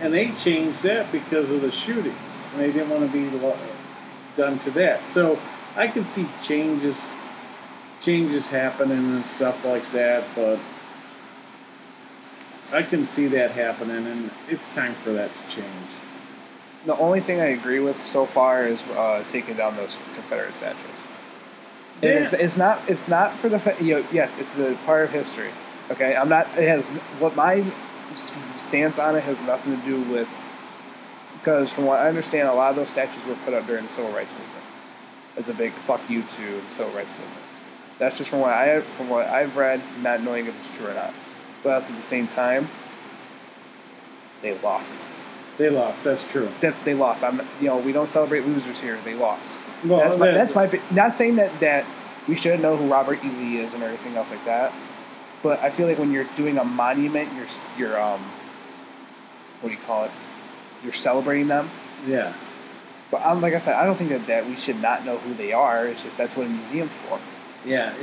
And 0.00 0.12
they 0.12 0.30
changed 0.32 0.82
that 0.82 1.10
because 1.10 1.50
of 1.50 1.62
the 1.62 1.70
shootings. 1.70 2.42
And 2.52 2.60
they 2.60 2.70
didn't 2.70 2.90
want 2.90 3.10
to 3.10 3.12
be 3.12 3.30
done 4.36 4.58
to 4.60 4.70
that. 4.72 5.08
So 5.08 5.38
I 5.74 5.88
could 5.88 6.06
see 6.06 6.26
changes 6.42 7.10
changes 8.00 8.46
happening 8.46 8.98
and 8.98 9.24
stuff 9.26 9.64
like 9.64 9.90
that, 9.92 10.22
but 10.34 10.58
I 12.72 12.82
can 12.82 13.06
see 13.06 13.26
that 13.28 13.52
happening 13.52 14.06
and 14.06 14.30
it's 14.48 14.68
time 14.74 14.94
for 14.96 15.12
that 15.14 15.34
to 15.34 15.42
change. 15.48 15.90
The 16.84 16.96
only 16.98 17.20
thing 17.20 17.40
I 17.40 17.46
agree 17.46 17.80
with 17.80 17.96
so 17.96 18.26
far 18.26 18.66
is 18.66 18.84
uh, 18.88 19.24
taking 19.26 19.56
down 19.56 19.76
those 19.76 19.98
Confederate 20.14 20.54
statues. 20.54 20.84
And 22.02 22.04
Yeah. 22.12 22.20
it's, 22.20 22.32
it's 22.34 22.56
not 22.56 22.80
it's 22.86 23.08
not 23.08 23.36
for 23.36 23.48
the 23.48 23.74
you 23.80 23.94
know, 23.96 24.06
yes 24.12 24.36
it's 24.38 24.56
a 24.58 24.78
part 24.84 25.04
of 25.04 25.10
history. 25.10 25.50
Okay, 25.90 26.16
I'm 26.16 26.28
not. 26.28 26.46
It 26.58 26.68
has 26.68 26.86
what 27.18 27.36
my 27.36 27.64
stance 28.56 28.98
on 28.98 29.16
it 29.16 29.22
has 29.22 29.40
nothing 29.42 29.78
to 29.78 29.86
do 29.86 30.02
with 30.10 30.28
because 31.46 31.72
from 31.72 31.84
what 31.84 32.00
I 32.00 32.08
understand, 32.08 32.48
a 32.48 32.54
lot 32.54 32.70
of 32.70 32.76
those 32.76 32.88
statues 32.88 33.24
were 33.24 33.36
put 33.44 33.54
up 33.54 33.66
during 33.66 33.84
the 33.84 33.90
civil 33.90 34.10
rights 34.10 34.32
movement. 34.32 34.64
It's 35.36 35.48
a 35.48 35.54
big 35.54 35.72
fuck 35.72 36.00
you 36.10 36.22
to 36.22 36.60
the 36.60 36.70
civil 36.70 36.92
rights 36.92 37.12
movement. 37.12 37.42
That's 37.98 38.18
just 38.18 38.30
from 38.30 38.40
what 38.40 38.50
I 38.50 38.80
from 38.80 39.08
what 39.08 39.26
I've 39.26 39.56
read, 39.56 39.80
not 40.02 40.22
knowing 40.22 40.46
if 40.46 40.58
it's 40.58 40.76
true 40.76 40.88
or 40.88 40.94
not. 40.94 41.14
But 41.62 41.82
at 41.82 41.94
the 41.94 42.02
same 42.02 42.26
time, 42.28 42.68
they 44.42 44.58
lost. 44.58 45.06
They 45.58 45.70
lost. 45.70 46.04
That's 46.04 46.24
true. 46.24 46.50
That 46.60 46.74
they 46.84 46.94
lost. 46.94 47.24
I'm, 47.24 47.40
you 47.60 47.68
know, 47.68 47.78
we 47.78 47.92
don't 47.92 48.08
celebrate 48.08 48.44
losers 48.44 48.78
here. 48.78 48.98
They 49.04 49.14
lost. 49.14 49.52
Well, 49.84 49.98
that's 49.98 50.16
my. 50.16 50.30
That's 50.32 50.54
my. 50.54 50.80
Not 50.90 51.12
saying 51.12 51.36
that 51.36 51.60
that 51.60 51.86
we 52.28 52.34
should 52.34 52.60
know 52.60 52.76
who 52.76 52.88
Robert 52.88 53.24
E. 53.24 53.28
Lee 53.28 53.58
is 53.58 53.74
and 53.74 53.82
everything 53.82 54.16
else 54.16 54.30
like 54.30 54.44
that, 54.44 54.72
but 55.46 55.60
I 55.60 55.70
feel 55.70 55.86
like 55.86 55.96
when 55.96 56.10
you're 56.10 56.28
doing 56.34 56.58
a 56.58 56.64
monument, 56.64 57.32
you're 57.34 57.46
you're 57.78 58.00
um, 58.02 58.20
what 59.60 59.68
do 59.68 59.74
you 59.76 59.80
call 59.86 60.04
it? 60.04 60.10
You're 60.82 60.92
celebrating 60.92 61.46
them. 61.46 61.70
Yeah. 62.04 62.34
But 63.12 63.24
um, 63.24 63.40
like 63.40 63.54
I 63.54 63.58
said, 63.58 63.74
I 63.74 63.86
don't 63.86 63.94
think 63.94 64.10
that, 64.10 64.26
that 64.26 64.44
we 64.44 64.56
should 64.56 64.82
not 64.82 65.04
know 65.04 65.18
who 65.18 65.34
they 65.34 65.52
are. 65.52 65.86
It's 65.86 66.02
just 66.02 66.16
that's 66.16 66.34
what 66.36 66.46
a 66.46 66.48
museum's 66.48 66.92
for. 66.94 67.20
Yeah. 67.64 67.94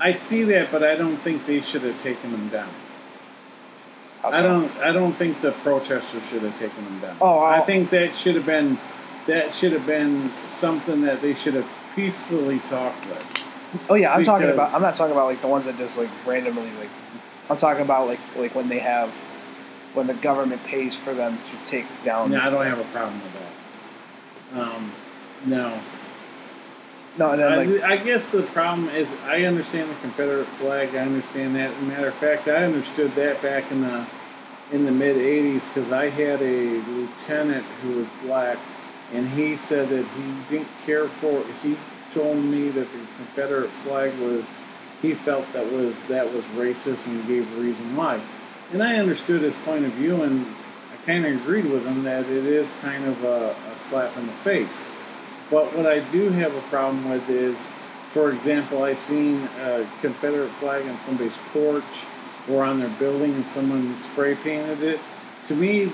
I 0.00 0.12
see 0.12 0.44
that, 0.44 0.72
but 0.72 0.82
I 0.82 0.94
don't 0.94 1.18
think 1.18 1.44
they 1.44 1.60
should 1.60 1.82
have 1.82 2.02
taken 2.02 2.32
them 2.32 2.48
down. 2.48 2.72
How 4.22 4.30
I 4.30 4.40
don't. 4.40 4.74
I 4.78 4.92
don't 4.92 5.12
think 5.12 5.42
the 5.42 5.52
protesters 5.52 6.22
should 6.30 6.42
have 6.42 6.58
taken 6.58 6.84
them 6.86 7.00
down. 7.00 7.18
Oh, 7.20 7.38
I 7.38 7.56
I'll- 7.56 7.66
think 7.66 7.90
that 7.90 8.16
should 8.16 8.34
have 8.34 8.46
been 8.46 8.78
that 9.26 9.52
should 9.52 9.72
have 9.72 9.84
been 9.84 10.32
something 10.52 11.02
that 11.02 11.20
they 11.20 11.34
should 11.34 11.52
have 11.52 11.68
peacefully 11.94 12.60
talked 12.60 13.04
with. 13.06 13.45
Oh 13.88 13.94
yeah, 13.94 14.12
I'm 14.12 14.24
talking 14.24 14.50
about. 14.50 14.74
I'm 14.74 14.82
not 14.82 14.94
talking 14.94 15.12
about 15.12 15.26
like 15.26 15.40
the 15.40 15.48
ones 15.48 15.66
that 15.66 15.76
just 15.76 15.98
like 15.98 16.10
randomly 16.26 16.70
like. 16.72 16.90
I'm 17.48 17.56
talking 17.56 17.82
about 17.82 18.06
like 18.06 18.20
like 18.36 18.54
when 18.54 18.68
they 18.68 18.78
have, 18.80 19.14
when 19.94 20.06
the 20.06 20.14
government 20.14 20.62
pays 20.64 20.96
for 20.96 21.14
them 21.14 21.38
to 21.44 21.56
take 21.64 21.86
down. 22.02 22.30
No, 22.30 22.38
I 22.40 22.50
don't 22.50 22.66
have 22.66 22.78
a 22.78 22.84
problem 22.84 23.20
with 23.22 23.32
that. 23.34 24.60
Um, 24.60 24.92
no, 25.44 25.80
No, 27.18 27.30
and 27.32 27.40
then 27.40 27.72
like 27.72 27.82
I, 27.82 27.94
I 27.94 27.96
guess 27.96 28.30
the 28.30 28.42
problem 28.42 28.88
is 28.90 29.08
I 29.24 29.44
understand 29.44 29.90
the 29.90 29.94
Confederate 29.96 30.46
flag. 30.58 30.94
I 30.94 30.98
understand 30.98 31.56
that. 31.56 31.82
Matter 31.82 32.08
of 32.08 32.14
fact, 32.14 32.46
I 32.48 32.64
understood 32.64 33.14
that 33.14 33.40
back 33.42 33.70
in 33.70 33.82
the 33.82 34.06
in 34.72 34.84
the 34.84 34.92
mid 34.92 35.16
'80s 35.16 35.72
because 35.72 35.92
I 35.92 36.08
had 36.10 36.42
a 36.42 36.80
lieutenant 36.90 37.64
who 37.82 37.98
was 37.98 38.06
black, 38.22 38.58
and 39.12 39.28
he 39.30 39.56
said 39.56 39.88
that 39.88 40.04
he 40.04 40.56
didn't 40.56 40.68
care 40.84 41.08
for. 41.08 41.44
He 41.62 41.76
told 42.16 42.38
me 42.38 42.70
that 42.70 42.90
the 42.90 42.98
Confederate 43.18 43.70
flag 43.84 44.18
was. 44.18 44.44
He 45.02 45.12
felt 45.12 45.52
that 45.52 45.70
was 45.70 45.94
that 46.08 46.32
was 46.32 46.42
racist, 46.56 47.06
and 47.06 47.26
gave 47.28 47.50
a 47.52 47.60
reason 47.60 47.94
why. 47.94 48.20
And 48.72 48.82
I 48.82 48.96
understood 48.96 49.42
his 49.42 49.54
point 49.56 49.84
of 49.84 49.92
view, 49.92 50.22
and 50.22 50.46
I 50.92 51.06
kind 51.06 51.26
of 51.26 51.36
agreed 51.36 51.66
with 51.66 51.84
him 51.84 52.02
that 52.04 52.24
it 52.24 52.46
is 52.46 52.72
kind 52.80 53.04
of 53.04 53.22
a, 53.22 53.54
a 53.72 53.76
slap 53.76 54.16
in 54.16 54.26
the 54.26 54.32
face. 54.32 54.84
But 55.50 55.76
what 55.76 55.86
I 55.86 56.00
do 56.00 56.30
have 56.30 56.54
a 56.54 56.62
problem 56.62 57.08
with 57.08 57.28
is, 57.28 57.68
for 58.08 58.32
example, 58.32 58.82
I 58.82 58.94
seen 58.94 59.42
a 59.60 59.88
Confederate 60.00 60.50
flag 60.52 60.88
on 60.88 60.98
somebody's 61.00 61.36
porch 61.52 61.84
or 62.48 62.64
on 62.64 62.80
their 62.80 62.94
building, 62.98 63.34
and 63.34 63.46
someone 63.46 64.00
spray 64.00 64.34
painted 64.34 64.82
it. 64.82 65.00
To 65.44 65.54
me, 65.54 65.92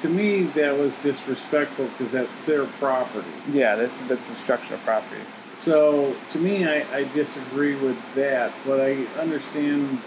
to 0.00 0.08
me, 0.08 0.42
that 0.54 0.78
was 0.78 0.92
disrespectful 1.02 1.86
because 1.86 2.12
that's 2.12 2.32
their 2.46 2.66
property. 2.66 3.26
yeah, 3.50 3.76
that's 3.76 4.00
that's 4.02 4.28
destruction 4.28 4.74
of 4.74 4.80
property. 4.80 5.22
So 5.62 6.16
to 6.30 6.38
me, 6.40 6.66
I, 6.66 6.82
I 6.92 7.04
disagree 7.14 7.76
with 7.76 7.96
that, 8.16 8.52
but 8.66 8.80
I 8.80 9.04
understand 9.20 10.02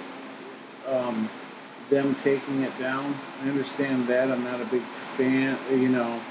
um, 0.85 1.29
them 1.89 2.13
taking 2.23 2.63
it 2.63 2.77
down. 2.77 3.15
I 3.41 3.47
understand 3.47 4.09
that. 4.09 4.29
I'm 4.29 4.43
not 4.43 4.59
a 4.59 4.65
big 4.65 4.83
fan, 5.15 5.57
you 5.71 5.87
know, 5.87 6.21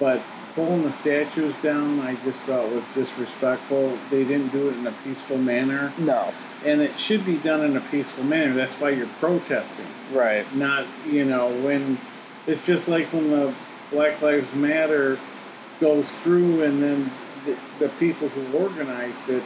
but 0.00 0.20
pulling 0.56 0.82
the 0.82 0.90
statues 0.90 1.54
down, 1.62 2.00
I 2.00 2.16
just 2.24 2.42
thought 2.42 2.68
was 2.70 2.82
disrespectful. 2.92 3.96
They 4.10 4.24
didn't 4.24 4.48
do 4.48 4.68
it 4.68 4.76
in 4.76 4.84
a 4.84 4.94
peaceful 5.04 5.38
manner, 5.38 5.92
No, 5.96 6.34
and 6.64 6.80
it 6.80 6.98
should 6.98 7.24
be 7.24 7.36
done 7.36 7.64
in 7.64 7.76
a 7.76 7.80
peaceful 7.80 8.24
manner. 8.24 8.52
That's 8.54 8.74
why 8.74 8.90
you're 8.90 9.06
protesting 9.20 9.86
right. 10.12 10.44
not 10.56 10.88
you 11.06 11.24
know 11.24 11.48
when 11.62 12.00
it's 12.48 12.66
just 12.66 12.88
like 12.88 13.12
when 13.12 13.30
the 13.30 13.54
Black 13.92 14.20
Lives 14.22 14.52
Matter 14.54 15.20
goes 15.80 16.12
through 16.16 16.64
and 16.64 16.82
then 16.82 17.12
the, 17.44 17.56
the 17.78 17.88
people 17.98 18.28
who 18.28 18.56
organized 18.56 19.28
it 19.28 19.42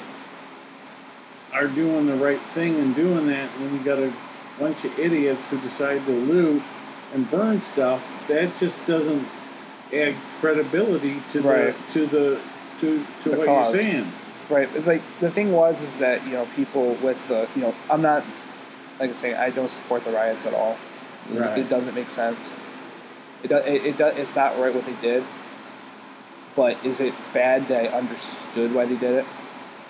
are 1.52 1.68
doing 1.68 2.06
the 2.06 2.14
right 2.16 2.40
thing 2.50 2.76
and 2.80 2.94
doing 2.94 3.26
that 3.28 3.48
when 3.60 3.72
you 3.74 3.82
got 3.84 3.98
a 3.98 4.12
bunch 4.58 4.84
of 4.84 4.98
idiots 4.98 5.48
who 5.48 5.60
decide 5.60 6.04
to 6.06 6.12
loot 6.12 6.62
and 7.12 7.30
burn 7.30 7.62
stuff 7.62 8.04
that 8.28 8.50
just 8.58 8.84
doesn't 8.86 9.26
add 9.92 10.14
credibility 10.40 11.22
to 11.32 11.40
Right. 11.42 11.74
the 11.88 11.92
to 11.92 12.06
the 12.06 12.40
to, 12.80 13.06
to 13.22 13.30
The 13.30 13.36
what 13.36 13.46
cause. 13.46 13.74
you're 13.74 13.82
saying 13.82 14.12
Right. 14.50 14.86
Like 14.86 15.00
the 15.20 15.30
thing 15.30 15.52
was 15.52 15.80
is 15.80 15.96
that 15.98 16.22
you 16.26 16.32
know 16.32 16.46
people 16.54 16.94
with 16.96 17.26
the 17.28 17.48
you 17.54 17.62
know 17.62 17.74
I'm 17.90 18.02
not 18.02 18.24
like 19.00 19.10
I 19.10 19.12
say 19.14 19.34
I 19.34 19.50
don't 19.50 19.70
support 19.70 20.04
the 20.04 20.10
riots 20.10 20.44
at 20.44 20.52
all. 20.52 20.76
Right. 21.32 21.58
It 21.58 21.68
doesn't 21.70 21.94
make 21.94 22.10
sense. 22.10 22.50
It 23.42 23.48
does. 23.48 23.64
It, 23.66 23.86
it. 23.86 24.00
It's 24.18 24.36
not 24.36 24.58
right 24.58 24.74
what 24.74 24.84
they 24.84 24.92
did. 25.00 25.24
But 26.54 26.84
is 26.84 27.00
it 27.00 27.14
bad 27.32 27.68
that 27.68 27.84
I 27.92 27.98
understood 27.98 28.74
why 28.74 28.84
they 28.86 28.96
did 28.96 29.14
it? 29.16 29.26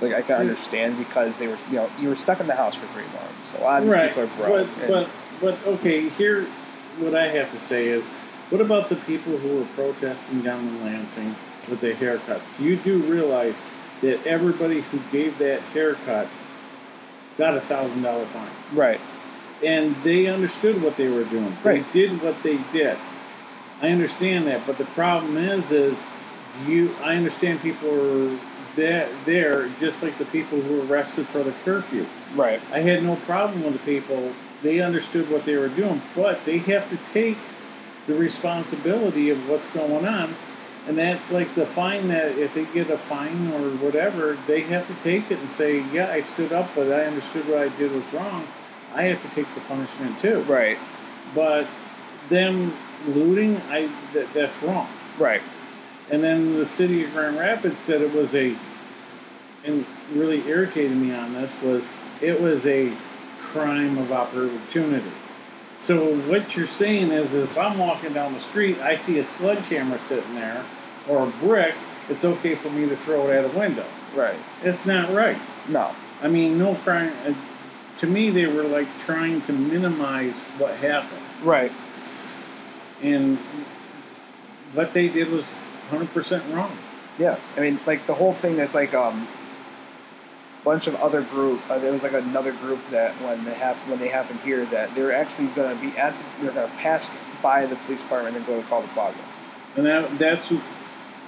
Like 0.00 0.12
I 0.14 0.22
can 0.22 0.36
Mm. 0.36 0.40
understand 0.40 0.98
because 0.98 1.36
they 1.36 1.46
were 1.46 1.58
you 1.70 1.76
know 1.76 1.90
you 2.00 2.08
were 2.08 2.16
stuck 2.16 2.40
in 2.40 2.46
the 2.46 2.54
house 2.56 2.74
for 2.74 2.86
three 2.88 3.04
months. 3.04 3.52
A 3.58 3.62
lot 3.62 3.82
of 3.82 3.88
right. 3.88 4.08
people 4.08 4.24
are 4.24 4.36
broke. 4.48 4.68
But, 4.80 4.88
but 4.88 5.08
but 5.40 5.66
okay, 5.74 6.08
here 6.08 6.46
what 6.98 7.14
I 7.14 7.28
have 7.28 7.50
to 7.52 7.58
say 7.58 7.88
is, 7.88 8.04
what 8.50 8.60
about 8.60 8.88
the 8.88 8.96
people 8.96 9.36
who 9.36 9.58
were 9.58 9.66
protesting 9.74 10.42
down 10.42 10.66
in 10.66 10.84
Lansing 10.84 11.34
with 11.68 11.80
their 11.80 11.94
haircuts? 11.94 12.58
You 12.60 12.76
do 12.76 12.98
realize 13.02 13.60
that 14.00 14.24
everybody 14.26 14.80
who 14.82 15.00
gave 15.12 15.38
that 15.38 15.60
haircut 15.72 16.28
got 17.38 17.56
a 17.56 17.60
thousand 17.60 18.02
dollar 18.02 18.26
fine, 18.26 18.50
right. 18.72 19.00
and 19.62 19.94
they 20.02 20.26
understood 20.26 20.80
what 20.82 20.96
they 20.96 21.08
were 21.08 21.24
doing. 21.24 21.56
Right. 21.64 21.84
They 21.92 22.06
did 22.06 22.22
what 22.22 22.42
they 22.42 22.58
did. 22.72 22.96
I 23.82 23.88
understand 23.90 24.46
that, 24.46 24.66
but 24.66 24.78
the 24.78 24.84
problem 24.86 25.36
is, 25.36 25.72
is 25.72 26.02
you. 26.66 26.94
I 27.02 27.16
understand 27.16 27.60
people 27.60 27.90
are 27.90 28.38
there, 28.76 29.08
there 29.24 29.68
just 29.80 30.02
like 30.02 30.18
the 30.18 30.24
people 30.26 30.60
who 30.60 30.78
were 30.78 30.86
arrested 30.86 31.28
for 31.28 31.42
the 31.42 31.52
curfew. 31.64 32.06
Right. 32.34 32.60
I 32.72 32.80
had 32.80 33.02
no 33.02 33.16
problem 33.16 33.62
with 33.62 33.74
the 33.74 33.78
people. 33.80 34.32
They 34.62 34.80
understood 34.80 35.30
what 35.30 35.44
they 35.44 35.56
were 35.56 35.68
doing, 35.68 36.02
but 36.14 36.44
they 36.44 36.58
have 36.58 36.88
to 36.90 36.96
take 37.12 37.38
the 38.06 38.14
responsibility 38.14 39.30
of 39.30 39.48
what's 39.48 39.70
going 39.70 40.06
on. 40.06 40.34
And 40.86 40.98
that's 40.98 41.32
like 41.32 41.54
the 41.54 41.66
fine 41.66 42.08
that 42.08 42.36
if 42.36 42.54
they 42.54 42.66
get 42.66 42.90
a 42.90 42.98
fine 42.98 43.50
or 43.52 43.70
whatever, 43.76 44.36
they 44.46 44.60
have 44.62 44.86
to 44.88 44.94
take 45.02 45.30
it 45.30 45.38
and 45.38 45.50
say, 45.50 45.80
Yeah, 45.92 46.10
I 46.10 46.20
stood 46.20 46.52
up, 46.52 46.70
but 46.74 46.92
I 46.92 47.04
understood 47.04 47.48
what 47.48 47.58
I 47.58 47.68
did 47.76 47.92
was 47.92 48.04
wrong. 48.12 48.46
I 48.92 49.04
have 49.04 49.22
to 49.22 49.34
take 49.34 49.52
the 49.54 49.60
punishment 49.62 50.18
too. 50.18 50.42
Right. 50.42 50.78
But 51.34 51.66
them 52.28 52.76
looting, 53.06 53.56
I 53.68 53.90
th- 54.12 54.28
that's 54.34 54.62
wrong. 54.62 54.88
Right. 55.18 55.42
And 56.10 56.22
then 56.22 56.58
the 56.58 56.66
city 56.66 57.04
of 57.04 57.12
Grand 57.12 57.38
Rapids 57.38 57.80
said 57.80 58.02
it 58.02 58.12
was 58.12 58.34
a, 58.34 58.56
and 59.64 59.86
really 60.12 60.46
irritated 60.46 60.96
me 60.96 61.14
on 61.14 61.32
this 61.32 61.54
was 61.62 61.88
it 62.20 62.40
was 62.40 62.66
a 62.66 62.92
crime 63.40 63.96
of 63.98 64.12
opportunity. 64.12 65.10
So 65.80 66.16
what 66.28 66.56
you're 66.56 66.66
saying 66.66 67.10
is, 67.10 67.34
if 67.34 67.58
I'm 67.58 67.78
walking 67.78 68.12
down 68.12 68.32
the 68.32 68.40
street, 68.40 68.78
I 68.80 68.96
see 68.96 69.18
a 69.18 69.24
sledgehammer 69.24 69.98
sitting 69.98 70.34
there 70.34 70.64
or 71.08 71.24
a 71.24 71.30
brick, 71.44 71.74
it's 72.08 72.24
okay 72.24 72.54
for 72.54 72.70
me 72.70 72.88
to 72.88 72.96
throw 72.96 73.28
it 73.28 73.36
out 73.44 73.54
a 73.54 73.58
window. 73.58 73.86
Right. 74.14 74.36
It's 74.62 74.86
not 74.86 75.10
right. 75.12 75.36
No. 75.68 75.94
I 76.22 76.28
mean, 76.28 76.58
no 76.58 76.74
crime. 76.76 77.12
Uh, 77.26 77.34
to 77.98 78.06
me, 78.06 78.30
they 78.30 78.46
were 78.46 78.62
like 78.62 78.88
trying 78.98 79.42
to 79.42 79.52
minimize 79.52 80.38
what 80.58 80.74
happened, 80.76 81.22
Right. 81.42 81.72
and 83.02 83.38
what 84.72 84.92
they 84.94 85.08
did 85.08 85.28
was 85.30 85.44
100% 85.90 86.54
wrong. 86.54 86.76
Yeah, 87.18 87.38
I 87.56 87.60
mean, 87.60 87.78
like 87.86 88.06
the 88.06 88.14
whole 88.14 88.34
thing. 88.34 88.56
That's 88.56 88.74
like 88.74 88.92
um, 88.92 89.28
bunch 90.64 90.86
of 90.86 90.96
other 90.96 91.22
group. 91.22 91.60
Uh, 91.70 91.78
there 91.78 91.92
was 91.92 92.02
like 92.02 92.12
another 92.12 92.52
group 92.52 92.80
that 92.90 93.14
when 93.22 93.44
they 93.44 93.54
hap- 93.54 93.76
when 93.88 94.00
they 94.00 94.08
happened 94.08 94.40
here, 94.40 94.64
that 94.66 94.94
they're 94.94 95.12
actually 95.12 95.48
going 95.48 95.76
to 95.76 95.80
be 95.80 95.96
at. 95.96 96.16
The, 96.18 96.24
they're 96.42 96.52
going 96.52 96.68
to 96.68 96.76
pass 96.76 97.12
by 97.42 97.66
the 97.66 97.76
police 97.76 98.02
department 98.02 98.36
and 98.36 98.46
go 98.46 98.60
to 98.60 98.66
Calder 98.66 98.88
Plaza. 98.94 99.18
And 99.76 99.86
that, 99.86 100.18
that's, 100.18 100.52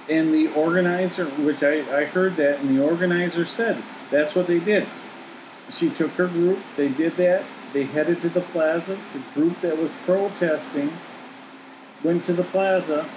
and 0.09 0.33
the 0.33 0.47
organizer, 0.53 1.25
which 1.25 1.61
I, 1.63 1.79
I 1.95 2.05
heard 2.05 2.37
that, 2.37 2.59
and 2.59 2.75
the 2.75 2.83
organizer 2.83 3.45
said 3.45 3.81
that's 4.09 4.35
what 4.35 4.47
they 4.47 4.59
did. 4.59 4.87
She 5.69 5.89
took 5.89 6.11
her 6.11 6.27
group, 6.27 6.59
they 6.75 6.89
did 6.89 7.17
that, 7.17 7.43
they 7.73 7.83
headed 7.83 8.21
to 8.21 8.29
the 8.29 8.41
plaza. 8.41 8.97
The 9.13 9.19
group 9.33 9.59
that 9.61 9.77
was 9.77 9.93
protesting 10.05 10.91
went 12.03 12.23
to 12.25 12.33
the 12.33 12.45
plaza. 12.45 13.07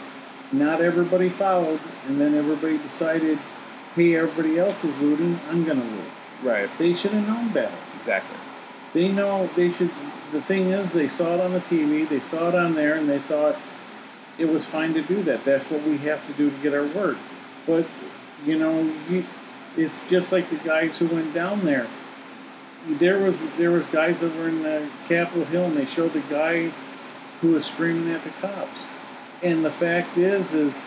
Not 0.53 0.81
everybody 0.81 1.29
followed, 1.29 1.81
and 2.07 2.21
then 2.21 2.35
everybody 2.35 2.79
decided, 2.79 3.39
hey, 3.95 4.17
everybody 4.17 4.59
else 4.59 4.85
is 4.85 4.97
looting, 4.99 5.39
I'm 5.49 5.65
going 5.65 5.81
to 5.81 5.87
loot. 5.87 6.11
Right. 6.43 6.69
They 6.79 6.95
should 6.95 7.13
have 7.13 7.27
known 7.27 7.53
better. 7.53 7.77
Exactly. 7.97 8.37
They 8.93 9.09
know 9.09 9.49
they 9.55 9.71
should. 9.71 9.91
The 10.33 10.43
thing 10.43 10.71
is, 10.71 10.93
they 10.93 11.09
saw 11.09 11.35
it 11.35 11.41
on 11.41 11.53
the 11.53 11.61
TV, 11.61 12.09
they 12.09 12.21
saw 12.21 12.49
it 12.49 12.55
on 12.55 12.75
there, 12.75 12.97
and 12.97 13.09
they 13.09 13.19
thought 13.19 13.57
it 14.39 14.49
was 14.49 14.65
fine 14.65 14.95
to 14.95 15.03
do 15.03 15.23
that. 15.25 15.45
That's 15.45 15.69
what 15.71 15.83
we 15.83 15.99
have 15.99 16.27
to 16.27 16.33
do 16.33 16.51
to 16.51 16.57
get 16.59 16.75
our 16.75 16.87
word. 16.87 17.19
But 17.67 17.87
you 18.45 18.59
know, 18.59 18.81
you, 19.09 19.25
it's 19.77 20.01
just 20.09 20.33
like 20.33 20.51
the 20.51 20.57
guys 20.57 20.99
who 20.99 21.07
went 21.09 21.35
down 21.35 21.65
there. 21.65 21.87
There 22.89 23.19
was 23.19 23.43
there 23.59 23.71
was 23.71 23.87
guys 23.87 24.21
over 24.23 24.49
in 24.49 24.63
the 24.63 24.89
Capitol 25.07 25.45
Hill, 25.45 25.67
and 25.67 25.77
they 25.77 25.87
showed 25.87 26.13
the 26.13 26.21
guy 26.21 26.73
who 27.41 27.53
was 27.53 27.65
screaming 27.65 28.13
at 28.13 28.25
the 28.25 28.31
cops. 28.41 28.81
And 29.43 29.65
the 29.65 29.71
fact 29.71 30.17
is, 30.19 30.53
is 30.53 30.81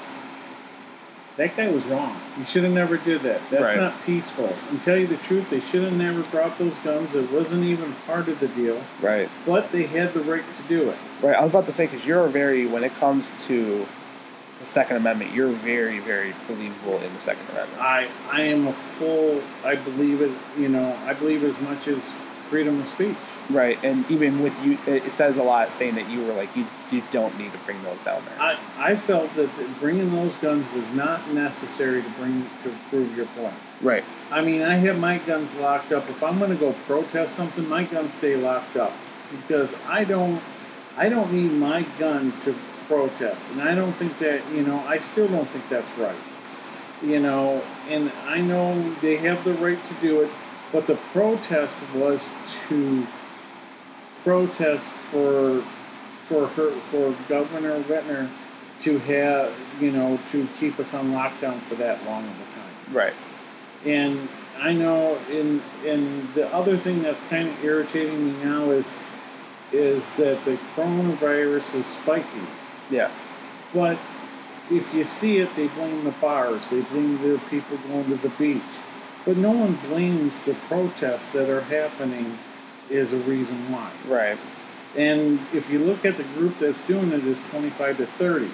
that 1.38 1.58
guy 1.58 1.70
was 1.72 1.88
wrong. 1.88 2.20
He 2.38 2.46
should 2.46 2.64
have 2.64 2.74
never 2.74 2.98
did 2.98 3.22
that. 3.24 3.42
That's 3.50 3.64
Right. 3.64 3.78
not 3.78 3.94
peaceful. 4.06 4.54
And 4.70 4.82
tell 4.82 4.98
you 4.98 5.08
the 5.08 5.18
truth, 5.18 5.50
they 5.50 5.60
should 5.62 5.84
have 5.84 5.94
never 5.94 6.22
brought 6.24 6.58
those 6.60 6.78
guns. 6.80 7.16
It 7.16 7.32
wasn't 7.32 7.64
even 7.66 7.94
part 8.06 8.28
of 8.28 8.40
the 8.40 8.48
deal. 8.50 8.80
Right. 9.02 9.30
But 9.46 9.72
they 9.72 9.84
had 9.84 10.14
the 10.14 10.20
right 10.22 10.44
to 10.54 10.62
do 10.64 10.90
it. 10.90 10.98
Right. 11.22 11.36
I 11.36 11.42
was 11.42 11.50
about 11.50 11.66
to 11.66 11.72
say 11.72 11.88
because 11.88 12.06
you're 12.06 12.28
very 12.28 12.68
when 12.68 12.84
it 12.84 12.94
comes 13.00 13.34
to 13.48 13.88
the 14.60 14.66
Second 14.68 14.98
Amendment, 14.98 15.34
you're 15.34 15.50
very 15.50 15.98
very 16.00 16.36
believable 16.48 17.00
in 17.02 17.12
the 17.16 17.20
Second 17.20 17.48
Amendment. 17.52 17.82
I 17.82 18.08
I 18.32 18.42
am 18.42 18.68
a 18.68 18.74
full. 18.74 19.42
I 19.66 19.76
believe 19.76 20.22
it. 20.22 20.32
You 20.58 20.70
know, 20.70 20.96
I 21.08 21.14
believe 21.14 21.44
as 21.44 21.60
much 21.62 21.88
as 21.88 21.98
freedom 22.44 22.80
of 22.80 22.88
speech. 22.88 23.18
Right. 23.50 23.78
And 23.84 24.10
even 24.10 24.42
with 24.42 24.58
you, 24.64 24.78
it 24.88 25.12
says 25.12 25.38
a 25.38 25.44
lot 25.44 25.74
saying 25.74 25.96
that 25.96 26.10
you 26.10 26.26
were 26.26 26.34
like 26.34 26.56
you 26.56 26.66
you 26.92 27.04
don't 27.12 27.38
need 27.38 27.52
to 27.52 27.58
bring 27.60 27.82
those 27.84 28.00
down 28.00 28.24
there. 28.26 28.40
I, 28.40 28.58
I 28.78 28.96
felt 28.96 29.34
that 29.36 29.54
th- 29.56 29.70
bringing 29.80 30.12
those 30.12 30.36
guns 30.38 30.66
was 30.74 30.90
not 30.92 31.30
necessary 31.32 32.02
to 32.02 32.10
bring 32.12 32.50
to 32.64 32.74
prove 32.90 33.16
your 33.16 33.26
point. 33.28 33.56
Right. 33.82 34.04
I 34.32 34.42
mean, 34.42 34.62
I 34.62 34.76
have 34.76 34.98
my 34.98 35.18
guns 35.20 35.56
locked 35.56 35.92
up. 35.92 36.10
If 36.10 36.24
I'm 36.24 36.40
going 36.40 36.52
to 36.52 36.58
go 36.58 36.74
protest 36.86 37.36
something, 37.36 37.68
my 37.68 37.84
guns 37.84 38.14
stay 38.14 38.36
locked 38.36 38.78
up 38.78 38.94
because 39.32 39.74
I 39.88 40.04
don't 40.04 40.42
I 40.96 41.10
don't 41.10 41.34
need 41.34 41.52
my 41.52 41.84
gun 41.98 42.40
to 42.42 42.56
protest, 42.88 43.42
and 43.52 43.62
I 43.62 43.76
don't 43.76 43.94
think 43.94 44.18
that 44.20 44.42
you 44.52 44.64
know 44.64 44.80
I 44.88 45.00
still 45.00 45.28
don't 45.28 45.50
think 45.50 45.68
that's 45.70 45.98
right. 45.98 46.16
You 47.02 47.20
know, 47.20 47.62
and 47.90 48.12
I 48.26 48.40
know 48.40 48.94
they 49.02 49.18
have 49.18 49.44
the 49.44 49.54
right 49.56 49.84
to 49.88 49.94
do 49.96 50.22
it, 50.22 50.32
but 50.72 50.88
the 50.88 50.96
protest 51.12 51.76
was 51.94 52.32
to 52.68 53.06
protest 54.24 54.88
for 55.12 55.64
for 56.28 56.48
her 56.48 56.72
for 56.90 57.16
Governor 57.28 57.82
Whitmer 57.84 58.30
to 58.82 58.98
have 59.00 59.54
you 59.80 59.92
know 59.92 60.20
to 60.32 60.48
keep 60.60 60.80
us 60.80 60.94
on 60.94 61.12
lockdown 61.12 61.62
for 61.64 61.76
that 61.76 62.04
long 62.06 62.24
of 62.24 62.32
a 62.32 62.54
time. 62.54 62.94
Right. 62.94 63.14
And 63.86 64.30
I 64.58 64.74
know 64.74 65.18
in 65.30 65.62
in 65.86 66.32
the 66.34 66.52
other 66.54 66.78
thing 66.78 67.02
that's 67.02 67.24
kind 67.26 67.50
of 67.50 67.64
irritating 67.64 68.26
me 68.26 68.44
now 68.44 68.72
is 68.72 68.88
is 69.72 70.12
that 70.14 70.44
the 70.46 70.58
coronavirus 70.76 71.76
is 71.76 71.86
spiking. 71.86 72.48
Yeah. 72.90 73.12
But 73.74 73.98
if 74.70 74.94
you 74.94 75.04
see 75.04 75.40
it, 75.40 75.54
they 75.56 75.68
blame 75.68 76.04
the 76.04 76.12
bars, 76.12 76.62
they 76.70 76.82
blame 76.82 77.22
the 77.22 77.40
people 77.50 77.78
going 77.90 78.06
to 78.06 78.16
the 78.18 78.30
beach. 78.30 78.62
But 79.26 79.38
no 79.38 79.52
one 79.52 79.76
blames 79.88 80.40
the 80.42 80.54
protests 80.68 81.32
that 81.32 81.50
are 81.50 81.62
happening 81.62 82.38
is 82.90 83.14
a 83.14 83.18
reason 83.18 83.72
why. 83.72 83.92
Right. 84.08 84.38
And 84.96 85.40
if 85.54 85.70
you 85.70 85.80
look 85.80 86.06
at 86.06 86.18
the 86.18 86.24
group 86.24 86.60
that's 86.60 86.82
doing 86.84 87.12
it 87.12 87.26
is 87.26 87.38
25 87.50 87.98
to 87.98 88.06
30. 88.06 88.52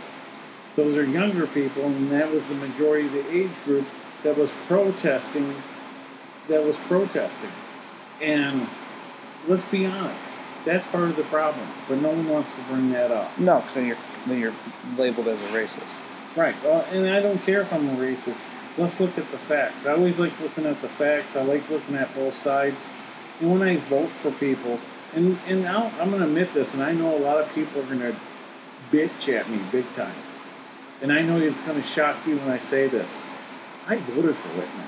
Those 0.76 0.98
are 0.98 1.04
younger 1.04 1.46
people, 1.48 1.84
and 1.84 2.12
that 2.12 2.32
was 2.32 2.46
the 2.46 2.56
majority 2.56 3.08
of 3.08 3.14
the 3.14 3.30
age 3.30 3.52
group 3.66 3.86
that 4.24 4.38
was 4.38 4.54
protesting. 4.68 5.56
That 6.48 6.64
was 6.64 6.78
protesting. 6.78 7.52
And 8.22 8.68
let's 9.48 9.66
be 9.66 9.86
honest, 9.86 10.26
that's 10.66 10.88
part 10.88 11.10
of 11.10 11.16
the 11.16 11.24
problem. 11.24 11.68
But 11.88 12.00
no 12.00 12.10
one 12.10 12.28
wants 12.28 12.52
to 12.52 12.62
bring 12.74 12.92
that 12.92 13.12
up. 13.12 13.38
No, 13.38 13.60
because 13.60 13.76
then 13.76 13.88
you're 13.88 13.98
then 14.28 14.40
you're 14.40 14.56
labeled 14.98 15.28
as 15.28 15.40
a 15.42 15.48
racist. 15.48 15.98
Right. 16.36 16.56
Well, 16.64 16.86
and 16.92 17.10
I 17.10 17.22
don't 17.22 17.42
care 17.44 17.62
if 17.62 17.74
I'm 17.74 17.90
a 17.90 17.96
racist. 17.96 18.42
Let's 18.78 19.00
look 19.00 19.18
at 19.18 19.30
the 19.32 19.38
facts. 19.38 19.86
I 19.86 19.94
always 19.94 20.20
like 20.20 20.40
looking 20.40 20.66
at 20.66 20.82
the 20.82 20.90
facts. 20.90 21.36
I 21.36 21.42
like 21.42 21.70
looking 21.70 21.96
at 21.96 22.14
both 22.16 22.36
sides. 22.36 22.88
And 23.40 23.52
when 23.52 23.62
I 23.62 23.78
vote 23.78 24.10
for 24.10 24.32
people, 24.32 24.80
and 25.14 25.40
and 25.48 25.68
I'll, 25.68 25.92
I'm 26.00 26.10
going 26.10 26.22
to 26.22 26.28
admit 26.28 26.54
this, 26.54 26.74
and 26.74 26.84
I 26.84 26.92
know 26.94 27.16
a 27.16 27.20
lot 27.20 27.38
of 27.38 27.54
people 27.54 27.82
are 27.82 27.86
going 27.86 28.00
to 28.00 28.16
bitch 28.92 29.34
at 29.34 29.50
me 29.50 29.60
big 29.72 29.92
time. 29.94 30.16
And 31.02 31.14
I 31.14 31.22
know 31.22 31.38
it's 31.38 31.64
going 31.64 31.82
to 31.82 31.88
shock 31.88 32.28
you 32.28 32.38
when 32.38 32.50
I 32.50 32.58
say 32.58 32.88
this. 32.88 33.18
I 33.88 33.96
voted 33.96 34.36
for 34.36 34.50
Whitmer 34.50 34.86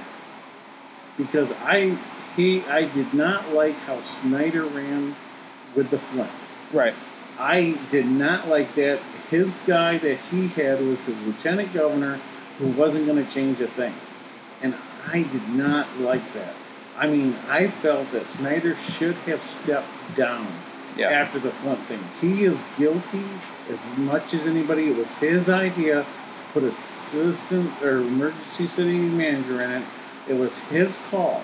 because 1.18 1.52
I 1.64 1.98
he 2.36 2.62
I 2.66 2.86
did 2.86 3.14
not 3.14 3.54
like 3.54 3.76
how 3.76 4.02
Snyder 4.02 4.66
ran 4.66 5.16
with 5.76 5.90
the 5.90 5.98
Flint. 5.98 6.30
Right. 6.72 6.94
I 7.40 7.80
did 7.90 8.06
not 8.06 8.48
like 8.48 8.76
that. 8.76 9.00
His 9.30 9.60
guy 9.66 9.98
that 9.98 10.18
he 10.30 10.48
had 10.50 10.82
was 10.82 11.06
his 11.06 11.18
lieutenant 11.20 11.74
governor 11.74 12.20
who 12.60 12.68
wasn't 12.68 13.08
going 13.08 13.26
to 13.26 13.32
change 13.32 13.60
a 13.62 13.68
thing. 13.68 13.94
And 14.62 14.76
I 15.08 15.24
did 15.24 15.50
not 15.50 15.98
like 15.98 16.34
that. 16.34 16.54
I 17.02 17.08
mean, 17.08 17.36
I 17.50 17.68
felt 17.68 18.12
that 18.12 18.30
Snyder 18.30 18.76
should 18.76 19.16
have 19.26 19.44
stepped 19.44 19.90
down 20.16 20.48
Yeah. 20.96 21.10
after 21.10 21.40
the 21.40 21.50
Flint 21.50 21.80
thing. 21.88 22.04
He 22.22 22.44
is 22.44 22.56
guilty 22.78 23.24
as 23.70 23.80
much 23.98 24.36
as 24.36 24.46
anybody. 24.46 24.92
It 24.92 24.98
was 24.98 25.18
his 25.18 25.50
idea 25.50 26.04
to 26.04 26.06
put 26.54 26.64
assistant 26.64 27.72
or 27.82 27.98
emergency 27.98 28.68
city 28.68 29.00
manager 29.00 29.60
in 29.62 29.72
it. 29.72 29.84
It 30.28 30.36
was 30.36 30.60
his 30.60 31.00
call. 31.10 31.42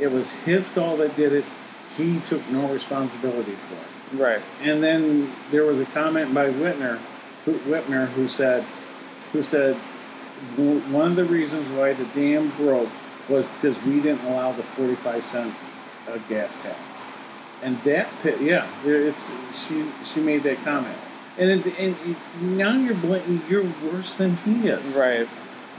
It 0.00 0.10
was 0.10 0.32
his 0.32 0.68
call 0.68 0.96
that 0.96 1.14
did 1.16 1.32
it. 1.32 1.44
He 1.96 2.18
took 2.20 2.48
no 2.50 2.66
responsibility 2.72 3.52
for 3.52 3.74
it. 3.74 4.20
Right. 4.20 4.40
And 4.62 4.82
then 4.82 5.32
there 5.52 5.64
was 5.64 5.78
a 5.80 5.84
comment 5.86 6.34
by 6.34 6.50
Whitner, 6.50 6.98
who, 7.44 7.54
Whitmer, 7.60 8.08
who 8.08 8.26
said, 8.26 8.64
who 9.32 9.42
said 9.44 9.76
one 10.56 11.10
of 11.10 11.16
the 11.16 11.24
reasons 11.24 11.70
why 11.70 11.92
the 11.92 12.04
dam 12.06 12.50
broke 12.56 12.88
was 13.28 13.46
because 13.46 13.80
we 13.84 14.00
didn't 14.00 14.24
allow 14.24 14.52
the 14.52 14.62
forty-five 14.62 15.24
cent 15.24 15.54
uh, 16.08 16.18
gas 16.28 16.56
tax. 16.58 17.06
And 17.62 17.80
that, 17.82 18.08
yeah, 18.40 18.68
it's 18.84 19.32
she 19.52 19.90
she 20.04 20.20
made 20.20 20.42
that 20.44 20.62
comment. 20.64 20.96
And 21.36 21.50
it, 21.50 21.66
and 21.78 21.96
it, 22.04 22.16
now 22.40 22.72
you're 22.76 22.94
blaming, 22.94 23.42
you're 23.48 23.70
worse 23.84 24.14
than 24.16 24.36
he 24.38 24.68
is 24.68 24.94
Right. 24.94 25.28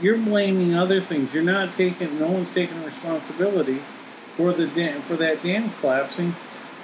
you're 0.00 0.16
blaming 0.16 0.74
other 0.74 1.00
things. 1.00 1.34
You're 1.34 1.42
not 1.42 1.74
taking. 1.74 2.18
No 2.18 2.28
one's 2.28 2.50
taking 2.50 2.82
responsibility 2.84 3.82
for 4.30 4.52
the 4.52 4.66
dam, 4.66 5.02
for 5.02 5.16
that 5.16 5.42
dam 5.42 5.70
collapsing 5.80 6.34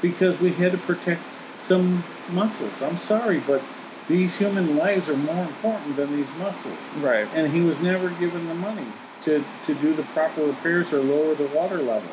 because 0.02 0.40
we 0.40 0.52
had 0.52 0.72
to 0.72 0.78
protect 0.78 1.22
some 1.59 2.05
mussels. 2.30 2.82
I'm 2.82 2.98
sorry, 2.98 3.40
but 3.40 3.62
these 4.09 4.36
human 4.36 4.76
lives 4.76 5.09
are 5.09 5.16
more 5.16 5.44
important 5.44 5.97
than 5.97 6.14
these 6.16 6.32
mussels. 6.34 6.78
Right. 6.98 7.28
And 7.34 7.52
he 7.52 7.60
was 7.60 7.78
never 7.80 8.10
given 8.10 8.47
the 8.47 8.55
money 8.55 8.86
to 9.27 9.44
to 9.66 9.74
do 9.74 9.94
the 9.94 10.03
proper 10.05 10.44
repairs 10.44 10.93
or 10.93 11.01
lower 11.01 11.35
the 11.35 11.48
water 11.48 11.78
level. 11.78 12.11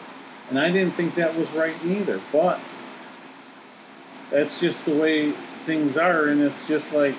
And 0.49 0.59
I 0.59 0.69
didn't 0.69 0.93
think 0.93 1.15
that 1.15 1.35
was 1.35 1.49
right 1.51 1.75
either. 1.85 2.19
But 2.31 2.59
that's 4.29 4.59
just 4.59 4.83
the 4.85 4.93
way 4.93 5.31
things 5.63 5.95
are, 5.95 6.27
and 6.27 6.41
it's 6.41 6.67
just 6.67 6.93
like 6.93 7.15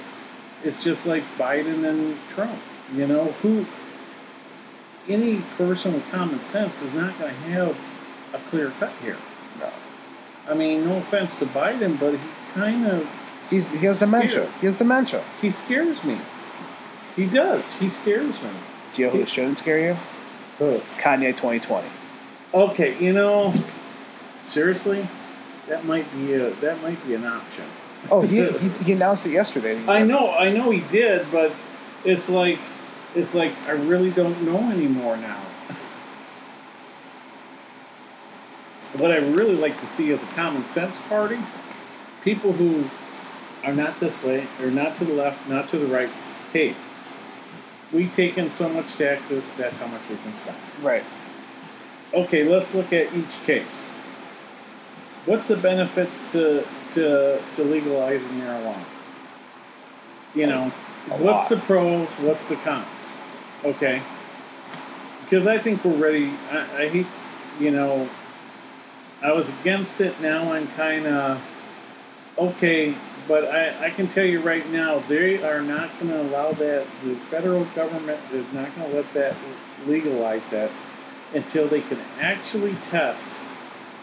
it's 0.62 0.82
just 0.84 1.06
like 1.06 1.24
Biden 1.38 1.88
and 1.88 2.18
Trump. 2.28 2.58
You 2.92 3.06
know, 3.06 3.32
who 3.42 3.64
any 5.08 5.42
person 5.56 5.94
with 5.94 6.06
common 6.10 6.42
sense 6.42 6.82
is 6.82 6.92
not 6.92 7.18
going 7.18 7.32
to 7.34 7.40
have 7.40 7.76
a 8.34 8.38
clear 8.50 8.70
cut 8.78 8.92
here. 9.02 9.16
No. 9.58 9.70
I 10.46 10.54
mean, 10.54 10.84
no 10.86 10.98
offense 10.98 11.36
to 11.36 11.46
Biden, 11.46 11.98
but 11.98 12.12
he 12.12 12.20
kind 12.52 12.86
of 12.86 13.08
He's, 13.50 13.68
he 13.68 13.78
has 13.86 13.98
dementia. 13.98 14.50
He 14.60 14.66
has 14.66 14.74
dementia. 14.74 15.22
He 15.40 15.50
scares 15.50 16.02
me. 16.02 16.18
He 17.14 17.26
does. 17.26 17.74
He 17.74 17.88
scares 17.88 18.42
me. 18.42 18.50
Do 18.94 19.02
you 19.02 19.08
know 19.08 19.14
who 19.14 19.26
shouldn't 19.26 19.58
scare 19.58 19.80
you? 19.80 19.96
Who? 20.58 20.78
Kanye 20.98 21.36
2020. 21.36 21.88
Okay, 22.54 22.96
you 23.04 23.12
know, 23.12 23.52
seriously, 24.44 25.08
that 25.68 25.84
might 25.84 26.10
be 26.12 26.34
a 26.34 26.50
that 26.50 26.80
might 26.80 27.04
be 27.04 27.14
an 27.14 27.24
option. 27.24 27.64
Oh, 28.10 28.22
he, 28.22 28.46
he, 28.58 28.68
he 28.68 28.92
announced 28.92 29.26
it 29.26 29.32
yesterday. 29.32 29.82
I 29.88 30.04
know, 30.04 30.30
I 30.30 30.52
know 30.52 30.70
he 30.70 30.80
did, 30.80 31.30
but 31.32 31.52
it's 32.04 32.30
like 32.30 32.60
it's 33.16 33.34
like 33.34 33.52
I 33.66 33.72
really 33.72 34.10
don't 34.10 34.42
know 34.42 34.70
anymore 34.70 35.16
now. 35.16 35.40
What 38.96 39.10
I 39.10 39.16
really 39.16 39.56
like 39.56 39.80
to 39.80 39.86
see 39.86 40.12
is 40.12 40.22
a 40.22 40.26
common 40.28 40.66
sense 40.66 41.00
party. 41.00 41.40
People 42.22 42.52
who 42.52 42.88
are 43.64 43.74
not 43.74 43.98
this 43.98 44.22
way, 44.22 44.46
or 44.60 44.70
not 44.70 44.94
to 44.96 45.04
the 45.04 45.14
left, 45.14 45.48
not 45.48 45.68
to 45.70 45.78
the 45.78 45.86
right. 45.86 46.10
Hey, 46.52 46.76
we 47.94 48.08
take 48.08 48.36
in 48.36 48.50
so 48.50 48.68
much 48.68 48.94
taxes, 48.96 49.52
that's 49.52 49.78
how 49.78 49.86
much 49.86 50.08
we 50.08 50.16
can 50.16 50.34
spend. 50.34 50.56
Right. 50.82 51.04
Okay, 52.12 52.44
let's 52.44 52.74
look 52.74 52.92
at 52.92 53.14
each 53.14 53.42
case. 53.44 53.86
What's 55.26 55.48
the 55.48 55.56
benefits 55.56 56.20
to 56.32 56.66
to 56.90 57.40
to 57.54 57.64
legalizing 57.64 58.28
marijuana? 58.28 58.84
You 60.34 60.46
know, 60.48 60.72
A 61.10 61.16
what's 61.16 61.24
lot. 61.24 61.48
the 61.48 61.56
pros? 61.58 62.08
What's 62.18 62.46
the 62.46 62.56
cons? 62.56 63.10
Okay, 63.64 64.02
because 65.24 65.46
I 65.46 65.58
think 65.58 65.84
we're 65.84 65.96
ready. 65.96 66.30
I, 66.50 66.82
I 66.82 66.88
hate, 66.88 67.06
you 67.58 67.70
know, 67.70 68.08
I 69.22 69.32
was 69.32 69.48
against 69.60 70.00
it. 70.00 70.20
Now 70.20 70.52
I'm 70.52 70.66
kind 70.68 71.06
of 71.06 71.40
okay, 72.36 72.94
but 73.26 73.44
I, 73.44 73.86
I 73.86 73.90
can 73.90 74.08
tell 74.08 74.24
you 74.24 74.40
right 74.40 74.68
now, 74.70 74.98
they 75.00 75.42
are 75.42 75.62
not 75.62 75.98
going 75.98 76.10
to 76.10 76.22
allow 76.22 76.52
that. 76.52 76.86
The 77.02 77.14
federal 77.30 77.64
government 77.66 78.20
is 78.32 78.50
not 78.52 78.74
going 78.74 78.90
to 78.90 78.96
let 78.96 79.12
that 79.14 79.36
legalize 79.86 80.50
that 80.50 80.70
until 81.32 81.68
they 81.68 81.80
can 81.80 82.00
actually 82.20 82.74
test 82.76 83.40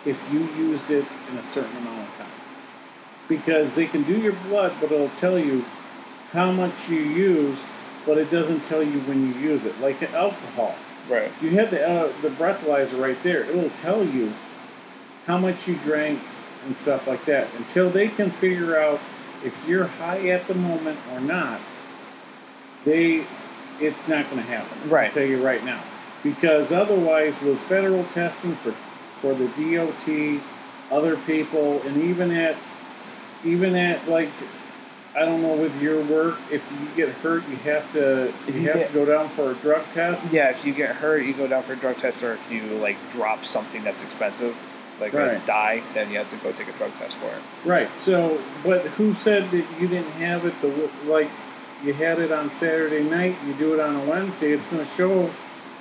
if 0.05 0.23
you 0.31 0.39
used 0.55 0.89
it 0.89 1.05
in 1.29 1.37
a 1.37 1.45
certain 1.45 1.75
amount 1.77 2.07
of 2.09 2.17
time. 2.17 2.31
Because 3.27 3.75
they 3.75 3.85
can 3.85 4.03
do 4.03 4.17
your 4.17 4.33
blood, 4.33 4.73
but 4.81 4.91
it'll 4.91 5.09
tell 5.09 5.39
you 5.39 5.63
how 6.31 6.51
much 6.51 6.89
you 6.89 6.99
used, 6.99 7.61
but 8.05 8.17
it 8.17 8.31
doesn't 8.31 8.63
tell 8.63 8.83
you 8.83 8.99
when 9.01 9.27
you 9.27 9.39
use 9.39 9.65
it. 9.65 9.79
Like 9.79 10.01
alcohol, 10.13 10.75
Right. 11.07 11.31
you 11.41 11.51
have 11.51 11.71
the 11.71 11.87
uh, 11.87 12.11
the 12.21 12.29
breathalyzer 12.29 12.99
right 12.99 13.21
there. 13.23 13.43
It'll 13.43 13.69
tell 13.69 14.05
you 14.05 14.33
how 15.25 15.37
much 15.37 15.67
you 15.67 15.75
drank 15.75 16.19
and 16.65 16.75
stuff 16.75 17.07
like 17.07 17.25
that. 17.25 17.47
Until 17.57 17.89
they 17.89 18.07
can 18.07 18.31
figure 18.31 18.79
out 18.79 18.99
if 19.43 19.57
you're 19.67 19.85
high 19.85 20.27
at 20.29 20.47
the 20.47 20.53
moment 20.53 20.99
or 21.11 21.19
not, 21.19 21.59
they 22.85 23.25
it's 23.79 24.07
not 24.07 24.25
going 24.29 24.37
to 24.37 24.47
happen. 24.47 24.89
Right. 24.89 25.07
I'll 25.07 25.11
tell 25.13 25.25
you 25.25 25.43
right 25.43 25.63
now, 25.63 25.81
because 26.23 26.71
otherwise, 26.71 27.33
with 27.41 27.59
federal 27.59 28.05
testing 28.05 28.55
for 28.57 28.73
for 29.21 29.33
the 29.35 29.47
DOT, 29.47 30.41
other 30.91 31.17
people, 31.17 31.81
and 31.83 32.03
even 32.03 32.31
at 32.31 32.55
even 33.43 33.75
at 33.75 34.07
like. 34.07 34.29
I 35.13 35.25
don't 35.25 35.41
know 35.41 35.55
with 35.55 35.81
your 35.81 36.01
work. 36.05 36.37
If 36.49 36.71
you 36.71 36.87
get 36.95 37.09
hurt, 37.09 37.45
you 37.49 37.57
have 37.57 37.91
to 37.91 38.33
you, 38.47 38.53
you 38.53 38.67
have 38.67 38.75
get- 38.77 38.87
to 38.87 38.93
go 38.93 39.03
down 39.03 39.27
for 39.31 39.51
a 39.51 39.55
drug 39.55 39.83
test. 39.93 40.31
Yeah, 40.31 40.51
if 40.51 40.63
you 40.65 40.73
get 40.73 40.95
hurt, 40.95 41.25
you 41.25 41.33
go 41.33 41.47
down 41.47 41.63
for 41.63 41.73
a 41.73 41.75
drug 41.75 41.97
test, 41.97 42.23
or 42.23 42.35
if 42.35 42.49
you 42.49 42.61
like 42.77 42.95
drop 43.09 43.43
something 43.43 43.83
that's 43.83 44.03
expensive, 44.03 44.55
like 45.01 45.13
Right. 45.13 45.45
dye, 45.45 45.83
then 45.93 46.11
you 46.11 46.17
have 46.19 46.29
to 46.29 46.37
go 46.37 46.51
take 46.51 46.69
a 46.69 46.73
drug 46.73 46.93
test 46.95 47.19
for 47.19 47.25
it. 47.25 47.41
Right. 47.67 47.97
So, 47.97 48.39
but 48.63 48.81
who 48.81 49.13
said 49.13 49.51
that 49.51 49.65
you 49.79 49.87
didn't 49.87 50.11
have 50.11 50.45
it? 50.45 50.53
The 50.61 50.89
like 51.05 51.29
you 51.83 51.93
had 51.93 52.19
it 52.19 52.31
on 52.31 52.51
Saturday 52.51 53.03
night. 53.03 53.35
You 53.45 53.53
do 53.55 53.73
it 53.73 53.79
on 53.79 53.95
a 53.95 54.05
Wednesday. 54.05 54.51
It's 54.51 54.67
going 54.67 54.85
to 54.85 54.91
show 54.93 55.29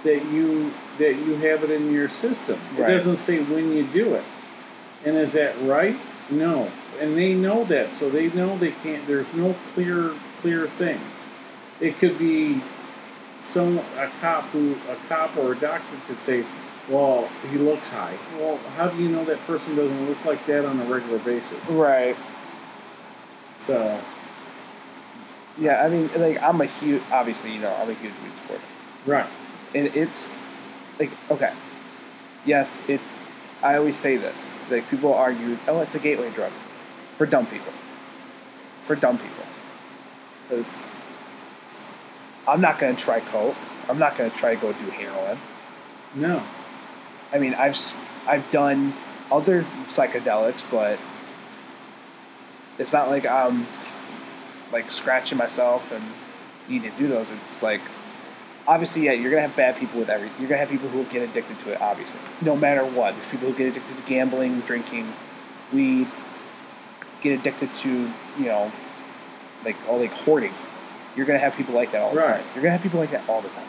that 0.02 0.24
you 0.32 0.72
that 0.98 1.14
you 1.16 1.36
have 1.36 1.62
it 1.62 1.70
in 1.70 1.92
your 1.92 2.08
system. 2.08 2.58
Right. 2.76 2.90
It 2.90 2.94
doesn't 2.96 3.18
say 3.18 3.42
when 3.42 3.76
you 3.76 3.86
do 3.86 4.14
it. 4.14 4.24
And 5.04 5.16
is 5.16 5.32
that 5.34 5.60
right? 5.62 5.96
No. 6.30 6.70
And 7.00 7.16
they 7.16 7.34
know 7.34 7.64
that, 7.64 7.94
so 7.94 8.10
they 8.10 8.28
know 8.30 8.58
they 8.58 8.72
can't. 8.72 9.06
There's 9.06 9.32
no 9.34 9.54
clear 9.74 10.12
clear 10.40 10.66
thing. 10.66 11.00
It 11.80 11.96
could 11.98 12.18
be 12.18 12.62
some 13.42 13.78
a 13.78 14.10
cop 14.20 14.44
who 14.46 14.76
a 14.88 14.96
cop 15.08 15.36
or 15.36 15.52
a 15.52 15.58
doctor 15.58 15.96
could 16.06 16.20
say, 16.20 16.44
"Well, 16.90 17.28
he 17.50 17.56
looks 17.56 17.88
high." 17.88 18.16
Well, 18.38 18.58
how 18.76 18.88
do 18.88 19.02
you 19.02 19.08
know 19.08 19.24
that 19.24 19.38
person 19.46 19.76
doesn't 19.76 20.08
look 20.08 20.22
like 20.26 20.44
that 20.46 20.64
on 20.66 20.80
a 20.80 20.84
regular 20.84 21.18
basis? 21.20 21.70
Right. 21.70 22.16
So, 23.58 24.00
Yeah, 25.58 25.82
I 25.84 25.88
mean, 25.90 26.10
like 26.16 26.40
I'm 26.42 26.60
a 26.60 26.66
huge, 26.66 27.02
obviously, 27.12 27.52
you 27.52 27.60
know, 27.60 27.74
I'm 27.74 27.90
a 27.90 27.94
huge 27.94 28.14
weed 28.24 28.36
supporter, 28.36 28.62
right, 29.04 29.26
and 29.74 29.88
it's 29.94 30.30
like 30.98 31.10
okay, 31.30 31.52
yes, 32.46 32.80
it. 32.88 33.00
I 33.62 33.76
always 33.76 33.96
say 33.96 34.16
this, 34.16 34.48
like 34.70 34.88
people 34.88 35.12
argue, 35.12 35.58
oh, 35.68 35.80
it's 35.80 35.94
a 35.94 35.98
gateway 35.98 36.30
drug, 36.30 36.52
for 37.18 37.26
dumb 37.26 37.46
people, 37.46 37.72
for 38.84 38.96
dumb 38.96 39.18
people, 39.18 39.44
because 40.48 40.74
I'm 42.48 42.62
not 42.62 42.78
gonna 42.78 42.96
try 42.96 43.20
coke, 43.20 43.56
I'm 43.90 43.98
not 43.98 44.16
gonna 44.16 44.30
try 44.30 44.54
to 44.54 44.60
go 44.60 44.72
do 44.72 44.86
heroin. 44.88 45.38
no, 46.14 46.42
I 47.32 47.38
mean, 47.38 47.54
I've 47.54 47.76
I've 48.26 48.50
done 48.50 48.94
other 49.30 49.64
psychedelics, 49.86 50.64
but 50.70 50.98
it's 52.78 52.92
not 52.92 53.08
like 53.08 53.26
I'm 53.26 53.66
like 54.72 54.90
scratching 54.90 55.38
myself 55.38 55.90
and 55.92 56.04
needing 56.68 56.90
to 56.90 56.96
do 56.98 57.08
those. 57.08 57.28
It's 57.46 57.62
like 57.62 57.80
obviously, 58.66 59.02
yeah, 59.06 59.12
you're 59.12 59.30
gonna 59.30 59.42
have 59.46 59.56
bad 59.56 59.76
people 59.76 60.00
with 60.00 60.10
every. 60.10 60.30
You're 60.38 60.48
gonna 60.48 60.58
have 60.60 60.68
people 60.70 60.88
who 60.88 61.04
get 61.04 61.22
addicted 61.28 61.58
to 61.60 61.72
it. 61.72 61.80
Obviously, 61.80 62.20
no 62.40 62.56
matter 62.56 62.84
what, 62.84 63.14
there's 63.14 63.28
people 63.28 63.50
who 63.50 63.56
get 63.56 63.68
addicted 63.68 63.96
to 63.96 64.02
gambling, 64.04 64.60
drinking, 64.60 65.12
weed, 65.72 66.08
get 67.20 67.38
addicted 67.38 67.72
to 67.74 68.10
you 68.38 68.44
know, 68.44 68.72
like 69.64 69.76
all 69.88 69.98
like 69.98 70.12
hoarding. 70.12 70.54
You're 71.16 71.26
gonna 71.26 71.38
have 71.40 71.54
people 71.56 71.74
like 71.74 71.90
that 71.92 72.02
all 72.02 72.12
the 72.12 72.16
Right. 72.18 72.36
time. 72.36 72.44
You're 72.54 72.62
gonna 72.62 72.72
have 72.72 72.82
people 72.82 73.00
like 73.00 73.10
that 73.10 73.28
all 73.28 73.42
the 73.42 73.48
time. 73.50 73.66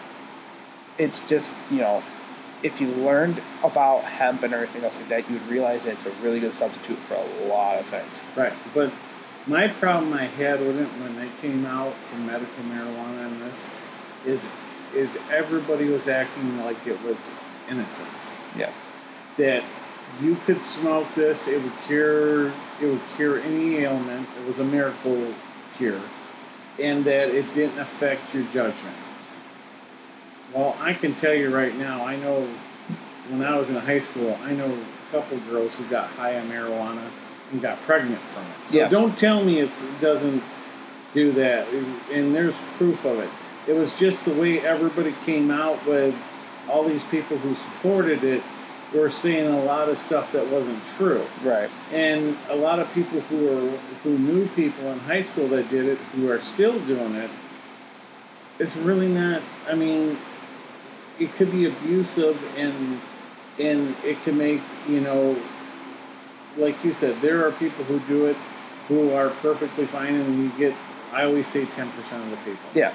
It's 0.97 1.19
just 1.21 1.55
you 1.69 1.77
know, 1.77 2.03
if 2.63 2.79
you 2.79 2.87
learned 2.87 3.41
about 3.63 4.03
hemp 4.03 4.43
and 4.43 4.53
everything 4.53 4.83
else 4.83 4.97
like 4.97 5.09
that, 5.09 5.29
you 5.29 5.37
would 5.37 5.47
realize 5.47 5.85
that 5.85 5.93
it's 5.93 6.05
a 6.05 6.11
really 6.21 6.39
good 6.39 6.53
substitute 6.53 6.97
for 6.99 7.15
a 7.15 7.47
lot 7.47 7.79
of 7.79 7.85
things. 7.87 8.21
right. 8.35 8.53
But 8.73 8.91
my 9.47 9.67
problem 9.67 10.13
I 10.13 10.25
had 10.25 10.59
with 10.59 10.77
it 10.77 10.87
when 11.01 11.15
they 11.15 11.29
came 11.41 11.65
out 11.65 11.95
for 12.03 12.15
medical 12.17 12.63
marijuana 12.63 13.25
and 13.25 13.41
this 13.41 13.69
is 14.25 14.47
is 14.93 15.17
everybody 15.31 15.85
was 15.85 16.07
acting 16.07 16.59
like 16.59 16.85
it 16.85 17.01
was 17.01 17.17
innocent. 17.69 18.09
Yeah. 18.57 18.71
That 19.37 19.63
you 20.21 20.35
could 20.45 20.61
smoke 20.61 21.07
this, 21.15 21.47
it 21.47 21.61
would 21.63 21.73
cure 21.83 22.47
it 22.47 22.85
would 22.85 23.01
cure 23.15 23.39
any 23.39 23.77
ailment. 23.77 24.27
It 24.39 24.45
was 24.45 24.59
a 24.59 24.63
miracle 24.63 25.33
cure. 25.75 26.01
And 26.79 27.03
that 27.05 27.29
it 27.29 27.51
didn't 27.53 27.79
affect 27.79 28.33
your 28.33 28.43
judgment. 28.45 28.95
Well, 30.53 30.75
I 30.79 30.93
can 30.93 31.13
tell 31.15 31.33
you 31.33 31.53
right 31.53 31.75
now, 31.75 32.05
I 32.05 32.15
know 32.17 32.47
when 33.29 33.43
I 33.43 33.57
was 33.57 33.69
in 33.69 33.75
high 33.75 33.99
school, 33.99 34.37
I 34.43 34.53
know 34.53 34.65
a 34.67 35.11
couple 35.11 35.37
girls 35.49 35.75
who 35.75 35.85
got 35.85 36.09
high 36.09 36.37
on 36.39 36.49
marijuana 36.49 37.07
and 37.51 37.61
got 37.61 37.81
pregnant 37.83 38.21
from 38.21 38.43
it. 38.43 38.69
So 38.69 38.77
Yeah. 38.77 38.89
don't 38.89 39.17
tell 39.17 39.43
me 39.43 39.59
it's, 39.59 39.81
it 39.81 40.01
doesn't 40.01 40.43
do 41.13 41.31
that. 41.33 41.67
And 42.11 42.35
there's 42.35 42.57
proof 42.77 43.05
of 43.05 43.19
it. 43.19 43.29
It 43.67 43.73
was 43.73 43.93
just 43.93 44.25
the 44.25 44.33
way 44.33 44.59
everybody 44.59 45.13
came 45.25 45.51
out 45.51 45.85
with 45.85 46.15
all 46.69 46.83
these 46.83 47.03
people 47.05 47.37
who 47.37 47.55
supported 47.55 48.23
it 48.23 48.41
were 48.93 49.09
saying 49.09 49.47
a 49.47 49.63
lot 49.63 49.87
of 49.87 49.97
stuff 49.97 50.31
that 50.33 50.45
wasn't 50.47 50.85
true. 50.85 51.25
Right. 51.43 51.69
And 51.91 52.37
a 52.49 52.55
lot 52.55 52.79
of 52.79 52.91
people 52.93 53.21
who 53.21 53.47
are 53.49 53.77
who 54.03 54.17
knew 54.17 54.47
people 54.49 54.85
in 54.91 54.99
high 54.99 55.21
school 55.21 55.47
that 55.49 55.69
did 55.69 55.85
it, 55.85 55.97
who 56.15 56.29
are 56.29 56.41
still 56.41 56.77
doing 56.81 57.15
it, 57.15 57.29
it's 58.59 58.75
really 58.75 59.07
not. 59.07 59.41
I 59.69 59.75
mean, 59.75 60.17
it 61.19 61.33
could 61.33 61.51
be 61.51 61.65
abusive, 61.65 62.41
and 62.57 62.99
and 63.59 63.95
it 64.03 64.21
can 64.23 64.37
make 64.37 64.61
you 64.87 65.01
know, 65.01 65.37
like 66.57 66.83
you 66.83 66.93
said, 66.93 67.19
there 67.21 67.45
are 67.47 67.51
people 67.51 67.83
who 67.85 67.99
do 68.01 68.25
it 68.27 68.37
who 68.87 69.11
are 69.11 69.29
perfectly 69.41 69.85
fine, 69.85 70.15
and 70.15 70.37
you 70.37 70.49
get. 70.57 70.75
I 71.11 71.25
always 71.25 71.47
say 71.47 71.65
ten 71.65 71.91
percent 71.91 72.23
of 72.23 72.29
the 72.31 72.37
people. 72.37 72.69
Yeah. 72.73 72.93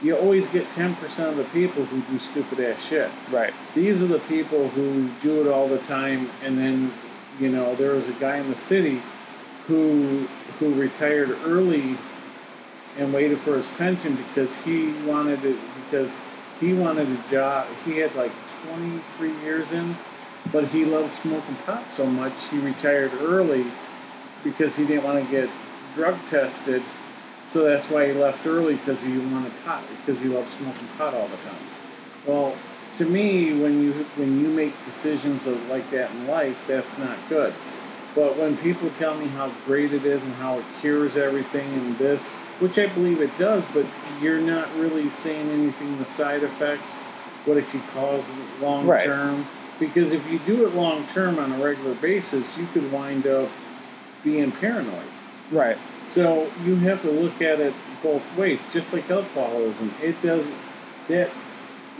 You 0.00 0.16
always 0.16 0.48
get 0.48 0.70
ten 0.70 0.94
percent 0.96 1.28
of 1.30 1.36
the 1.36 1.44
people 1.44 1.84
who 1.84 2.00
do 2.02 2.18
stupid 2.20 2.60
ass 2.60 2.86
shit 2.86 3.10
Right. 3.32 3.52
these 3.74 4.00
are 4.00 4.06
the 4.06 4.20
people 4.20 4.68
who 4.68 5.10
do 5.20 5.40
it 5.40 5.48
all 5.48 5.66
the 5.68 5.78
time 5.78 6.30
and 6.42 6.56
then 6.56 6.92
you 7.40 7.48
know 7.48 7.74
there 7.74 7.90
was 7.94 8.08
a 8.08 8.12
guy 8.12 8.36
in 8.38 8.48
the 8.48 8.54
city 8.56 9.02
who 9.66 10.28
who 10.60 10.72
retired 10.74 11.30
early 11.44 11.98
and 12.96 13.12
waited 13.12 13.40
for 13.40 13.56
his 13.56 13.66
pension 13.76 14.14
because 14.14 14.56
he 14.58 14.92
wanted 15.02 15.44
it 15.44 15.58
because 15.84 16.16
he 16.60 16.72
wanted 16.72 17.08
a 17.08 17.30
job 17.30 17.66
he 17.84 17.98
had 17.98 18.14
like 18.14 18.32
23 18.66 19.40
years 19.40 19.70
in 19.72 19.96
but 20.52 20.64
he 20.64 20.84
loved 20.84 21.14
smoking 21.20 21.56
pot 21.66 21.90
so 21.90 22.06
much 22.06 22.32
he 22.50 22.58
retired 22.58 23.12
early 23.20 23.64
because 24.44 24.76
he 24.76 24.86
didn't 24.86 25.04
want 25.04 25.24
to 25.24 25.30
get 25.30 25.48
drug 25.94 26.16
tested 26.26 26.82
so 27.50 27.64
that's 27.64 27.88
why 27.88 28.06
he 28.06 28.12
left 28.12 28.46
early 28.46 28.76
because 28.76 29.00
he 29.00 29.18
wanted 29.18 29.52
pot 29.64 29.82
because 30.04 30.20
he 30.20 30.28
loved 30.28 30.50
smoking 30.50 30.88
pot 30.96 31.14
all 31.14 31.28
the 31.28 31.36
time 31.38 31.66
well 32.26 32.54
to 32.94 33.04
me, 33.04 33.52
when 33.60 33.82
you 33.82 33.92
when 34.16 34.40
you 34.40 34.48
make 34.48 34.72
decisions 34.84 35.46
of, 35.46 35.68
like 35.68 35.88
that 35.90 36.10
in 36.10 36.26
life, 36.26 36.62
that's 36.66 36.98
not 36.98 37.16
good. 37.28 37.54
But 38.14 38.36
when 38.36 38.56
people 38.56 38.90
tell 38.90 39.16
me 39.16 39.26
how 39.28 39.52
great 39.64 39.92
it 39.92 40.04
is 40.04 40.22
and 40.22 40.34
how 40.34 40.58
it 40.58 40.64
cures 40.80 41.16
everything 41.16 41.72
and 41.74 41.96
this, 41.98 42.28
which 42.60 42.78
I 42.78 42.86
believe 42.86 43.20
it 43.20 43.36
does, 43.38 43.64
but 43.72 43.86
you're 44.20 44.40
not 44.40 44.68
really 44.76 45.10
saying 45.10 45.50
anything 45.50 45.98
the 45.98 46.06
side 46.06 46.42
effects, 46.42 46.94
what 47.44 47.56
it 47.56 47.68
could 47.70 47.86
cause 47.94 48.24
long 48.60 48.86
Right. 48.86 49.04
term. 49.04 49.46
Because 49.78 50.10
if 50.12 50.28
you 50.30 50.40
do 50.40 50.66
it 50.66 50.74
long 50.74 51.06
term 51.06 51.38
on 51.38 51.52
a 51.52 51.58
regular 51.64 51.94
basis, 51.94 52.44
you 52.56 52.66
could 52.72 52.90
wind 52.90 53.26
up 53.26 53.48
being 54.24 54.50
paranoid. 54.50 55.06
Right. 55.50 55.78
So 56.06 56.50
you 56.64 56.76
have 56.76 57.00
to 57.02 57.10
look 57.10 57.40
at 57.40 57.60
it 57.60 57.74
both 58.02 58.24
ways, 58.36 58.66
just 58.72 58.92
like 58.92 59.08
alcoholism. 59.10 59.94
It 60.02 60.20
does 60.20 60.44
that. 61.08 61.30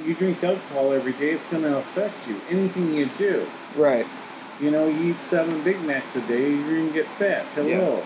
You 0.05 0.15
drink 0.15 0.43
alcohol 0.45 0.93
every 0.93 1.13
day; 1.13 1.31
it's 1.31 1.47
going 1.47 1.65
to 1.65 1.77
affect 1.77 2.29
you. 2.29 2.41
Anything 2.51 2.95
you 2.95 3.09
do, 3.19 3.47
Right. 3.77 4.07
you 4.61 4.71
know, 4.71 4.87
you 4.87 5.11
eat 5.11 5.21
seven 5.21 5.61
Big 5.63 5.81
Macs 5.83 6.15
a 6.17 6.21
day, 6.23 6.51
you're 6.51 6.75
going 6.77 6.89
to 6.89 6.93
get 6.95 7.07
fat. 7.11 7.45
Hello, 7.57 8.03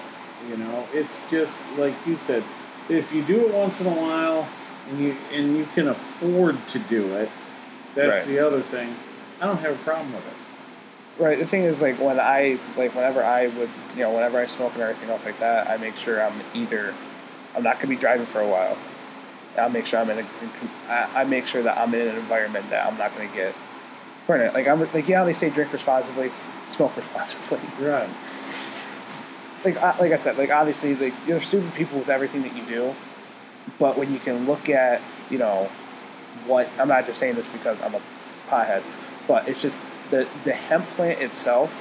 you 0.48 0.56
know. 0.56 0.86
It's 0.92 1.18
just 1.30 1.60
like 1.76 1.94
you 2.06 2.18
said. 2.22 2.44
If 2.88 3.12
you 3.12 3.22
do 3.22 3.46
it 3.46 3.54
once 3.54 3.80
in 3.80 3.86
a 3.86 3.90
while, 3.90 4.48
and 4.88 4.98
you 4.98 5.16
and 5.32 5.56
you 5.56 5.66
can 5.74 5.88
afford 5.88 6.66
to 6.68 6.78
do 6.80 7.14
it, 7.14 7.30
that's 7.94 8.26
Right. 8.26 8.26
the 8.26 8.44
other 8.44 8.60
thing. 8.60 8.94
I 9.40 9.46
don't 9.46 9.58
have 9.58 9.74
a 9.74 9.84
problem 9.84 10.12
with 10.12 10.26
it. 10.26 11.22
Right. 11.22 11.38
The 11.38 11.46
thing 11.46 11.62
is, 11.62 11.82
like, 11.82 12.00
when 12.00 12.18
I, 12.18 12.58
like, 12.76 12.94
whenever 12.94 13.22
I 13.22 13.48
would, 13.48 13.68
you 13.94 14.02
know, 14.02 14.10
whenever 14.12 14.40
I 14.40 14.46
smoke 14.46 14.72
and 14.74 14.82
everything 14.82 15.10
else 15.10 15.26
like 15.26 15.38
that, 15.40 15.68
I 15.68 15.76
make 15.76 15.94
sure 15.94 16.22
I'm 16.22 16.40
either, 16.54 16.94
I'm 17.54 17.62
not 17.62 17.74
going 17.74 17.82
to 17.82 17.86
be 17.88 17.96
driving 17.96 18.26
for 18.26 18.40
a 18.40 18.48
while. 18.48 18.78
I'll 19.58 19.68
make 19.68 19.84
sure 19.84 20.00
I'm 20.00 20.08
in 20.08 20.20
a, 20.20 20.26
I, 20.88 21.20
I 21.20 21.24
make 21.24 21.44
sure 21.46 21.62
that 21.62 21.76
I'm 21.76 21.92
in 21.94 22.08
an 22.08 22.16
environment 22.16 22.70
that 22.70 22.86
I'm 22.86 22.96
not 22.96 23.14
going 23.14 23.28
to 23.28 23.34
get 23.34 23.54
burnt. 24.26 24.54
Like, 24.54 24.66
I'm, 24.66 24.80
like, 24.92 25.06
yeah, 25.06 25.22
they 25.24 25.34
say 25.34 25.50
drink 25.50 25.72
responsibly, 25.72 26.32
smoke 26.66 26.96
responsibly. 26.96 27.60
Right. 27.86 28.08
Like, 29.64 29.76
I, 29.76 29.98
like 29.98 30.12
I 30.12 30.16
said, 30.16 30.38
like, 30.38 30.50
obviously, 30.50 30.94
like 30.96 31.14
you're 31.26 31.40
stupid 31.40 31.74
people 31.74 31.98
with 31.98 32.08
everything 32.08 32.42
that 32.42 32.56
you 32.56 32.64
do, 32.66 32.94
But 33.78 33.96
when 33.98 34.12
you 34.12 34.18
can 34.18 34.46
look 34.46 34.68
at, 34.68 35.00
you 35.30 35.38
know, 35.38 35.70
what 36.46 36.68
I'm 36.78 36.88
not 36.88 37.06
just 37.06 37.20
saying 37.20 37.34
this 37.36 37.48
because 37.48 37.80
I'm 37.80 37.94
a 37.94 38.00
pothead, 38.48 38.82
but 39.28 39.48
it's 39.48 39.62
just 39.62 39.76
the 40.10 40.28
the 40.44 40.52
hemp 40.52 40.88
plant 40.90 41.20
itself. 41.22 41.74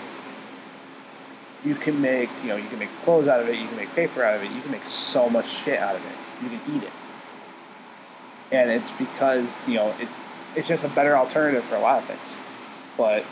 You 1.64 1.76
can 1.76 2.02
make, 2.02 2.30
you 2.42 2.50
know, 2.50 2.56
you 2.56 2.68
can 2.70 2.80
make 2.80 2.90
clothes 3.04 3.28
out 3.28 3.40
of 3.40 3.48
it. 3.50 3.58
You 3.60 3.68
can 3.68 3.78
make 3.78 3.94
paper 3.94 4.24
out 4.24 4.36
of 4.36 4.44
it. 4.44 4.52
You 4.52 4.62
can 4.62 4.72
make 4.72 4.86
so 4.86 5.30
much 5.30 5.50
shit 5.50 5.80
out 5.80 5.96
of 5.96 6.02
it. 6.02 6.44
You 6.44 6.50
can 6.50 6.76
eat 6.76 6.84
it, 6.84 6.94
and 8.52 8.72
it's 8.72 8.92
because 8.94 9.60
you 9.68 9.76
know 9.76 9.90
it. 10.00 10.08
It's 10.56 10.68
just 10.68 10.84
a 10.86 10.90
better 10.90 11.16
alternative 11.16 11.64
for 11.64 11.76
a 11.76 11.80
lot 11.80 12.02
of 12.02 12.10
things, 12.10 12.38
but 12.98 13.24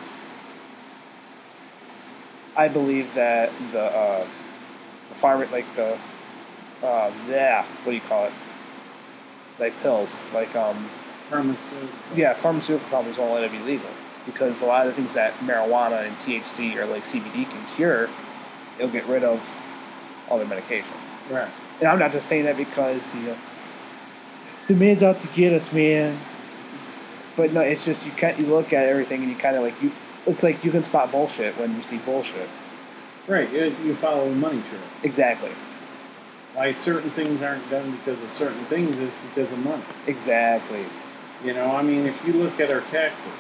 I 2.55 2.67
believe 2.67 3.13
that 3.15 3.51
the 3.71 3.83
uh, 3.83 4.27
the 5.09 5.15
farmer, 5.15 5.47
like 5.47 5.65
the 5.75 5.97
uh, 6.83 7.11
yeah, 7.27 7.65
what 7.83 7.91
do 7.91 7.95
you 7.95 8.01
call 8.01 8.25
it? 8.25 8.33
Like 9.59 9.79
pills, 9.81 10.19
like 10.33 10.55
um, 10.55 10.89
Pharmaceutical. 11.29 11.89
yeah, 12.15 12.33
pharmaceutical 12.33 12.89
companies 12.89 13.17
won't 13.17 13.33
let 13.33 13.43
it 13.43 13.51
be 13.51 13.59
legal 13.59 13.89
because 14.25 14.61
a 14.61 14.65
lot 14.65 14.87
of 14.87 14.95
the 14.95 15.01
things 15.01 15.15
that 15.15 15.33
marijuana 15.39 16.07
and 16.07 16.15
THC 16.17 16.75
or 16.75 16.85
like 16.85 17.03
CBD 17.03 17.49
can 17.49 17.65
cure, 17.67 18.09
it'll 18.77 18.91
get 18.91 19.05
rid 19.07 19.23
of 19.23 19.53
all 20.29 20.37
their 20.37 20.47
medication. 20.47 20.95
Right. 21.29 21.49
And 21.79 21.87
I'm 21.87 21.99
not 21.99 22.11
just 22.11 22.27
saying 22.27 22.45
that 22.45 22.57
because 22.57 23.13
you 23.13 23.21
know 23.21 23.37
the 24.67 24.75
man's 24.75 25.03
out 25.03 25.19
to 25.21 25.27
get 25.29 25.51
us, 25.51 25.73
man. 25.73 26.19
But 27.35 27.53
no, 27.53 27.61
it's 27.61 27.85
just 27.85 28.05
you 28.05 28.11
can't. 28.13 28.39
You 28.39 28.45
look 28.45 28.71
at 28.71 28.85
everything 28.85 29.21
and 29.21 29.29
you 29.29 29.35
kind 29.35 29.55
of 29.55 29.63
like 29.63 29.81
you. 29.81 29.91
It's 30.29 30.43
like 30.43 30.63
you 30.63 30.69
can 30.69 30.83
spot 30.83 31.11
bullshit 31.11 31.57
when 31.57 31.75
you 31.75 31.81
see 31.81 31.97
bullshit. 31.97 32.47
Right. 33.27 33.51
You, 33.51 33.75
you 33.83 33.95
follow 33.95 34.29
the 34.29 34.35
money 34.35 34.61
trail. 34.69 34.81
Exactly. 35.01 35.51
Why 36.53 36.71
certain 36.73 37.09
things 37.09 37.41
aren't 37.41 37.67
done 37.71 37.97
because 37.97 38.21
of 38.21 38.31
certain 38.33 38.63
things 38.65 38.99
is 38.99 39.11
because 39.27 39.51
of 39.51 39.57
money. 39.57 39.83
Exactly. 40.05 40.85
You 41.43 41.53
know, 41.53 41.75
I 41.75 41.81
mean, 41.81 42.05
if 42.05 42.27
you 42.27 42.33
look 42.33 42.59
at 42.59 42.71
our 42.71 42.81
taxes, 42.81 43.33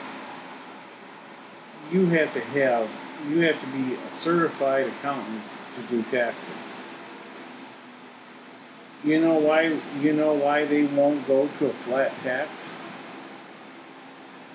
you 1.91 2.07
have 2.07 2.33
to 2.33 2.39
have 2.39 2.89
you 3.29 3.41
have 3.41 3.59
to 3.59 3.67
be 3.67 3.93
a 3.93 4.15
certified 4.15 4.87
accountant 4.87 5.43
to 5.75 5.81
do 5.83 6.01
taxes. 6.09 6.55
You 9.03 9.19
know 9.19 9.35
why? 9.35 9.79
You 10.01 10.13
know 10.13 10.33
why 10.33 10.65
they 10.65 10.83
won't 10.83 11.27
go 11.27 11.49
to 11.59 11.67
a 11.67 11.73
flat 11.73 12.17
tax? 12.23 12.71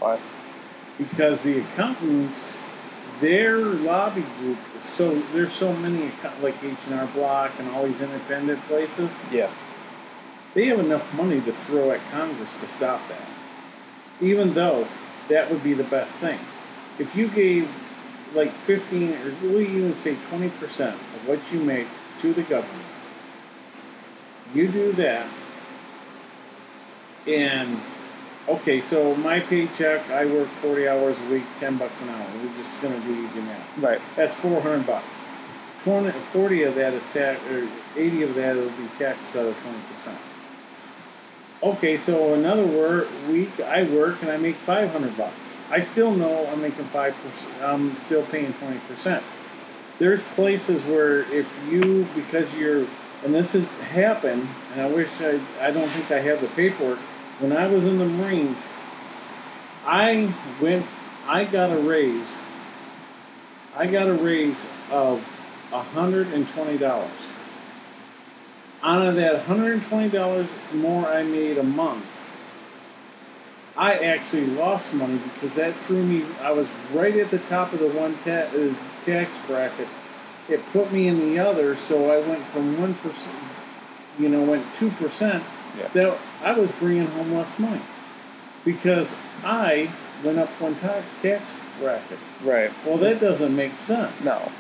Why? 0.01 0.19
Because 0.99 1.43
the 1.43 1.61
accountants, 1.61 2.55
their 3.21 3.59
lobby 3.59 4.25
group 4.39 4.59
is 4.77 4.85
so 4.85 5.21
there's 5.33 5.53
so 5.53 5.73
many 5.73 6.09
account 6.09 6.43
like 6.43 6.63
H 6.63 6.87
and 6.87 6.95
R 6.95 7.07
Block 7.09 7.53
and 7.59 7.69
all 7.71 7.87
these 7.87 8.01
independent 8.01 8.61
places. 8.67 9.11
Yeah. 9.31 9.51
They 10.55 10.67
have 10.67 10.79
enough 10.79 11.13
money 11.15 11.41
to 11.41 11.53
throw 11.53 11.91
at 11.91 12.01
Congress 12.11 12.55
to 12.57 12.69
stop 12.69 13.01
that. 13.09 13.29
Even 14.21 14.55
though 14.55 14.87
that 15.29 15.51
would 15.51 15.65
be 15.65 15.75
the 15.75 15.85
best 15.85 16.17
thing. 16.17 16.39
If 16.99 17.17
you 17.17 17.29
gave 17.29 17.69
like 18.35 18.53
15 18.53 19.15
or 19.15 19.35
we 19.49 19.67
even 19.67 19.97
say 19.97 20.17
20% 20.31 20.89
of 20.89 21.29
what 21.29 21.53
you 21.53 21.61
make 21.61 21.87
to 22.19 22.33
the 22.33 22.43
government, 22.43 22.85
you 24.55 24.69
do 24.69 24.93
that, 24.93 25.27
and 27.27 27.81
okay, 28.49 28.81
so 28.81 29.15
my 29.17 29.41
paycheck, 29.41 30.09
I 30.11 30.27
work 30.27 30.49
40 30.61 30.89
hours 30.89 31.19
a 31.19 31.25
week, 31.33 31.45
10 31.59 31.79
bucks 31.79 32.01
an 32.01 32.09
hour. 32.11 32.27
We're 32.43 32.57
just 32.57 32.81
going 32.81 33.01
to 33.01 33.07
do 33.07 33.27
easy 33.27 33.41
math. 33.41 33.79
Right. 33.79 34.01
That's 34.17 34.35
400 34.35 34.87
bucks. 34.87 35.07
20, 35.83 36.13
40 36.33 36.63
of 36.63 36.75
that 36.77 36.95
is 36.95 37.07
tax, 37.09 37.41
or 37.51 37.69
80 37.97 38.23
of 38.23 38.35
that 38.37 38.57
will 38.57 38.71
be 38.71 38.89
taxed 38.99 39.37
out 39.37 39.47
of 39.47 39.55
20%. 39.57 40.17
Okay, 41.63 41.97
so 41.97 42.35
another 42.35 42.67
wor- 42.67 43.07
week 43.29 43.61
I 43.61 43.85
work 43.85 44.21
and 44.23 44.31
I 44.31 44.37
make 44.37 44.57
500 44.57 45.17
bucks. 45.17 45.53
I 45.71 45.81
still 45.81 46.11
know 46.11 46.47
I'm 46.47 46.61
making 46.61 46.85
5%, 46.87 47.15
I'm 47.63 47.97
still 48.07 48.23
paying 48.27 48.53
20%. 48.55 49.23
There's 49.99 50.23
places 50.35 50.83
where 50.85 51.21
if 51.33 51.49
you, 51.71 52.07
because 52.15 52.55
you're, 52.55 52.87
and 53.23 53.35
this 53.35 53.53
has 53.53 53.65
happened, 53.91 54.47
and 54.73 54.81
I 54.81 54.87
wish 54.89 55.21
I, 55.21 55.41
I 55.61 55.71
don't 55.71 55.89
think 55.89 56.11
I 56.11 56.21
have 56.21 56.41
the 56.41 56.49
paperwork. 56.49 56.99
When 57.45 57.55
I 57.55 57.67
was 57.67 57.85
in 57.85 57.99
the 57.99 58.07
Marines, 58.07 58.65
I 59.85 60.33
went, 60.63 60.87
I 61.27 61.45
got 61.45 61.71
a 61.71 61.79
raise. 61.79 62.39
I 63.77 63.87
got 63.87 64.09
a 64.09 64.15
raise 64.15 64.67
of 64.91 65.23
$120. 65.71 67.11
Out 68.83 69.03
of 69.03 69.17
that 69.17 69.45
$120 69.45 70.49
more 70.73 71.07
I 71.07 71.23
made 71.23 71.59
a 71.59 71.63
month, 71.63 72.07
I 73.77 73.99
actually 73.99 74.47
lost 74.47 74.95
money 74.95 75.21
because 75.35 75.55
that 75.57 75.77
threw 75.77 76.03
me. 76.03 76.25
I 76.41 76.51
was 76.51 76.67
right 76.95 77.15
at 77.19 77.31
the 77.31 77.41
top 77.41 77.75
of 77.75 77.79
the 77.79 77.89
one 77.89 78.17
ta- 78.25 78.49
uh, 78.57 78.75
tax 79.05 79.39
bracket. 79.41 79.89
It 80.49 80.65
put 80.73 80.91
me 80.91 81.09
in 81.09 81.21
the 81.21 81.41
other, 81.41 81.77
so 81.77 82.11
I 82.11 82.27
went 82.27 82.47
from 82.47 82.81
one 82.81 82.95
percent, 82.95 83.37
you 84.19 84.31
know, 84.31 84.43
went 84.45 84.65
two 84.77 84.91
percent. 84.93 85.45
Yeah. 85.77 85.89
That 85.89 86.19
I 86.45 86.53
was 86.53 86.71
bringing 86.73 87.07
home 87.07 87.33
less 87.35 87.59
money 87.59 87.81
because 88.65 89.15
I 89.43 89.91
went 90.23 90.39
up 90.39 90.49
one 90.61 90.77
ta- 90.77 91.03
tax 91.23 91.53
bracket. 91.81 92.19
Right. 92.43 92.71
Well, 92.87 92.99
that 92.99 93.21
doesn't 93.21 93.55
make 93.55 93.79
sense. 93.79 94.25
No. 94.25 94.53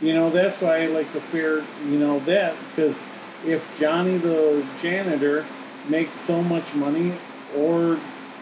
You 0.00 0.12
know, 0.14 0.30
that's 0.30 0.60
why 0.60 0.82
I 0.82 0.86
like 0.86 1.12
to 1.12 1.20
fear, 1.20 1.64
you 1.84 1.98
know, 1.98 2.20
that 2.20 2.54
because 2.70 3.02
if 3.44 3.68
Johnny 3.78 4.18
the 4.18 4.64
janitor 4.80 5.44
makes 5.88 6.20
so 6.20 6.42
much 6.42 6.74
money, 6.74 7.14
or 7.56 7.98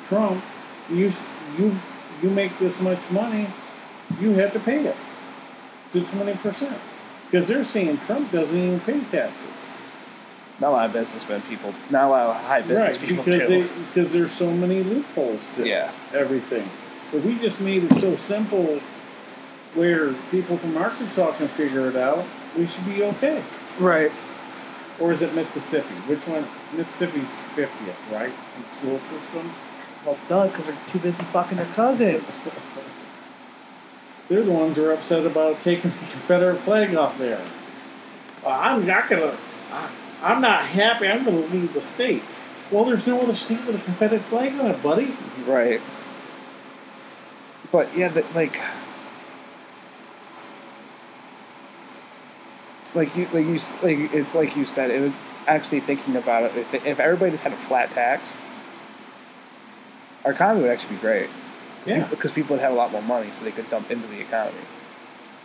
Trump, 0.09 0.43
you 0.91 1.13
you 1.59 1.79
you 2.23 2.31
make 2.31 2.59
this 2.59 2.81
much 2.81 2.99
money, 3.11 3.49
you 4.21 4.31
have 4.33 4.53
to 4.53 4.61
pay 4.61 4.85
it 4.85 4.97
to 5.93 6.05
twenty 6.07 6.35
percent 6.35 6.79
because 7.31 7.49
they're 7.49 7.65
saying 7.65 7.99
Trump 7.99 8.31
doesn't 8.33 8.57
even 8.57 8.81
pay 8.81 9.01
taxes, 9.05 9.49
Not 10.61 10.69
a 10.69 10.71
lot 10.71 10.87
of 10.87 10.93
businessmen 10.93 11.43
people. 11.43 11.75
Not 11.91 12.07
a 12.07 12.09
lot 12.09 12.27
of 12.29 12.37
high 12.37 12.63
business 12.63 12.99
right? 12.99 13.09
people 13.09 13.25
Because 13.25 13.49
do. 13.49 13.63
they, 13.63 13.69
because 13.87 14.13
there's 14.13 14.33
so 14.33 14.51
many 14.51 14.83
loopholes 14.83 15.51
to 15.51 15.67
yeah. 15.67 15.93
everything. 16.15 16.69
If 17.13 17.25
we 17.25 17.39
just 17.39 17.61
made 17.61 17.85
it 17.85 17.93
so 17.99 18.17
simple 18.17 18.81
where 19.75 20.15
people 20.31 20.57
from 20.57 20.77
Arkansas 20.77 21.33
can 21.33 21.49
figure 21.49 21.89
it 21.89 21.97
out, 21.97 22.25
we 22.57 22.67
should 22.67 22.87
be 22.87 23.03
okay. 23.03 23.45
Right. 23.79 24.11
Or 24.99 25.13
is 25.13 25.21
it 25.21 25.35
Mississippi? 25.35 25.95
Which 26.07 26.27
one? 26.27 26.47
Mississippi's 26.75 27.39
50th, 27.55 28.11
right? 28.11 28.33
In 28.57 28.71
school 28.71 28.99
systems? 28.99 29.53
Well, 30.07 30.17
done 30.27 30.49
because 30.49 30.69
they're 30.69 30.79
too 30.87 31.01
busy 31.01 31.23
fucking 31.25 31.59
their 31.59 31.67
cousins. 31.75 32.45
They're 34.29 34.43
the 34.43 34.51
ones 34.51 34.75
who 34.75 34.85
are 34.85 34.93
upset 34.93 35.25
about 35.25 35.63
taking 35.63 35.93
the 35.93 35.97
Confederate 35.99 36.59
flag 36.59 36.97
off 36.97 37.17
there. 37.17 37.41
Uh, 38.45 38.49
I'm 38.49 38.85
not 38.85 39.09
gonna. 39.09 39.37
I, 39.71 39.89
I'm 40.23 40.41
not 40.41 40.67
happy. 40.67 41.09
I'm 41.09 41.25
gonna 41.25 41.47
leave 41.47 41.73
the 41.75 41.81
state. 41.81 42.23
Well, 42.71 42.85
there's 42.85 43.07
no 43.07 43.21
other 43.21 43.35
state 43.35 43.65
with 43.65 43.81
a 43.81 43.85
Confederate 43.85 44.23
flag 44.23 44.59
on 44.59 44.67
it, 44.67 44.83
buddy. 44.83 45.17
Right. 45.47 45.81
But 47.71 47.97
yeah, 47.97 48.09
but 48.09 48.25
like, 48.35 48.61
like 52.95 53.17
you, 53.17 53.29
like 53.33 53.47
you, 53.47 53.59
like 53.83 54.15
it's 54.15 54.35
like 54.35 54.57
you 54.57 54.65
said. 54.65 54.91
It 54.91 55.01
was 55.01 55.13
actually 55.47 55.81
thinking 55.81 56.17
about 56.17 56.45
it. 56.45 56.57
If 56.57 56.75
if 56.75 56.99
everybody 56.99 57.33
just 57.33 57.45
had 57.45 57.53
a 57.53 57.57
flat 57.57 57.91
tax, 57.93 58.35
our 60.25 60.33
economy 60.33 60.63
would 60.63 60.71
actually 60.71 60.97
be 60.97 61.01
great. 61.01 61.31
Yeah. 61.85 62.05
Because 62.07 62.33
people 62.33 62.57
would 62.57 62.63
have 62.63 62.73
a 62.73 62.77
lot 62.77 62.91
more 62.91 63.03
money, 63.03 63.31
so 63.33 63.45
they 63.45 63.53
could 63.53 63.71
dump 63.71 63.91
into 63.91 64.09
the 64.09 64.21
economy. 64.21 64.59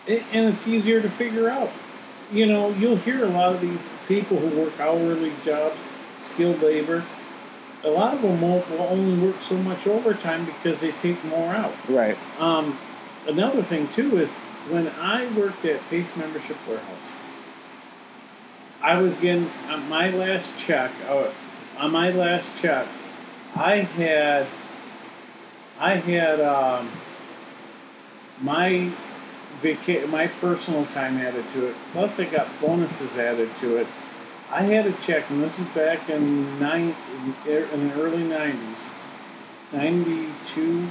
It, 0.07 0.23
and 0.31 0.52
it's 0.52 0.68
easier 0.68 1.02
to 1.02 1.10
figure 1.10 1.49
out. 1.49 1.69
You 2.32 2.45
know, 2.45 2.70
you'll 2.72 2.98
hear 2.98 3.26
a 3.26 3.30
lot 3.30 3.53
of 3.53 3.62
these 3.62 3.82
people 4.08 4.40
who 4.40 4.62
work 4.62 4.80
hourly 4.80 5.34
jobs, 5.44 5.80
skilled 6.22 6.62
labor. 6.62 7.03
A 7.84 7.90
lot 7.90 8.14
of 8.14 8.22
them 8.22 8.40
won't, 8.40 8.70
will 8.70 8.82
only 8.82 9.22
work 9.22 9.41
so 9.41 9.58
much 9.58 9.88
overtime 9.88 10.45
because 10.45 10.82
they 10.82 10.91
take 10.94 11.24
more 11.26 11.53
out. 11.53 11.74
Right. 11.90 12.18
Um, 12.40 12.78
another 13.28 13.64
thing 13.64 13.88
too 13.90 14.18
is 14.18 14.32
when 14.70 14.88
I 14.88 15.28
worked 15.38 15.66
at 15.66 15.82
Pace 15.90 16.16
Membership 16.16 16.58
Warehouse, 16.68 17.12
I 18.82 18.98
was 18.98 19.14
getting 19.16 19.49
on 19.70 19.90
my 19.90 20.10
last 20.12 20.56
check. 20.58 20.91
Uh, 21.08 21.32
on 21.78 21.91
my 21.91 22.12
last 22.12 22.56
check, 22.62 22.88
I 23.56 23.78
had 23.78 24.48
I 25.80 25.95
had 25.95 26.40
um, 26.40 26.90
my 28.40 28.91
vaca- 29.62 30.08
my 30.08 30.28
personal 30.28 30.86
time 30.88 31.18
added 31.18 31.48
to 31.50 31.68
it. 31.68 31.76
Plus, 31.94 32.20
I 32.20 32.26
got 32.26 32.48
bonuses 32.60 33.18
added 33.18 33.50
to 33.62 33.78
it. 33.78 33.88
I 34.50 34.64
had 34.64 34.86
a 34.86 34.94
check, 34.94 35.30
and 35.30 35.42
this 35.42 35.60
is 35.60 35.68
back 35.70 36.10
in 36.10 36.60
nine 36.60 36.96
in 37.46 37.88
the 37.90 37.94
early 37.96 38.24
nineties, 38.24 38.88
ninety 39.72 40.28
two 40.46 40.90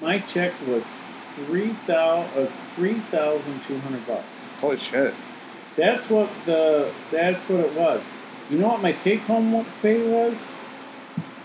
my 0.00 0.18
check 0.20 0.52
was 0.66 0.94
three 1.32 1.70
thousand 1.70 2.46
uh, 2.46 2.50
three 2.74 2.94
thousand 2.94 3.60
two 3.62 3.78
hundred 3.80 4.06
bucks. 4.06 4.48
Holy 4.60 4.76
shit. 4.76 5.14
That's 5.76 6.08
what 6.08 6.30
the 6.46 6.92
that's 7.10 7.44
what 7.48 7.60
it 7.60 7.72
was. 7.74 8.06
You 8.50 8.58
know 8.58 8.68
what 8.68 8.82
my 8.82 8.92
take 8.92 9.20
home 9.20 9.66
pay 9.82 10.08
was? 10.08 10.46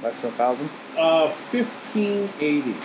Less 0.02 0.22
than 0.22 0.32
a 0.34 0.36
thousand. 0.36 0.70
Uh, 0.98 1.30
fifteen 1.30 2.30
eighty. 2.40 2.76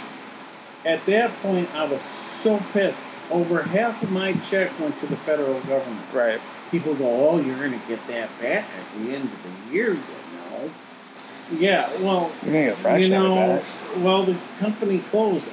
At 0.85 1.05
that 1.07 1.35
point, 1.43 1.69
I 1.75 1.85
was 1.85 2.03
so 2.03 2.59
pissed. 2.73 3.01
Over 3.31 3.63
half 3.63 4.03
of 4.03 4.11
my 4.11 4.33
check 4.35 4.79
went 4.81 4.97
to 4.99 5.07
the 5.07 5.17
federal 5.17 5.61
government. 5.63 6.07
Right. 6.13 6.41
People 6.71 6.95
go, 6.95 7.29
"Oh, 7.31 7.41
you're 7.41 7.57
going 7.59 7.79
to 7.79 7.87
get 7.87 8.07
that 8.09 8.29
back 8.41 8.65
at 8.65 8.99
the 9.03 9.15
end 9.15 9.25
of 9.25 9.39
the 9.43 9.75
year." 9.75 9.93
You 9.95 10.01
know. 10.41 10.71
Yeah. 11.59 11.89
Well, 12.03 12.31
You're 12.43 12.53
gonna 12.55 12.65
get 12.67 12.73
a 12.75 12.77
fraction 12.77 13.13
you 13.13 13.19
of 13.19 13.25
know, 13.25 13.55
it 13.57 13.63
back. 13.63 14.05
well, 14.05 14.23
the 14.25 14.37
company 14.59 14.99
closed. 15.11 15.51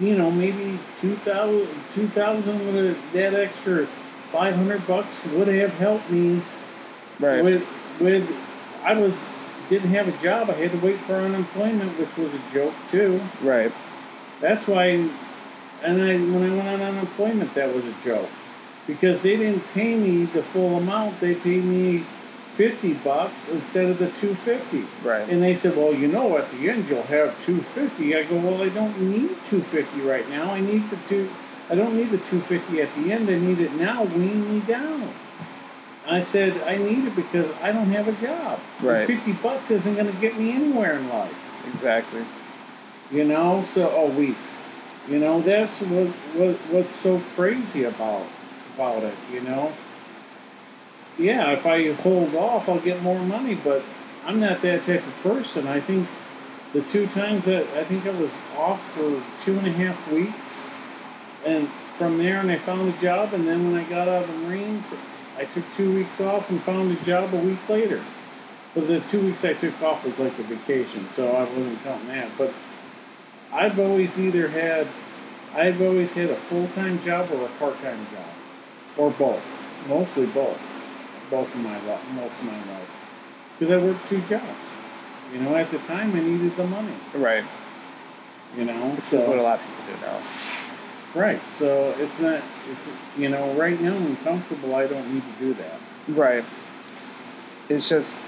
You 0.00 0.16
know, 0.16 0.30
maybe 0.30 0.78
2000, 1.00 1.68
2000 1.94 2.66
would 2.74 2.84
have, 2.86 3.12
that 3.12 3.34
extra 3.34 3.86
five 4.32 4.54
hundred 4.56 4.86
bucks 4.86 5.22
would 5.26 5.48
have 5.48 5.72
helped 5.74 6.08
me 6.10 6.42
Right. 7.20 7.44
with 7.44 7.64
with. 8.00 8.28
I 8.84 8.94
was 8.94 9.24
didn't 9.68 9.90
have 9.90 10.08
a 10.08 10.12
job. 10.18 10.50
I 10.50 10.54
had 10.54 10.72
to 10.72 10.78
wait 10.78 11.00
for 11.00 11.14
unemployment, 11.14 11.98
which 11.98 12.16
was 12.16 12.34
a 12.34 12.40
joke 12.52 12.74
too. 12.88 13.20
right. 13.42 13.70
That's 14.40 14.66
why, 14.66 15.08
and 15.82 16.02
I 16.02 16.16
when 16.16 16.50
I 16.50 16.56
went 16.56 16.68
on 16.68 16.80
unemployment, 16.80 17.54
that 17.54 17.74
was 17.74 17.86
a 17.86 17.94
joke 18.04 18.28
because 18.86 19.22
they 19.22 19.36
didn't 19.36 19.64
pay 19.74 19.94
me 19.94 20.24
the 20.24 20.42
full 20.42 20.76
amount. 20.76 21.20
They 21.20 21.34
paid 21.34 21.64
me 21.64 22.04
fifty 22.50 22.94
bucks 22.94 23.48
instead 23.48 23.86
of 23.86 23.98
the 23.98 24.10
two 24.10 24.34
fifty. 24.34 24.84
Right. 25.02 25.28
And 25.28 25.42
they 25.42 25.54
said, 25.54 25.76
"Well, 25.76 25.94
you 25.94 26.08
know, 26.08 26.36
at 26.38 26.50
the 26.50 26.68
end 26.68 26.88
you'll 26.88 27.02
have 27.04 27.40
250." 27.44 28.16
I 28.16 28.24
go, 28.24 28.36
"Well, 28.36 28.62
I 28.62 28.68
don't 28.68 29.00
need 29.00 29.30
250 29.46 30.00
right 30.02 30.28
now. 30.28 30.50
I 30.50 30.60
need 30.60 30.88
the 30.90 30.96
two. 31.08 31.30
I 31.70 31.74
don't 31.74 31.96
need 31.96 32.10
the 32.10 32.18
250 32.18 32.82
at 32.82 32.94
the 32.96 33.12
end. 33.12 33.30
I 33.30 33.38
need 33.38 33.60
it 33.60 33.74
now. 33.74 34.04
Wean 34.04 34.52
me 34.52 34.60
down." 34.60 35.12
I 36.06 36.20
said, 36.20 36.60
"I 36.66 36.76
need 36.76 37.06
it 37.06 37.16
because 37.16 37.46
I 37.62 37.72
don't 37.72 37.90
have 37.92 38.08
a 38.08 38.12
job. 38.12 38.58
Right. 38.80 39.06
50 39.06 39.32
bucks 39.34 39.70
isn't 39.70 39.94
going 39.94 40.12
to 40.12 40.20
get 40.20 40.38
me 40.38 40.52
anywhere 40.52 40.98
in 40.98 41.08
life." 41.08 41.50
Exactly. 41.72 42.24
You 43.10 43.24
know, 43.24 43.64
so 43.66 43.90
oh, 43.94 44.06
a 44.06 44.14
week. 44.14 44.36
You 45.08 45.18
know, 45.18 45.40
that's 45.40 45.80
what, 45.80 46.08
what 46.08 46.56
what's 46.70 46.96
so 46.96 47.20
crazy 47.34 47.84
about 47.84 48.26
about 48.74 49.02
it. 49.02 49.14
You 49.32 49.40
know. 49.40 49.72
Yeah, 51.18 51.50
if 51.50 51.66
I 51.66 51.92
hold 51.92 52.34
off, 52.34 52.68
I'll 52.68 52.80
get 52.80 53.02
more 53.02 53.18
money, 53.18 53.54
but 53.54 53.82
I'm 54.24 54.40
not 54.40 54.62
that 54.62 54.84
type 54.84 55.06
of 55.06 55.14
person. 55.22 55.66
I 55.66 55.80
think 55.80 56.08
the 56.72 56.80
two 56.82 57.06
times 57.06 57.44
that 57.44 57.66
I 57.76 57.84
think 57.84 58.06
I 58.06 58.10
was 58.10 58.34
off 58.56 58.92
for 58.92 59.22
two 59.42 59.58
and 59.58 59.66
a 59.66 59.72
half 59.72 60.10
weeks, 60.10 60.68
and 61.44 61.68
from 61.96 62.18
there, 62.18 62.40
and 62.40 62.50
I 62.50 62.56
found 62.56 62.92
a 62.92 62.98
job, 62.98 63.34
and 63.34 63.46
then 63.46 63.70
when 63.70 63.80
I 63.80 63.88
got 63.88 64.08
out 64.08 64.22
of 64.22 64.28
the 64.28 64.36
Marines, 64.38 64.94
I 65.36 65.44
took 65.44 65.64
two 65.74 65.94
weeks 65.94 66.20
off 66.20 66.48
and 66.50 66.62
found 66.62 66.96
a 66.96 67.02
job 67.04 67.34
a 67.34 67.38
week 67.38 67.68
later. 67.68 68.02
But 68.74 68.88
the 68.88 69.00
two 69.00 69.20
weeks 69.20 69.44
I 69.44 69.52
took 69.52 69.80
off 69.82 70.04
was 70.04 70.18
like 70.18 70.38
a 70.38 70.42
vacation, 70.44 71.08
so 71.10 71.30
I 71.32 71.44
wasn't 71.44 71.82
counting 71.82 72.08
that. 72.08 72.30
But 72.38 72.54
I've 73.52 73.78
always 73.78 74.18
either 74.18 74.48
had, 74.48 74.88
I've 75.54 75.80
always 75.82 76.12
had 76.12 76.30
a 76.30 76.36
full 76.36 76.68
time 76.68 77.02
job 77.02 77.30
or 77.32 77.44
a 77.44 77.48
part 77.58 77.80
time 77.82 78.06
job, 78.10 78.30
or 78.96 79.10
both. 79.10 79.44
Mostly 79.88 80.26
both. 80.26 80.58
Both 81.30 81.54
of 81.54 81.60
my 81.60 81.80
life, 81.86 82.00
most 82.12 82.32
of 82.38 82.44
my 82.44 82.58
life, 82.72 82.88
because 83.58 83.72
I 83.72 83.78
worked 83.78 84.06
two 84.06 84.20
jobs. 84.22 84.74
You 85.32 85.40
know, 85.40 85.56
at 85.56 85.70
the 85.70 85.78
time 85.78 86.14
I 86.14 86.20
needed 86.20 86.54
the 86.56 86.66
money. 86.66 86.94
Right. 87.14 87.44
You 88.54 88.66
know, 88.66 88.90
Which 88.90 89.04
is 89.14 89.26
what 89.26 89.38
a 89.38 89.42
lot 89.42 89.58
of 89.60 89.66
people 89.66 89.94
do 89.94 90.00
now. 90.02 90.20
right. 91.14 91.40
So 91.50 91.94
it's 91.98 92.20
not. 92.20 92.42
It's 92.70 92.86
you 93.16 93.30
know, 93.30 93.54
right 93.54 93.80
now 93.80 93.96
I'm 93.96 94.16
comfortable. 94.18 94.74
I 94.74 94.86
don't 94.86 95.12
need 95.14 95.22
to 95.22 95.38
do 95.38 95.54
that. 95.54 95.80
Right. 96.08 96.44
It's 97.70 97.88
just 97.88 98.18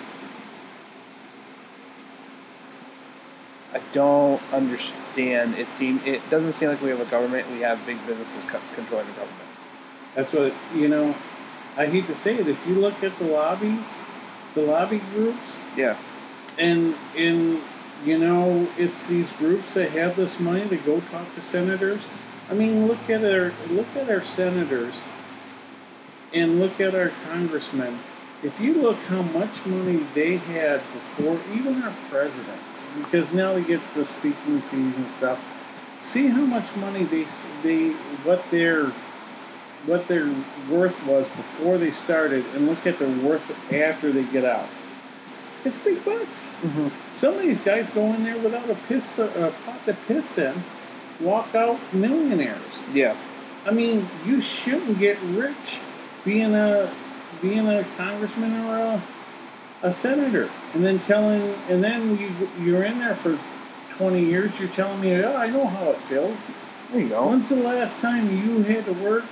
I 3.74 3.80
don't 3.92 4.40
understand. 4.52 5.03
It 5.16 5.70
seem 5.70 6.00
it 6.04 6.28
doesn't 6.30 6.52
seem 6.52 6.68
like 6.68 6.82
we 6.82 6.90
have 6.90 7.00
a 7.00 7.04
government. 7.04 7.50
We 7.50 7.60
have 7.60 7.84
big 7.86 8.04
businesses 8.06 8.44
co- 8.44 8.60
controlling 8.74 9.06
the 9.06 9.12
government. 9.12 9.48
That's 10.14 10.32
what 10.32 10.52
you 10.74 10.88
know. 10.88 11.14
I 11.76 11.86
hate 11.86 12.06
to 12.06 12.14
say 12.14 12.34
it. 12.36 12.46
If 12.48 12.66
you 12.66 12.74
look 12.76 13.02
at 13.02 13.18
the 13.18 13.24
lobbies, 13.24 13.98
the 14.54 14.62
lobby 14.62 15.00
groups, 15.12 15.58
Yeah. 15.76 15.96
and 16.58 16.94
in 17.16 17.62
you 18.04 18.18
know 18.18 18.68
it's 18.76 19.04
these 19.04 19.30
groups 19.32 19.74
that 19.74 19.90
have 19.90 20.16
this 20.16 20.38
money 20.40 20.68
to 20.68 20.76
go 20.76 21.00
talk 21.00 21.32
to 21.34 21.40
senators 21.40 22.00
i 22.50 22.52
mean 22.54 22.86
look 22.88 23.08
at 23.08 23.24
our 23.24 23.52
look 23.70 23.86
at 23.96 24.10
our 24.10 24.22
senators 24.22 25.02
and 26.32 26.58
look 26.58 26.80
at 26.80 26.94
our 26.94 27.12
congressmen 27.30 27.98
if 28.42 28.60
you 28.60 28.74
look 28.74 28.96
how 29.06 29.22
much 29.22 29.64
money 29.64 30.04
they 30.14 30.36
had 30.36 30.80
before 30.92 31.38
even 31.54 31.82
our 31.82 31.94
presidents 32.10 32.73
because 32.96 33.32
now 33.32 33.52
they 33.54 33.62
get 33.62 33.80
the 33.94 34.04
speaking 34.04 34.60
fees 34.62 34.96
and 34.96 35.10
stuff 35.12 35.42
see 36.00 36.28
how 36.28 36.42
much 36.42 36.74
money 36.76 37.04
they 37.04 37.26
they 37.62 37.90
what 38.24 38.42
their 38.50 38.92
what 39.86 40.06
their 40.08 40.32
worth 40.70 41.02
was 41.04 41.26
before 41.36 41.76
they 41.78 41.90
started 41.90 42.44
and 42.54 42.66
look 42.66 42.86
at 42.86 42.98
their 42.98 43.08
worth 43.24 43.50
after 43.72 44.12
they 44.12 44.24
get 44.24 44.44
out 44.44 44.68
it's 45.64 45.76
big 45.78 46.04
bucks 46.04 46.50
Mm-hmm. 46.62 46.88
some 47.14 47.34
of 47.34 47.42
these 47.42 47.62
guys 47.62 47.88
go 47.90 48.12
in 48.14 48.22
there 48.24 48.38
without 48.38 48.68
a 48.70 48.74
piss, 48.88 49.18
a 49.18 49.52
pot 49.64 49.84
to 49.86 49.94
piss 50.06 50.38
in, 50.38 50.62
walk 51.20 51.54
out 51.54 51.78
millionaires. 51.92 52.60
Yeah. 52.92 53.16
I 53.66 53.70
mean, 53.70 54.08
you 54.24 54.40
shouldn't 54.40 54.98
get 54.98 55.18
rich 55.22 55.80
being 56.24 56.54
a 56.54 56.92
being 57.40 57.66
a 57.68 57.84
congressman 57.96 58.52
or 58.66 58.76
a, 58.78 59.02
a 59.84 59.92
senator, 59.92 60.50
and 60.72 60.84
then 60.84 60.98
telling, 60.98 61.54
and 61.68 61.84
then 61.84 62.18
you 62.18 62.32
you're 62.60 62.82
in 62.82 62.98
there 62.98 63.14
for 63.14 63.38
twenty 63.90 64.24
years. 64.24 64.58
You're 64.58 64.70
telling 64.70 65.00
me, 65.00 65.14
oh, 65.22 65.36
I 65.36 65.48
know 65.50 65.66
how 65.66 65.90
it 65.90 65.98
feels. 65.98 66.40
There 66.90 67.00
you 67.02 67.10
go. 67.10 67.28
When's 67.28 67.50
the 67.50 67.56
last 67.56 68.00
time 68.00 68.30
you 68.36 68.62
had 68.62 68.86
to 68.86 68.92
work 68.94 69.24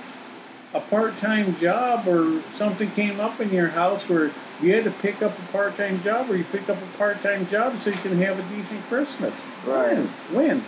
a 0.73 0.79
part-time 0.79 1.55
job 1.57 2.07
or 2.07 2.41
something 2.55 2.89
came 2.91 3.19
up 3.19 3.39
in 3.39 3.51
your 3.51 3.67
house 3.67 4.09
where 4.09 4.31
you 4.61 4.73
had 4.73 4.83
to 4.83 4.91
pick 4.91 5.21
up 5.21 5.37
a 5.37 5.51
part-time 5.51 6.01
job 6.01 6.29
or 6.29 6.35
you 6.35 6.43
pick 6.45 6.67
up 6.67 6.77
a 6.81 6.97
part-time 6.97 7.47
job 7.47 7.77
so 7.77 7.91
you 7.91 7.95
can 7.97 8.17
have 8.17 8.39
a 8.39 8.55
decent 8.55 8.83
Christmas? 8.85 9.33
Right. 9.65 9.97
When? 9.97 10.07
When? 10.31 10.65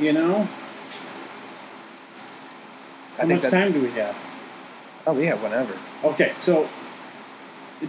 You 0.00 0.12
know? 0.12 0.48
I 3.18 3.22
How 3.22 3.26
much 3.26 3.42
that, 3.42 3.50
time 3.50 3.72
do 3.72 3.80
we 3.80 3.90
have? 3.90 4.16
Oh 5.06 5.12
we 5.12 5.26
have 5.26 5.42
whenever. 5.42 5.78
Okay, 6.02 6.32
so 6.38 6.68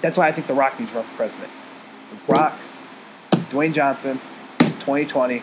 That's 0.01 0.17
why 0.17 0.27
I 0.27 0.31
think 0.31 0.47
The 0.47 0.53
Rock 0.53 0.79
needs 0.79 0.91
to 0.91 0.97
run 0.97 1.07
for 1.07 1.15
president. 1.15 1.51
The 2.11 2.33
Rock, 2.33 2.59
Dwayne 3.31 3.73
Johnson, 3.73 4.19
2020. 4.59 5.41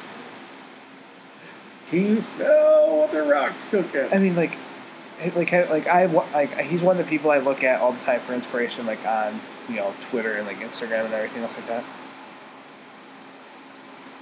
can 1.89 2.07
you 2.07 2.21
smell 2.21 2.97
what 2.99 3.11
the 3.11 3.23
rock's 3.23 3.65
cooking? 3.67 4.09
I 4.13 4.19
mean, 4.19 4.37
like, 4.37 4.57
like, 5.35 5.53
like 5.53 5.87
I 5.87 6.07
like 6.07 6.59
he's 6.61 6.83
one 6.83 6.99
of 6.99 7.05
the 7.05 7.09
people 7.09 7.31
I 7.31 7.39
look 7.39 7.63
at 7.65 7.81
all 7.81 7.93
the 7.93 8.01
time 8.01 8.21
for 8.21 8.35
inspiration, 8.35 8.87
like 8.87 9.05
on 9.07 9.41
you 9.69 9.77
know 9.77 9.95
Twitter 10.01 10.35
and 10.35 10.47
like 10.47 10.61
Instagram 10.61 11.05
and 11.07 11.15
everything 11.15 11.43
else 11.43 11.57
like 11.57 11.67
that. 11.69 11.85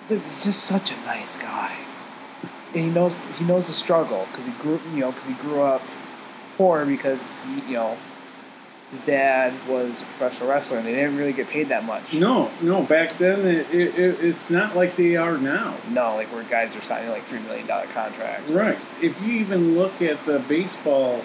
He's 0.08 0.44
just 0.44 0.64
such 0.64 0.90
a 0.90 0.96
nice 1.02 1.36
guy, 1.36 1.76
and 2.74 2.84
he 2.84 2.90
knows 2.90 3.20
he 3.38 3.44
knows 3.44 3.66
the 3.66 3.72
struggle 3.72 4.26
because 4.30 4.46
he 4.46 4.52
grew 4.52 4.80
you 4.92 5.00
know 5.00 5.12
because 5.12 5.26
he 5.26 5.34
grew 5.34 5.62
up 5.62 5.82
poor 6.56 6.84
because 6.84 7.38
he, 7.46 7.60
you 7.68 7.74
know 7.74 7.96
his 8.90 9.00
dad 9.02 9.52
was 9.68 10.02
a 10.02 10.04
professional 10.06 10.48
wrestler 10.48 10.78
and 10.78 10.86
they 10.86 10.92
didn't 10.94 11.16
really 11.16 11.32
get 11.32 11.48
paid 11.48 11.68
that 11.68 11.84
much. 11.84 12.14
no, 12.14 12.50
no, 12.60 12.82
back 12.82 13.12
then 13.18 13.40
it, 13.48 13.72
it, 13.72 13.98
it, 13.98 14.20
it's 14.24 14.50
not 14.50 14.74
like 14.74 14.96
they 14.96 15.16
are 15.16 15.38
now. 15.38 15.76
no, 15.90 16.16
like 16.16 16.32
where 16.32 16.42
guys 16.44 16.76
are 16.76 16.82
signing 16.82 17.08
like 17.10 17.24
three 17.24 17.38
million 17.40 17.66
dollar 17.66 17.86
contracts. 17.94 18.54
Right. 18.54 18.76
If 19.00 19.20
you 19.22 19.34
even 19.34 19.76
look 19.76 20.02
at 20.02 20.24
the 20.26 20.40
baseball, 20.40 21.24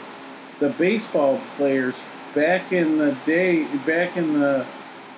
the 0.59 0.69
baseball 0.69 1.41
players 1.57 1.99
back 2.35 2.71
in 2.71 2.97
the 2.97 3.13
day, 3.25 3.63
back 3.85 4.15
in 4.17 4.39
the 4.39 4.65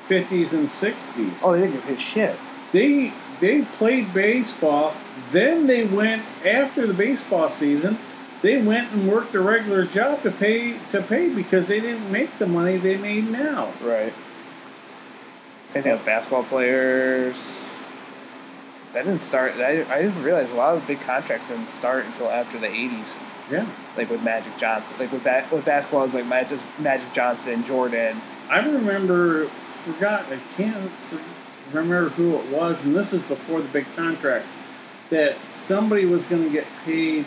fifties 0.06 0.54
and 0.54 0.70
sixties, 0.72 1.42
Oh, 1.44 1.52
they 1.52 1.62
didn't 1.62 1.74
get 1.76 1.84
paid 1.86 2.00
shit. 2.02 2.38
they 2.72 3.14
they 3.40 3.64
played 3.64 4.14
baseball. 4.14 4.94
Then 5.32 5.68
they 5.68 5.84
went 5.86 6.24
after 6.46 6.88
the 6.88 6.94
baseball 6.94 7.50
season. 7.50 7.98
They 8.42 8.62
went 8.62 8.92
and 8.92 9.12
worked 9.12 9.34
a 9.34 9.40
regular 9.40 9.86
job 9.86 10.22
to 10.24 10.32
pay 10.32 10.78
to 10.90 11.02
pay 11.02 11.30
because 11.30 11.68
they 11.68 11.80
didn't 11.80 12.12
make 12.12 12.38
the 12.38 12.48
money 12.48 12.78
they 12.78 12.98
made 12.98 13.30
now. 13.30 13.74
Right. 13.82 14.14
Same 15.68 15.84
thing 15.84 15.92
with 15.94 16.06
basketball 16.06 16.44
players. 16.44 17.62
That 18.94 19.06
didn't 19.06 19.22
start. 19.22 19.54
I, 19.56 19.84
I 19.94 20.02
didn't 20.02 20.24
realize 20.24 20.52
a 20.52 20.56
lot 20.56 20.76
of 20.76 20.82
the 20.82 20.88
big 20.88 21.02
contracts 21.02 21.48
didn't 21.48 21.72
start 21.72 22.06
until 22.06 22.30
after 22.30 22.60
the 22.60 22.68
'80s. 22.68 23.18
Yeah. 23.52 23.68
Like 23.96 24.10
with 24.10 24.22
Magic 24.22 24.56
Johnson, 24.58 25.00
like 25.00 25.12
with 25.12 25.24
ba- 25.24 25.48
with 25.52 25.66
basketball, 25.66 26.04
it's 26.04 26.14
like 26.14 26.26
Magic 26.26 26.60
Magic 26.80 27.12
Johnson, 27.14 27.64
Jordan. 27.64 28.22
I 28.50 28.60
remember, 28.60 29.48
forgot, 29.48 30.26
I 30.32 30.40
can't 30.56 30.92
for, 30.92 31.20
remember 31.74 32.10
who 32.10 32.38
it 32.38 32.46
was, 32.50 32.84
and 32.86 32.96
this 32.96 33.14
is 33.14 33.22
before 33.24 33.62
the 33.62 33.68
big 33.68 33.86
contracts, 33.96 34.58
that 35.10 35.36
somebody 35.54 36.06
was 36.06 36.28
going 36.28 36.44
to 36.44 36.50
get 36.50 36.66
paid 36.86 37.26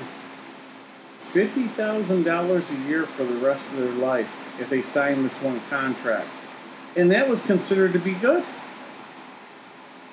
$50,000 1.33 2.73
a 2.73 2.89
year 2.89 3.07
for 3.07 3.25
the 3.25 3.35
rest 3.35 3.71
of 3.71 3.79
their 3.79 3.93
life 3.93 4.31
if 4.59 4.69
they 4.71 4.83
signed 4.83 5.25
this 5.25 5.37
one 5.43 5.61
contract. 5.71 6.29
and 6.97 7.11
that 7.13 7.29
was 7.29 7.43
considered 7.43 7.93
to 7.93 7.99
be 7.99 8.13
good. 8.15 8.45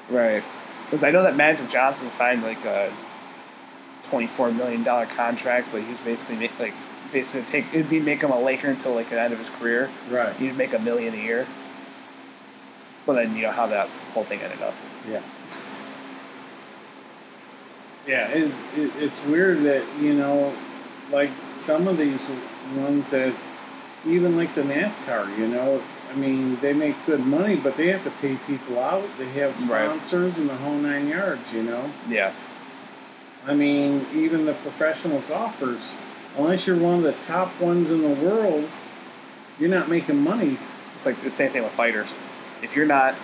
Right. 0.10 0.44
Because 0.86 1.04
I 1.04 1.12
know 1.12 1.24
that 1.24 1.36
Magic 1.36 1.70
Johnson 1.70 2.12
signed 2.12 2.44
like 2.44 2.64
a 2.66 2.94
twenty-four 4.04 4.52
million 4.52 4.84
dollar 4.84 5.06
contract, 5.06 5.68
but 5.72 5.82
he 5.82 5.90
was 5.90 6.00
basically 6.00 6.38
ma- 6.38 6.54
like 6.60 6.74
basically 7.12 7.42
take 7.44 7.66
it'd 7.74 7.90
be 7.90 8.00
make 8.00 8.22
him 8.22 8.32
a 8.32 8.40
Laker 8.40 8.70
until 8.70 8.94
like 8.94 9.10
the 9.10 9.20
end 9.20 9.34
of 9.34 9.40
his 9.40 9.50
career. 9.50 9.90
Right. 10.10 10.34
He'd 10.38 10.56
make 10.56 10.74
a 10.74 10.80
million 10.80 11.14
a 11.14 11.18
year. 11.18 11.46
But 13.06 13.14
then 13.14 13.36
you 13.36 13.42
know 13.44 13.52
how 13.52 13.68
that 13.68 13.90
whole 14.14 14.24
thing 14.24 14.40
ended 14.40 14.62
up. 14.62 14.74
Yeah. 15.10 15.22
Yeah, 18.08 18.30
it, 18.30 18.52
it, 18.78 18.92
it's 18.98 19.22
weird 19.26 19.64
that, 19.64 19.84
you 20.00 20.14
know, 20.14 20.54
like 21.12 21.32
some 21.58 21.88
of 21.88 21.98
these 21.98 22.22
ones 22.76 23.12
that, 23.12 23.34
even 24.06 24.36
like 24.38 24.54
the 24.56 24.62
NASCAR, 24.62 25.38
you 25.38 25.48
know, 25.48 25.82
I 26.10 26.16
mean, 26.16 26.58
they 26.62 26.74
make 26.74 26.96
good 27.06 27.20
money, 27.20 27.56
but 27.56 27.76
they 27.76 27.88
have 27.88 28.04
to 28.06 28.12
pay 28.22 28.38
people 28.48 28.80
out. 28.80 29.04
They 29.18 29.28
have 29.40 29.52
Right. 29.70 29.88
sponsors 29.90 30.38
and 30.38 30.50
the 30.50 30.56
whole 30.56 30.76
nine 30.78 31.08
yards, 31.08 31.52
you 31.52 31.64
know. 31.64 31.92
Yeah. 32.08 32.32
I 33.46 33.54
mean, 33.54 34.06
even 34.14 34.46
the 34.46 34.54
professional 34.54 35.22
golfers, 35.28 35.94
unless 36.38 36.68
you're 36.68 36.78
one 36.78 36.96
of 36.96 37.04
the 37.04 37.14
top 37.14 37.60
ones 37.60 37.92
in 37.92 38.02
the 38.02 38.08
world, 38.30 38.70
you're 39.60 39.70
not 39.70 39.90
making 39.90 40.22
money. 40.22 40.58
It's 40.96 41.06
like 41.06 41.20
the 41.20 41.30
same 41.30 41.52
thing 41.52 41.64
with 41.64 41.72
fighters. 41.72 42.14
If 42.62 42.76
you're 42.76 42.86
not, 42.86 43.16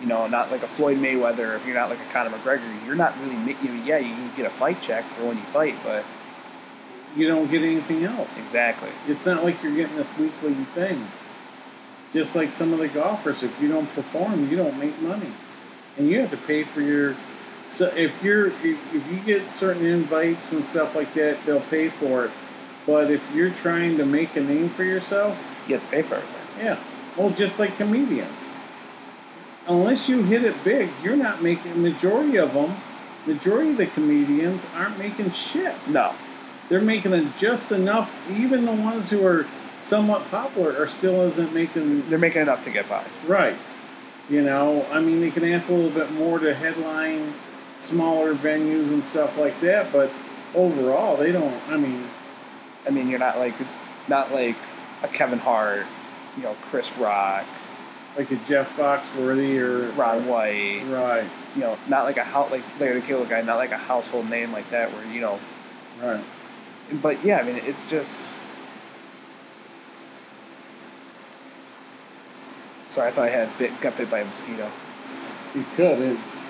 you 0.00 0.06
know, 0.06 0.26
not 0.26 0.50
like 0.50 0.62
a 0.62 0.68
Floyd 0.68 0.98
Mayweather, 0.98 1.56
if 1.56 1.64
you're 1.66 1.74
not 1.74 1.88
like 1.90 1.98
a 2.00 2.12
Conor 2.12 2.30
McGregor, 2.30 2.86
you're 2.86 2.94
not 2.94 3.14
really. 3.20 3.36
You 3.62 3.72
yeah, 3.84 3.98
you 3.98 4.14
can 4.14 4.32
get 4.34 4.46
a 4.46 4.50
fight 4.50 4.80
check 4.80 5.04
for 5.04 5.26
when 5.26 5.36
you 5.36 5.44
fight, 5.44 5.76
but 5.82 6.04
You 7.16 7.28
don't 7.28 7.50
get 7.50 7.62
anything 7.62 8.04
else. 8.04 8.30
exactly. 8.38 8.90
It's 9.06 9.24
not 9.24 9.44
like 9.44 9.62
you're 9.62 9.74
getting 9.74 9.96
this 9.96 10.08
weekly 10.18 10.54
thing. 10.74 11.06
Just 12.12 12.34
like 12.34 12.52
some 12.52 12.72
of 12.72 12.78
the 12.78 12.88
golfers, 12.88 13.42
if 13.42 13.60
you 13.60 13.68
don't 13.68 13.92
perform, 13.94 14.48
you 14.50 14.56
don't 14.56 14.78
make 14.78 14.98
money, 15.00 15.32
and 15.96 16.08
you 16.08 16.20
have 16.20 16.30
to 16.30 16.36
pay 16.36 16.62
for 16.64 16.80
your. 16.80 17.16
So 17.68 17.86
if 17.88 18.22
you're 18.22 18.48
if, 18.48 18.64
if 18.94 19.10
you 19.10 19.18
get 19.24 19.50
certain 19.50 19.84
invites 19.86 20.52
and 20.52 20.64
stuff 20.64 20.94
like 20.94 21.12
that, 21.14 21.44
they'll 21.46 21.60
pay 21.60 21.88
for 21.88 22.26
it. 22.26 22.30
But 22.86 23.10
if 23.10 23.22
you're 23.34 23.50
trying 23.50 23.96
to 23.98 24.04
make 24.06 24.36
a 24.36 24.40
name 24.40 24.68
for 24.70 24.84
yourself, 24.84 25.42
You 25.66 25.74
have 25.74 25.82
to 25.84 25.90
pay 25.90 26.02
for 26.02 26.16
everything. 26.16 26.64
yeah, 26.66 26.78
well, 27.16 27.30
just 27.30 27.58
like 27.58 27.76
comedians, 27.76 28.38
unless 29.66 30.08
you 30.08 30.22
hit 30.22 30.44
it 30.44 30.62
big, 30.64 30.90
you're 31.02 31.16
not 31.16 31.42
making. 31.42 31.80
Majority 31.82 32.36
of 32.38 32.52
them, 32.54 32.76
majority 33.26 33.70
of 33.70 33.76
the 33.78 33.86
comedians 33.86 34.66
aren't 34.74 34.98
making 34.98 35.30
shit 35.30 35.74
No. 35.88 36.12
They're 36.68 36.80
making 36.80 37.12
it 37.12 37.36
just 37.36 37.70
enough. 37.70 38.14
Even 38.30 38.64
the 38.64 38.72
ones 38.72 39.10
who 39.10 39.26
are 39.26 39.46
somewhat 39.82 40.24
popular 40.30 40.76
are 40.80 40.88
still 40.88 41.22
isn't 41.22 41.52
making 41.52 42.08
They're 42.08 42.18
making 42.18 42.42
enough 42.42 42.62
to 42.62 42.70
get 42.70 42.88
by. 42.88 43.04
right. 43.26 43.56
You 44.30 44.40
know, 44.42 44.86
I 44.90 45.00
mean, 45.00 45.20
they 45.20 45.30
can 45.30 45.44
ask 45.44 45.68
a 45.68 45.74
little 45.74 45.90
bit 45.90 46.10
more 46.12 46.38
to 46.38 46.54
headline 46.54 47.34
smaller 47.82 48.34
venues 48.34 48.88
and 48.90 49.04
stuff 49.04 49.36
like 49.36 49.60
that, 49.60 49.92
but 49.92 50.10
overall, 50.54 51.18
they 51.18 51.30
don't. 51.30 51.60
I 51.68 51.76
mean, 51.76 52.08
I 52.86 52.90
mean, 52.90 53.10
you're 53.10 53.18
not 53.18 53.36
like 53.38 53.54
not 54.08 54.32
like 54.32 54.56
a 55.02 55.08
Kevin 55.08 55.38
Hart, 55.38 55.84
you 56.38 56.44
know, 56.44 56.56
Chris 56.62 56.96
Rock, 56.96 57.44
like 58.16 58.30
a 58.30 58.36
Jeff 58.48 58.74
Foxworthy 58.74 59.58
or 59.60 59.90
Ron 59.92 60.26
White, 60.26 60.84
Right, 60.88 61.28
you 61.54 61.60
know, 61.60 61.76
not 61.86 62.04
like 62.04 62.16
a 62.16 62.24
house 62.24 62.50
like 62.50 62.62
Larry 62.80 63.00
the 63.00 63.06
Cable 63.06 63.26
Guy, 63.26 63.42
not 63.42 63.56
like 63.56 63.72
a 63.72 63.76
household 63.76 64.30
name 64.30 64.52
like 64.52 64.70
that 64.70 64.90
where 64.90 65.04
you 65.12 65.20
know. 65.20 65.38
right. 66.00 66.24
But 66.92 67.24
yeah, 67.24 67.38
I 67.38 67.42
mean, 67.42 67.56
it's 67.56 67.86
just. 67.86 68.24
Sorry, 72.90 73.08
I 73.08 73.10
thought 73.10 73.28
I 73.28 73.30
had 73.30 73.58
bit 73.58 73.80
got 73.80 73.96
bit 73.96 74.10
by 74.10 74.20
a 74.20 74.24
mosquito. 74.24 74.70
You 75.54 75.64
could. 75.76 75.98
It's 76.00 76.40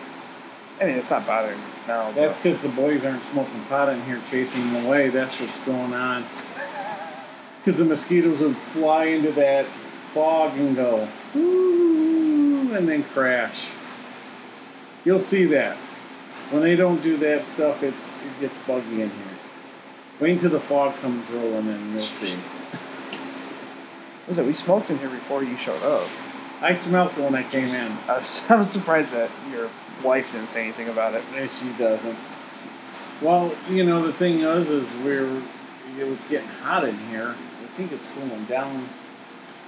I 0.81 0.87
mean, 0.87 0.97
it's 0.97 1.11
not 1.11 1.27
bothering 1.27 1.57
me 1.57 1.65
now. 1.87 2.11
that's 2.13 2.37
because 2.37 2.63
the 2.63 2.69
boys 2.69 3.05
aren't 3.05 3.25
smoking 3.25 3.63
pot 3.65 3.89
in 3.91 4.03
here, 4.05 4.21
chasing 4.29 4.73
them 4.73 4.87
away. 4.87 5.09
That's 5.09 5.41
what's 5.41 5.61
going 5.61 5.95
on. 5.95 6.25
Because 7.59 7.79
the 7.79 7.85
mosquitoes 7.85 8.41
would 8.41 8.57
fly 8.57 9.05
into 9.07 9.31
that 9.33 9.67
fog 10.13 10.53
and 10.59 10.75
go, 10.75 11.09
ooh, 11.37 12.75
and 12.75 12.89
then 12.89 13.05
crash. 13.05 13.71
You'll 15.05 15.21
see 15.21 15.45
that. 15.47 15.77
When 16.51 16.63
they 16.63 16.77
don't 16.77 17.03
do 17.03 17.17
that 17.19 17.47
stuff, 17.47 17.83
it's 17.83 18.17
it 18.17 18.41
gets 18.41 18.59
buggy 18.67 19.03
in 19.03 19.11
here. 19.11 19.34
Wait 20.21 20.33
until 20.33 20.51
the 20.51 20.61
fog 20.61 20.95
comes 20.97 21.29
rolling 21.31 21.67
in, 21.67 21.91
you'll 21.91 21.99
see. 21.99 22.37
was 24.29 24.39
it? 24.39 24.47
We 24.47 24.53
smoked 24.53 24.91
in 24.91 24.99
here 24.99 25.11
before 25.11 25.43
you 25.43 25.57
showed 25.57 25.83
up. 25.83 26.09
I 26.61 26.77
smelled 26.77 27.11
it 27.13 27.19
when 27.19 27.35
I 27.35 27.43
came 27.43 27.69
in. 27.69 27.93
I 28.09 28.15
was, 28.15 28.51
I 28.51 28.57
was 28.57 28.71
surprised 28.71 29.13
that 29.13 29.31
your 29.51 29.69
wife 30.05 30.33
didn't 30.33 30.49
say 30.49 30.63
anything 30.63 30.89
about 30.89 31.15
it. 31.15 31.23
She 31.59 31.69
doesn't. 31.73 32.19
Well, 33.21 33.55
you 33.69 33.85
know, 33.85 34.07
the 34.07 34.13
thing 34.13 34.41
is, 34.41 34.71
is 34.71 34.95
we're 35.05 35.43
it 35.99 36.05
was 36.05 36.19
getting 36.29 36.49
hot 36.49 36.85
in 36.85 36.97
here. 37.09 37.35
I 37.63 37.77
think 37.77 37.93
it's 37.93 38.09
cooling 38.09 38.45
down, 38.47 38.89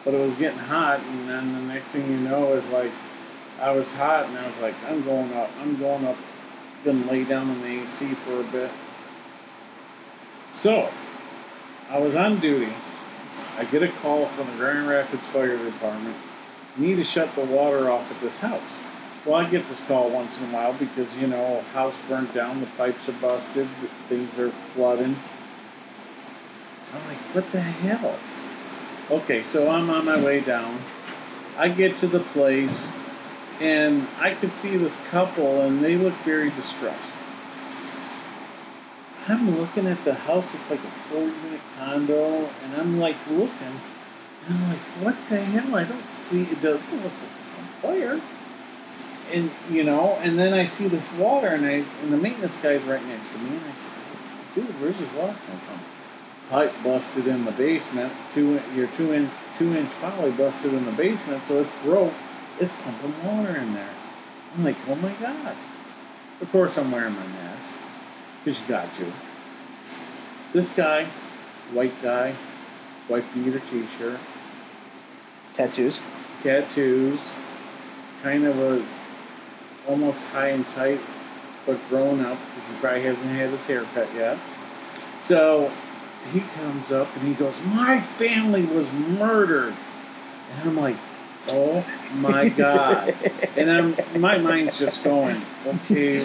but 0.05 0.15
it 0.15 0.21
was 0.21 0.35
getting 0.35 0.59
hot, 0.59 1.01
and 1.01 1.29
then 1.29 1.53
the 1.53 1.61
next 1.61 1.89
thing 1.89 2.11
you 2.11 2.19
know 2.19 2.55
is 2.55 2.69
like 2.69 2.91
I 3.61 3.71
was 3.71 3.95
hot, 3.95 4.27
and 4.27 4.39
I 4.39 4.47
was 4.47 4.59
like, 4.59 4.75
I'm 4.87 5.03
going 5.03 5.33
up, 5.33 5.51
I'm 5.61 5.77
going 5.79 6.05
up, 6.05 6.17
then 6.85 7.07
lay 7.07 7.25
down 7.25 7.51
in 7.51 7.61
the 7.63 7.83
AC 7.83 8.15
for 8.15 8.41
a 8.41 8.45
bit. 8.45 8.71
So, 10.57 10.91
I 11.91 11.99
was 11.99 12.15
on 12.15 12.41
duty. 12.41 12.73
I 13.59 13.67
get 13.67 13.83
a 13.83 13.89
call 13.89 14.25
from 14.25 14.47
the 14.47 14.57
Grand 14.57 14.89
Rapids 14.89 15.23
Fire 15.25 15.59
Department. 15.59 16.17
Need 16.79 16.95
to 16.95 17.05
shut 17.05 17.35
the 17.35 17.45
water 17.45 17.91
off 17.91 18.11
at 18.11 18.19
this 18.23 18.39
house. 18.39 18.81
Well, 19.27 19.35
I 19.35 19.51
get 19.51 19.69
this 19.69 19.83
call 19.83 20.09
once 20.09 20.39
in 20.39 20.45
a 20.45 20.55
while 20.55 20.73
because, 20.73 21.15
you 21.15 21.27
know, 21.27 21.61
house 21.75 21.99
burnt 22.09 22.33
down, 22.33 22.61
the 22.61 22.69
pipes 22.69 23.07
are 23.07 23.13
busted, 23.13 23.69
things 24.09 24.39
are 24.39 24.51
flooding. 24.75 25.19
I'm 26.95 27.07
like, 27.07 27.19
what 27.35 27.53
the 27.53 27.61
hell? 27.61 28.19
Okay, 29.11 29.45
so 29.45 29.69
I'm 29.69 29.91
on 29.91 30.07
my 30.07 30.25
way 30.25 30.41
down. 30.41 30.81
I 31.59 31.69
get 31.69 31.97
to 31.97 32.07
the 32.07 32.21
place, 32.21 32.91
and 33.61 34.09
I 34.19 34.33
could 34.33 34.55
see 34.55 34.79
this 34.79 34.97
couple, 35.11 35.61
and 35.61 35.85
they 35.85 35.97
look 35.97 36.15
very 36.25 36.49
distressed. 36.49 37.15
I'm 39.29 39.59
looking 39.59 39.87
at 39.87 40.05
the 40.05 40.15
house, 40.15 40.55
it's 40.55 40.71
like 40.71 40.81
a 40.81 40.91
four 41.09 41.23
unit 41.23 41.61
condo, 41.77 42.49
and 42.63 42.77
I'm 42.77 43.01
like 43.01 43.17
looking, 43.29 43.81
and 44.47 44.55
I'm 44.55 44.69
like, 44.69 44.79
what 45.03 45.17
the 45.29 45.39
hell? 45.39 45.75
I 45.75 45.85
don't 45.85 46.13
see, 46.13 46.43
it 46.43 46.61
doesn't 46.63 46.97
look 47.03 47.13
like 47.13 47.43
it's 47.43 47.55
on 47.55 47.67
fire 47.83 48.21
and 49.33 49.51
you 49.71 49.85
know, 49.85 50.19
and 50.23 50.39
then 50.39 50.53
I 50.53 50.67
see 50.67 50.89
this 50.89 51.05
water, 51.13 51.49
and 51.49 51.67
I 51.67 51.85
and 52.03 52.13
the 52.13 52.17
maintenance 52.17 52.57
guy's 52.57 52.83
right 52.83 53.05
next 53.07 53.33
to 53.33 53.39
me, 53.39 53.57
and 53.57 53.65
I 53.67 53.75
said, 53.75 53.91
"Dude, 54.55 54.81
where's 54.81 54.99
this 54.99 55.13
water 55.15 55.37
come 55.47 55.59
from?" 55.61 55.81
Pipe 56.49 56.73
busted 56.85 57.27
in 57.27 57.45
the 57.45 57.53
basement. 57.53 58.13
Two 58.33 58.61
your 58.75 58.87
two 58.89 59.13
inch 59.13 59.31
two 59.59 59.75
inch 59.75 59.91
poly 60.01 60.31
busted 60.31 60.73
in 60.75 60.85
the 60.85 60.93
basement, 60.93 61.47
so 61.47 61.61
it's 61.61 61.71
broke. 61.83 62.15
It's 62.61 62.73
pumping 62.73 63.15
water 63.25 63.57
in 63.57 63.75
there. 63.75 63.91
I'm 64.55 64.65
like, 64.65 64.77
oh 64.89 64.95
my 64.95 65.13
god! 65.15 65.57
Of 66.41 66.51
course, 66.53 66.79
I'm 66.79 66.91
wearing 66.91 67.15
my 67.15 67.27
mask 67.27 67.73
because 68.47 68.61
you 68.61 68.69
got 68.69 68.95
to. 68.95 69.13
This 70.53 70.71
guy, 70.71 71.07
white 71.73 72.01
guy, 72.01 72.33
white 73.09 73.25
beater 73.35 73.61
T-shirt, 73.71 74.21
Tattoos. 75.53 76.01
tattoos, 76.43 77.35
kind 78.23 78.45
of 78.45 78.57
a 78.61 78.87
almost 79.89 80.27
high 80.27 80.51
and 80.51 80.67
tight, 80.67 81.01
but 81.67 81.77
grown 81.89 82.21
up 82.21 82.39
because 82.55 82.69
he 82.69 82.77
probably 82.77 83.03
hasn't 83.03 83.27
had 83.27 83.51
his 83.51 83.67
hair 83.67 83.83
cut 83.95 84.15
yet. 84.15 84.39
So 85.25 85.73
he 86.33 86.41
comes 86.41 86.93
up 86.93 87.09
and 87.17 87.27
he 87.27 87.35
goes, 87.35 87.61
"My 87.63 87.99
family 87.99 88.65
was 88.65 88.93
murdered," 88.93 89.75
and 90.53 90.69
I'm 90.69 90.77
like, 90.77 90.97
"Oh 91.51 91.85
my 92.15 92.49
god!" 92.49 93.15
and 93.57 93.71
I'm 93.71 93.97
my 94.21 94.39
mind's 94.39 94.79
just 94.79 95.05
going, 95.05 95.41
"Okay, 95.67 96.21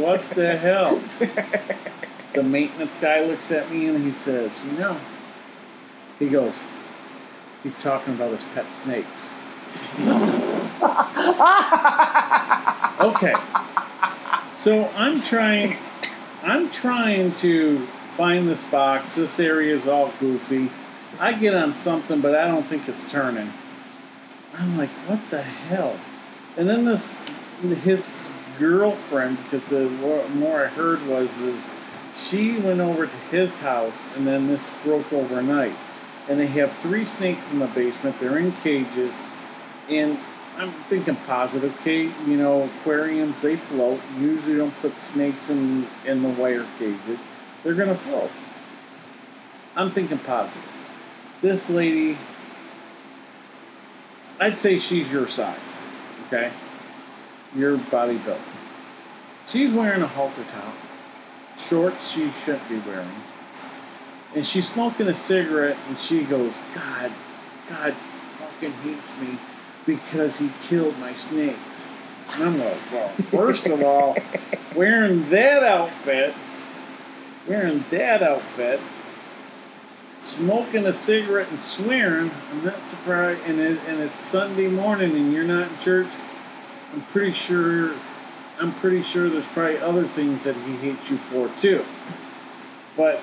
what 0.00 0.28
the 0.30 0.56
hell?" 0.56 1.00
The 2.34 2.42
maintenance 2.42 2.96
guy 2.96 3.24
looks 3.24 3.50
at 3.50 3.70
me 3.72 3.86
and 3.88 4.04
he 4.04 4.12
says, 4.12 4.52
"You 4.64 4.78
know," 4.78 4.96
he 6.18 6.28
goes, 6.28 6.54
"He's 7.62 7.76
talking 7.76 8.14
about 8.14 8.32
his 8.32 8.44
pet 8.54 8.74
snakes." 8.74 9.30
Okay. 13.00 13.34
So 14.56 14.88
I'm 14.96 15.20
trying 15.20 15.76
I'm 16.42 16.70
trying 16.70 17.32
to 17.34 17.86
find 18.16 18.48
this 18.48 18.62
box. 18.64 19.14
This 19.14 19.38
area 19.38 19.74
is 19.74 19.86
all 19.86 20.12
goofy. 20.18 20.70
I 21.18 21.32
get 21.32 21.54
on 21.54 21.74
something, 21.74 22.20
but 22.20 22.34
I 22.34 22.46
don't 22.48 22.66
think 22.66 22.88
it's 22.88 23.04
turning. 23.04 23.52
I'm 24.58 24.78
like, 24.78 24.90
what 25.06 25.20
the 25.30 25.42
hell? 25.42 25.98
And 26.56 26.68
then 26.68 26.84
this 26.84 27.14
his 27.82 28.08
girlfriend, 28.58 29.38
because 29.42 29.68
the 29.68 29.88
more 29.88 30.64
I 30.64 30.68
heard 30.68 31.06
was 31.06 31.38
is 31.40 31.68
she 32.14 32.58
went 32.58 32.80
over 32.80 33.06
to 33.06 33.16
his 33.30 33.58
house 33.58 34.06
and 34.16 34.26
then 34.26 34.46
this 34.46 34.70
broke 34.82 35.12
overnight. 35.12 35.76
And 36.28 36.40
they 36.40 36.46
have 36.48 36.76
three 36.78 37.04
snakes 37.04 37.50
in 37.50 37.58
the 37.58 37.66
basement. 37.66 38.18
They're 38.18 38.38
in 38.38 38.52
cages 38.52 39.14
And 39.88 40.18
I'm 40.56 40.72
thinking 40.88 41.16
positive. 41.26 41.74
Okay, 41.80 42.04
you 42.26 42.36
know, 42.36 42.64
aquariums 42.64 43.42
they 43.42 43.56
float. 43.56 44.00
Usually 44.18 44.56
don't 44.56 44.74
put 44.80 44.98
snakes 44.98 45.50
in 45.50 45.86
in 46.04 46.22
the 46.22 46.30
wire 46.30 46.66
cages. 46.78 47.18
They're 47.62 47.74
gonna 47.74 47.94
float. 47.94 48.30
I'm 49.76 49.90
thinking 49.90 50.18
positive. 50.18 50.68
This 51.42 51.68
lady, 51.68 52.16
I'd 54.38 54.58
say 54.58 54.78
she's 54.78 55.10
your 55.10 55.28
size. 55.28 55.78
Okay, 56.26 56.52
your 57.54 57.76
body 57.76 58.18
build. 58.18 58.40
She's 59.46 59.72
wearing 59.72 60.02
a 60.02 60.08
halter 60.08 60.44
top, 60.52 60.74
shorts 61.56 62.12
she 62.12 62.30
shouldn't 62.44 62.68
be 62.68 62.78
wearing, 62.80 63.22
and 64.34 64.46
she's 64.46 64.68
smoking 64.68 65.08
a 65.08 65.14
cigarette. 65.14 65.76
And 65.88 65.98
she 65.98 66.24
goes, 66.24 66.58
"God, 66.74 67.12
God 67.68 67.94
fucking 68.38 68.72
hates 68.72 69.12
me." 69.20 69.38
because 69.86 70.36
he 70.36 70.50
killed 70.64 70.98
my 70.98 71.14
snakes. 71.14 71.88
And 72.34 72.44
I'm 72.44 72.58
like, 72.58 72.92
well, 72.92 73.08
first 73.30 73.66
of 73.68 73.82
all, 73.82 74.16
wearing 74.74 75.30
that 75.30 75.62
outfit, 75.62 76.34
wearing 77.48 77.84
that 77.90 78.22
outfit, 78.22 78.80
smoking 80.26 80.86
a 80.86 80.92
cigarette 80.92 81.48
and 81.50 81.62
swearing, 81.62 82.30
I'm 82.50 82.64
not 82.64 82.88
surprised. 82.88 83.40
And, 83.44 83.60
it, 83.60 83.78
and 83.86 84.00
it's 84.00 84.18
Sunday 84.18 84.68
morning 84.68 85.16
and 85.16 85.32
you're 85.32 85.44
not 85.44 85.70
in 85.70 85.78
church. 85.78 86.08
I'm 86.92 87.02
pretty 87.06 87.32
sure. 87.32 87.94
I'm 88.58 88.72
pretty 88.74 89.02
sure 89.02 89.28
there's 89.28 89.46
probably 89.48 89.78
other 89.78 90.06
things 90.06 90.44
that 90.44 90.56
he 90.56 90.76
hates 90.76 91.10
you 91.10 91.18
for 91.18 91.48
too. 91.58 91.84
But 92.96 93.20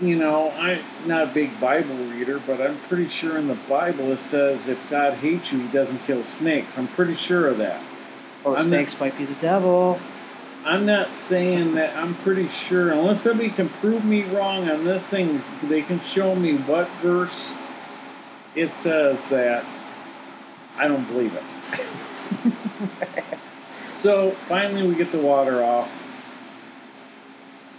you 0.00 0.16
know, 0.16 0.50
I'm 0.52 0.82
not 1.06 1.24
a 1.24 1.26
big 1.26 1.58
Bible 1.60 1.96
reader, 1.96 2.40
but 2.46 2.60
I'm 2.60 2.78
pretty 2.82 3.08
sure 3.08 3.36
in 3.36 3.48
the 3.48 3.58
Bible 3.68 4.12
it 4.12 4.20
says 4.20 4.68
if 4.68 4.78
God 4.88 5.14
hates 5.14 5.52
you, 5.52 5.58
he 5.58 5.68
doesn't 5.68 5.98
kill 6.06 6.24
snakes. 6.24 6.78
I'm 6.78 6.88
pretty 6.88 7.14
sure 7.14 7.48
of 7.48 7.58
that. 7.58 7.82
Well, 8.44 8.56
I'm 8.56 8.62
snakes 8.62 8.98
might 8.98 9.18
be 9.18 9.24
the 9.24 9.34
devil. 9.34 10.00
I'm 10.68 10.84
not 10.84 11.14
saying 11.14 11.76
that 11.76 11.96
I'm 11.96 12.14
pretty 12.16 12.46
sure, 12.48 12.90
unless 12.90 13.22
somebody 13.22 13.48
can 13.48 13.70
prove 13.70 14.04
me 14.04 14.24
wrong 14.24 14.68
on 14.68 14.84
this 14.84 15.08
thing, 15.08 15.42
they 15.62 15.80
can 15.80 15.98
show 16.02 16.34
me 16.34 16.58
what 16.58 16.90
verse 17.00 17.54
it 18.54 18.74
says 18.74 19.28
that. 19.28 19.64
I 20.76 20.86
don't 20.86 21.06
believe 21.06 21.34
it. 21.34 22.52
so 23.94 24.32
finally, 24.42 24.86
we 24.86 24.94
get 24.94 25.10
the 25.10 25.18
water 25.18 25.64
off 25.64 25.98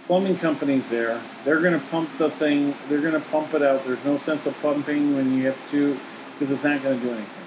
plumbing 0.08 0.36
company's 0.36 0.90
there. 0.90 1.22
They're 1.44 1.60
going 1.60 1.78
to 1.78 1.86
pump 1.86 2.10
the 2.18 2.30
thing. 2.32 2.74
They're 2.88 3.00
going 3.00 3.14
to 3.14 3.20
pump 3.28 3.54
it 3.54 3.62
out. 3.62 3.84
There's 3.84 4.04
no 4.04 4.18
sense 4.18 4.44
of 4.46 4.60
pumping 4.60 5.14
when 5.14 5.32
you 5.38 5.46
have 5.46 5.70
to, 5.70 5.96
because 6.32 6.50
it's 6.52 6.64
not 6.64 6.82
going 6.82 6.98
to 6.98 7.06
do 7.06 7.12
anything. 7.12 7.46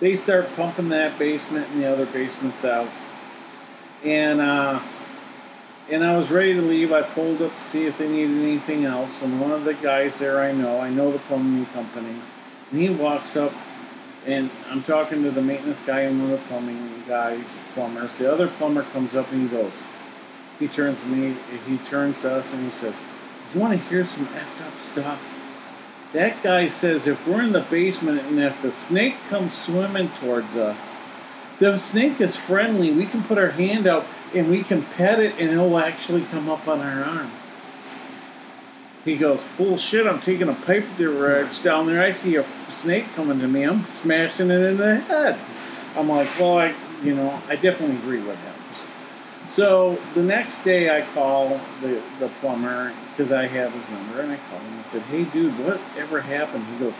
They 0.00 0.16
start 0.16 0.52
pumping 0.56 0.88
that 0.88 1.20
basement 1.20 1.70
and 1.70 1.80
the 1.80 1.86
other 1.86 2.06
basements 2.06 2.64
out, 2.64 2.88
and 4.04 4.40
uh, 4.40 4.80
and 5.90 6.04
I 6.04 6.16
was 6.16 6.30
ready 6.30 6.54
to 6.54 6.62
leave. 6.62 6.92
I 6.92 7.02
pulled 7.02 7.42
up 7.42 7.54
to 7.54 7.62
see 7.62 7.86
if 7.86 7.98
they 7.98 8.08
needed 8.08 8.36
anything 8.42 8.84
else, 8.84 9.22
and 9.22 9.40
one 9.40 9.52
of 9.52 9.64
the 9.64 9.74
guys 9.74 10.18
there 10.18 10.40
I 10.40 10.52
know, 10.52 10.78
I 10.78 10.90
know 10.90 11.12
the 11.12 11.18
plumbing 11.20 11.66
company, 11.66 12.16
and 12.70 12.80
he 12.80 12.88
walks 12.90 13.36
up, 13.36 13.52
and 14.26 14.50
I'm 14.68 14.82
talking 14.82 15.22
to 15.22 15.30
the 15.30 15.42
maintenance 15.42 15.82
guy 15.82 16.00
and 16.00 16.22
one 16.22 16.32
of 16.32 16.40
the 16.40 16.46
plumbing 16.46 17.04
guys, 17.06 17.56
plumbers. 17.74 18.10
The 18.18 18.32
other 18.32 18.48
plumber 18.48 18.84
comes 18.84 19.16
up 19.16 19.30
and 19.32 19.42
he 19.42 19.48
goes 19.48 19.72
he 20.62 20.68
turns 20.68 21.00
to 21.00 21.06
me, 21.06 21.36
he 21.66 21.78
turns 21.78 22.22
to 22.22 22.32
us, 22.34 22.52
and 22.52 22.64
he 22.64 22.70
says, 22.70 22.94
"You 23.52 23.60
want 23.60 23.72
to 23.72 23.88
hear 23.88 24.04
some 24.04 24.26
effed 24.28 24.66
up 24.66 24.78
stuff?" 24.78 25.20
That 26.12 26.40
guy 26.42 26.68
says, 26.68 27.06
"If 27.06 27.26
we're 27.26 27.42
in 27.42 27.52
the 27.52 27.62
basement 27.62 28.22
and 28.22 28.38
if 28.38 28.62
the 28.62 28.72
snake 28.72 29.16
comes 29.28 29.54
swimming 29.54 30.10
towards 30.20 30.56
us, 30.56 30.90
the 31.70 31.78
snake 31.78 32.20
is 32.20 32.36
friendly. 32.36 32.90
We 32.90 33.06
can 33.06 33.22
put 33.22 33.38
our 33.38 33.50
hand 33.50 33.86
out 33.86 34.04
and 34.34 34.50
we 34.50 34.62
can 34.62 34.82
pet 34.82 35.20
it, 35.20 35.34
and 35.38 35.50
it'll 35.50 35.78
actually 35.78 36.22
come 36.22 36.48
up 36.48 36.66
on 36.66 36.80
our 36.80 37.04
arm." 37.04 37.30
He 39.04 39.16
goes, 39.16 39.44
"Bullshit! 39.56 40.06
I'm 40.06 40.20
taking 40.20 40.48
a 40.48 40.54
pipe 40.54 40.86
wrench 40.98 41.62
down 41.62 41.86
there. 41.86 42.02
I 42.02 42.10
see 42.10 42.36
a 42.36 42.44
snake 42.68 43.06
coming 43.14 43.40
to 43.40 43.48
me. 43.48 43.62
I'm 43.62 43.86
smashing 43.86 44.50
it 44.50 44.62
in 44.62 44.76
the 44.76 44.96
head." 44.96 45.38
I'm 45.96 46.08
like, 46.08 46.28
"Well, 46.38 46.58
I, 46.58 46.74
you 47.02 47.14
know, 47.14 47.40
I 47.48 47.56
definitely 47.56 47.96
agree 47.96 48.20
with 48.20 48.38
him." 48.38 48.54
So 49.48 49.98
the 50.14 50.22
next 50.22 50.62
day, 50.64 50.96
I 50.96 51.06
call 51.14 51.60
the, 51.80 52.00
the 52.18 52.28
plumber 52.40 52.92
because 53.10 53.32
I 53.32 53.46
have 53.46 53.72
his 53.72 53.88
number, 53.90 54.20
and 54.20 54.32
I 54.32 54.38
call 54.50 54.58
him. 54.58 54.80
I 54.80 54.82
said, 54.82 55.02
"Hey, 55.02 55.24
dude, 55.24 55.56
whatever 55.58 56.22
happened?" 56.22 56.64
He 56.66 56.78
goes, 56.78 56.94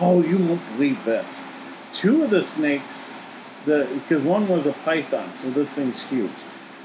"Oh, 0.00 0.22
you 0.22 0.36
won't 0.36 0.66
believe 0.72 1.02
this. 1.04 1.44
Two 1.92 2.24
of 2.24 2.30
the 2.30 2.42
snakes, 2.42 3.14
the 3.64 3.88
because 3.94 4.22
one 4.22 4.48
was 4.48 4.66
a 4.66 4.72
python, 4.72 5.34
so 5.34 5.50
this 5.50 5.74
thing's 5.74 6.04
huge. 6.06 6.30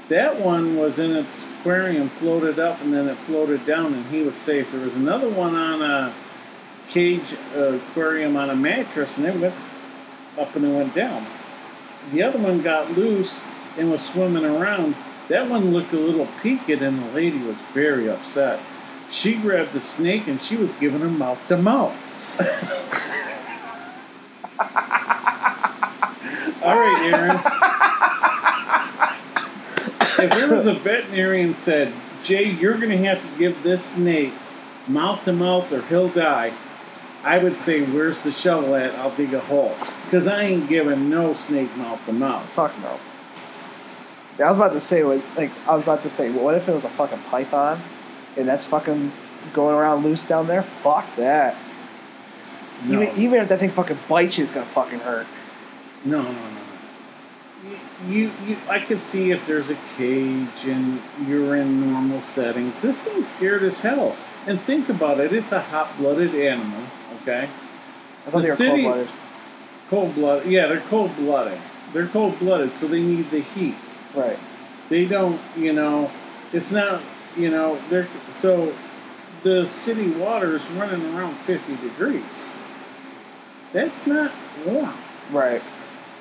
That 0.08 0.40
one 0.40 0.76
was 0.76 0.98
in 0.98 1.14
its 1.14 1.48
aquarium, 1.60 2.08
floated 2.08 2.58
up, 2.58 2.80
and 2.80 2.92
then 2.94 3.08
it 3.08 3.18
floated 3.18 3.66
down, 3.66 3.92
and 3.92 4.06
he 4.06 4.22
was 4.22 4.36
safe. 4.36 4.72
There 4.72 4.80
was 4.80 4.94
another 4.94 5.28
one 5.28 5.54
on 5.54 5.82
a 5.82 6.14
cage 6.88 7.34
uh, 7.54 7.74
aquarium 7.74 8.36
on 8.36 8.50
a 8.50 8.56
mattress, 8.56 9.18
and 9.18 9.26
it 9.26 9.38
went 9.38 9.54
up 10.38 10.56
and 10.56 10.64
it 10.64 10.74
went 10.74 10.94
down. 10.94 11.26
The 12.12 12.22
other 12.22 12.38
one 12.38 12.62
got 12.62 12.92
loose." 12.92 13.44
and 13.78 13.90
was 13.90 14.04
swimming 14.04 14.44
around. 14.44 14.94
That 15.28 15.48
one 15.48 15.72
looked 15.72 15.92
a 15.92 15.98
little 15.98 16.28
peaked, 16.42 16.68
and 16.68 17.02
the 17.02 17.12
lady 17.14 17.38
was 17.38 17.56
very 17.72 18.10
upset. 18.10 18.60
She 19.08 19.36
grabbed 19.36 19.72
the 19.72 19.80
snake 19.80 20.26
and 20.26 20.42
she 20.42 20.56
was 20.56 20.74
giving 20.74 21.00
him 21.00 21.16
mouth 21.16 21.40
to 21.48 21.56
mouth. 21.56 21.94
All 26.68 26.78
right, 26.78 27.12
Aaron. 27.14 27.38
if 30.30 30.36
there 30.36 30.56
was 30.56 30.66
a 30.66 30.74
veterinarian 30.74 31.54
said, 31.54 31.92
Jay, 32.22 32.44
you're 32.44 32.76
going 32.76 32.90
to 32.90 32.98
have 32.98 33.22
to 33.22 33.38
give 33.38 33.62
this 33.62 33.84
snake 33.84 34.34
mouth 34.86 35.24
to 35.24 35.32
mouth 35.32 35.72
or 35.72 35.80
he'll 35.82 36.08
die, 36.08 36.52
I 37.22 37.38
would 37.38 37.56
say, 37.56 37.82
where's 37.82 38.22
the 38.22 38.32
shovel 38.32 38.74
at? 38.74 38.94
I'll 38.96 39.14
dig 39.16 39.32
a 39.32 39.40
hole. 39.40 39.74
Because 40.04 40.26
I 40.26 40.42
ain't 40.42 40.68
giving 40.68 41.08
no 41.08 41.34
snake 41.34 41.74
mouth 41.76 42.04
to 42.06 42.12
mouth. 42.12 42.46
Fuck 42.50 42.78
no. 42.80 43.00
Yeah, 44.38 44.46
I 44.46 44.48
was 44.50 44.58
about 44.58 44.72
to 44.74 44.80
say, 44.80 45.02
what, 45.02 45.22
like, 45.36 45.50
I 45.66 45.74
was 45.74 45.82
about 45.82 46.02
to 46.02 46.10
say, 46.10 46.30
what 46.30 46.54
if 46.54 46.68
it 46.68 46.74
was 46.74 46.84
a 46.84 46.90
fucking 46.90 47.20
python, 47.30 47.80
and 48.36 48.46
that's 48.46 48.66
fucking 48.66 49.10
going 49.52 49.74
around 49.74 50.04
loose 50.04 50.26
down 50.26 50.46
there? 50.46 50.62
Fuck 50.62 51.16
that. 51.16 51.56
No. 52.84 53.02
Even 53.02 53.18
even 53.18 53.40
if 53.40 53.48
that 53.48 53.58
thing 53.58 53.70
fucking 53.70 53.98
bites 54.08 54.38
you, 54.38 54.44
it's 54.44 54.52
gonna 54.52 54.66
fucking 54.66 55.00
hurt. 55.00 55.26
No, 56.04 56.22
no, 56.22 56.30
no. 56.32 56.58
You, 58.06 58.30
you, 58.46 58.56
I 58.68 58.78
could 58.78 59.02
see 59.02 59.32
if 59.32 59.46
there's 59.46 59.70
a 59.70 59.78
cage 59.96 60.64
and 60.64 61.00
you're 61.26 61.56
in 61.56 61.80
normal 61.92 62.22
settings. 62.22 62.80
This 62.80 63.00
thing's 63.00 63.26
scared 63.34 63.64
as 63.64 63.80
hell. 63.80 64.16
And 64.46 64.60
think 64.60 64.88
about 64.88 65.18
it, 65.20 65.32
it's 65.32 65.52
a 65.52 65.60
hot-blooded 65.60 66.34
animal, 66.34 66.82
okay? 67.22 67.48
I 68.26 68.30
thought 68.30 68.38
The 68.38 68.42
they 68.42 68.50
were 68.50 68.56
city- 68.56 68.82
cold 68.82 68.84
blooded. 68.94 69.08
Cold-blooded. 69.90 70.52
Yeah, 70.52 70.66
they're 70.68 70.80
cold-blooded. 70.82 71.58
They're 71.92 72.06
cold-blooded, 72.06 72.78
so 72.78 72.86
they 72.86 73.02
need 73.02 73.30
the 73.30 73.40
heat. 73.40 73.74
Right. 74.14 74.38
They 74.88 75.04
don't, 75.06 75.40
you 75.56 75.72
know, 75.72 76.10
it's 76.52 76.70
not, 76.72 77.02
you 77.36 77.50
know, 77.50 77.78
they're 77.90 78.08
so 78.36 78.74
the 79.42 79.66
city 79.68 80.10
water 80.10 80.56
is 80.56 80.68
running 80.70 81.14
around 81.14 81.36
50 81.36 81.76
degrees. 81.76 82.48
That's 83.72 84.06
not 84.06 84.32
warm. 84.66 84.94
Right. 85.30 85.62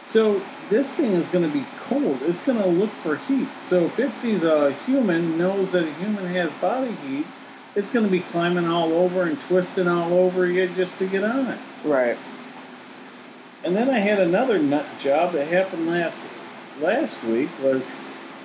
So 0.08 0.42
this 0.70 0.88
thing 0.96 1.12
is 1.12 1.28
going 1.28 1.46
to 1.46 1.54
be 1.54 1.66
cold. 1.80 2.22
It's 2.22 2.42
going 2.42 2.58
to 2.58 2.68
look 2.68 2.92
for 2.92 3.18
heat. 3.18 3.50
So 3.62 3.86
if 3.86 4.00
it 4.00 4.16
sees 4.16 4.42
a 4.42 4.56
uh, 4.56 4.70
human, 4.86 5.38
knows 5.38 5.74
that 5.74 5.84
a 5.84 5.94
human 5.96 6.26
has 6.28 6.50
body 6.62 6.94
heat, 6.94 7.28
it's 7.76 7.92
going 7.92 8.06
to 8.06 8.12
be 8.12 8.22
climbing 8.22 8.68
all 8.68 8.94
over 8.94 9.24
and 9.24 9.40
twisting 9.40 9.88
all 9.88 10.14
over 10.14 10.48
you 10.48 10.70
just 10.70 10.98
to 11.00 11.08
get 11.08 11.26
on 11.26 11.48
it. 11.48 11.60
Right. 11.84 12.18
And 13.66 13.76
then 13.76 13.90
I 13.90 14.00
had 14.00 14.20
another 14.20 14.58
nut 14.58 14.86
job 14.98 15.34
that 15.34 15.48
happened 15.48 15.88
last 15.88 16.26
last 16.80 17.22
week. 17.26 17.50
Was 17.62 17.92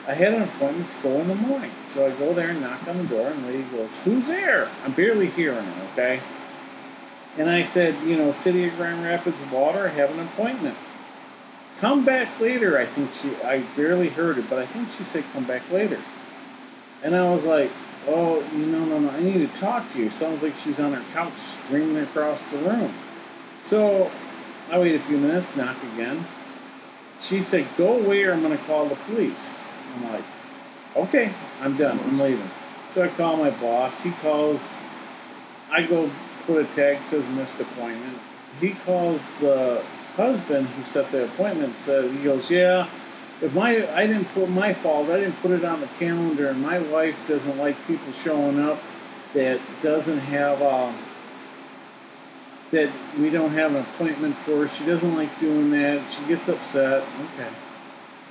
I 0.08 0.14
had 0.14 0.34
an 0.34 0.42
appointment 0.42 0.90
to 0.90 1.02
go 1.02 1.20
in 1.20 1.28
the 1.28 1.36
morning, 1.36 1.70
so 1.86 2.04
I 2.04 2.10
go 2.10 2.34
there 2.34 2.50
and 2.50 2.60
knock 2.60 2.88
on 2.88 2.98
the 2.98 3.04
door, 3.04 3.28
and 3.28 3.44
the 3.44 3.48
lady 3.48 3.62
goes, 3.64 3.90
"Who's 4.04 4.26
there?" 4.26 4.68
I'm 4.84 4.92
barely 4.92 5.28
hearing 5.28 5.64
her. 5.64 5.88
Okay. 5.92 6.20
And 7.38 7.48
I 7.48 7.62
said, 7.62 7.94
you 8.02 8.16
know, 8.16 8.32
City 8.32 8.68
of 8.68 8.76
Grand 8.76 9.02
Rapids 9.02 9.36
Water, 9.50 9.86
I 9.86 9.90
have 9.90 10.10
an 10.10 10.20
appointment. 10.20 10.76
Come 11.82 12.04
back 12.04 12.38
later. 12.38 12.78
I 12.78 12.86
think 12.86 13.12
she. 13.12 13.34
I 13.42 13.58
barely 13.74 14.08
heard 14.08 14.38
it, 14.38 14.48
but 14.48 14.60
I 14.60 14.66
think 14.66 14.88
she 14.96 15.02
said 15.02 15.24
come 15.32 15.44
back 15.44 15.68
later. 15.72 15.98
And 17.02 17.16
I 17.16 17.28
was 17.34 17.42
like, 17.42 17.72
oh, 18.06 18.40
you 18.52 18.66
know, 18.66 18.84
no, 18.84 19.00
no, 19.00 19.10
I 19.10 19.18
need 19.18 19.38
to 19.38 19.48
talk 19.58 19.92
to 19.92 19.98
you. 19.98 20.08
Sounds 20.12 20.44
like 20.44 20.56
she's 20.58 20.78
on 20.78 20.92
her 20.92 21.02
couch 21.12 21.36
screaming 21.40 21.96
across 21.96 22.46
the 22.46 22.58
room. 22.58 22.94
So 23.64 24.12
I 24.70 24.78
wait 24.78 24.94
a 24.94 25.00
few 25.00 25.18
minutes, 25.18 25.56
knock 25.56 25.76
again. 25.94 26.24
She 27.20 27.42
said, 27.42 27.66
go 27.76 27.98
away 27.98 28.22
or 28.22 28.32
I'm 28.32 28.42
going 28.42 28.56
to 28.56 28.64
call 28.64 28.88
the 28.88 28.94
police. 28.94 29.50
I'm 29.96 30.12
like, 30.12 30.24
okay, 30.94 31.32
I'm 31.60 31.76
done. 31.76 31.98
I'm 31.98 32.16
leaving. 32.16 32.48
So 32.92 33.02
I 33.02 33.08
call 33.08 33.36
my 33.38 33.50
boss. 33.50 34.00
He 34.00 34.12
calls. 34.12 34.70
I 35.68 35.82
go 35.82 36.08
put 36.46 36.64
a 36.64 36.74
tag 36.76 37.02
says 37.04 37.26
missed 37.30 37.58
appointment. 37.58 38.18
He 38.60 38.70
calls 38.70 39.30
the 39.40 39.82
husband 40.16 40.66
who 40.68 40.84
set 40.84 41.10
the 41.10 41.24
appointment 41.24 41.80
said 41.80 42.10
he 42.10 42.22
goes, 42.24 42.50
yeah. 42.50 42.88
If 43.40 43.54
my 43.54 43.92
I 43.92 44.06
didn't 44.06 44.26
put 44.26 44.48
my 44.48 44.72
fault, 44.72 45.10
I 45.10 45.18
didn't 45.18 45.40
put 45.42 45.50
it 45.50 45.64
on 45.64 45.80
the 45.80 45.88
calendar, 45.98 46.48
and 46.48 46.62
my 46.62 46.78
wife 46.78 47.26
doesn't 47.26 47.58
like 47.58 47.76
people 47.88 48.12
showing 48.12 48.60
up 48.60 48.78
that 49.34 49.60
doesn't 49.80 50.20
have 50.20 50.62
um, 50.62 50.96
that 52.70 52.90
we 53.18 53.30
don't 53.30 53.50
have 53.50 53.74
an 53.74 53.82
appointment 53.82 54.38
for. 54.38 54.68
She 54.68 54.84
doesn't 54.84 55.16
like 55.16 55.40
doing 55.40 55.72
that. 55.72 56.12
She 56.12 56.22
gets 56.26 56.48
upset. 56.48 57.02
Okay. 57.34 57.50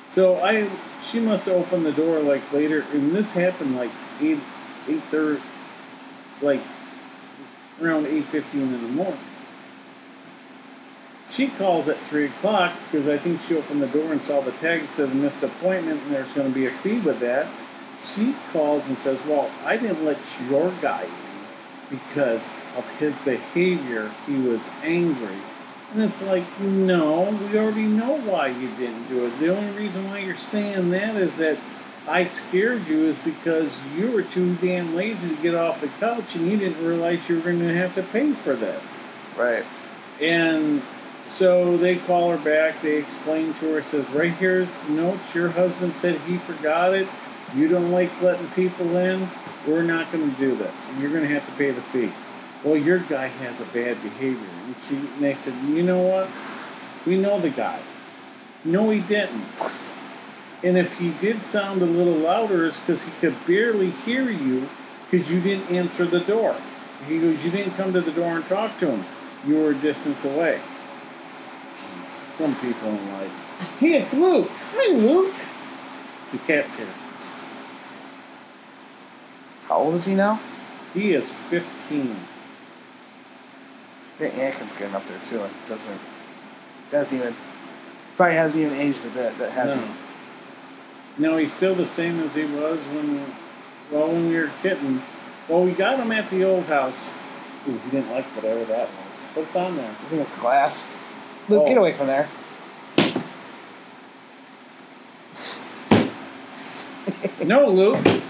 So 0.10 0.38
I, 0.38 0.70
she 1.04 1.20
must 1.20 1.46
have 1.46 1.56
opened 1.56 1.86
the 1.86 1.92
door 1.92 2.20
like 2.20 2.52
later, 2.54 2.86
and 2.94 3.14
this 3.14 3.34
happened 3.34 3.76
like 3.76 3.92
eight, 4.22 4.40
eight 4.88 5.04
thirty, 5.10 5.42
like 6.42 6.62
around 7.82 8.08
eight 8.08 8.26
fifteen 8.26 8.74
in 8.74 8.82
the 8.82 8.90
morning. 8.90 9.20
She 11.32 11.48
calls 11.48 11.88
at 11.88 11.98
three 12.04 12.26
o'clock 12.26 12.78
because 12.92 13.08
I 13.08 13.18
think 13.18 13.42
she 13.42 13.56
opened 13.56 13.82
the 13.82 13.88
door 13.88 14.12
and 14.12 14.22
saw 14.22 14.42
the 14.42 14.52
tag 14.52 14.82
that 14.82 14.90
said 14.90 15.16
missed 15.16 15.42
appointment, 15.42 16.04
and 16.04 16.14
there's 16.14 16.34
going 16.34 16.52
to 16.52 16.54
be 16.54 16.66
a 16.66 16.70
fee 16.70 17.00
with 17.00 17.22
that. 17.22 17.48
She 18.04 18.36
calls 18.52 18.86
and 18.86 19.00
says, 19.00 19.18
"Well, 19.26 19.50
I 19.64 19.78
didn't 19.78 20.04
let 20.04 20.18
your 20.50 20.74
guy 20.82 21.04
in 21.04 21.98
because 21.98 22.50
of 22.76 22.90
his 23.00 23.16
behavior. 23.20 24.12
He 24.28 24.36
was 24.36 24.60
angry." 24.84 25.38
And 25.94 26.04
it's 26.04 26.22
like, 26.22 26.44
no, 26.60 27.30
we 27.32 27.58
already 27.58 27.84
know 27.84 28.18
why 28.22 28.48
you 28.48 28.70
didn't 28.76 29.10
do 29.10 29.26
it. 29.26 29.40
The 29.40 29.56
only 29.56 29.72
reason 29.78 30.08
why 30.08 30.20
you're 30.20 30.38
saying 30.38 30.90
that 30.92 31.16
is 31.16 31.36
that 31.36 31.58
I 32.08 32.26
scared 32.26 32.88
you 32.88 33.08
is 33.08 33.18
because 33.26 33.74
you 33.98 34.12
were 34.12 34.24
too 34.24 34.56
damn 34.56 34.96
lazy 34.96 35.36
to 35.36 35.42
get 35.42 35.54
off 35.54 35.82
the 35.82 35.90
couch 36.00 36.36
and 36.36 36.50
you 36.50 36.58
didn't 36.58 36.86
realize 36.86 37.28
you 37.28 37.36
were 37.36 37.42
going 37.42 37.60
to 37.60 37.74
have 37.74 37.94
to 37.96 38.04
pay 38.04 38.32
for 38.32 38.56
this. 38.56 38.82
Right. 39.38 39.66
And 40.22 40.82
so 41.32 41.78
they 41.78 41.96
call 41.98 42.32
her 42.32 42.38
back. 42.38 42.82
They 42.82 42.98
explain 42.98 43.54
to 43.56 43.74
her, 43.74 43.82
says, 43.82 44.08
right 44.10 44.34
here's 44.34 44.68
notes. 44.90 45.34
Your 45.34 45.50
husband 45.50 45.96
said 45.96 46.20
he 46.22 46.38
forgot 46.38 46.94
it. 46.94 47.08
You 47.56 47.68
don't 47.68 47.92
like 47.92 48.22
letting 48.22 48.48
people 48.50 48.98
in. 48.98 49.30
We're 49.66 49.84
not 49.84 50.12
going 50.12 50.30
to 50.30 50.40
do 50.40 50.56
this. 50.56 50.74
You're 51.00 51.12
going 51.12 51.24
to 51.24 51.34
have 51.34 51.46
to 51.46 51.52
pay 51.54 51.72
the 51.72 51.82
fee. 51.82 52.12
Well, 52.64 52.78
your 52.78 53.00
guy 53.00 53.28
has 53.28 53.60
a 53.60 53.66
bad 53.66 54.02
behavior. 54.04 54.50
And, 54.66 54.76
she, 54.88 54.96
and 54.96 55.24
they 55.24 55.36
said, 55.36 55.54
you 55.66 55.84
know 55.84 56.00
what? 56.00 56.30
We 57.06 57.18
know 57.18 57.40
the 57.40 57.50
guy. 57.50 57.80
No, 58.64 58.90
he 58.90 59.00
didn't. 59.00 59.46
And 60.64 60.78
if 60.78 60.98
he 61.00 61.12
did 61.22 61.42
sound 61.42 61.82
a 61.82 61.86
little 61.86 62.14
louder, 62.14 62.68
it's 62.68 62.80
because 62.80 63.04
he 63.04 63.12
could 63.20 63.36
barely 63.48 63.90
hear 63.90 64.30
you 64.30 64.70
because 65.10 65.32
you 65.32 65.42
didn't 65.42 65.72
answer 65.72 66.06
the 66.06 66.20
door. 66.20 66.56
He 67.08 67.20
goes, 67.20 67.44
you 67.44 67.52
didn't 67.52 67.74
come 67.74 67.94
to 67.94 68.02
the 68.02 68.12
door 68.12 68.36
and 68.38 68.46
talk 68.46 68.78
to 68.80 68.92
him. 68.92 69.06
You 69.46 69.56
were 69.56 69.72
a 69.72 69.76
distance 69.76 70.24
away. 70.26 70.62
Some 72.42 72.56
people 72.56 72.90
in 72.90 73.12
life. 73.12 73.32
Hey, 73.80 74.02
it's 74.02 74.16
Luke. 74.16 74.50
Hi, 74.50 74.96
Luke. 74.96 75.32
The 76.32 76.40
cat's 76.40 76.76
here. 76.76 76.88
How 79.66 79.76
old 79.76 79.94
is 79.94 80.06
he 80.06 80.16
now? 80.16 80.40
He 80.96 81.14
is 81.14 81.32
15. 81.52 82.16
I 84.16 84.18
think 84.18 84.34
Anakin's 84.34 84.74
getting 84.74 84.96
up 84.96 85.06
there 85.08 85.20
too, 85.20 85.44
and 85.44 85.54
doesn't 85.68 86.02
doesn't 86.90 87.16
even 87.16 87.36
probably 88.18 88.38
hasn't 88.38 88.64
even 88.64 88.76
aged 88.76 89.06
a 89.06 89.10
bit. 89.10 89.38
That 89.38 89.52
has 89.52 89.78
No. 89.78 89.94
No, 91.20 91.38
he's 91.38 91.54
still 91.54 91.76
the 91.76 91.86
same 91.86 92.20
as 92.22 92.34
he 92.34 92.46
was 92.46 92.88
when, 92.88 93.24
well, 93.92 94.08
when 94.08 94.30
we 94.30 94.38
were 94.40 94.50
kitten. 94.64 95.04
Well, 95.48 95.64
we 95.64 95.74
got 95.74 96.00
him 96.00 96.12
at 96.12 96.28
the 96.32 96.44
old 96.44 96.64
house. 96.66 97.14
Ooh, 97.68 97.78
he 97.78 97.92
didn't 97.92 98.10
like 98.10 98.26
whatever 98.36 98.66
that 98.66 98.88
was. 98.88 99.22
But 99.36 99.42
it's 99.42 99.56
on 99.56 99.78
there. 99.78 99.92
I 99.92 100.06
think 100.06 100.24
it's 100.24 100.36
glass. 100.38 100.90
Luke, 101.50 101.64
Oh. 101.64 101.68
get 101.68 101.78
away 101.78 101.92
from 101.94 102.08
there. 102.08 102.28
No, 107.44 107.68
Luke. 107.68 108.04
Did 108.04 108.22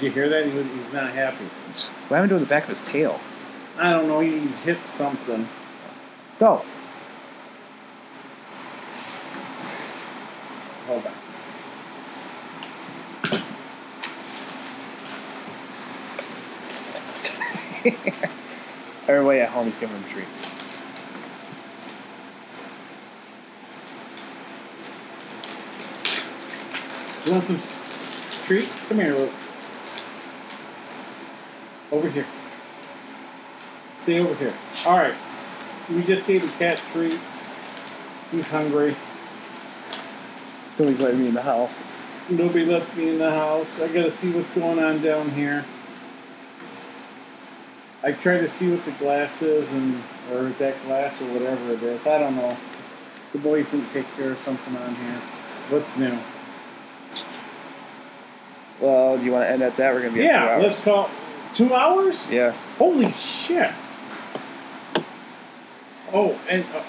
you 0.00 0.10
hear 0.10 0.28
that? 0.28 0.46
He 0.46 0.52
was, 0.52 0.66
he's 0.66 0.92
not 0.92 1.12
happy. 1.12 1.44
What 2.08 2.16
happened 2.16 2.30
to 2.30 2.38
the 2.38 2.46
back 2.46 2.64
of 2.64 2.70
his 2.70 2.82
tail? 2.82 3.20
I 3.78 3.90
don't 3.90 4.08
know. 4.08 4.20
He 4.20 4.38
hit 4.64 4.86
something. 4.86 5.48
Go. 6.38 6.62
Hold 10.86 11.06
on. 11.06 11.12
Everybody 19.08 19.40
at 19.40 19.48
home 19.48 19.68
is 19.68 19.76
giving 19.76 19.96
him 19.96 20.04
treats. 20.04 20.48
You 27.26 27.32
want 27.32 27.44
some 27.44 27.56
s- 27.56 27.74
treat? 28.46 28.68
Come 28.88 28.98
here, 28.98 29.14
Luke. 29.14 29.32
Over 31.90 32.08
here. 32.08 32.26
Stay 34.02 34.20
over 34.20 34.34
here. 34.34 34.54
All 34.86 34.98
right. 34.98 35.14
We 35.88 36.02
just 36.04 36.26
gave 36.26 36.42
the 36.42 36.48
cat 36.58 36.82
treats. 36.92 37.46
He's 38.30 38.50
hungry. 38.50 38.96
Nobody's 40.78 41.00
letting 41.00 41.20
me 41.20 41.28
in 41.28 41.34
the 41.34 41.42
house. 41.42 41.82
Nobody 42.28 42.64
lets 42.64 42.92
me 42.96 43.10
in 43.10 43.18
the 43.18 43.30
house. 43.30 43.80
I 43.80 43.88
gotta 43.88 44.10
see 44.10 44.30
what's 44.30 44.50
going 44.50 44.78
on 44.78 45.02
down 45.02 45.30
here. 45.30 45.64
I 48.04 48.12
try 48.12 48.38
to 48.38 48.48
see 48.48 48.70
what 48.70 48.84
the 48.84 48.90
glass 48.92 49.42
is, 49.42 49.70
and 49.72 50.02
or 50.32 50.48
is 50.48 50.58
that 50.58 50.74
glass 50.86 51.20
or 51.20 51.26
whatever 51.32 51.72
it 51.72 51.82
is. 51.82 52.06
I 52.06 52.18
don't 52.18 52.34
know. 52.36 52.56
The 53.32 53.38
boys 53.38 53.70
didn't 53.70 53.90
take 53.90 54.06
care 54.16 54.32
of 54.32 54.38
something 54.38 54.76
on 54.76 54.94
here. 54.94 55.20
What's 55.70 55.96
new? 55.96 56.18
Well, 58.80 59.16
do 59.18 59.24
you 59.24 59.32
want 59.32 59.44
to 59.44 59.50
end 59.50 59.62
at 59.62 59.76
that? 59.76 59.94
We're 59.94 60.00
gonna 60.02 60.12
be 60.14 60.26
at 60.26 60.30
two 60.30 60.32
Yeah, 60.32 60.44
hours. 60.54 60.62
let's 60.64 60.82
call 60.82 61.10
two 61.54 61.74
hours. 61.74 62.28
Yeah. 62.30 62.50
Holy 62.78 63.12
shit! 63.12 63.70
Oh, 66.12 66.38
and 66.48 66.64
uh, 66.74 66.82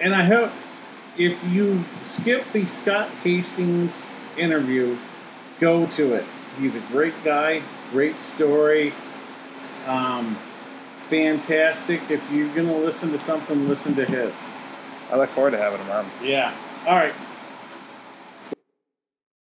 and 0.00 0.14
I 0.14 0.24
hope 0.24 0.52
if 1.16 1.42
you 1.48 1.84
skip 2.02 2.44
the 2.52 2.66
Scott 2.66 3.08
Hastings 3.22 4.02
interview, 4.36 4.98
go 5.60 5.86
to 5.86 6.14
it. 6.14 6.24
He's 6.60 6.76
a 6.76 6.80
great 6.80 7.14
guy, 7.24 7.62
great 7.90 8.20
story, 8.20 8.92
um, 9.86 10.38
fantastic. 11.06 12.00
If 12.10 12.30
you're 12.30 12.54
gonna 12.54 12.76
listen 12.76 13.10
to 13.12 13.18
something, 13.18 13.68
listen 13.68 13.94
to 13.96 14.04
his. 14.04 14.48
I 15.10 15.16
look 15.16 15.30
forward 15.30 15.52
to 15.52 15.58
having 15.58 15.80
him 15.80 15.90
on. 15.90 16.10
Yeah. 16.22 16.54
All 16.86 16.96
right. 16.96 17.14